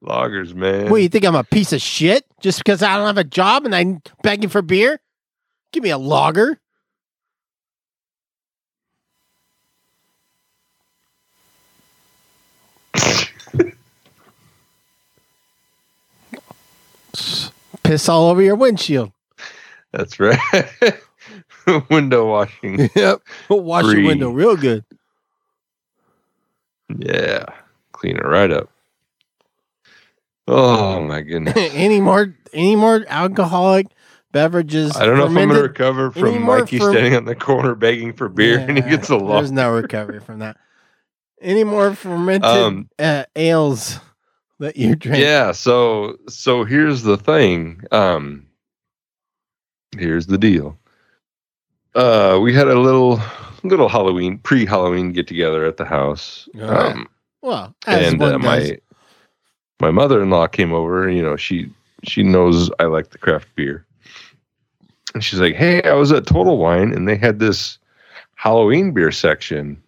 Loggers, 0.00 0.54
man. 0.54 0.90
What, 0.90 1.02
you 1.02 1.08
think 1.08 1.24
I'm 1.26 1.36
a 1.36 1.44
piece 1.44 1.72
of 1.72 1.82
shit 1.82 2.24
just 2.40 2.58
because 2.58 2.82
I 2.82 2.96
don't 2.96 3.06
have 3.06 3.18
a 3.18 3.24
job 3.24 3.66
and 3.66 3.74
I'm 3.74 4.00
begging 4.22 4.48
for 4.48 4.62
beer? 4.62 5.00
Give 5.72 5.82
me 5.82 5.90
a 5.90 5.98
lager. 5.98 6.60
piss 17.90 18.08
all 18.08 18.28
over 18.28 18.40
your 18.40 18.54
windshield. 18.54 19.10
That's 19.90 20.20
right. 20.20 20.38
Window 21.90 22.28
washing. 22.30 22.88
yep. 22.94 23.20
We'll 23.48 23.62
Wash 23.62 23.84
Free. 23.84 23.98
your 23.98 24.06
window 24.06 24.30
real 24.30 24.56
good. 24.56 24.84
Yeah. 26.96 27.46
Clean 27.90 28.16
it 28.16 28.24
right 28.24 28.52
up. 28.52 28.70
Oh 30.46 31.00
my 31.02 31.20
goodness. 31.22 31.54
any 31.74 32.00
more 32.00 32.32
any 32.52 32.76
more 32.76 33.04
alcoholic 33.08 33.88
beverages? 34.32 34.96
I 34.96 35.04
don't 35.06 35.16
know 35.16 35.24
if 35.24 35.28
I'm 35.30 35.34
going 35.34 35.48
to 35.50 35.62
recover 35.62 36.10
from 36.10 36.42
Mikey 36.42 36.78
fer- 36.78 36.90
standing 36.92 37.16
on 37.16 37.24
the 37.24 37.34
corner 37.34 37.74
begging 37.74 38.12
for 38.12 38.28
beer 38.28 38.58
and 38.58 38.76
he 38.76 38.82
gets 38.88 39.08
a 39.08 39.16
lot. 39.16 39.40
There's 39.40 39.52
no 39.52 39.72
recovery 39.72 40.20
from 40.20 40.38
that. 40.40 40.56
Any 41.40 41.64
more 41.64 41.94
fermented 41.94 42.44
Um, 42.50 42.88
uh, 42.98 43.24
ales 43.34 43.98
that 44.58 44.76
you 44.76 44.94
drink? 44.94 45.22
Yeah, 45.22 45.52
so 45.52 46.16
so 46.28 46.64
here's 46.64 47.02
the 47.02 47.16
thing. 47.16 47.82
Um 47.92 48.46
here's 49.98 50.26
the 50.26 50.38
deal. 50.38 50.78
Uh 51.94 52.38
we 52.42 52.54
had 52.54 52.68
a 52.68 52.78
little 52.78 53.20
little 53.62 53.88
Halloween 53.88 54.38
pre-Halloween 54.38 55.12
get 55.12 55.26
together 55.26 55.64
at 55.64 55.76
the 55.76 55.84
house. 55.84 56.48
Um 56.60 57.08
Well, 57.42 57.74
as 57.86 58.12
and 58.12 58.22
uh, 58.22 58.38
my 58.38 58.78
my 59.80 59.90
mother-in-law 59.90 60.46
came 60.48 60.74
over, 60.74 61.08
you 61.08 61.22
know, 61.22 61.36
she 61.36 61.70
she 62.04 62.22
knows 62.22 62.70
I 62.78 62.84
like 62.84 63.10
the 63.10 63.18
craft 63.18 63.48
beer. 63.56 63.86
And 65.14 65.24
she's 65.24 65.40
like, 65.40 65.54
"Hey, 65.54 65.82
I 65.82 65.94
was 65.94 66.12
at 66.12 66.26
Total 66.26 66.56
Wine 66.56 66.92
and 66.92 67.08
they 67.08 67.16
had 67.16 67.38
this 67.38 67.78
Halloween 68.34 68.92
beer 68.92 69.10
section. 69.10 69.82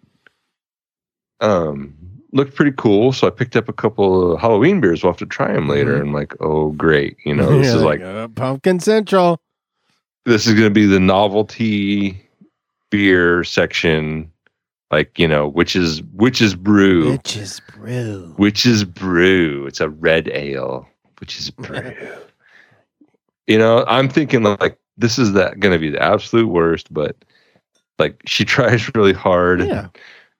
Um 1.40 1.94
looked 2.34 2.54
pretty 2.54 2.72
cool, 2.78 3.12
so 3.12 3.26
I 3.26 3.30
picked 3.30 3.56
up 3.56 3.68
a 3.68 3.74
couple 3.74 4.32
of 4.32 4.40
Halloween 4.40 4.80
beers. 4.80 5.02
We'll 5.02 5.12
have 5.12 5.18
to 5.18 5.26
try 5.26 5.52
them 5.52 5.68
later." 5.68 5.94
And 5.94 6.08
I'm 6.08 6.14
like, 6.14 6.34
"Oh, 6.40 6.70
great. 6.70 7.16
You 7.24 7.34
know, 7.34 7.58
this 7.58 7.68
You're 7.68 7.76
is 7.76 7.82
like 7.82 8.00
uh, 8.00 8.28
Pumpkin 8.28 8.80
Central. 8.80 9.40
this 10.24 10.46
is 10.46 10.54
going 10.54 10.66
to 10.66 10.70
be 10.70 10.86
the 10.86 11.00
novelty 11.00 12.20
beer 12.90 13.42
section 13.44 14.32
like, 14.92 15.18
you 15.18 15.26
know, 15.26 15.48
which 15.48 15.74
is 15.74 16.02
which 16.12 16.42
is 16.42 16.54
brew. 16.54 17.12
Witch's 17.12 17.60
Brew. 17.60 18.34
Witch's 18.38 18.84
Brew. 18.84 19.66
It's 19.66 19.80
a 19.80 19.88
red 19.88 20.28
ale. 20.28 20.86
Witch's 21.18 21.50
Brew. 21.50 21.96
you 23.46 23.56
know, 23.56 23.84
I'm 23.88 24.10
thinking 24.10 24.42
like 24.42 24.78
this 24.96 25.18
is 25.18 25.32
that 25.32 25.60
going 25.60 25.72
to 25.72 25.78
be 25.78 25.90
the 25.90 26.02
absolute 26.02 26.48
worst, 26.48 26.92
but 26.92 27.16
like 27.98 28.20
she 28.26 28.44
tries 28.46 28.94
really 28.94 29.12
hard. 29.12 29.60
Yeah. 29.66 29.88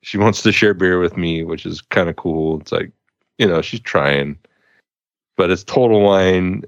She 0.03 0.19
wants 0.19 0.43
to 0.43 0.53
share 0.53 0.75
beer 0.75 0.99
with 0.99 1.17
me, 1.17 1.45
which 1.45 1.65
is 1.65 1.81
kind 1.81 2.09
of 2.09 2.17
cool. 2.17 2.61
It's 2.61 2.73
like, 2.73 2.91
you 3.39 3.47
know, 3.47 3.63
she's 3.63 3.81
trying, 3.81 4.37
but 5.37 5.51
it's 5.51 5.63
total 5.63 6.01
wine 6.03 6.65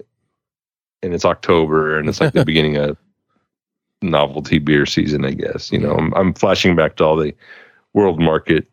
and 1.03 1.13
it's 1.13 1.25
October 1.25 1.99
and 1.99 2.09
it's 2.09 2.21
like 2.21 2.33
the 2.33 2.45
beginning 2.47 2.77
of 2.77 2.97
novelty 4.03 4.59
beer 4.59 4.87
season, 4.87 5.25
I 5.25 5.33
guess. 5.33 5.73
You 5.73 5.81
know, 5.81 5.95
I'm, 5.97 6.15
I'm 6.15 6.33
flashing 6.35 6.77
back 6.77 6.97
to 6.97 7.05
all 7.05 7.17
the 7.17 7.35
world 7.93 8.21
market 8.21 8.69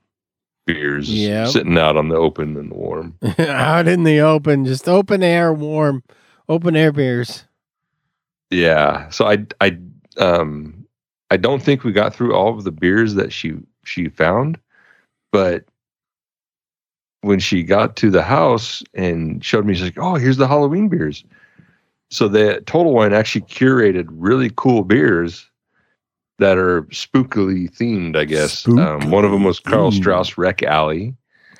beers 0.68 1.10
Yep. 1.10 1.48
sitting 1.48 1.78
out 1.78 1.98
on 1.98 2.10
the 2.10 2.16
open 2.16 2.56
and 2.56 2.72
warm. 2.72 3.18
Out 3.40 3.88
in 3.88 4.04
the 4.04 4.20
open, 4.20 4.64
just 4.66 4.88
open 4.88 5.24
air, 5.24 5.52
warm, 5.52 6.04
open 6.48 6.76
air 6.76 6.92
beers. 6.92 7.46
Yeah. 8.52 9.10
So 9.10 9.26
I 9.28 9.46
I 9.60 9.78
um 10.18 10.86
I 11.32 11.38
don't 11.38 11.64
think 11.64 11.84
we 11.84 11.92
got 11.92 12.14
through 12.14 12.36
all 12.36 12.50
of 12.58 12.64
the 12.66 12.72
beers 12.72 13.16
that 13.16 13.32
she 13.34 13.54
she 13.86 14.10
found, 14.10 14.60
but 15.32 15.66
when 17.22 17.40
she 17.40 17.64
got 17.64 17.96
to 17.98 18.10
the 18.10 18.24
house 18.24 18.84
and 18.94 19.44
showed 19.44 19.66
me, 19.66 19.74
she's 19.74 19.84
like, 19.84 19.98
"Oh, 19.98 20.16
here's 20.16 20.38
the 20.38 20.48
Halloween 20.48 20.90
beers." 20.90 21.24
So 22.10 22.28
the 22.28 22.62
Total 22.66 22.92
Wine 22.94 23.14
actually 23.14 23.42
curated 23.44 24.08
really 24.10 24.52
cool 24.56 24.84
beers 24.84 25.50
that 26.40 26.58
are 26.58 26.82
spookily 26.84 27.70
themed. 27.74 28.18
I 28.18 28.26
guess 28.26 28.68
um, 28.68 29.12
one 29.12 29.24
of 29.24 29.32
them 29.32 29.44
was 29.44 29.60
Karl. 29.60 29.92
Strauss 29.92 30.38
Wreck 30.38 30.64
Alley, 30.64 31.16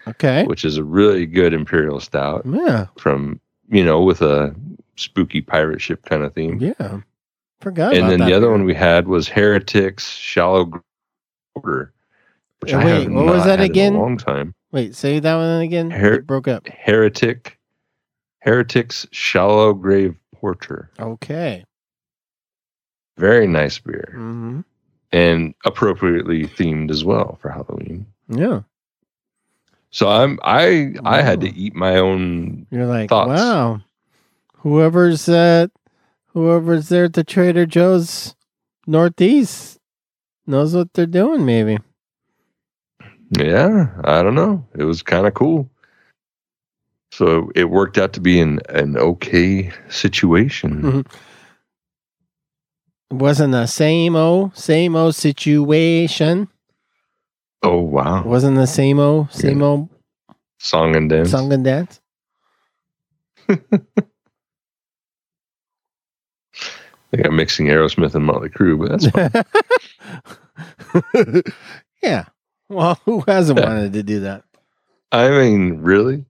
Okay. 0.08 0.44
which 0.46 0.66
is 0.66 0.78
a 0.78 0.84
really 0.84 1.26
good 1.26 1.54
imperial 1.54 2.00
stout 2.00 2.44
Yeah. 2.46 2.88
from 2.98 3.40
you 3.70 3.86
know 3.86 4.02
with 4.02 4.22
a 4.22 4.54
spooky 4.96 5.42
pirate 5.42 5.82
ship 5.82 6.04
kind 6.06 6.24
of 6.24 6.34
theme 6.34 6.58
Yeah. 6.60 7.00
Forgot 7.62 7.94
and 7.94 8.06
about 8.08 8.18
then 8.18 8.28
the 8.28 8.34
other 8.36 8.50
one 8.52 8.64
we 8.66 8.74
had 8.74 9.08
was 9.08 9.28
Heretics 9.28 10.10
Shallow 10.10 10.72
Order, 11.56 11.94
which 12.60 12.74
Uh, 12.74 12.78
I 12.78 12.86
wait, 12.86 13.10
what 13.12 13.26
was 13.28 13.46
that 13.46 13.60
again? 13.62 13.96
a 13.96 14.00
long 14.00 14.18
time. 14.18 14.54
Wait, 14.72 14.96
say 14.96 15.20
that 15.20 15.36
one 15.36 15.62
again. 15.62 15.92
Her- 15.92 16.14
it 16.16 16.26
broke 16.28 16.48
up. 16.48 16.68
Heretic, 16.68 17.60
Heretics 18.40 19.06
Shallow 19.12 19.74
Grave 19.74 20.16
Porter, 20.34 20.90
Okay. 21.00 21.64
very 23.18 23.46
nice 23.48 23.78
beer 23.80 24.12
hmm 24.16 24.62
and 25.12 25.54
appropriately 25.66 26.48
themed 26.48 26.90
as 26.90 27.04
well 27.04 27.38
for 27.42 27.50
Halloween. 27.50 28.06
Yeah. 28.30 28.62
So 29.92 30.08
I'm 30.10 30.40
I 30.42 30.96
I 31.04 31.22
had 31.22 31.42
to 31.42 31.50
eat 31.54 31.76
my 31.76 31.98
own. 31.98 32.66
You're 32.72 32.86
like, 32.88 33.10
Thoughts? 33.10 33.28
wow. 33.28 33.82
Whoever's 34.62 35.28
uh 35.28 35.68
whoever's 36.28 36.90
there 36.90 37.06
at 37.06 37.14
the 37.14 37.24
Trader 37.24 37.66
Joe's 37.66 38.36
Northeast 38.88 39.80
knows 40.46 40.76
what 40.76 40.94
they're 40.94 41.06
doing, 41.06 41.46
maybe. 41.46 41.80
Yeah, 43.38 43.88
I 44.04 44.22
don't 44.22 44.36
know. 44.36 44.66
It 44.76 44.84
was 44.84 45.02
kind 45.04 45.26
of 45.26 45.34
cool. 45.34 45.70
So 47.12 47.52
it 47.56 47.66
worked 47.70 47.98
out 47.98 48.14
to 48.14 48.22
be 48.22 48.40
an 48.40 48.60
an 48.70 48.98
okay 48.98 49.72
situation. 49.90 50.82
Mhm. 50.82 51.14
It 53.12 53.16
wasn't 53.16 53.52
the 53.54 53.66
same 53.68 54.16
old, 54.16 54.56
same 54.58 54.96
o 54.96 55.12
situation. 55.12 56.48
Oh 57.64 57.80
wow! 57.82 58.22
It 58.22 58.26
wasn't 58.28 58.58
the 58.58 58.68
same 58.68 59.00
old, 59.00 59.32
same 59.34 59.62
old 59.62 59.90
Song 60.60 60.96
and 60.96 61.10
dance. 61.10 61.32
song 61.32 61.52
and 61.52 61.64
dance. 61.64 62.00
I 63.50 63.60
think 67.12 67.28
I'm 67.28 67.36
mixing 67.36 67.68
Aerosmith 67.68 68.16
and 68.16 68.26
Motley 68.26 68.50
Crue, 68.50 68.80
but 68.80 68.90
that's 68.92 69.08
fine. 71.24 71.44
yeah. 72.04 72.26
Well, 72.70 73.00
who 73.06 73.24
hasn't 73.28 73.60
Yeah. 73.60 73.68
wanted 73.68 73.94
to 73.94 74.02
do 74.04 74.22
that? 74.22 74.44
I 75.12 75.30
mean, 75.30 75.82
really? 75.82 76.26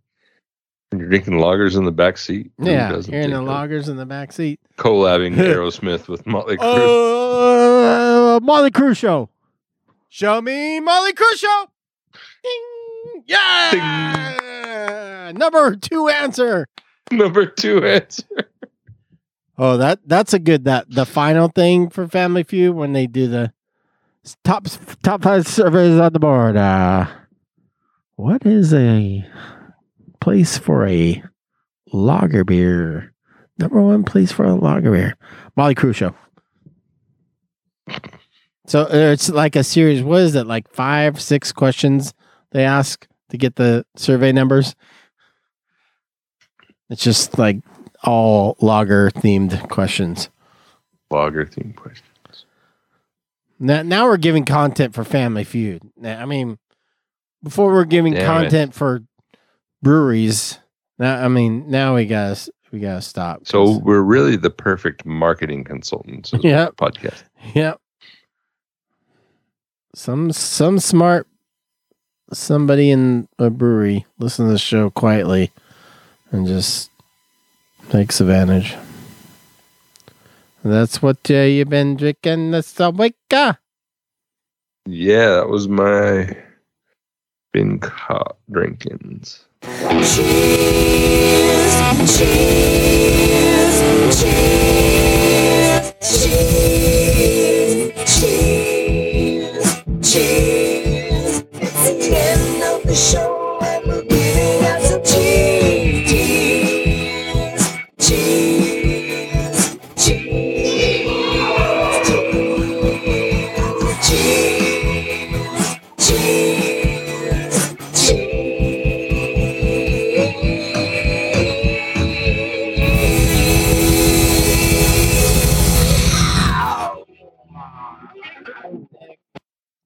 You're 0.92 1.08
drinking 1.08 1.36
lagers 1.36 1.78
in 1.78 1.86
the 1.86 1.92
back 1.92 2.18
seat? 2.18 2.52
Who 2.58 2.70
Yeah, 2.70 2.92
doesn't 2.92 3.14
hearing 3.14 3.30
the 3.30 3.42
loggers 3.42 3.88
in 3.88 3.96
the 3.98 4.06
back 4.06 4.34
seat. 4.34 4.60
Collabing 4.78 5.36
Aerosmith 5.40 6.08
with 6.10 6.26
Motley 6.28 6.58
Crue. 6.58 8.36
Uh, 8.36 8.40
Motley 8.42 8.72
Crue 8.72 8.98
show. 8.98 9.30
Show 10.10 10.42
me 10.42 10.80
Motley 10.82 11.14
Crue 11.14 11.36
show. 11.38 11.66
Ding. 12.44 13.24
Yeah. 13.28 15.32
Number 15.36 15.76
two 15.76 16.10
answer. 16.10 16.68
Number 17.12 17.46
two 17.46 17.86
answer. 17.86 18.26
Oh, 19.64 19.78
that 19.78 20.00
that's 20.08 20.34
a 20.34 20.40
good 20.40 20.66
that 20.66 20.88
the 20.90 21.06
final 21.06 21.48
thing 21.48 21.92
for 21.92 22.08
Family 22.08 22.42
Feud 22.42 22.76
when 22.76 22.94
they 22.94 23.06
do 23.06 23.28
the 23.28 23.54
top 24.44 24.66
top 25.04 25.22
five 25.22 25.48
surveys 25.48 26.00
on 26.00 26.14
the 26.14 26.20
board. 26.20 26.58
Uh, 26.58 27.06
what 28.16 28.44
is 28.44 28.74
a 28.74 29.24
place 30.20 30.58
for 30.58 30.88
a 30.88 31.24
lager 31.94 32.44
beer? 32.44 33.14
Number 33.60 33.80
one 33.80 34.04
place 34.04 34.32
for 34.32 34.46
a 34.46 34.56
lager 34.56 34.94
beer. 34.94 35.16
Motley 35.56 35.76
Crue 35.76 35.94
show. 35.94 36.16
So 38.66 38.88
it's 38.90 39.30
like 39.30 39.56
a 39.56 39.64
series. 39.64 40.02
What 40.02 40.24
is 40.24 40.34
it? 40.34 40.48
Like 40.48 40.74
five, 40.74 41.22
six 41.22 41.52
questions 41.52 42.16
they 42.50 42.66
ask 42.66 43.08
to 43.30 43.38
get 43.38 43.58
the 43.58 43.86
survey 43.96 44.32
numbers. 44.32 44.76
It's 46.90 47.04
just 47.04 47.38
like 47.38 47.60
all 48.04 48.56
lager 48.60 49.10
themed 49.12 49.70
questions. 49.70 50.30
Lager 51.10 51.46
themed 51.46 51.76
questions. 51.76 52.08
Now, 53.60 53.84
now 53.84 54.06
we're 54.06 54.18
giving 54.18 54.46
content 54.46 54.96
for 54.96 55.04
Family 55.04 55.44
Feud. 55.44 55.84
Now, 55.96 56.20
I 56.20 56.26
mean, 56.26 56.58
before 57.44 57.72
we're 57.72 57.86
giving 57.86 58.14
Damn 58.14 58.22
it. 58.22 58.26
content 58.26 58.74
for 58.74 59.02
breweries. 59.82 60.60
Now, 60.98 61.24
I 61.24 61.28
mean, 61.28 61.70
now 61.70 61.96
we 61.96 62.06
gotta 62.06 62.52
we 62.72 62.80
gotta 62.80 63.02
stop. 63.02 63.48
So 63.48 63.78
we're 63.80 64.02
really 64.02 64.36
the 64.36 64.50
perfect 64.50 65.06
marketing 65.06 65.64
consultants. 65.64 66.34
Yeah. 66.42 66.70
Podcast. 66.78 67.24
Yep. 67.54 67.80
Some 69.94 70.32
some 70.32 70.80
smart 70.80 71.28
somebody 72.34 72.92
in 72.92 73.28
a 73.40 73.50
brewery 73.50 74.06
listen 74.18 74.46
to 74.46 74.52
the 74.54 74.58
show 74.58 74.90
quietly 74.90 75.52
and 76.32 76.48
just 76.48 76.91
takes 77.92 78.22
advantage. 78.22 78.76
That's 80.64 81.02
what 81.02 81.30
uh, 81.30 81.34
you've 81.34 81.68
been 81.70 81.98
drinking 81.98 82.52
this 82.52 82.80
week. 82.80 83.16
Yeah, 83.30 83.52
that 84.86 85.50
was 85.50 85.68
my 85.68 86.38
been 87.52 87.80
caught 87.80 88.38
drinkings. 88.50 89.44
Cheers, 89.62 90.16
cheers. 90.16 90.62
cheers, 92.18 93.76
cheers, 94.22 95.94
cheers, 96.00 97.01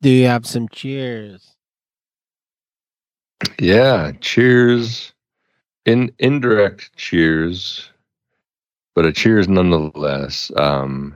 Do 0.06 0.11
you 0.11 0.27
have 0.27 0.45
some 0.45 0.69
cheers? 0.69 1.56
Yeah, 3.57 4.11
cheers. 4.22 5.14
In 5.88 6.11
indirect 6.19 6.95
cheers, 6.95 7.90
but 8.94 9.07
a 9.07 9.11
cheers 9.11 9.48
nonetheless. 9.49 10.52
Um, 10.57 11.15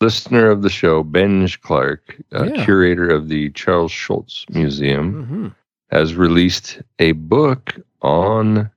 listener 0.00 0.50
of 0.50 0.62
the 0.62 0.70
show, 0.70 1.04
Benj 1.04 1.60
Clark, 1.60 2.20
uh, 2.34 2.46
Yeah. 2.46 2.64
curator 2.64 3.08
of 3.08 3.28
the 3.28 3.50
Charles 3.50 3.92
Schulz 3.92 4.44
Museum, 4.50 5.12
Mm-hmm. 5.22 5.48
has 5.92 6.16
released 6.16 6.82
a 6.98 7.12
book 7.12 7.76
on 8.00 8.68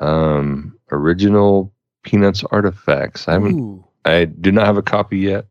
um, 0.00 0.78
original 0.92 1.72
Peanuts 2.02 2.44
artifacts. 2.50 3.26
I 3.26 3.32
haven't 3.32 3.58
Ooh, 3.58 3.84
I 4.04 4.26
do 4.26 4.52
not 4.52 4.66
have 4.66 4.76
a 4.76 4.82
copy 4.82 5.16
yet 5.16 5.46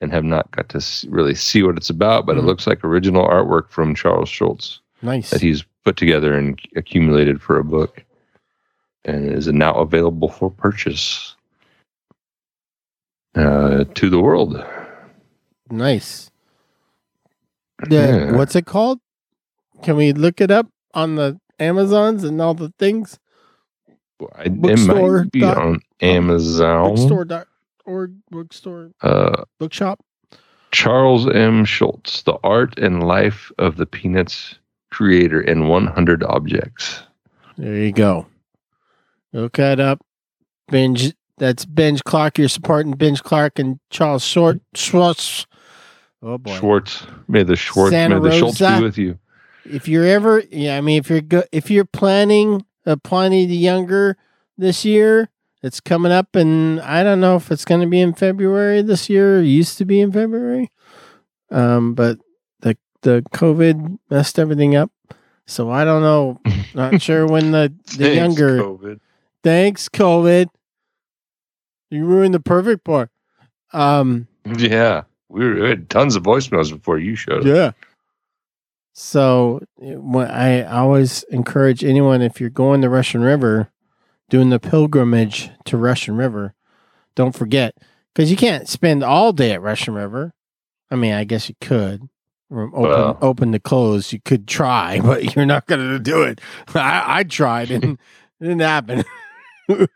and 0.00 0.12
have 0.12 0.24
not 0.24 0.50
got 0.52 0.68
to 0.70 0.80
really 1.08 1.34
see 1.34 1.62
what 1.62 1.76
it's 1.76 1.90
about, 1.90 2.24
but 2.26 2.36
Mhm. 2.36 2.40
it 2.40 2.44
looks 2.44 2.66
like 2.66 2.84
original 2.84 3.26
artwork 3.26 3.68
from 3.70 3.94
Charles 3.94 4.28
Schulz 4.28 4.80
nice. 5.02 5.30
that 5.30 5.40
he's 5.40 5.64
put 5.84 5.96
together 5.96 6.34
and 6.36 6.58
accumulated 6.76 7.40
for 7.42 7.58
a 7.58 7.64
book 7.64 8.04
and 9.04 9.28
is 9.30 9.48
now 9.48 9.74
available 9.74 10.28
for 10.28 10.50
purchase 10.50 11.34
uh, 13.34 13.84
to 13.94 14.10
the 14.10 14.20
world. 14.20 14.62
Nice. 15.70 16.30
Yeah. 17.88 18.32
What's 18.32 18.56
it 18.56 18.66
called? 18.66 19.00
Can 19.82 19.96
we 19.96 20.12
look 20.12 20.40
it 20.40 20.50
up 20.50 20.66
on 20.94 21.14
the 21.14 21.38
Amazons 21.60 22.24
and 22.24 22.40
all 22.40 22.54
the 22.54 22.72
things? 22.78 23.18
I, 24.34 24.44
it 24.44 24.54
might 24.56 25.30
be 25.30 25.40
dot- 25.40 25.56
on 25.58 25.80
Amazon. 26.00 26.94
Bookstore 26.96 27.24
dot 27.24 27.46
org 27.88 28.12
bookstore 28.30 28.90
Uh, 29.02 29.44
bookshop. 29.58 30.00
Charles 30.70 31.26
M. 31.28 31.64
Schulz, 31.64 32.22
The 32.24 32.36
Art 32.44 32.78
and 32.78 33.02
Life 33.02 33.50
of 33.58 33.76
the 33.76 33.86
Peanuts 33.86 34.56
Creator 34.90 35.40
in 35.40 35.66
100 35.68 36.22
Objects. 36.22 37.00
There 37.56 37.74
you 37.74 37.90
go. 37.92 38.26
Look 39.32 39.54
that 39.56 39.80
up. 39.80 40.00
Binge. 40.70 41.14
That's 41.38 41.64
Benj 41.64 42.02
Clark. 42.04 42.38
You're 42.38 42.48
supporting 42.48 42.92
Binge 42.92 43.22
Clark 43.22 43.58
and 43.58 43.78
Charles 43.90 44.24
Short 44.24 44.60
Schwartz. 44.74 45.46
Oh 46.22 46.36
boy. 46.36 46.56
Schwartz, 46.58 47.06
may 47.28 47.44
the 47.44 47.54
Schwartz, 47.56 47.92
Santa 47.92 48.20
may 48.20 48.28
the 48.30 48.36
Schultz 48.36 48.58
be 48.58 48.82
with 48.82 48.98
you. 48.98 49.18
if 49.64 49.86
you're 49.86 50.04
ever 50.06 50.42
yeah 50.50 50.76
i 50.76 50.80
mean 50.80 50.98
if 50.98 51.08
you're 51.10 51.20
go, 51.20 51.44
if 51.52 51.70
you're 51.70 51.84
planning 51.84 52.64
applying 52.86 53.30
the 53.30 53.54
younger 53.54 54.16
this 54.56 54.84
year 54.84 55.28
it's 55.68 55.80
coming 55.80 56.10
up 56.10 56.34
and 56.34 56.80
i 56.80 57.04
don't 57.04 57.20
know 57.20 57.36
if 57.36 57.52
it's 57.52 57.64
going 57.64 57.80
to 57.80 57.86
be 57.86 58.00
in 58.00 58.12
february 58.14 58.80
this 58.82 59.08
year 59.08 59.38
it 59.40 59.44
used 59.46 59.78
to 59.78 59.84
be 59.84 60.00
in 60.00 60.10
february 60.10 60.70
um 61.50 61.94
but 61.94 62.18
the 62.60 62.76
the 63.02 63.22
covid 63.34 63.98
messed 64.10 64.38
everything 64.38 64.74
up 64.74 64.90
so 65.46 65.70
i 65.70 65.84
don't 65.84 66.02
know 66.02 66.40
not 66.74 67.00
sure 67.06 67.26
when 67.26 67.52
the 67.52 67.72
the 67.96 68.04
Thanks, 68.04 68.16
younger 68.16 68.58
COVID. 68.62 69.00
thanks 69.44 69.88
covid 69.88 70.46
you 71.90 72.04
ruined 72.04 72.34
the 72.34 72.40
perfect 72.40 72.82
part 72.84 73.10
um 73.72 74.26
Yeah, 74.56 75.02
we, 75.28 75.44
were, 75.46 75.54
we 75.62 75.68
had 75.68 75.90
tons 75.90 76.16
of 76.16 76.22
voicemails 76.22 76.72
before 76.72 76.98
you 76.98 77.14
showed 77.14 77.40
up. 77.40 77.44
Yeah. 77.46 77.70
So 78.94 79.60
what 79.76 80.30
I 80.30 80.62
always 80.64 81.22
encourage 81.24 81.84
anyone 81.84 82.22
if 82.22 82.40
you're 82.40 82.50
going 82.50 82.80
to 82.80 82.88
Russian 82.88 83.20
River, 83.22 83.70
doing 84.28 84.50
the 84.50 84.60
pilgrimage 84.60 85.50
to 85.64 85.76
Russian 85.76 86.16
River, 86.16 86.54
don't 87.14 87.34
forget 87.34 87.74
because 88.14 88.30
you 88.30 88.36
can't 88.36 88.68
spend 88.68 89.02
all 89.02 89.32
day 89.32 89.52
at 89.52 89.62
Russian 89.62 89.94
River. 89.94 90.32
I 90.90 90.96
mean, 90.96 91.12
I 91.12 91.24
guess 91.24 91.48
you 91.48 91.54
could. 91.60 92.08
From 92.48 92.72
open, 92.74 92.82
Well. 92.90 93.18
open 93.20 93.52
to 93.52 93.58
close, 93.58 94.12
you 94.12 94.20
could 94.24 94.48
try, 94.48 95.00
but 95.04 95.36
you're 95.36 95.44
not 95.46 95.66
going 95.66 95.80
to 95.80 95.98
do 95.98 96.22
it. 96.22 96.40
I, 96.74 97.18
I 97.20 97.24
tried 97.24 97.70
and 97.70 97.84
it 97.84 97.98
didn't 98.40 98.60
happen. 98.60 99.04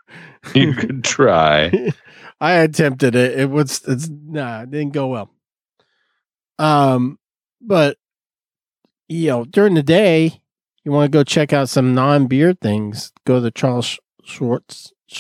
You 0.54 0.74
could 0.74 1.02
try. 1.02 1.92
I 2.38 2.52
attempted 2.54 3.14
it. 3.14 3.38
It 3.40 3.48
was 3.48 3.80
it's 3.88 4.06
nah, 4.10 4.62
it 4.62 4.70
didn't 4.70 4.92
go 4.92 5.06
well. 5.06 5.30
Um, 6.58 7.18
but 7.60 7.96
you 9.08 9.28
know, 9.28 9.44
during 9.46 9.72
the 9.74 9.82
day, 9.82 10.42
you 10.84 10.92
want 10.92 11.10
to 11.10 11.16
go 11.16 11.24
check 11.24 11.52
out 11.54 11.68
some 11.70 11.94
non-beer 11.94 12.52
things. 12.54 13.12
Go 13.24 13.40
to 13.40 13.50
Charles 13.50 13.98
Schwartz. 14.24 14.92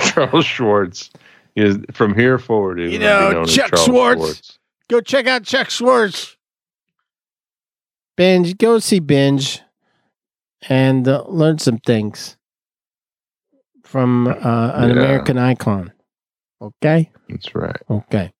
Charles 0.00 0.44
Schwartz 0.44 1.10
is 1.56 1.78
from 1.92 2.14
here 2.14 2.38
forward. 2.38 2.78
he 2.80 2.92
You 2.94 2.98
know, 2.98 3.30
known 3.30 3.42
as 3.44 3.54
Chuck 3.54 3.70
Charles 3.70 3.84
Schwartz. 3.86 4.58
go 4.88 5.00
check 5.00 5.26
out 5.26 5.44
Chuck 5.44 5.70
Schwartz. 5.70 6.36
Binge, 8.16 8.56
go 8.58 8.78
see 8.78 8.98
Binge, 9.00 9.60
and 10.68 11.08
uh, 11.08 11.24
learn 11.28 11.58
some 11.58 11.78
things 11.78 12.36
from 13.84 14.26
uh, 14.26 14.32
an 14.74 14.90
Yeah. 14.90 14.96
American 14.96 15.38
icon. 15.38 15.92
Okay. 16.60 17.10
That's 17.28 17.54
right. 17.54 17.76
Okay. 17.90 18.32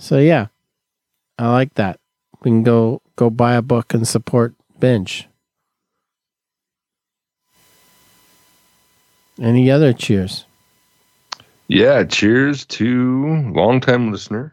So 0.00 0.18
yeah, 0.18 0.48
I 1.38 1.50
like 1.52 1.74
that. 1.74 2.00
We 2.42 2.50
can 2.50 2.62
go 2.64 3.00
go 3.16 3.30
buy 3.30 3.54
a 3.54 3.62
book 3.62 3.94
and 3.94 4.06
support 4.06 4.54
Binge. 4.80 5.28
Any 9.40 9.70
other 9.70 9.92
cheers? 9.92 10.44
Yeah. 11.68 12.04
Cheers 12.04 12.64
to 12.66 13.50
longtime 13.54 14.12
listener, 14.12 14.52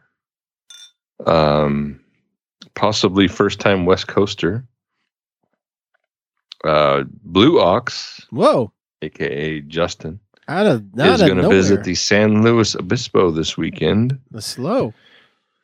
um, 1.25 1.99
possibly 2.75 3.27
first 3.27 3.59
time 3.59 3.85
West 3.85 4.07
Coaster, 4.07 4.63
uh, 6.63 7.03
Blue 7.23 7.59
Ox, 7.59 8.25
Whoa! 8.31 8.71
aka 9.01 9.61
Justin, 9.61 10.19
Out 10.47 10.65
of 10.67 10.83
is 10.97 11.21
going 11.21 11.37
to 11.37 11.49
visit 11.49 11.83
the 11.83 11.95
San 11.95 12.43
Luis 12.43 12.75
Obispo 12.75 13.31
this 13.31 13.57
weekend. 13.57 14.17
the 14.31 14.41
slow 14.41 14.93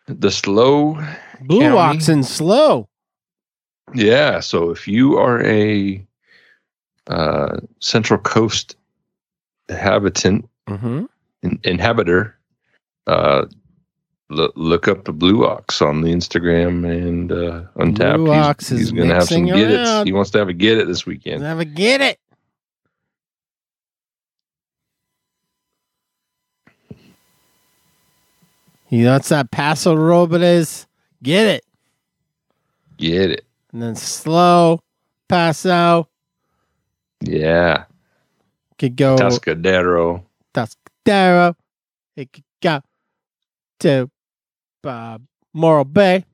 The 0.08 0.32
slow 0.32 1.00
blue 1.42 1.62
County. 1.62 1.78
oxen 1.78 2.24
slow. 2.24 2.88
Yeah. 3.96 4.42
So 4.42 4.70
if 4.72 4.88
you 4.88 5.18
are 5.18 5.42
a 5.44 6.06
uh, 7.08 7.58
Central 7.80 8.20
Coast 8.20 8.76
habitant, 9.70 10.48
Mm-hmm. 10.68 11.06
in, 11.44 11.60
inhabitor, 11.64 12.36
uh, 13.08 13.46
lo- 14.30 14.52
look 14.56 14.88
up 14.90 15.06
the 15.06 15.14
Blue 15.14 15.46
Ox 15.46 15.82
on 15.82 16.02
the 16.02 16.10
Instagram 16.12 16.86
and 16.86 17.32
uh, 17.32 17.64
Untappd. 17.78 18.16
Blue 18.18 18.34
he's 18.34 18.46
Ox 18.46 18.72
is 18.74 18.80
he's 18.80 18.92
going 18.92 19.08
to 19.08 19.16
have 19.16 19.24
some 19.24 19.46
get 19.46 19.72
it. 19.72 20.06
He 20.08 20.12
wants 20.12 20.32
to 20.32 20.40
have 20.40 20.50
a 20.50 20.54
get 20.54 20.78
it 20.78 20.88
this 20.88 21.06
weekend. 21.06 21.42
Never 21.42 21.64
get 21.64 22.02
it. 22.02 22.20
He 28.86 29.06
wants 29.06 29.30
that 29.30 29.52
Paso 29.52 29.96
Robles. 29.96 30.88
Get 31.22 31.46
it. 31.48 31.66
Get 32.98 33.32
it. 33.32 33.46
And 33.74 33.82
then 33.82 33.96
slow 33.96 34.82
Paso. 35.28 36.08
Yeah. 37.22 37.86
Could 38.80 38.96
go 38.96 39.18
Atascadero. 39.18 40.24
Atascadero. 40.54 41.56
It 42.16 42.32
could 42.32 42.44
go 42.62 42.82
to 43.80 44.10
uh, 44.84 45.18
Morro 45.54 45.84
Bay. 45.84 46.26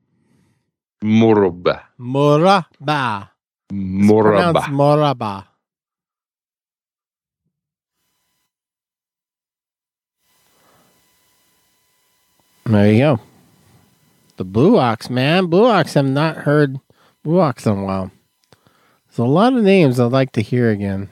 Moraba. 1.02 1.82
Moraba. 1.98 3.30
Moraba. 3.72 4.62
Moraba. 4.68 5.44
There 12.66 12.90
you 12.92 12.98
go. 12.98 13.20
The 14.36 14.44
Blue 14.44 14.78
Ox, 14.78 15.10
man. 15.10 15.46
Blue 15.46 15.66
Ox, 15.66 15.96
I've 15.96 16.06
not 16.06 16.38
heard 16.38 16.80
Blue 17.22 17.40
Ox 17.40 17.66
in 17.66 17.78
a 17.78 17.84
while. 17.84 18.10
There's 19.08 19.18
a 19.18 19.24
lot 19.24 19.52
of 19.52 19.62
names 19.62 20.00
I'd 20.00 20.12
like 20.12 20.32
to 20.32 20.40
hear 20.40 20.70
again. 20.70 21.08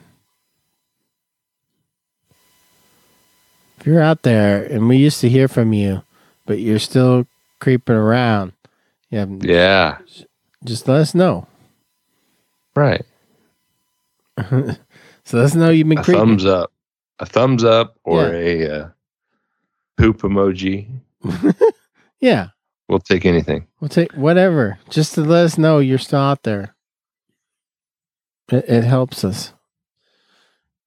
If 3.83 3.87
you're 3.87 4.01
out 4.01 4.21
there 4.21 4.63
and 4.63 4.87
we 4.87 4.95
used 4.95 5.19
to 5.19 5.27
hear 5.29 5.49
from 5.49 5.73
you, 5.73 6.03
but 6.45 6.57
you're 6.59 6.79
still 6.79 7.27
creeping 7.59 7.97
around, 7.97 8.53
yeah, 9.09 9.25
Yeah. 9.41 9.97
just 10.63 10.87
let 10.87 11.01
us 11.01 11.13
know. 11.13 11.47
Right. 12.77 13.03
so 14.49 14.77
let 15.33 15.43
us 15.43 15.53
know 15.53 15.69
you've 15.69 15.89
been 15.89 15.97
A 15.97 16.01
creeping. 16.03 16.21
thumbs 16.21 16.45
up. 16.45 16.71
A 17.19 17.25
thumbs 17.25 17.65
up 17.65 17.97
or 18.05 18.21
Yeah. 18.27 18.31
a 18.31 18.71
uh, 18.83 18.89
poop 19.97 20.21
emoji. 20.21 20.87
yeah, 22.21 22.47
We'll 22.87 22.99
take 22.99 23.25
anything. 23.25 23.67
we'll 23.81 23.89
take 23.89 24.13
whatever, 24.13 24.79
just 24.89 25.13
to 25.15 25.21
let 25.25 25.43
us 25.43 25.57
know 25.57 25.79
you're 25.79 25.97
still 25.97 26.19
out 26.21 26.43
there. 26.43 26.73
It, 28.49 28.63
it 28.69 28.83
helps 28.85 29.25
us. 29.25 29.51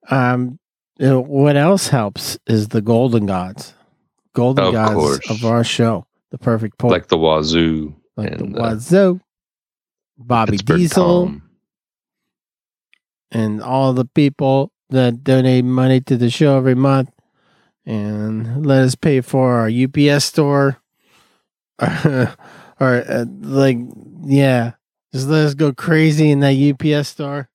Um, 0.09 0.59
you 0.99 1.07
know, 1.07 1.21
what 1.21 1.57
else 1.57 1.89
helps 1.89 2.39
is 2.47 2.69
the 2.69 2.81
golden 2.83 3.27
gods, 3.27 3.75
golden 4.35 4.65
Of 4.67 4.73
gods 4.73 4.95
course. 4.95 5.31
of 5.31 5.45
our 5.45 5.65
show, 5.65 6.07
the 6.31 6.39
perfect 6.39 6.79
Pour, 6.79 6.91
Like 6.91 7.09
the 7.09 7.19
wazoo. 7.19 7.95
like 8.17 8.33
and, 8.33 8.55
the 8.55 8.59
uh, 8.61 8.71
Wazoo, 8.75 9.21
Bobby 10.19 10.53
Pittsburgh 10.53 10.79
Diesel, 10.79 11.25
Tom. 11.27 11.43
and 13.31 13.63
all 13.63 13.93
the 13.93 14.05
people 14.07 14.73
that 14.91 15.23
donate 15.25 15.65
money 15.65 16.01
to 16.03 16.17
the 16.17 16.31
show 16.31 16.57
every 16.57 16.75
month 16.75 17.11
and 17.85 18.65
let 18.67 18.83
us 18.83 18.95
pay 18.95 19.21
for 19.21 19.55
our 19.55 19.69
UPS 19.71 20.25
store 20.25 20.81
or 21.81 22.35
uh, 22.81 23.25
like 23.43 23.77
yeah 24.25 24.73
just 25.13 25.29
let 25.29 25.45
us 25.47 25.55
go 25.55 25.73
crazy 25.73 26.31
in 26.31 26.41
that 26.41 26.55
UPS 26.57 27.09
store 27.09 27.49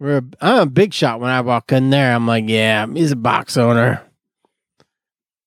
we're 0.00 0.22
I'm 0.40 0.58
a 0.58 0.66
big 0.66 0.92
shot 0.92 1.20
when 1.20 1.30
I 1.30 1.40
walk 1.42 1.70
in 1.72 1.90
there 1.90 2.12
I'm 2.14 2.26
like 2.26 2.44
yeah 2.48 2.86
he's 2.92 3.12
a 3.12 3.16
box 3.16 3.56
owner 3.56 4.02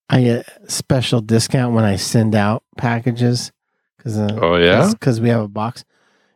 I 0.09 0.21
get 0.21 0.47
a 0.63 0.69
special 0.69 1.21
discount 1.21 1.73
when 1.73 1.83
I 1.85 1.95
send 1.95 2.35
out 2.35 2.63
packages 2.77 3.51
because 3.97 4.17
uh, 4.17 4.37
Oh, 4.41 4.55
yeah? 4.57 4.91
because 4.91 5.19
we 5.19 5.29
have 5.29 5.41
a 5.41 5.47
box 5.47 5.83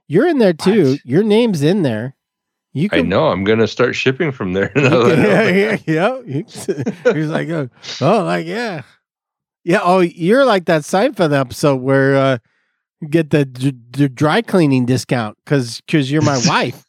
you're 0.07 0.27
in 0.27 0.39
there 0.39 0.53
too 0.53 0.91
What? 0.91 1.05
your 1.05 1.23
name's 1.23 1.61
in 1.61 1.83
there 1.83 2.15
you 2.73 2.89
I 2.91 3.01
know. 3.01 3.29
I'm 3.29 3.43
going 3.43 3.57
to 3.57 3.67
start 3.67 3.95
shipping 3.95 4.31
from 4.31 4.53
there. 4.53 4.69
can- 4.75 4.83
yeah, 4.83 5.49
yeah, 5.49 5.77
yeah. 5.87 6.21
He's 6.23 6.67
like, 7.27 7.49
oh, 7.49 7.69
oh, 8.01 8.23
like, 8.23 8.45
yeah. 8.45 8.83
Yeah. 9.63 9.79
Oh, 9.81 10.01
you're 10.01 10.45
like 10.45 10.65
that 10.65 10.83
Seinfeld 10.83 11.33
episode 11.35 11.77
where 11.81 12.15
uh, 12.15 12.37
you 13.01 13.07
get 13.07 13.31
the, 13.31 13.45
d- 13.45 13.71
d- 13.71 14.09
dry 14.09 14.43
cleaning 14.43 14.85
discount 14.85 15.39
because 15.43 15.81
because 15.81 16.11
you're 16.11 16.21
my 16.21 16.39
wife. 16.45 16.85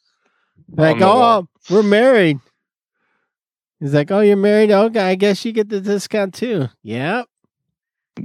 Like, 0.71 1.01
oh, 1.01 1.19
wall. 1.19 1.49
we're 1.71 1.83
married. 1.83 2.41
He's 3.81 3.95
like, 3.95 4.11
oh, 4.11 4.21
you're 4.21 4.37
married. 4.37 4.71
Okay, 4.71 5.01
I 5.01 5.15
guess 5.15 5.45
you 5.45 5.53
get 5.53 5.69
the 5.69 5.81
discount 5.81 6.35
too. 6.35 6.69
Yep. 6.83 7.27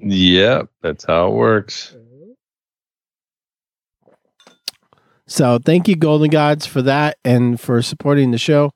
Yep. 0.01 0.69
That's 0.81 1.05
how 1.05 1.27
it 1.27 1.35
works. 1.35 1.95
So 5.27 5.59
thank 5.63 5.87
you, 5.87 5.95
Golden 5.95 6.29
Gods, 6.29 6.65
for 6.65 6.81
that 6.81 7.17
and 7.23 7.59
for 7.59 7.81
supporting 7.81 8.31
the 8.31 8.37
show. 8.37 8.71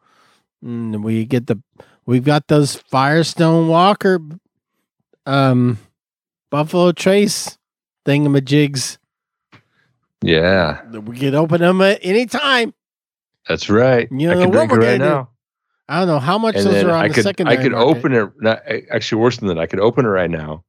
And 0.61 1.03
we 1.03 1.26
get 1.26 1.48
the 1.48 1.61
we've 2.06 2.23
got 2.23 2.48
those 2.48 2.76
Firestone 2.76 3.68
Walker 3.68 4.19
um 5.26 5.77
Buffalo 6.49 6.91
Trace 6.94 7.57
thingamajigs. 8.06 8.98
Yeah. 10.22 10.84
We 10.89 11.18
can 11.18 11.35
open 11.35 11.61
them 11.61 11.81
at 11.81 11.99
any 12.02 12.26
time. 12.26 12.73
That's 13.48 13.69
right. 13.69 14.07
You 14.11 14.32
I 14.32 14.36
can 14.36 14.52
drink 14.52 14.72
it 14.72 14.76
right 14.76 14.84
gonna 14.86 14.98
do. 14.98 15.03
now. 15.03 15.30
I 15.90 15.99
don't 15.99 16.07
know 16.07 16.19
how 16.19 16.38
much 16.38 16.56
And 16.56 16.65
those 16.65 16.84
are 16.84 16.91
on 16.91 17.06
I 17.06 17.07
the 17.07 17.14
could, 17.14 17.28
I 17.48 17.56
could 17.56 17.72
market. 17.72 17.74
open 17.74 18.14
it. 18.14 18.30
Not, 18.41 18.61
actually, 18.91 19.22
worse 19.22 19.38
than 19.38 19.48
that, 19.48 19.57
I 19.57 19.68
could 19.68 19.80
open 19.80 20.06
it 20.06 20.10
right 20.10 20.30
now. 20.30 20.64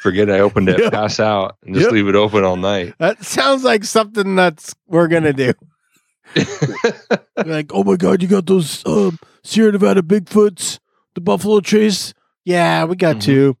Forget 0.00 0.28
I 0.28 0.40
opened 0.40 0.68
it, 0.68 0.80
Yep. 0.82 0.92
pass 0.92 1.20
out, 1.20 1.56
and 1.64 1.74
just 1.74 1.84
Yep. 1.86 1.92
leave 1.92 2.08
it 2.08 2.16
open 2.16 2.42
all 2.42 2.56
night. 2.56 2.94
That 2.98 3.22
sounds 3.24 3.62
like 3.62 3.84
something 3.84 4.34
that's 4.34 4.74
we're 4.88 5.06
gonna 5.06 5.32
do. 5.32 5.52
like, 7.44 7.70
oh 7.72 7.84
my 7.84 7.96
god, 7.96 8.22
you 8.22 8.28
got 8.28 8.46
those 8.46 8.84
um 8.86 9.18
Sierra 9.44 9.72
Nevada 9.72 10.02
Bigfoots, 10.02 10.78
the 11.14 11.20
Buffalo 11.20 11.60
Trace. 11.60 12.14
Yeah, 12.44 12.84
we 12.84 12.96
got 12.96 13.16
Mhm. 13.16 13.20
two. 13.22 13.56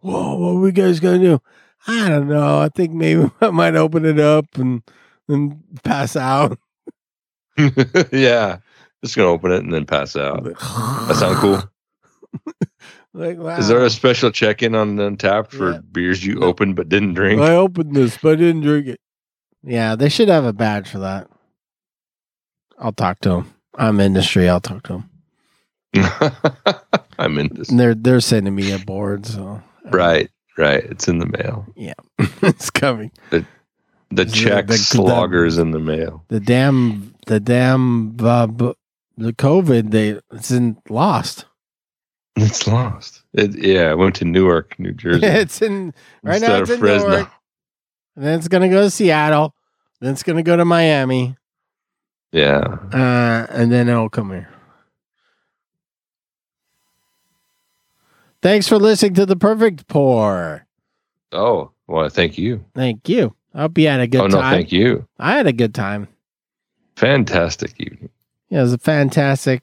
Whoa, 0.00 0.36
what 0.36 0.50
are 0.50 0.60
we 0.60 0.72
guys 0.72 1.00
gonna 1.00 1.18
do? 1.18 1.40
I 1.86 2.08
don't 2.08 2.28
know. 2.28 2.60
I 2.60 2.68
think 2.68 2.92
maybe 2.92 3.30
I 3.40 3.50
might 3.50 3.76
open 3.76 4.04
it 4.04 4.18
up 4.20 4.44
and 4.56 4.82
and 5.28 5.62
pass 5.84 6.16
out. 6.16 6.58
yeah. 8.12 8.58
Just 9.04 9.16
gonna 9.16 9.28
open 9.28 9.52
it 9.52 9.62
and 9.62 9.72
then 9.72 9.84
pass 9.86 10.16
out. 10.16 10.44
That 10.44 11.16
sound 11.18 11.36
cool. 11.36 11.62
like, 13.14 13.38
wow. 13.38 13.56
Is 13.58 13.68
there 13.68 13.84
a 13.84 13.90
special 13.90 14.30
check-in 14.30 14.74
on 14.74 14.96
the 14.96 15.10
Untappd 15.10 15.50
for 15.50 15.72
Yeah. 15.72 15.78
beers 15.92 16.24
you 16.24 16.40
opened 16.40 16.76
but 16.76 16.88
didn't 16.88 17.14
drink? 17.14 17.40
I 17.40 17.54
opened 17.54 17.94
this, 17.94 18.16
but 18.18 18.32
I 18.32 18.36
didn't 18.36 18.62
drink 18.62 18.86
it. 18.88 19.00
Yeah, 19.62 19.94
they 19.96 20.08
should 20.08 20.28
have 20.28 20.44
a 20.44 20.52
badge 20.52 20.88
for 20.88 20.98
that. 21.00 21.28
I'll 22.78 22.92
talk 22.92 23.20
to 23.20 23.28
them. 23.30 23.54
I'm 23.74 24.00
industry. 24.00 24.48
I'll 24.48 24.60
talk 24.60 24.84
to 24.84 24.92
them. 24.94 25.10
I'm 27.18 27.38
in. 27.38 27.50
They're 27.68 27.94
they're 27.94 28.20
sending 28.20 28.54
me 28.54 28.72
a 28.72 28.78
board, 28.78 29.26
so 29.26 29.60
uh, 29.86 29.90
Right, 29.90 30.30
right. 30.56 30.84
It's 30.84 31.08
in 31.08 31.18
the 31.18 31.26
mail. 31.26 31.66
Yeah, 31.76 31.94
it's 32.42 32.70
coming. 32.70 33.10
The 33.30 33.44
The- 34.10 34.24
check 34.24 34.66
the- 34.68 34.78
slogger 34.78 35.44
is 35.44 35.58
in 35.58 35.70
the 35.72 35.78
mail. 35.78 36.24
The 36.28 36.40
damn 36.40 37.14
the 37.26 37.40
damn 37.40 38.16
uh, 38.20 38.46
b- 38.46 38.74
the 39.16 39.32
COVID 39.32 39.90
they 39.90 40.18
it's 40.32 40.50
in 40.50 40.78
lost. 40.88 41.44
It's 42.36 42.66
lost. 42.66 43.22
It, 43.34 43.58
yeah, 43.58 43.90
I 43.90 43.94
went 43.94 44.14
to 44.16 44.24
Newark, 44.24 44.78
New 44.78 44.92
Jersey. 44.94 45.26
it's 45.26 45.60
in 45.60 45.92
right 46.22 46.36
instead 46.36 46.48
now. 46.56 46.60
It's 46.62 46.70
in 46.70 46.78
Fresno. 46.78 47.08
Newark. 47.10 47.30
And 48.16 48.24
then 48.24 48.38
it's 48.38 48.48
gonna 48.48 48.68
go 48.68 48.82
to 48.82 48.90
Seattle. 48.90 49.54
Then 50.00 50.12
it's 50.12 50.22
gonna 50.22 50.42
go 50.42 50.56
to 50.56 50.64
Miami. 50.64 51.36
Yeah. 52.32 52.60
Uh, 52.92 53.46
and 53.50 53.70
then 53.72 53.88
it'll 53.88 54.08
come 54.08 54.30
here. 54.30 54.48
Thanks 58.40 58.68
for 58.68 58.78
listening 58.78 59.14
to 59.14 59.26
the 59.26 59.36
Perfect 59.36 59.88
Pour. 59.88 60.66
Oh, 61.32 61.72
well, 61.86 62.08
thank 62.08 62.38
you. 62.38 62.64
Thank 62.74 63.08
you. 63.08 63.34
I 63.54 63.62
hope 63.62 63.78
you 63.78 63.88
had 63.88 64.00
a 64.00 64.06
good 64.06 64.18
time. 64.18 64.34
oh, 64.34 64.40
no, 64.40 64.50
thank 64.50 64.72
you. 64.72 65.06
I 65.18 65.32
had 65.32 65.46
a 65.46 65.52
good 65.52 65.74
time. 65.74 66.08
Fantastic 66.96 67.74
evening. 67.78 68.10
Yeah, 68.50 68.60
it 68.60 68.62
was 68.62 68.72
a 68.72 68.78
fantastic, 68.78 69.62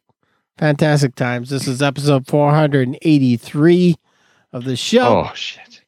fantastic 0.58 1.16
times. 1.16 1.50
This 1.50 1.68
is 1.68 1.82
episode 1.82 2.28
483 2.28 3.96
of 4.54 4.64
the 4.64 4.76
show. 4.76 5.28
Oh, 5.30 5.34
shit. 5.36 5.84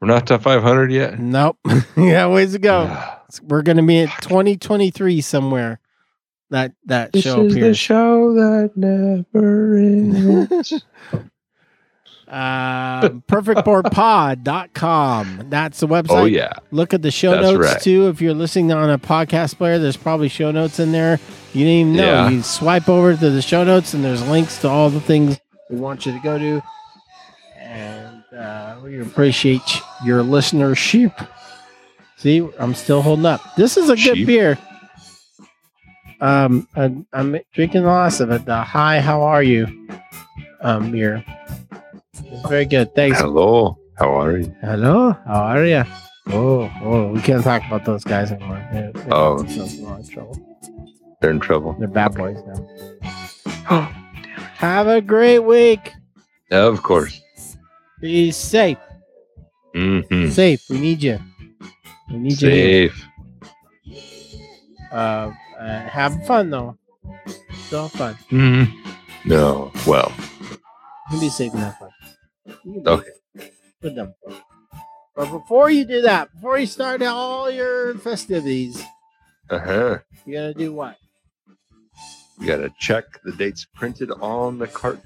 We're 0.00 0.08
not 0.08 0.26
to 0.28 0.38
500 0.38 0.92
yet? 0.92 1.18
Nope. 1.18 1.58
yeah, 1.96 2.26
ways 2.28 2.52
to 2.52 2.58
go. 2.58 3.04
We're 3.42 3.62
gonna 3.62 3.82
be 3.82 3.98
at 4.00 4.22
2023 4.22 5.20
somewhere. 5.20 5.80
That 6.50 6.72
that 6.86 7.12
this 7.12 7.24
show 7.24 7.44
is 7.44 7.52
the 7.52 7.60
appears. 7.60 7.78
show 7.78 8.32
that 8.34 8.72
never 8.76 9.76
ends. 9.78 10.82
um, 12.30 13.22
perfectpourpod.com. 13.26 15.46
That's 15.48 15.80
the 15.80 15.88
website. 15.88 16.06
oh, 16.10 16.24
yeah. 16.26 16.52
Look 16.70 16.92
at 16.92 17.00
the 17.02 17.10
show 17.10 17.30
That's 17.30 17.42
notes 17.42 17.72
right. 17.72 17.80
too. 17.80 18.08
If 18.08 18.20
you're 18.20 18.34
listening 18.34 18.70
on 18.72 18.90
a 18.90 18.98
podcast 18.98 19.56
player, 19.56 19.78
there's 19.78 19.96
probably 19.96 20.28
show 20.28 20.50
notes 20.50 20.78
in 20.78 20.92
there. 20.92 21.18
You 21.54 21.64
didn't 21.64 21.80
even 21.80 21.96
know. 21.96 22.04
Yeah. 22.04 22.28
You 22.28 22.42
swipe 22.42 22.88
over 22.88 23.16
to 23.16 23.30
the 23.30 23.40
show 23.40 23.64
notes, 23.64 23.94
and 23.94 24.04
there's 24.04 24.26
links 24.28 24.58
to 24.58 24.68
all 24.68 24.90
the 24.90 25.00
things 25.00 25.40
we 25.70 25.76
want 25.76 26.04
you 26.04 26.12
to 26.12 26.20
go 26.20 26.38
to. 26.38 26.62
And 27.58 28.22
uh, 28.36 28.76
we 28.82 29.00
appreciate 29.00 29.80
your 30.04 30.22
listenership. 30.22 31.26
See, 32.18 32.46
I'm 32.58 32.74
still 32.74 33.00
holding 33.00 33.26
up. 33.26 33.40
This 33.56 33.76
is 33.76 33.88
a 33.88 33.96
good 33.96 34.18
Sheep. 34.18 34.26
beer. 34.26 34.58
Um, 36.20 36.66
I'm, 36.74 37.06
I'm 37.12 37.38
drinking 37.54 37.84
lots 37.84 38.18
of 38.20 38.30
it. 38.32 38.44
The 38.44 38.60
Hi, 38.62 39.00
how 39.00 39.22
are 39.22 39.42
you? 39.42 39.88
Um, 40.60 40.90
beer. 40.90 41.24
It's 42.24 42.48
very 42.48 42.64
good. 42.66 42.94
Thanks. 42.94 43.20
Hello. 43.20 43.78
How 43.96 44.18
are 44.20 44.38
you? 44.38 44.54
Hello, 44.60 45.12
how 45.26 45.42
are 45.42 45.64
you? 45.66 45.82
Oh, 46.28 46.70
oh, 46.82 47.08
we 47.12 47.20
can't 47.20 47.42
talk 47.42 47.62
about 47.66 47.84
those 47.84 48.04
guys 48.04 48.30
anymore. 48.30 48.64
They're, 48.72 48.92
they're 48.92 49.14
Oh. 49.14 49.38
in 49.40 49.48
some- 49.48 49.84
a 49.84 49.88
lot 49.88 50.00
of 50.00 50.10
trouble. 50.10 50.36
They're 51.20 51.30
in 51.32 51.40
trouble. 51.40 51.74
They're 51.78 51.88
bad 51.88 52.14
boys 52.14 52.36
now. 52.46 52.58
Have 54.58 54.86
a 54.86 55.00
great 55.00 55.40
week. 55.40 55.92
of 56.52 56.82
course. 56.82 57.20
Be 58.00 58.30
safe. 58.30 58.78
hmm 59.74 60.28
Safe. 60.30 60.62
We 60.70 60.78
need 60.78 61.02
you. 61.02 61.18
We 62.10 62.18
need 62.18 62.40
you. 62.40 62.48
Safe. 62.90 63.04
Uh, 64.92 65.30
uh, 65.58 65.80
have 65.88 66.24
fun 66.26 66.50
though. 66.50 66.78
Still 67.66 67.88
have 67.88 67.92
fun. 67.92 68.14
hmm 68.30 68.62
No. 69.24 69.72
Well, 69.86 70.12
You 70.50 70.58
can 71.10 71.20
be 71.20 71.28
safe 71.30 71.52
and 71.52 71.62
have 71.62 71.78
fun. 71.78 71.90
You 72.64 72.82
okay. 72.86 73.10
Put 73.80 73.94
them. 73.94 74.14
But 75.14 75.30
before 75.30 75.70
you 75.70 75.84
do 75.84 76.02
that, 76.02 76.32
before 76.32 76.58
you 76.58 76.66
start 76.66 77.02
all 77.02 77.50
your 77.50 77.94
festivities, 77.96 78.82
uh-huh. 79.50 79.98
you 80.24 80.34
gotta 80.34 80.54
do 80.54 80.72
what? 80.72 80.96
You 82.40 82.46
gotta 82.46 82.72
check 82.78 83.04
the 83.24 83.32
dates 83.32 83.66
printed 83.74 84.10
on 84.12 84.58
the 84.58 84.68
carton. 84.68 85.02